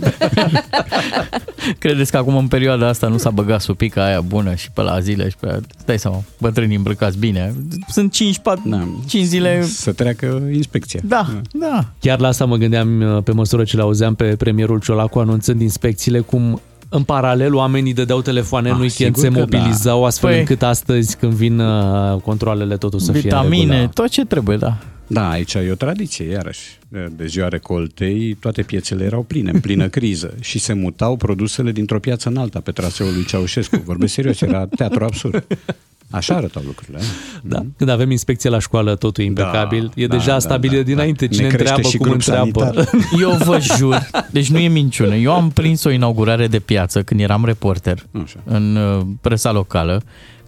credeți 1.79 2.11
că 2.11 2.17
acum 2.17 2.37
în 2.37 2.47
perioada 2.49 2.89
asta 2.89 3.09
nu 3.09 3.17
s-a 3.19 3.31
băgat 3.31 3.61
supica 3.61 4.05
aia 4.05 4.21
bună 4.21 4.55
și 4.55 4.71
pe 4.71 4.81
la 4.83 5.01
zile 5.01 5.29
și 5.29 5.37
pe 5.41 5.47
aia, 5.49 5.61
stai 5.77 5.99
seama, 5.99 6.23
bătrânii 6.41 6.77
îmbrăcați 6.77 7.19
bine. 7.19 7.55
Sunt 7.89 8.13
5, 8.13 8.39
4, 8.39 8.63
Da. 8.69 8.89
5 9.07 9.25
zile. 9.27 9.63
Să 9.63 9.93
treacă 9.93 10.43
inspecția. 10.53 11.01
Da, 11.05 11.27
da. 11.53 11.85
Chiar 12.01 12.21
la 12.21 12.29
asta 12.29 12.45
mă 12.45 12.57
gândeam 12.57 13.01
uh, 13.01 13.23
pe 13.23 13.33
măsură 13.33 13.65
ce 13.65 13.77
l-auzeam 13.77 14.15
pe 14.15 14.25
premierul 14.37 14.81
Ciolacu 14.81 15.19
anunțând 15.19 15.61
inspecțiile 15.89 16.21
cum 16.21 16.61
în 16.89 17.03
paralel 17.03 17.55
oamenii 17.55 17.93
dădeau 17.95 18.21
telefoane 18.23 18.69
în 18.69 18.75
Ah, 18.75 18.81
weekend, 18.81 19.17
se 19.17 19.21
sigur 19.27 19.39
că 19.39 19.45
da. 19.45 19.57
mobilizau 19.59 20.05
astfel 20.05 20.31
Păi- 20.35 20.39
încât 20.39 20.63
astăzi 20.63 21.17
când 21.17 21.33
vin 21.33 21.59
uh, 21.59 22.21
controlele 22.21 22.77
totul 22.77 22.99
să 22.99 23.13
fie 23.13 23.21
în 23.21 23.27
Vitamine, 23.27 23.71
regulă. 23.73 23.91
tot 23.95 24.09
ce 24.09 24.25
trebuie, 24.25 24.57
da. 24.57 24.79
Da, 25.07 25.31
aici 25.31 25.55
e 25.55 25.69
o 25.71 25.75
tradiție, 25.75 26.27
iarăși. 26.27 26.79
De 27.17 27.27
ziua 27.27 27.49
recoltei, 27.49 28.35
toate 28.35 28.63
piețele 28.63 29.05
erau 29.05 29.23
pline, 29.23 29.51
în 29.51 29.61
plină 29.61 29.89
criză 29.99 30.35
și 30.41 30.59
se 30.59 30.73
mutau 30.73 31.17
produsele 31.17 31.73
dintr-o 31.73 31.99
piață 31.99 32.29
în 32.29 32.37
alta 32.37 32.61
pe 32.61 32.71
traseul 32.71 33.13
lui 33.15 33.25
Ceaușescu. 33.25 33.83
Vorbesc 33.85 34.13
serios, 34.13 34.41
era 34.41 34.67
teatru 34.77 35.05
absurd. 35.05 35.47
Așa 36.17 36.35
arătau 36.35 36.63
lucrurile. 36.67 36.99
eh? 37.01 37.05
Da. 37.43 37.63
Când 37.77 37.91
avem 37.91 38.11
inspecție 38.11 38.51
la 38.51 38.59
școală, 38.59 38.95
totul 38.95 39.23
e 39.23 39.27
impecabil. 39.27 39.93
e 39.95 40.07
da, 40.07 40.17
deja 40.17 40.33
da, 40.33 40.39
stabilit 40.39 40.77
da, 40.77 40.83
dinainte 40.83 41.27
da. 41.27 41.35
cine 41.35 41.47
Ne 41.49 41.53
crește 41.55 41.73
întreabă, 41.75 41.89
și 41.89 41.97
cum 41.97 42.07
grup 42.07 42.21
întreabă. 42.21 42.73
sanitar. 42.75 42.91
Eu 43.23 43.31
vă 43.45 43.59
jur, 43.77 44.11
deci 44.31 44.51
nu 44.51 44.59
e 44.59 44.69
minciună. 44.69 45.15
Eu 45.15 45.33
am 45.33 45.51
prins 45.51 45.85
o 45.85 45.91
inaugurare 45.91 46.47
de 46.47 46.59
piață 46.59 47.03
când 47.03 47.21
eram 47.21 47.45
reporter 47.45 48.07
Așa. 48.25 48.37
în 48.45 48.77
uh, 48.77 49.07
presa 49.21 49.53
locală, 49.53 50.03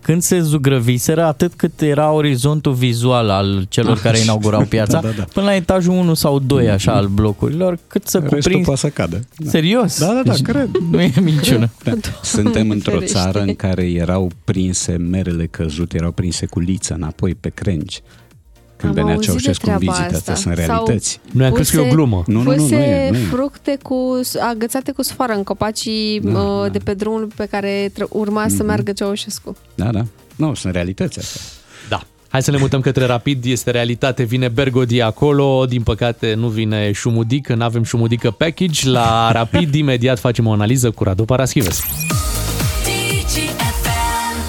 când 0.06 0.22
se 0.22 0.40
zugrăviseră 0.40 1.24
atât 1.24 1.54
cât 1.54 1.80
era 1.80 2.10
orizontul 2.10 2.72
vizual 2.72 3.30
al 3.30 3.66
celor 3.68 4.00
care 4.00 4.18
inaugurau 4.18 4.64
piața, 4.64 5.00
Da, 5.00 5.08
da, 5.08 5.14
da. 5.16 5.24
până 5.32 5.46
la 5.46 5.54
etajul 5.54 5.92
1 5.92 6.14
sau 6.14 6.38
2 6.38 6.70
așa 6.70 6.92
al 6.92 7.06
blocurilor, 7.06 7.78
cât 7.86 8.06
să 8.06 8.18
Restul 8.18 8.38
cuprins... 8.38 8.64
poate 8.64 8.80
să 8.80 8.88
cadă. 8.88 9.20
Da. 9.36 9.50
Serios? 9.50 9.98
Da, 9.98 10.06
da, 10.06 10.22
da, 10.24 10.32
Deci 10.32 10.42
cred. 10.42 10.68
Nu 10.90 11.00
e 11.00 11.12
minciună. 11.22 11.70
Da. 11.84 11.92
Suntem 12.22 12.70
într-o 12.70 12.92
ferește. 12.92 13.14
țară 13.18 13.40
în 13.40 13.54
care 13.54 13.90
erau 13.90 14.30
prinse 14.44 14.96
merele 14.96 15.46
căzute, 15.46 15.96
erau 15.96 16.10
prinse 16.10 16.46
cu 16.46 16.60
liță 16.60 16.94
înapoi 16.94 17.34
pe 17.34 17.48
crengi. 17.48 18.00
Când 18.76 18.98
Am 18.98 19.04
venea 19.04 19.14
auzit 19.14 19.30
de 19.32 19.38
Ceaușescu 19.38 19.70
în 19.70 19.76
treaba 19.78 19.92
vizită, 19.92 20.16
asta. 20.16 20.32
astea 20.32 20.34
sunt 20.34 20.56
Sau- 20.56 20.66
realități. 20.84 21.20
Noi 21.32 21.46
am 21.46 21.52
crezut 21.52 21.72
că 21.74 21.78
e 21.78 21.80
o 21.80 21.84
Puse- 21.84 21.96
glumă. 21.96 22.22
Nu, 22.26 22.42
nu, 22.42 22.42
nu, 22.42 22.50
nu 22.50 22.62
Puse 22.62 22.74
e, 22.76 23.10
nu 23.10 23.16
e. 23.16 23.20
fructe 23.20 23.78
cu, 23.82 24.20
agățate 24.50 24.92
cu 24.92 25.02
sfoară 25.02 25.32
în 25.32 25.42
copacii 25.42 26.20
Da, 26.20 26.30
da, 26.30 26.38
da. 26.38 26.42
Mhm. 26.62 26.72
de 26.72 26.78
pe 26.78 26.94
drumul 26.94 27.28
pe 27.36 27.46
care 27.50 27.88
tră- 27.92 28.08
urma 28.08 28.46
să 28.56 28.62
meargă 28.62 28.92
Ceaușescu. 28.92 29.56
Da, 29.74 29.90
da. 29.90 30.04
Nu, 30.36 30.54
sunt 30.54 30.72
realități 30.72 31.18
astea. 31.18 31.40
Da. 31.88 32.00
Hai 32.28 32.42
să 32.42 32.50
ne 32.50 32.56
mutăm 32.56 32.80
către 32.80 33.04
Rapid, 33.06 33.44
este 33.44 33.70
realitate, 33.70 34.22
vine 34.22 34.48
Bergodi 34.48 35.00
acolo, 35.00 35.64
din 35.68 35.82
păcate 35.82 36.34
nu 36.34 36.48
vine 36.48 36.92
Șumudică, 36.92 37.54
nu 37.54 37.64
avem 37.64 37.82
Șumudică 37.82 38.30
package, 38.30 38.88
la 38.88 39.32
Rapid 39.32 39.74
imediat 39.84 40.18
facem 40.18 40.46
o 40.46 40.52
analiză 40.52 40.90
cu 40.90 41.04
Radu 41.04 41.24
Paraschivescu. 41.24 41.86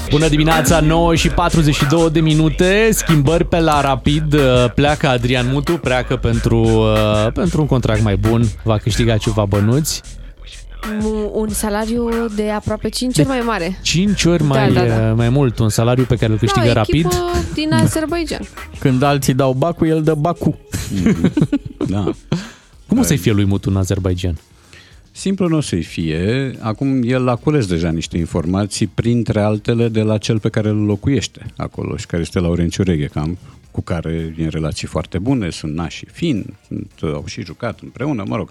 Bună 0.10 0.28
dimineața, 0.28 0.80
9 0.80 1.16
și 1.16 1.30
42 1.30 2.10
de 2.10 2.20
minute, 2.20 2.90
schimbări 2.92 3.46
pe 3.46 3.60
la 3.60 3.82
Rapid, 3.82 4.34
uh, 4.34 4.42
pleacă 4.76 5.08
Adrian 5.08 5.50
Mutu, 5.52 5.72
pleacă 5.78 6.16
pentru, 6.16 6.58
uh, 6.64 7.32
pentru 7.34 7.62
un 7.62 7.68
contract 7.68 8.02
mai 8.04 8.16
bun, 8.18 8.44
va 8.64 8.78
câștiga 8.78 9.18
ceva 9.18 9.46
bănuți, 9.46 10.02
Un- 11.04 11.30
Un 11.34 11.50
salariu 11.50 12.10
de 12.36 12.50
aproape 12.50 12.90
5 12.90 13.18
ori 13.18 13.28
mai 13.28 13.42
mare. 13.46 13.80
5 13.82 14.24
ori 14.26 14.38
Da, 14.38 14.46
mai, 14.48 14.74
da, 14.74 14.82
da. 14.86 14.96
uh, 15.10 15.14
mai 15.16 15.30
mult, 15.30 15.60
un 15.60 15.70
salariu 15.70 16.04
pe 16.04 16.16
care 16.16 16.32
îl 16.32 16.38
câștigă 16.38 16.66
da, 16.68 16.74
Rapid. 16.74 17.06
echipă 17.06 17.16
din 17.54 17.74
Azerbaijan. 17.74 18.42
Când 18.80 19.02
alții 19.04 19.34
dau 19.34 19.54
Bacu, 19.54 19.86
el 19.86 20.04
dă 20.04 20.14
Bacu. 20.14 20.58
Da. 21.88 22.12
Cum 22.88 23.00
o 23.00 23.04
să-i 23.04 23.18
fie 23.18 23.32
lui 23.32 23.46
Mutu 23.46 23.70
în 23.70 23.76
Azerbaijan? 23.78 24.38
Simplu 25.18 25.48
nu 25.48 25.58
o 25.58 25.62
să-i 25.62 25.84
fie. 25.84 26.54
Acum 26.60 27.02
el 27.04 27.28
a 27.28 27.36
cules 27.36 27.68
deja 27.68 27.92
niște 27.92 28.18
informații, 28.18 28.88
printre 28.88 29.42
altele 29.42 29.88
de 29.88 30.02
la 30.02 30.18
cel 30.18 30.40
pe 30.40 30.50
care 30.50 30.70
îl 30.70 30.86
locuiește 30.86 31.46
acolo 31.56 31.98
și 31.98 32.06
care 32.06 32.22
este 32.22 32.40
Laurențiu 32.40 32.84
Reghecamp, 32.84 33.38
cu 33.72 33.82
care 33.82 34.34
e 34.38 34.44
în 34.44 34.50
relații 34.50 34.88
foarte 34.88 35.20
bune, 35.20 35.50
sunt 35.50 35.74
nași 35.74 35.98
și 35.98 36.06
fin, 36.06 36.54
sunt, 36.68 36.92
au 37.02 37.24
și 37.26 37.44
jucat 37.44 37.80
împreună, 37.80 38.24
mă 38.28 38.36
rog. 38.36 38.50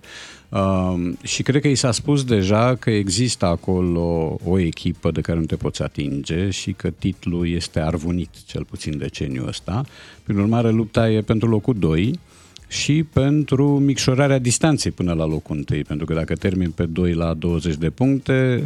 Uh, 0.48 1.12
și 1.22 1.42
cred 1.42 1.60
că 1.60 1.68
i 1.68 1.74
s-a 1.74 1.92
spus 1.92 2.24
deja 2.24 2.74
că 2.74 2.90
există 2.90 3.46
acolo 3.46 4.38
o 4.44 4.58
echipă 4.58 5.10
de 5.10 5.20
care 5.20 5.38
nu 5.38 5.44
te 5.44 5.56
poți 5.56 5.82
atinge 5.82 6.50
și 6.50 6.72
că 6.72 6.90
titlul 6.90 7.48
este 7.48 7.80
arvunit, 7.80 8.30
cel 8.46 8.64
puțin 8.64 8.98
deceniul 8.98 9.48
ăsta. 9.48 9.84
Prin 10.22 10.38
urmare, 10.38 10.70
lupta 10.70 11.10
e 11.10 11.20
pentru 11.20 11.48
locul 11.48 11.74
2 11.78 12.18
și 12.68 13.02
pentru 13.12 13.78
micșorarea 13.78 14.38
distanței 14.38 14.90
până 14.90 15.12
la 15.12 15.24
locul 15.24 15.56
întâi, 15.56 15.84
pentru 15.84 16.06
că 16.06 16.14
dacă 16.14 16.34
termin 16.34 16.70
pe 16.70 16.86
2 16.86 17.12
la 17.12 17.34
20 17.34 17.74
de 17.74 17.90
puncte, 17.90 18.64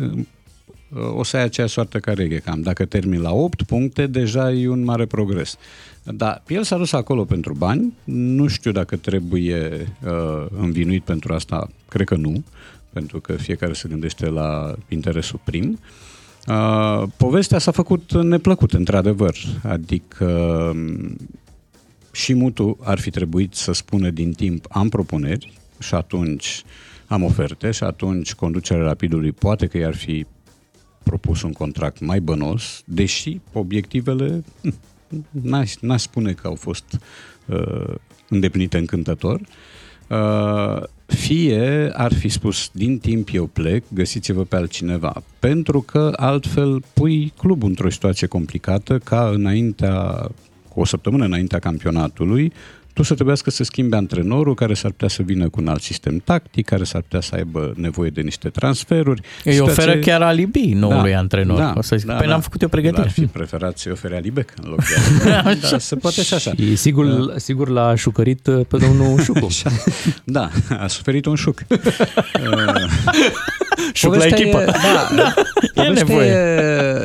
o 1.17 1.23
să 1.23 1.37
ai 1.37 1.43
aceeași 1.43 1.73
soartă 1.73 1.99
ca 1.99 2.13
Reghecam. 2.13 2.61
Dacă 2.61 2.85
termin 2.85 3.21
la 3.21 3.33
8 3.33 3.63
puncte, 3.63 4.07
deja 4.07 4.53
e 4.53 4.69
un 4.69 4.85
mare 4.85 5.07
progres. 5.07 5.57
Dar 6.03 6.43
el 6.47 6.63
s-a 6.63 6.77
dus 6.77 6.93
acolo 6.93 7.25
pentru 7.25 7.55
bani, 7.55 7.95
nu 8.05 8.47
știu 8.47 8.73
dacă 8.73 8.97
trebuie 8.97 9.87
uh, 10.05 10.47
învinuit 10.61 11.03
pentru 11.03 11.33
asta, 11.33 11.71
cred 11.89 12.07
că 12.07 12.17
nu, 12.17 12.45
pentru 12.93 13.21
că 13.21 13.33
fiecare 13.33 13.73
se 13.73 13.89
gândește 13.89 14.27
la 14.27 14.75
interesul 14.89 15.41
prim. 15.45 15.79
Uh, 16.49 17.03
povestea 17.17 17.59
s-a 17.59 17.71
făcut 17.71 18.23
neplăcut, 18.23 18.73
într-adevăr. 18.73 19.35
Adică 19.63 20.25
um, 20.75 21.17
și 22.21 22.35
Mutu 22.35 22.79
ar 22.83 22.99
fi 22.99 23.11
trebuit 23.11 23.55
să 23.55 23.73
spună 23.73 24.11
din 24.11 24.33
timp 24.33 24.67
am 24.69 24.89
propuneri 24.89 25.53
și 25.79 25.95
atunci 25.95 26.63
am 27.07 27.23
oferte 27.23 27.71
și 27.71 27.83
atunci 27.83 28.35
conducerea 28.35 28.83
Rapidului 28.83 29.33
poate 29.33 29.67
că 29.67 29.79
i-ar 29.79 29.95
fi 29.95 30.27
propus 31.03 31.43
un 31.43 31.53
contract 31.53 32.01
mai 32.01 32.21
bănos, 32.21 32.83
deși 32.85 33.41
obiectivele 33.53 34.45
hm, 34.63 34.75
n-aș, 35.51 35.75
n-aș 35.81 36.03
spune 36.03 36.33
că 36.33 36.47
au 36.47 36.55
fost 36.55 37.01
uh, 37.47 37.95
îndeplinite 38.29 38.79
încântător. 38.79 39.41
Uh, 40.09 40.83
fie 41.07 41.91
ar 41.93 42.13
fi 42.13 42.29
spus 42.29 42.71
din 42.73 42.99
timp 42.99 43.29
eu 43.33 43.47
plec, 43.47 43.85
găsiți-vă 43.93 44.45
pe 44.45 44.57
altcineva, 44.57 45.23
pentru 45.39 45.81
că 45.81 46.13
altfel 46.17 46.83
pui 46.95 47.33
clubul 47.39 47.69
într-o 47.69 47.91
situație 47.91 48.27
complicată 48.27 48.99
ca 48.99 49.29
înaintea, 49.29 50.29
cu 50.33 50.50
o 50.81 50.85
săptămână 50.85 51.25
înaintea 51.25 51.59
campionatului, 51.59 52.53
tu 52.93 53.03
să 53.03 53.15
trebuiască 53.15 53.51
să 53.51 53.65
schimbi 53.65 53.95
antrenorul 53.95 54.55
care 54.55 54.75
s-ar 54.75 54.91
putea 54.91 55.09
să 55.09 55.23
vină 55.23 55.49
cu 55.49 55.61
un 55.61 55.69
alt 55.69 55.83
sistem 55.83 56.19
tactic, 56.25 56.67
care 56.67 56.85
s-ar 56.85 57.01
putea 57.01 57.21
să 57.21 57.35
aibă 57.35 57.73
nevoie 57.77 58.11
de 58.11 58.21
niște 58.21 58.49
transferuri. 58.49 59.21
Îi 59.45 59.53
Situație- 59.53 59.83
oferă 59.83 59.99
chiar 59.99 60.23
alibi 60.23 60.73
noului 60.73 61.15
antrenor. 61.15 61.59
Da, 61.59 61.73
O 61.77 61.83
să 61.83 61.97
zic, 61.97 62.11
păi 62.13 62.27
n-am 62.27 62.41
făcut 62.41 62.63
eu 62.63 62.69
pregătire. 62.69 63.03
Ar 63.03 63.11
fi 63.11 63.27
preferat 63.39 63.79
să-i 63.79 63.93
ofere 63.93 64.17
alibec 64.17 64.53
în 64.63 64.69
loc 64.69 64.79
de 65.25 65.31
alibi. 65.45 65.61
da, 65.71 65.79
se 65.79 65.97
poate 65.97 66.23
și 66.23 66.35
așa. 66.35 66.53
Și 66.55 66.77
sigur, 66.77 67.33
sigur 67.37 67.69
l-a 67.69 67.95
șucărit 67.95 68.47
uh, 68.47 68.67
pe 68.69 68.77
domnul 68.77 69.21
Șucu. 69.25 69.47
Da, 70.25 70.51
a 70.79 70.87
suferit 70.87 71.27
un 71.27 71.35
șuc. 71.35 71.59
Șuc 73.93 74.15
la 74.15 74.17
Povestea 74.17 74.39
echipă. 74.39 74.61
E, 74.61 74.65
da, 74.65 75.17
Da, 75.17 75.35
e 75.83 75.85
povestea 75.85 76.07
nevoie. 76.07 76.31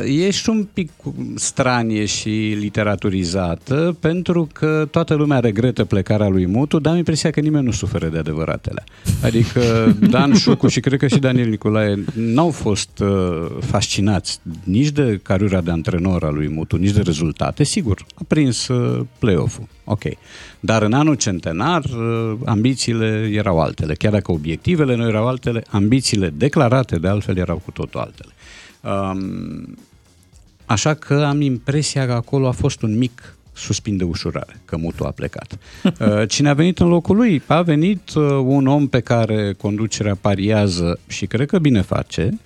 E, 0.04 0.26
e 0.26 0.30
și 0.30 0.50
un 0.50 0.66
pic 0.72 0.90
stranie 1.34 2.04
și 2.04 2.56
literaturizată, 2.58 3.96
pentru 4.00 4.48
că 4.52 4.88
toată 4.90 5.14
lumea 5.14 5.38
regretă 5.38 5.84
plecarea 5.84 6.28
lui 6.28 6.46
Mutu, 6.46 6.78
dar 6.78 6.92
am 6.92 6.98
impresia 6.98 7.30
că 7.30 7.40
nimeni 7.40 7.64
nu 7.64 7.70
suferă 7.70 8.06
de 8.06 8.18
adevăratele. 8.18 8.84
Adică 9.22 9.60
Dan 10.10 10.34
Șucu 10.34 10.68
și 10.68 10.80
cred 10.80 10.98
că 10.98 11.06
și 11.06 11.18
Daniel 11.18 11.48
Nicolae 11.48 12.04
n-au 12.14 12.50
fost 12.50 12.98
uh, 13.00 13.46
fascinați 13.60 14.40
nici 14.64 14.88
de 14.88 15.20
cariera 15.22 15.60
de 15.60 15.70
antrenor 15.70 16.24
al 16.24 16.34
lui 16.34 16.48
Mutu, 16.48 16.76
nici 16.76 16.90
de 16.90 17.00
rezultate. 17.00 17.64
Sigur, 17.64 18.06
a 18.14 18.22
prins 18.28 18.68
uh, 18.68 19.00
play-off-ul. 19.18 19.66
Ok. 19.88 20.02
Dar 20.60 20.82
în 20.82 20.92
anul 20.92 21.14
centenar, 21.14 21.84
uh, 21.84 22.38
ambițiile 22.44 23.30
erau 23.32 23.60
altele. 23.60 23.94
Chiar 23.94 24.12
dacă 24.12 24.32
obiectivele 24.32 24.94
nu 24.94 25.08
erau 25.08 25.26
altele, 25.26 25.64
ambițiile 25.68 26.32
declarate 26.36 26.96
de 26.96 27.08
altfel 27.08 27.36
erau 27.36 27.62
cu 27.64 27.70
totul 27.70 28.00
altele. 28.00 28.32
Um, 28.80 29.76
așa 30.66 30.94
că 30.94 31.24
am 31.28 31.40
impresia 31.40 32.06
că 32.06 32.12
acolo 32.12 32.48
a 32.48 32.52
fost 32.52 32.82
un 32.82 32.98
mic 32.98 33.36
suspin 33.52 33.96
de 33.96 34.04
ușurare, 34.04 34.60
că 34.64 34.76
Mutu 34.76 35.04
a 35.04 35.10
plecat. 35.10 35.58
Uh, 36.00 36.28
Cine 36.28 36.48
a 36.48 36.54
venit 36.54 36.78
în 36.78 36.88
locul 36.88 37.16
lui? 37.16 37.42
A 37.46 37.62
venit 37.62 38.14
uh, 38.14 38.22
un 38.44 38.66
om 38.66 38.86
pe 38.86 39.00
care 39.00 39.52
conducerea 39.52 40.14
pariază 40.14 40.98
și 41.06 41.26
cred 41.26 41.46
că 41.46 41.58
bine 41.58 41.80
face, 41.80 42.30
Uh, 42.32 42.38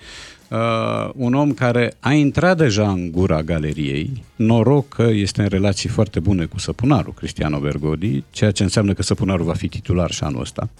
un 1.15 1.35
om 1.35 1.53
care 1.53 1.95
a 2.01 2.13
intrat 2.13 2.57
deja 2.57 2.89
în 2.89 3.11
gura 3.11 3.43
galeriei, 3.43 4.25
noroc 4.37 4.89
că 4.89 5.03
este 5.03 5.43
în 5.43 5.49
relații 5.49 5.89
foarte 5.89 6.21
bune 6.21 6.45
cu 6.45 6.59
Săpunarul, 6.59 7.13
Cristiano 7.13 7.59
Bergodi, 7.59 8.25
ceea 8.31 8.51
ce 8.51 8.63
înseamnă 8.63 8.93
că 8.93 9.03
Săpunarul 9.03 9.45
va 9.45 9.55
fi 9.55 9.69
titular 9.69 10.11
și 10.11 10.25
anul 10.25 10.41
ăsta. 10.41 10.69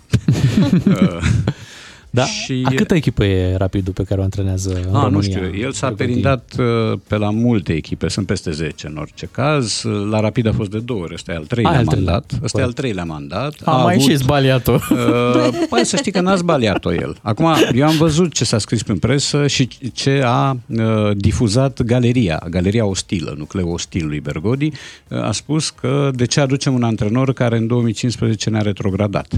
Uh, 0.87 1.19
Da? 2.13 2.25
Și- 2.25 2.63
A 2.65 2.71
câtă 2.75 2.95
echipă 2.95 3.25
e 3.25 3.57
Rapidul 3.57 3.93
pe 3.93 4.03
care 4.03 4.21
o 4.21 4.23
antrenează 4.23 4.71
în 4.71 4.77
Ah, 4.77 4.85
România? 4.85 5.09
nu 5.09 5.21
știu, 5.21 5.51
el 5.61 5.73
s-a 5.73 5.91
perindat 5.93 6.53
uh, 6.59 6.99
pe 7.07 7.17
la 7.17 7.31
multe 7.31 7.73
echipe, 7.73 8.09
sunt 8.09 8.27
peste 8.27 8.51
10 8.51 8.87
în 8.87 8.97
orice 8.97 9.29
caz. 9.31 9.83
La 10.11 10.21
Rapid 10.21 10.47
a 10.47 10.53
fost 10.53 10.71
de 10.71 10.79
două 10.79 11.03
ori, 11.03 11.15
ăsta 11.15 11.33
e 11.33 11.37
al 11.37 11.45
treilea 11.45 11.73
Ah, 11.73 11.79
al 11.79 11.85
treilea. 11.87 12.13
mandat. 12.13 12.31
Ăsta 12.33 12.45
e 12.45 12.49
Corect. 12.51 12.67
al 12.69 12.73
treilea 12.73 13.05
mandat. 13.05 13.55
A 13.65 13.77
mai 13.77 13.99
și 14.01 14.15
zbaliat-o. 14.17 14.73
Uh, 14.73 15.49
păi 15.69 15.85
să 15.85 15.97
știi 15.97 16.13
că 16.13 16.21
n-a 16.21 16.35
zbaliat-o 16.37 16.93
el. 16.93 17.17
Acum, 17.23 17.49
eu 17.75 17.87
am 17.87 17.97
văzut 17.97 18.33
ce 18.33 18.45
s-a 18.45 18.59
scris 18.59 18.81
în 18.87 18.99
presă 18.99 19.47
și 19.47 19.69
ce 19.93 20.23
a 20.25 20.57
uh, 20.67 21.11
difuzat 21.17 21.83
Galeria, 21.83 22.43
Galeria 22.51 22.85
Ostilă, 22.87 23.35
nucleu 23.39 23.69
ostil 23.71 24.07
lui 24.07 24.21
Bergodi, 24.21 24.67
uh, 25.09 25.23
a 25.23 25.33
spus 25.33 25.71
că 25.71 26.11
de 26.15 26.25
ce 26.27 26.41
aducem 26.41 26.75
un 26.75 26.83
antrenor 26.83 27.33
care 27.33 27.57
în 27.57 27.67
2015 27.67 28.51
ne-a 28.51 28.61
retrogradat. 28.63 29.29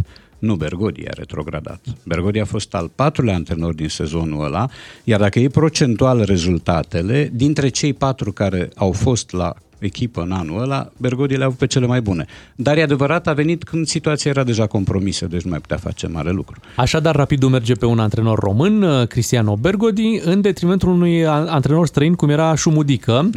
Nu, 0.42 0.54
Bergodi 0.54 1.06
a 1.06 1.12
retrogradat. 1.14 1.80
Bergodi 2.04 2.38
a 2.38 2.44
fost 2.44 2.74
al 2.74 2.90
patrulea 2.94 3.34
antrenor 3.34 3.74
din 3.74 3.88
sezonul 3.88 4.44
ăla, 4.44 4.68
iar 5.04 5.20
dacă 5.20 5.38
e 5.38 5.48
procentual 5.48 6.24
rezultatele, 6.24 7.30
dintre 7.32 7.68
cei 7.68 7.92
patru 7.92 8.32
care 8.32 8.68
au 8.74 8.92
fost 8.92 9.32
la 9.32 9.54
echipă 9.84 10.20
în 10.20 10.32
anul 10.32 10.62
ăla, 10.62 10.90
Bergodi 10.96 11.36
le-a 11.36 11.46
avut 11.46 11.58
pe 11.58 11.66
cele 11.66 11.86
mai 11.86 12.00
bune. 12.00 12.26
Dar 12.56 12.76
e 12.76 12.82
adevărat, 12.82 13.26
a 13.26 13.32
venit 13.32 13.62
când 13.64 13.86
situația 13.86 14.30
era 14.30 14.44
deja 14.44 14.66
compromisă, 14.66 15.26
deci 15.26 15.42
nu 15.42 15.50
mai 15.50 15.58
putea 15.60 15.76
face 15.76 16.06
mare 16.06 16.30
lucru. 16.30 16.60
Așadar, 16.76 17.14
Rapidul 17.16 17.48
merge 17.50 17.74
pe 17.74 17.86
un 17.86 17.98
antrenor 17.98 18.38
român, 18.38 18.82
uh, 18.82 19.06
Cristiano 19.06 19.56
Bergodi, 19.56 20.20
în 20.24 20.40
detrimentul 20.40 20.88
unui 20.88 21.26
a- 21.26 21.32
antrenor 21.32 21.86
străin, 21.86 22.14
cum 22.14 22.28
era 22.28 22.54
Șumudică, 22.54 23.30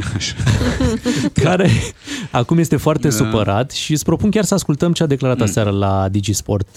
care 1.44 1.70
acum 2.32 2.58
este 2.58 2.76
foarte 2.78 3.08
Da. 3.08 3.14
supărat 3.16 3.72
și 3.72 3.92
îți 3.92 4.04
propun 4.06 4.30
chiar 4.30 4.44
să 4.44 4.54
ascultăm 4.54 4.94
ce 4.94 5.04
a 5.04 5.08
declarat 5.08 5.42
aseară 5.42 5.70
la 5.70 6.08
Digisport. 6.12 6.68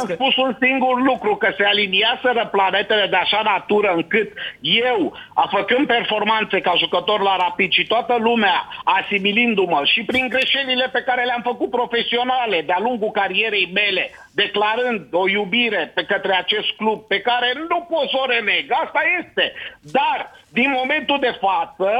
Am 0.00 0.08
spus 0.08 0.36
un 0.36 0.56
singur 0.60 1.00
lucru, 1.00 1.36
că 1.36 1.48
se 1.56 1.64
aliniaseră 1.64 2.48
planetele 2.50 3.06
de 3.06 3.16
așa 3.16 3.40
natură 3.44 3.92
încât 3.94 4.32
eu, 4.60 5.16
a 5.34 5.48
făcând 5.50 5.86
performanțe 5.86 6.60
ca 6.60 6.74
jucător 6.76 7.20
la 7.20 7.36
Rapid 7.36 7.70
și 7.72 7.86
toată 7.86 8.16
lumea 8.20 8.68
asimilindu-mă 8.84 9.80
și 9.84 10.02
prin 10.02 10.28
greșelile 10.28 10.88
pe 10.92 11.02
care 11.02 11.24
le-am 11.24 11.42
făcut 11.42 11.70
profesionale 11.70 12.62
de-a 12.66 12.78
lungul 12.80 13.10
carierei 13.10 13.70
mele, 13.72 14.10
declarând 14.34 15.06
o 15.12 15.28
iubire 15.28 15.90
pe 15.94 16.04
către 16.04 16.34
acest 16.34 16.70
club 16.76 17.00
pe 17.06 17.20
care 17.20 17.52
nu 17.68 17.78
pot 17.90 18.08
să 18.08 18.16
o 18.22 18.26
reneg, 18.26 18.64
asta 18.84 19.00
este. 19.20 19.52
Dar, 19.80 20.30
din 20.48 20.70
momentul 20.78 21.18
de 21.20 21.38
față, 21.40 21.90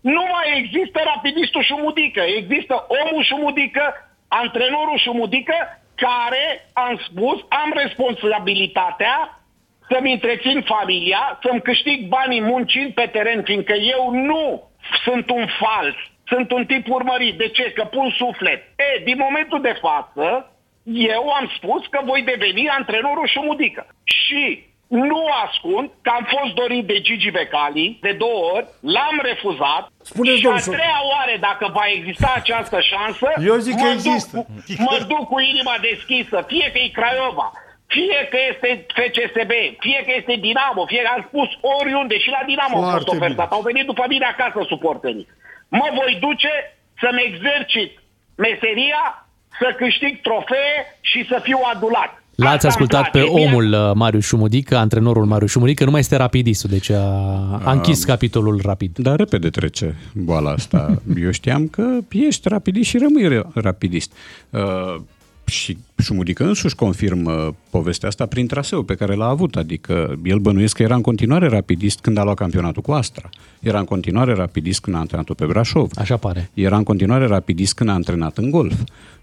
nu 0.00 0.24
mai 0.34 0.58
există 0.58 1.00
rapidistul 1.04 1.62
Șumudică, 1.62 2.20
există 2.20 2.86
omul 2.88 3.24
Șumudică, 3.24 3.84
antrenorul 4.28 4.98
Șumudică, 4.98 5.81
care, 5.94 6.70
am 6.72 7.00
spus, 7.08 7.40
am 7.48 7.72
responsabilitatea 7.74 9.42
să-mi 9.88 10.12
întrețin 10.12 10.62
familia, 10.62 11.38
să-mi 11.42 11.62
câștig 11.62 12.08
banii 12.08 12.40
muncind 12.40 12.92
pe 12.92 13.06
teren, 13.12 13.42
fiindcă 13.42 13.72
eu 13.72 14.10
nu 14.10 14.70
sunt 15.04 15.30
un 15.30 15.46
fals, 15.60 15.94
sunt 16.26 16.52
un 16.52 16.66
tip 16.66 16.88
urmărit. 16.88 17.38
De 17.38 17.48
ce? 17.48 17.72
Că 17.72 17.84
pun 17.84 18.10
suflet. 18.10 18.62
E, 18.62 19.02
din 19.04 19.16
momentul 19.18 19.60
de 19.60 19.78
față, 19.80 20.52
eu 20.84 21.28
am 21.28 21.52
spus 21.56 21.86
că 21.86 22.00
voi 22.04 22.22
deveni 22.22 22.68
antrenorul 22.68 23.26
Șumudică. 23.26 23.86
Și 24.04 24.64
nu 25.08 25.20
ascund 25.44 25.90
că 26.04 26.10
am 26.18 26.24
fost 26.36 26.52
dorit 26.54 26.84
de 26.86 27.00
Gigi 27.00 27.30
Becali 27.30 27.98
de 28.00 28.12
două 28.12 28.44
ori, 28.56 28.66
l-am 28.80 29.16
refuzat 29.30 29.82
Spuneți, 30.02 30.38
și 30.38 30.46
a 30.46 30.48
domnul 30.48 30.62
Soc- 30.68 30.74
treia 30.76 31.00
oare 31.14 31.36
dacă 31.48 31.64
va 31.78 31.84
exista 31.96 32.32
această 32.36 32.78
șansă, 32.80 33.26
Eu 33.50 33.56
zic 33.66 33.76
că 33.76 33.82
mă 33.84 33.90
există. 33.96 34.36
Duc, 34.36 34.46
cu- 34.46 34.82
mă 34.88 34.96
duc 35.12 35.24
cu 35.32 35.38
inima 35.52 35.74
deschisă, 35.90 36.44
fie 36.46 36.66
că 36.72 36.78
e 36.78 36.88
Craiova, 37.00 37.52
fie 37.86 38.18
că 38.30 38.38
este 38.50 38.68
FCSB, 38.96 39.52
fie 39.86 40.00
că 40.06 40.12
este 40.16 40.34
Dinamo, 40.46 40.86
fie 40.86 41.02
că 41.02 41.10
am 41.16 41.24
spus 41.28 41.48
oriunde 41.78 42.18
și 42.18 42.28
la 42.36 42.42
Dinamo 42.46 42.74
au 42.76 42.80
fost 42.82 42.90
Foarte 42.94 43.16
ofertat. 43.16 43.50
Au 43.52 43.60
venit 43.70 43.86
după 43.86 44.04
mine 44.08 44.26
acasă 44.34 44.60
suporterii. 44.68 45.28
Mă 45.68 45.88
voi 45.98 46.12
duce 46.20 46.52
să-mi 47.00 47.22
exercit 47.30 47.92
meseria, 48.36 49.26
să 49.60 49.74
câștig 49.76 50.20
trofee 50.20 50.96
și 51.00 51.26
să 51.30 51.38
fiu 51.42 51.60
adulat. 51.74 52.21
L-ați 52.34 52.54
Asta 52.54 52.66
îmi 52.66 52.76
ascultat 52.76 53.10
pe 53.10 53.18
place. 53.18 53.34
Bine, 53.34 53.46
omul 53.46 53.72
uh, 53.72 53.90
Marius 53.94 54.24
Șumudică, 54.24 54.76
antrenorul 54.76 55.24
Marius 55.24 55.50
Șumudică, 55.50 55.84
nu 55.84 55.90
mai 55.90 56.00
este 56.00 56.16
rapidistul, 56.16 56.70
deci 56.70 56.90
a, 56.90 57.60
a 57.64 57.72
închis 57.72 58.04
capitolul 58.04 58.60
rapid. 58.62 58.98
Dar 58.98 59.16
repede 59.16 59.48
trece 59.50 59.96
boala 60.14 60.50
asta. 60.50 61.02
Eu 61.22 61.30
știam 61.30 61.66
că 61.66 61.98
ești 62.10 62.48
rapidist 62.48 62.88
și 62.88 62.98
rămâi 62.98 63.28
re- 63.28 63.46
rapidist. 63.54 64.12
Uh, 64.50 65.00
și 65.44 65.78
Șumudică 66.02 66.44
însuși 66.44 66.74
confirmă 66.74 67.54
povestea 67.70 68.08
asta 68.08 68.26
prin 68.26 68.46
traseu 68.46 68.82
pe 68.82 68.94
care 68.94 69.14
l-a 69.14 69.26
avut, 69.26 69.56
adică 69.56 70.18
el 70.24 70.38
bănuiesc 70.38 70.76
că 70.76 70.82
era 70.82 70.94
în 70.94 71.00
continuare 71.00 71.48
rapidist 71.48 72.00
când 72.00 72.18
a 72.18 72.22
luat 72.22 72.36
campionatul 72.36 72.82
cu 72.82 72.92
Astra. 72.92 73.28
Era 73.60 73.78
în 73.78 73.84
continuare 73.84 74.34
rapidist 74.34 74.80
când 74.80 74.96
a 74.96 74.98
antrenat 74.98 75.30
pe 75.30 75.44
Brașov. 75.44 75.90
Așa 75.94 76.16
pare. 76.16 76.50
Era 76.54 76.76
în 76.76 76.82
continuare 76.82 77.26
rapidist 77.26 77.74
când 77.74 77.90
a 77.90 77.92
antrenat 77.92 78.38
în 78.38 78.50
golf. 78.50 78.74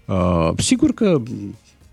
Uh, 0.04 0.50
sigur 0.56 0.94
că 0.94 1.22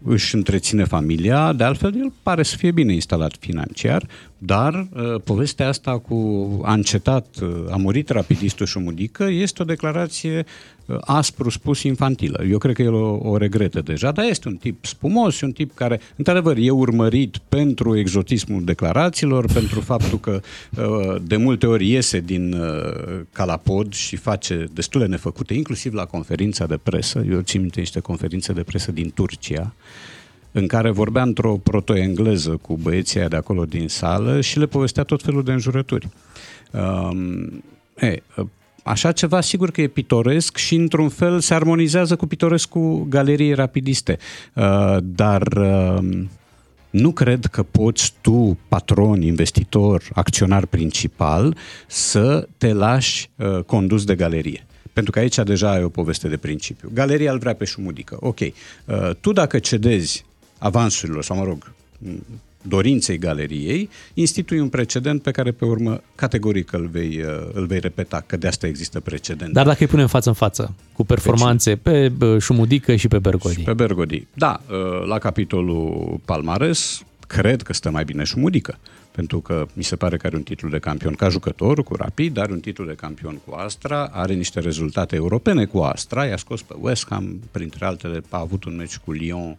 își 0.03 0.35
întreține 0.35 0.83
familia, 0.83 1.53
de 1.53 1.63
altfel 1.63 1.95
el 1.95 2.13
pare 2.23 2.43
să 2.43 2.57
fie 2.57 2.71
bine 2.71 2.93
instalat 2.93 3.35
financiar, 3.39 4.07
Dar 4.37 4.87
uh, 4.93 5.21
povestea 5.23 5.67
asta 5.67 5.97
cu 5.97 6.15
a 6.63 6.73
încetat, 6.73 7.27
uh, 7.41 7.49
a 7.71 7.75
murit 7.75 8.09
rapidistul 8.09 8.65
Șumudică 8.65 9.23
este 9.23 9.61
o 9.61 9.65
declarație 9.65 10.45
uh, 10.85 10.97
aspru 11.01 11.49
spus 11.49 11.83
infantilă. 11.83 12.43
Eu 12.49 12.57
cred 12.57 12.75
că 12.75 12.81
el 12.81 12.93
o, 12.93 13.19
o 13.29 13.37
regretă 13.37 13.81
deja, 13.81 14.11
dar 14.11 14.25
este 14.25 14.47
un 14.47 14.55
tip 14.55 14.85
spumos, 14.85 15.41
un 15.41 15.51
tip 15.51 15.75
care, 15.75 15.99
într-adevăr, 16.15 16.57
e 16.57 16.69
urmărit 16.69 17.37
pentru 17.37 17.97
exotismul 17.97 18.63
declarațiilor, 18.63 19.51
pentru 19.53 19.79
faptul 19.79 20.19
că 20.19 20.41
uh, 20.77 21.21
de 21.23 21.35
multe 21.35 21.65
ori 21.65 21.89
iese 21.89 22.19
din 22.19 22.53
uh, 22.53 23.19
calapod 23.31 23.93
și 23.93 24.15
face 24.15 24.65
destule 24.73 25.05
nefăcute, 25.05 25.53
inclusiv 25.53 25.93
la 25.93 26.05
conferința 26.05 26.65
de 26.65 26.79
presă. 26.83 27.25
Eu 27.29 27.39
țin 27.39 27.61
minte 27.61 27.79
niște 27.79 27.99
conferințe 27.99 28.53
de 28.53 28.63
presă 28.63 28.91
din 28.91 29.11
Turcia, 29.11 29.73
în 30.57 30.67
care 30.67 30.89
vorbea 30.89 31.21
într-o 31.21 31.57
proto-engleză 31.57 32.57
cu 32.61 32.77
băieții 32.81 33.19
aia 33.19 33.27
de 33.27 33.35
acolo 33.35 33.65
din 33.65 33.87
sală 33.87 34.41
și 34.41 34.59
le 34.59 34.65
povestea 34.65 35.03
tot 35.03 35.23
felul 35.23 35.43
de 35.43 35.51
înjurături. 35.51 36.07
Um, 36.71 37.63
e, 37.99 38.23
așa 38.83 39.11
ceva 39.11 39.41
sigur 39.41 39.71
că 39.71 39.81
e 39.81 39.87
pitoresc 39.87 40.57
și 40.57 40.75
într-un 40.75 41.09
fel 41.09 41.39
se 41.39 41.53
armonizează 41.53 42.15
cu 42.15 42.25
pitorescul 42.25 43.05
galeriei 43.09 43.53
rapidiste. 43.53 44.17
Uh, 44.53 44.97
dar 45.01 45.41
uh, 45.41 46.25
nu 46.89 47.11
cred 47.11 47.45
că 47.45 47.63
poți 47.63 48.13
tu, 48.21 48.57
patron, 48.67 49.21
investitor, 49.21 50.03
acționar 50.13 50.65
principal, 50.65 51.57
să 51.87 52.47
te 52.57 52.73
lași 52.73 53.29
uh, 53.35 53.63
condus 53.63 54.03
de 54.03 54.15
galerie. 54.15 54.65
Pentru 54.93 55.11
că 55.11 55.19
aici 55.19 55.35
deja 55.35 55.71
ai 55.71 55.83
o 55.83 55.89
poveste 55.89 56.27
de 56.27 56.37
principiu. 56.37 56.89
Galeria 56.93 57.31
îl 57.31 57.37
vrea 57.37 57.53
pe 57.53 57.65
șumudică. 57.65 58.17
Ok. 58.19 58.39
Uh, 58.39 58.51
tu 59.21 59.31
dacă 59.31 59.59
cedezi 59.59 60.25
avansurilor, 60.57 61.23
sau 61.23 61.37
mă 61.37 61.43
rog, 61.43 61.71
m, 61.97 62.23
dorinței 62.61 63.17
galeriei, 63.17 63.89
institui 64.13 64.59
un 64.59 64.69
precedent 64.69 65.21
pe 65.21 65.31
care 65.31 65.51
pe 65.51 65.65
urmă 65.65 66.01
categoric 66.15 66.71
îl 66.71 66.87
vei, 66.87 67.21
uh, 67.21 67.49
îl 67.53 67.65
vei 67.65 67.79
repeta, 67.79 68.23
că 68.25 68.37
de 68.37 68.47
asta 68.47 68.67
există 68.67 68.99
precedent. 68.99 69.53
Dar 69.53 69.65
dacă 69.65 69.77
îi 69.79 69.87
punem 69.87 70.07
față 70.07 70.29
în 70.29 70.35
față, 70.35 70.75
cu 70.93 71.05
performanțe 71.05 71.75
pe, 71.75 72.11
pe 72.17 72.37
Șumudică 72.37 72.95
și 72.95 73.07
pe 73.07 73.19
Bergodi. 73.19 73.61
Pe 73.61 73.73
Bergodi. 73.73 74.27
Da, 74.33 74.61
uh, 74.69 75.07
la 75.07 75.17
capitolul 75.17 76.19
Palmares, 76.25 77.01
cred 77.27 77.61
că 77.61 77.73
stă 77.73 77.89
mai 77.89 78.03
bine 78.03 78.23
Șumudică. 78.23 78.77
Pentru 79.11 79.39
că 79.39 79.65
mi 79.73 79.83
se 79.83 79.95
pare 79.95 80.17
că 80.17 80.27
are 80.27 80.35
un 80.35 80.41
titlu 80.41 80.69
de 80.69 80.79
campion 80.79 81.13
ca 81.13 81.29
jucător 81.29 81.83
cu 81.83 81.95
Rapid, 81.95 82.37
are 82.37 82.51
un 82.51 82.59
titlu 82.59 82.85
de 82.85 82.93
campion 82.93 83.39
cu 83.45 83.53
Astra, 83.55 84.09
are 84.11 84.33
niște 84.33 84.59
rezultate 84.59 85.15
europene 85.15 85.65
cu 85.65 85.77
Astra, 85.77 86.25
i-a 86.25 86.37
scos 86.37 86.61
pe 86.61 86.75
West 86.79 87.05
Ham, 87.09 87.39
printre 87.51 87.85
altele 87.85 88.21
a 88.29 88.39
avut 88.39 88.63
un 88.63 88.75
meci 88.75 88.97
cu 88.97 89.11
Lyon 89.11 89.57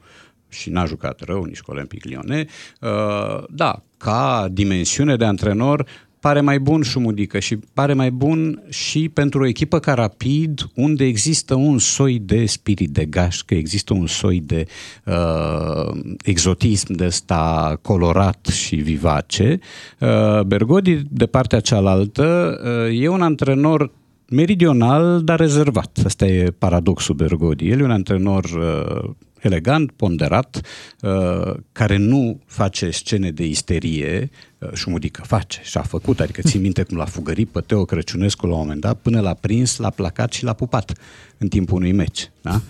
și 0.48 0.70
n-a 0.70 0.84
jucat 0.84 1.20
rău, 1.20 1.44
nici 1.44 1.60
cu 1.60 1.70
Olympic 1.70 2.04
Lyonnais. 2.04 2.46
Uh, 2.80 3.44
da, 3.50 3.82
ca 3.96 4.48
dimensiune 4.50 5.16
de 5.16 5.24
antrenor, 5.24 5.86
pare 6.20 6.40
mai 6.40 6.58
bun 6.58 6.82
Șumudică 6.82 7.38
și 7.38 7.56
pare 7.72 7.92
mai 7.92 8.10
bun 8.10 8.62
și 8.68 9.08
pentru 9.08 9.42
o 9.42 9.46
echipă 9.46 9.78
ca 9.78 9.94
Rapid, 9.94 10.68
unde 10.74 11.04
există 11.04 11.54
un 11.54 11.78
soi 11.78 12.18
de 12.18 12.46
spirit 12.46 12.90
de 12.90 13.04
gașcă, 13.04 13.54
există 13.54 13.92
un 13.94 14.06
soi 14.06 14.40
de 14.40 14.66
uh, 15.04 16.00
exotism 16.24 16.92
de 16.92 17.04
ăsta 17.04 17.78
colorat 17.82 18.46
și 18.46 18.76
vivace. 18.76 19.58
Uh, 19.98 20.40
Bergodi, 20.40 21.02
de 21.10 21.26
partea 21.26 21.60
cealaltă, 21.60 22.60
uh, 22.88 23.02
e 23.02 23.08
un 23.08 23.22
antrenor 23.22 23.90
meridional, 24.30 25.22
dar 25.24 25.38
rezervat. 25.38 25.98
Asta 26.04 26.26
e 26.26 26.50
paradoxul 26.50 27.14
Bergodi. 27.14 27.68
El 27.68 27.80
e 27.80 27.84
un 27.84 27.90
antrenor 27.90 28.44
uh, 28.44 29.10
elegant, 29.40 29.92
ponderat, 29.92 30.60
uh, 31.00 31.54
care 31.72 31.96
nu 31.96 32.40
face 32.46 32.90
scene 32.90 33.30
de 33.30 33.46
isterie, 33.46 34.30
uh, 34.58 34.68
șumudică 34.72 35.22
face 35.26 35.60
și 35.62 35.78
a 35.78 35.82
făcut, 35.82 36.20
adică 36.20 36.40
țin 36.42 36.60
minte 36.60 36.82
cum 36.82 36.96
l-a 36.96 37.04
fugărit 37.04 37.48
pe 37.48 37.60
Teo 37.60 37.84
Crăciunescu 37.84 38.46
la 38.46 38.52
un 38.52 38.58
moment 38.58 38.80
dat, 38.80 38.98
până 39.00 39.20
l-a 39.20 39.34
prins, 39.34 39.76
l-a 39.76 39.90
placat 39.90 40.32
și 40.32 40.44
l-a 40.44 40.52
pupat 40.52 40.92
în 41.38 41.48
timpul 41.48 41.76
unui 41.76 41.92
meci. 41.92 42.30
Da? 42.40 42.60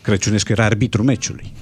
Crăciunescu 0.00 0.52
era 0.52 0.64
arbitru 0.64 1.02
meciului. 1.02 1.52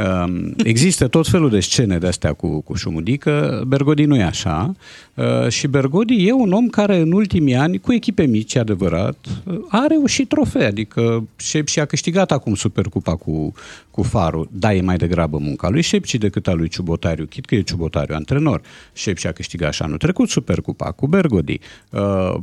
Um, 0.00 0.54
Există 0.64 1.08
tot 1.08 1.28
felul 1.28 1.50
de 1.50 1.60
scene 1.60 1.98
de 1.98 2.06
astea 2.06 2.32
cu, 2.32 2.60
cu 2.60 2.74
Șumudică, 2.74 3.64
Bergodi 3.66 4.04
nu 4.04 4.16
e 4.16 4.22
așa 4.22 4.74
uh, 5.14 5.48
și 5.48 5.66
Bergodi 5.66 6.26
e 6.26 6.32
un 6.32 6.52
om 6.52 6.68
care 6.68 6.96
în 6.96 7.12
ultimii 7.12 7.54
ani, 7.54 7.78
cu 7.78 7.92
echipe 7.92 8.26
mici, 8.26 8.54
e 8.54 8.58
adevărat, 8.58 9.26
uh, 9.44 9.58
a 9.68 9.86
reușit 9.88 10.28
trofee, 10.28 10.66
adică 10.66 11.28
Șepși 11.36 11.80
a 11.80 11.84
câștigat 11.84 12.32
acum 12.32 12.54
Supercupa 12.54 13.16
cu, 13.16 13.52
cu 13.90 14.02
Farul, 14.02 14.48
da, 14.52 14.74
e 14.74 14.80
mai 14.80 14.96
degrabă 14.96 15.38
munca 15.38 15.68
lui 15.68 15.82
Șepși 15.82 16.18
decât 16.18 16.46
a 16.48 16.52
lui 16.52 16.68
Ciubotariu, 16.68 17.24
chit 17.24 17.44
că 17.44 17.54
e 17.54 17.60
Ciubotariu 17.60 18.14
antrenor. 18.14 18.60
Șepși 18.92 19.26
a 19.26 19.32
câștigat 19.32 19.72
și 19.72 19.82
anul 19.82 19.98
trecut 19.98 20.28
Supercupa 20.28 20.90
cu 20.90 21.06
Bergodi. 21.06 21.60
Uh, 21.90 22.34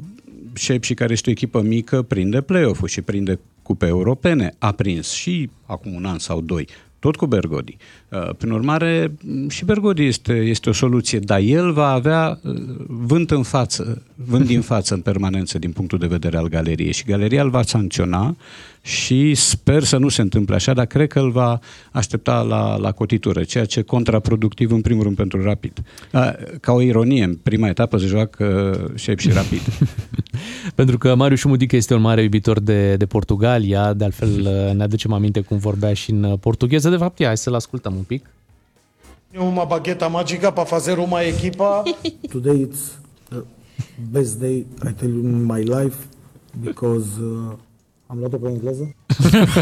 Șepși, 0.54 0.94
care 0.94 1.12
este 1.12 1.30
o 1.30 1.32
echipă 1.32 1.62
mică, 1.62 2.02
prinde 2.02 2.42
play-off-ul 2.42 2.88
și 2.88 3.02
prinde 3.02 3.40
cupe 3.62 3.86
europene. 3.86 4.54
A 4.58 4.72
prins 4.72 5.12
și 5.12 5.50
acum 5.66 5.94
un 5.94 6.06
an 6.06 6.20
sau 6.20 6.42
doi 6.42 6.68
tot 7.00 7.16
cu 7.16 7.26
Bergodi. 7.26 7.78
Uh, 8.10 8.30
Prin 8.38 8.52
urmare, 8.52 9.12
m, 9.22 9.48
și 9.48 9.66
Bergodi 9.66 10.06
este, 10.06 10.34
este 10.34 10.70
o 10.70 10.74
soluție, 10.74 11.20
dar 11.20 11.40
el 11.40 11.72
va 11.72 11.90
avea 11.90 12.40
uh, 12.44 12.54
vânt 12.88 13.32
în 13.32 13.44
față, 13.44 14.02
vânt 14.16 14.46
din 14.46 14.62
față 14.72 14.94
în 14.94 15.02
permanență 15.02 15.60
din 15.60 15.72
punctul 15.72 15.98
de 15.98 16.08
vedere 16.08 16.38
al 16.38 16.48
galeriei 16.48 16.94
și 16.94 17.06
galeria 17.06 17.44
îl 17.44 17.50
va 17.50 17.62
sancționa 17.62 18.36
și 18.88 19.36
sper 19.36 19.84
să 19.84 19.98
nu 19.98 20.10
se 20.10 20.22
întâmple 20.22 20.56
așa, 20.56 20.74
dar 20.74 20.86
cred 20.86 21.08
că 21.08 21.20
îl 21.20 21.32
va 21.32 21.60
aștepta 21.92 22.42
la, 22.42 22.78
la 22.78 22.92
cotitură, 22.92 23.44
ceea 23.44 23.66
ce 23.66 23.80
e 23.80 23.82
contraproductiv 23.82 24.72
în 24.72 24.82
primul 24.82 25.04
rând 25.04 25.16
pentru 25.16 25.44
Rapid. 25.44 25.84
Uh, 26.14 26.32
Ca 26.62 26.72
o 26.72 26.82
ironie, 26.82 27.24
în 27.24 27.36
prima 27.36 27.68
etapă 27.68 27.98
se 27.98 28.06
joacă 28.06 28.78
Șep 28.96 29.20
și 29.20 29.32
Rapid. 29.32 29.62
Pentru 30.76 30.98
că 30.98 31.16
Marius 31.16 31.40
Șumudică 31.40 31.76
este 31.76 31.94
un 31.94 32.02
mare 32.02 32.22
iubitor 32.22 32.60
de, 32.60 32.96
de 32.96 33.06
Portugalia, 33.06 33.94
de 33.94 34.04
altfel 34.04 34.30
uh, 34.40 34.74
ne 34.78 34.84
aducem 34.84 35.14
aminte 35.14 35.42
cum 35.42 35.58
vorbea 35.58 35.94
și 35.94 36.12
în 36.12 36.24
uh, 36.24 36.40
portugheză. 36.40 36.90
De 36.90 36.98
fapt, 36.98 37.20
ia, 37.20 37.28
hai 37.28 37.38
să-l 37.38 37.56
ascultăm 37.56 37.96
un 37.96 38.04
pic. 38.04 38.26
E 39.32 39.40
uma 39.40 39.64
bagheta 39.64 40.08
magica 40.08 40.52
para 40.52 40.68
fazer 40.68 40.98
uma 40.98 41.22
equipa. 41.22 41.84
Today 42.34 42.68
it's 42.68 42.98
the 43.30 43.44
best 44.12 44.40
day 44.40 44.66
I 44.90 44.92
tell 44.92 45.10
you 45.10 45.20
in 45.20 45.44
my 45.44 45.62
life 45.62 45.98
because 46.64 47.08
uh, 47.22 47.54
am 48.08 48.18
luat-o 48.18 48.38
pe 48.38 48.50
engleză. 48.50 48.96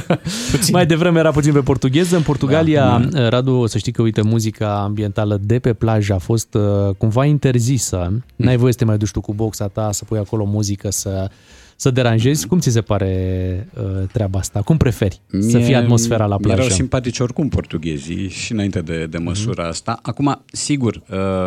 Mai 0.71 0.85
devreme 0.85 1.19
era 1.19 1.31
puțin 1.31 1.53
pe 1.53 1.59
portugheză. 1.59 2.15
În 2.15 2.21
Portugalia, 2.21 2.99
da. 2.99 3.29
Radu, 3.29 3.65
să 3.65 3.77
știi 3.77 3.91
că, 3.91 4.01
uite, 4.01 4.21
muzica 4.21 4.81
ambientală 4.81 5.39
de 5.41 5.59
pe 5.59 5.73
plajă 5.73 6.13
a 6.13 6.17
fost 6.17 6.53
uh, 6.53 6.95
cumva 6.97 7.25
interzisă. 7.25 8.23
N-ai 8.35 8.57
voie 8.57 8.71
să 8.71 8.77
te 8.77 8.85
mai 8.85 8.97
duci 8.97 9.11
tu 9.11 9.21
cu 9.21 9.33
boxa 9.33 9.67
ta, 9.67 9.91
să 9.91 10.05
pui 10.05 10.17
acolo 10.17 10.45
muzică, 10.45 10.91
să, 10.91 11.29
să 11.75 11.91
deranjezi. 11.91 12.47
Cum 12.47 12.59
ți 12.59 12.69
se 12.71 12.81
pare 12.81 13.67
uh, 13.77 14.07
treaba 14.11 14.39
asta? 14.39 14.61
Cum 14.61 14.77
preferi 14.77 15.19
să 15.39 15.57
fie 15.59 15.75
atmosfera 15.75 16.25
la 16.25 16.37
plajă? 16.37 16.61
Erau 16.61 16.73
simpatici 16.75 17.19
oricum 17.19 17.49
portughezii 17.49 18.29
și 18.29 18.51
înainte 18.51 18.81
de, 18.81 19.05
de 19.05 19.17
măsura 19.17 19.61
Mhm. 19.61 19.71
asta. 19.71 19.99
Acum, 20.01 20.41
sigur, 20.51 21.01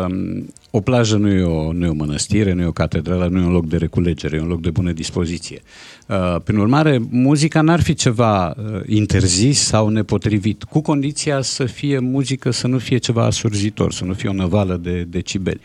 uh, 0.09 0.41
o 0.71 0.79
plajă 0.81 1.17
nu 1.17 1.29
e 1.31 1.43
o, 1.43 1.73
nu 1.73 1.85
e 1.85 1.89
o 1.89 1.93
mănăstire, 1.93 2.53
nu 2.53 2.61
e 2.61 2.65
o 2.65 2.71
catedrală, 2.71 3.27
nu 3.27 3.39
e 3.39 3.45
un 3.45 3.51
loc 3.51 3.65
de 3.67 3.77
reculegere, 3.77 4.37
e 4.37 4.41
un 4.41 4.47
loc 4.47 4.61
de 4.61 4.69
bună 4.69 4.91
dispoziție. 4.91 5.61
Uh, 6.07 6.35
Prin 6.43 6.57
urmare, 6.57 7.01
muzica 7.09 7.61
n-ar 7.61 7.81
fi 7.81 7.93
ceva 7.93 8.47
uh, 8.47 8.81
interzis 8.85 9.59
sau 9.59 9.89
nepotrivit, 9.89 10.63
cu 10.63 10.81
condiția 10.81 11.41
să 11.41 11.65
fie 11.65 11.99
muzică, 11.99 12.51
să 12.51 12.67
nu 12.67 12.77
fie 12.77 12.97
ceva 12.97 13.25
asurzitor, 13.25 13.91
să 13.91 14.03
nu 14.05 14.13
fie 14.13 14.29
o 14.29 14.33
năvală 14.33 14.79
de 14.83 15.05
decibeli. 15.09 15.59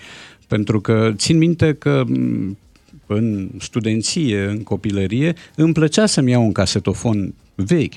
Pentru 0.47 0.81
că 0.81 1.12
țin 1.16 1.39
minte 1.39 1.73
că 1.74 2.05
m, 2.07 2.57
în 3.06 3.51
studenție, 3.60 4.44
în 4.44 4.62
copilărie, 4.62 5.35
îmi 5.55 5.72
plăcea 5.72 6.06
să-mi 6.06 6.31
iau 6.31 6.43
un 6.43 6.52
casetofon 6.52 7.35
vechi, 7.55 7.94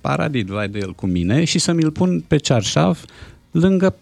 paradit, 0.00 0.46
vai 0.46 0.68
de 0.68 0.78
el 0.78 0.92
cu 0.92 1.06
mine, 1.06 1.44
și 1.44 1.58
să 1.58 1.72
mi-l 1.72 1.90
pun 1.90 2.20
pe 2.20 2.36
cearșaf 2.36 3.04
lângă 3.50 3.96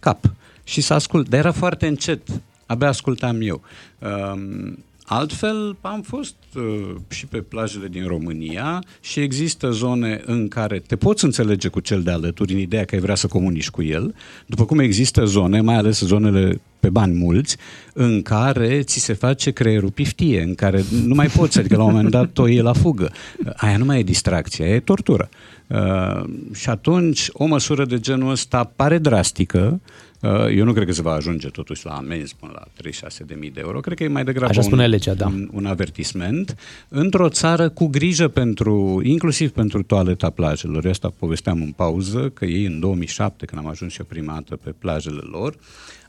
cap 0.00 0.32
și 0.64 0.80
să 0.80 0.94
ascult. 0.94 1.28
Dar 1.28 1.38
era 1.38 1.52
foarte 1.52 1.86
încet, 1.86 2.28
abia 2.66 2.88
ascultam 2.88 3.40
eu. 3.40 3.62
Um, 3.98 4.78
Altfel, 5.10 5.76
am 5.80 6.02
fost 6.02 6.34
uh, 6.56 6.94
și 7.08 7.26
pe 7.26 7.38
plajele 7.38 7.88
din 7.88 8.06
România 8.06 8.82
și 9.00 9.20
există 9.20 9.70
zone 9.70 10.22
în 10.24 10.48
care 10.48 10.78
te 10.78 10.96
poți 10.96 11.24
înțelege 11.24 11.68
cu 11.68 11.80
cel 11.80 12.02
de 12.02 12.10
alături 12.10 12.52
în 12.52 12.58
ideea 12.58 12.84
că 12.84 12.94
ai 12.94 13.00
vrea 13.00 13.14
să 13.14 13.26
comunici 13.26 13.70
cu 13.70 13.82
el, 13.82 14.14
după 14.46 14.64
cum 14.64 14.78
există 14.78 15.24
zone, 15.24 15.60
mai 15.60 15.74
ales 15.74 16.00
zonele 16.00 16.60
pe 16.80 16.90
bani 16.90 17.16
mulți, 17.16 17.56
în 17.92 18.22
care 18.22 18.82
ți 18.82 18.98
se 18.98 19.12
face 19.12 19.50
creierul 19.50 19.90
piftie, 19.90 20.42
în 20.42 20.54
care 20.54 20.84
nu 21.04 21.14
mai 21.14 21.26
poți, 21.26 21.58
adică 21.58 21.76
la 21.76 21.82
un 21.82 21.90
moment 21.90 22.10
dat 22.10 22.38
o 22.38 22.46
iei 22.46 22.62
la 22.62 22.72
fugă. 22.72 23.12
Aia 23.56 23.76
nu 23.76 23.84
mai 23.84 23.98
e 23.98 24.02
distracție, 24.02 24.64
aia 24.64 24.74
e 24.74 24.80
tortură. 24.80 25.28
Uh, 25.66 26.24
și 26.54 26.68
atunci 26.68 27.28
o 27.32 27.46
măsură 27.46 27.84
de 27.84 27.98
genul 27.98 28.30
ăsta 28.30 28.72
pare 28.76 28.98
drastică, 28.98 29.80
Uh, 29.80 30.07
Eu 30.56 30.64
nu 30.64 30.72
cred 30.72 30.86
că 30.86 30.92
se 30.92 31.02
va 31.02 31.12
ajunge 31.12 31.48
totuși 31.48 31.86
la 31.86 31.92
amenzi 31.92 32.34
până 32.40 32.52
la 32.54 32.66
36.000 32.82 33.52
de 33.52 33.60
euro. 33.60 33.80
Cred 33.80 33.96
că 33.96 34.04
e 34.04 34.08
mai 34.08 34.24
degrabă 34.24 34.50
Așa 34.50 34.60
spune 34.60 34.84
un, 34.84 34.90
legea, 34.90 35.14
da. 35.14 35.26
un, 35.26 35.48
un 35.52 35.66
avertisment 35.66 36.56
într-o 36.88 37.28
țară 37.28 37.68
cu 37.68 37.86
grijă 37.86 38.28
pentru, 38.28 39.00
inclusiv 39.04 39.50
pentru 39.50 39.82
toaleta 39.82 40.30
plajelor. 40.30 40.84
Eu 40.84 40.90
Asta 40.90 41.12
povesteam 41.18 41.62
în 41.62 41.72
pauză, 41.72 42.30
că 42.34 42.44
ei 42.44 42.64
în 42.64 42.80
2007, 42.80 43.46
când 43.46 43.60
am 43.60 43.68
ajuns 43.68 43.98
eu 43.98 44.04
prima 44.04 44.32
dată 44.32 44.56
pe 44.56 44.70
plajele 44.78 45.20
lor, 45.22 45.54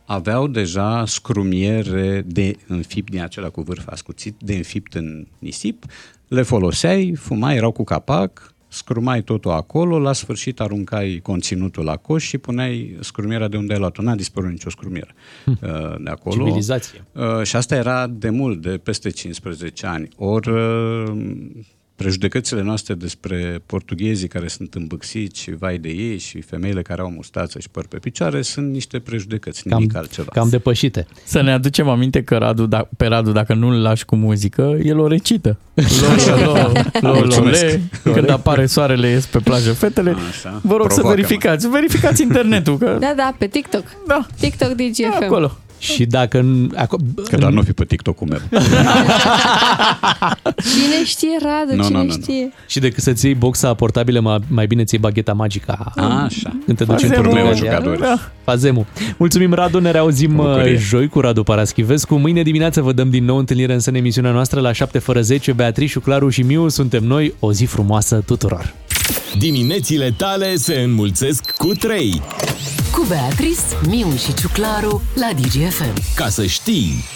aveau 0.05 0.47
deja 0.47 1.05
scrumiere 1.05 2.23
de 2.25 2.55
înfipt 2.67 3.11
din 3.11 3.21
acela 3.21 3.49
cu 3.49 3.61
vârf 3.61 3.87
ascuțit, 3.89 4.35
de 4.39 4.55
înfipt 4.55 4.93
în 4.93 5.27
nisip, 5.39 5.83
le 6.27 6.41
foloseai, 6.41 7.13
fumai, 7.15 7.55
erau 7.55 7.71
cu 7.71 7.83
capac, 7.83 8.53
scrumai 8.69 9.23
totul 9.23 9.51
acolo, 9.51 9.99
la 9.99 10.13
sfârșit 10.13 10.59
aruncai 10.59 11.19
conținutul 11.23 11.83
la 11.83 11.95
coș 11.95 12.23
și 12.23 12.37
puneai 12.37 12.97
scrumierea 12.99 13.47
de 13.47 13.57
unde 13.57 13.73
ai 13.73 13.79
luat-o. 13.79 14.01
N-a 14.01 14.15
dispărut 14.15 14.49
nicio 14.49 14.69
scrumieră 14.69 15.13
uh, 15.45 15.55
de 16.03 16.09
acolo. 16.09 16.35
Civilizație. 16.35 17.05
Uh, 17.11 17.43
Și 17.43 17.55
asta 17.55 17.75
era 17.75 18.07
de 18.07 18.29
mult, 18.29 18.61
de 18.61 18.77
peste 18.77 19.09
15 19.09 19.85
ani. 19.85 20.07
Ori 20.15 20.49
uh, 20.49 21.11
prejudecățile 21.99 22.61
noastre 22.61 22.93
despre 22.93 23.61
portughezii 23.65 24.27
care 24.27 24.47
sunt 24.47 24.73
îmbâxiți 24.73 25.39
și 25.39 25.51
vai 25.55 25.77
de 25.77 25.89
ei 25.89 26.17
și 26.17 26.41
femeile 26.41 26.81
care 26.81 27.01
au 27.01 27.09
mustață 27.09 27.59
și 27.59 27.69
păr 27.69 27.85
pe 27.87 27.97
picioare 27.97 28.41
sunt 28.41 28.71
niște 28.71 28.99
prejudecăți, 28.99 29.67
nimic 29.67 29.95
altceva. 29.95 30.29
Cam 30.33 30.49
depășite. 30.49 31.07
Să 31.23 31.41
ne 31.41 31.51
aducem 31.51 31.89
aminte 31.89 32.23
că 32.23 32.37
Radu, 32.37 32.65
da, 32.65 32.87
pe 32.97 33.05
Radu, 33.05 33.31
dacă 33.31 33.53
nu-l 33.53 33.81
lași 33.81 34.05
cu 34.05 34.15
muzică, 34.15 34.77
el 34.83 34.99
o 34.99 35.07
recită. 35.07 35.57
Lo, 35.73 35.83
lo, 36.35 36.43
lo, 36.43 36.71
lo, 37.01 37.09
lo, 37.09 37.13
Mulțumesc. 37.13 37.61
le. 37.61 37.81
Când 38.03 38.29
apare 38.29 38.65
soarele, 38.65 39.07
ies 39.09 39.25
pe 39.25 39.39
plajă 39.39 39.73
fetele. 39.73 40.15
Așa. 40.29 40.59
Vă 40.63 40.75
rog 40.75 40.91
să 40.91 40.93
Provoacă-mă. 40.93 41.09
verificați. 41.09 41.69
Verificați 41.69 42.21
internetul. 42.21 42.77
Că... 42.77 42.97
Da, 42.99 43.13
da, 43.15 43.35
pe 43.37 43.47
TikTok. 43.47 43.83
Da. 44.07 44.25
TikTok 44.39 44.69
DGFM. 44.69 45.23
Acolo. 45.23 45.57
Și 45.79 46.05
dacă... 46.05 46.45
Aco- 46.75 47.23
Că 47.29 47.37
doar 47.37 47.51
nu 47.51 47.61
fi 47.61 47.71
pe 47.73 47.85
TikTok-ul 47.85 48.27
meu. 48.29 48.39
Cine 50.73 51.05
știe, 51.05 51.37
Radu, 51.41 51.75
Nu, 51.75 51.83
cine 51.83 51.97
nu, 51.97 52.03
nu, 52.03 52.13
nu. 52.15 52.21
știe? 52.21 52.51
Și 52.67 52.79
decât 52.79 53.03
să-ți 53.03 53.25
iei 53.25 53.35
boxa 53.35 53.73
portabilă, 53.73 54.19
mai, 54.19 54.39
mai 54.47 54.67
bine 54.67 54.83
ți 54.83 54.93
iei 54.93 55.03
bagheta 55.03 55.33
magica. 55.33 55.91
Așa. 55.95 56.51
Când 56.65 56.77
te 56.77 56.83
duci 56.83 57.01
în 57.03 57.09
Fazemul. 57.09 57.31
turneu. 57.31 57.55
jucători. 57.55 57.99
Da. 57.99 58.19
Fazemul. 58.43 58.85
Mulțumim, 59.17 59.53
Radu, 59.53 59.79
ne 59.79 59.91
reauzim 59.91 60.35
Bucurie. 60.35 60.73
uh, 60.73 60.79
joi 60.79 61.07
cu 61.07 61.19
Radu 61.19 61.43
Paraschivescu. 61.43 62.15
Mâine 62.15 62.41
dimineață 62.41 62.81
vă 62.81 62.91
dăm 62.91 63.09
din 63.09 63.25
nou 63.25 63.37
întâlnire 63.37 63.77
în 63.85 63.95
emisiunea 63.95 64.31
noastră 64.31 64.59
la 64.59 64.71
7 64.71 64.99
fără 64.99 65.21
10. 65.21 65.51
Beatrice, 65.51 65.99
Claru 65.99 66.29
și 66.29 66.41
Miu 66.41 66.67
suntem 66.67 67.03
noi. 67.03 67.33
O 67.39 67.51
zi 67.51 67.65
frumoasă 67.65 68.23
tuturor! 68.25 68.73
Diminețile 69.37 70.11
tale 70.11 70.55
se 70.55 70.73
înmulțesc 70.73 71.51
cu 71.51 71.67
3. 71.73 72.21
Cu 72.91 73.05
Beatrice, 73.07 73.61
Miu 73.87 74.15
și 74.15 74.33
Ciuclaru 74.33 75.01
la 75.15 75.29
DGFM. 75.41 76.15
Ca 76.15 76.29
să 76.29 76.45
știi... 76.45 77.03